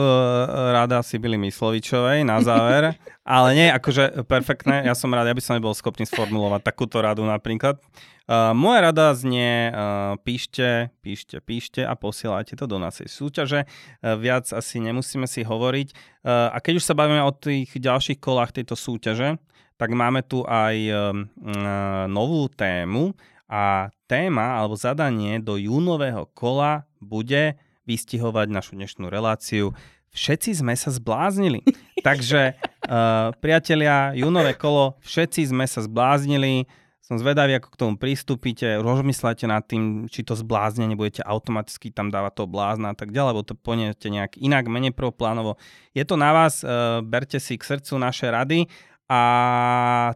rada 0.72 1.04
si 1.04 1.20
byli 1.20 1.36
Myslovičovej 1.36 2.24
na 2.24 2.40
záver, 2.40 2.96
ale 3.28 3.50
nie, 3.60 3.68
akože 3.68 4.24
perfektné, 4.24 4.88
ja 4.88 4.96
som 4.96 5.12
rád, 5.12 5.28
ja 5.28 5.36
by 5.36 5.44
som 5.44 5.60
nebol 5.60 5.76
schopný 5.76 6.08
sformulovať 6.08 6.64
takúto 6.64 7.04
radu 7.04 7.28
napríklad. 7.28 7.76
Uh, 8.24 8.56
moja 8.56 8.88
rada 8.88 9.12
znie, 9.12 9.68
uh, 9.72 10.16
píšte, 10.24 10.96
píšte, 11.04 11.44
píšte 11.44 11.84
a 11.84 11.92
posielajte 12.00 12.56
to 12.56 12.72
do 12.72 12.80
našej 12.80 13.12
súťaže. 13.12 13.68
Uh, 14.00 14.16
viac 14.16 14.48
asi 14.48 14.80
nemusíme 14.80 15.28
si 15.28 15.44
hovoriť. 15.44 15.88
Uh, 16.24 16.48
a 16.56 16.64
keď 16.64 16.80
už 16.80 16.88
sa 16.88 16.96
bavíme 16.96 17.20
o 17.28 17.36
tých 17.36 17.76
ďalších 17.76 18.24
kolách 18.24 18.56
tejto 18.56 18.80
súťaže, 18.80 19.36
tak 19.76 19.92
máme 19.92 20.24
tu 20.24 20.48
aj 20.48 20.76
uh, 20.88 21.12
novú 22.08 22.48
tému 22.48 23.12
a 23.52 23.92
téma 24.08 24.56
alebo 24.60 24.80
zadanie 24.80 25.44
do 25.44 25.60
júnového 25.60 26.32
kola 26.32 26.88
bude 27.04 27.60
vystihovať 27.88 28.52
našu 28.52 28.76
dnešnú 28.76 29.08
reláciu. 29.08 29.72
Všetci 30.12 30.60
sme 30.60 30.76
sa 30.76 30.92
zbláznili. 30.92 31.64
Takže, 32.08 32.60
uh, 32.60 33.32
priatelia, 33.40 34.12
júnové 34.14 34.54
kolo, 34.60 35.00
všetci 35.02 35.56
sme 35.56 35.64
sa 35.66 35.80
zbláznili. 35.80 36.68
Som 37.00 37.16
zvedavý, 37.16 37.56
ako 37.56 37.72
k 37.72 37.80
tomu 37.80 37.94
pristúpite. 37.96 38.84
Rozmýšľajte 38.84 39.46
nad 39.48 39.64
tým, 39.64 40.12
či 40.12 40.28
to 40.28 40.36
zbláznenie 40.36 41.00
budete 41.00 41.24
automaticky 41.24 41.88
tam 41.88 42.12
dávať 42.12 42.44
toho 42.44 42.52
blázna 42.52 42.92
a 42.92 42.96
tak 43.00 43.16
ďalej, 43.16 43.32
lebo 43.32 43.48
to 43.48 43.56
poniete 43.56 44.12
nejak 44.12 44.36
inak, 44.36 44.68
menej 44.68 44.92
prvoplánovo. 44.92 45.56
Je 45.96 46.04
to 46.04 46.20
na 46.20 46.36
vás, 46.36 46.68
uh, 46.68 47.00
berte 47.00 47.40
si 47.40 47.56
k 47.56 47.64
srdcu 47.64 47.96
naše 47.96 48.28
rady. 48.28 48.68
A 49.08 49.20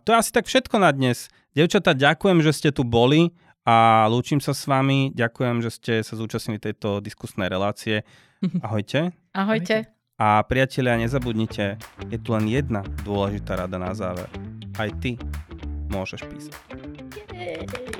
to 0.04 0.12
je 0.12 0.20
asi 0.20 0.32
tak 0.36 0.52
všetko 0.52 0.76
na 0.76 0.92
dnes. 0.92 1.32
Devčata, 1.56 1.96
ďakujem, 1.96 2.44
že 2.44 2.52
ste 2.52 2.70
tu 2.76 2.84
boli 2.84 3.32
a 3.66 4.08
lúčim 4.10 4.42
sa 4.42 4.54
s 4.56 4.66
vami. 4.66 5.14
Ďakujem, 5.14 5.62
že 5.62 5.70
ste 5.70 5.94
sa 6.02 6.18
zúčastnili 6.18 6.58
tejto 6.58 7.02
diskusnej 7.02 7.50
relácie. 7.50 8.04
Ahojte. 8.66 9.14
Ahojte. 9.32 9.90
A 10.22 10.46
priatelia, 10.46 11.02
nezabudnite, 11.02 11.82
je 12.14 12.18
tu 12.22 12.30
len 12.38 12.46
jedna 12.46 12.86
dôležitá 13.02 13.58
rada 13.58 13.82
na 13.82 13.98
záver. 13.98 14.30
Aj 14.78 14.90
ty 15.02 15.18
môžeš 15.90 16.22
písať. 16.30 16.54
Yay. 17.34 17.92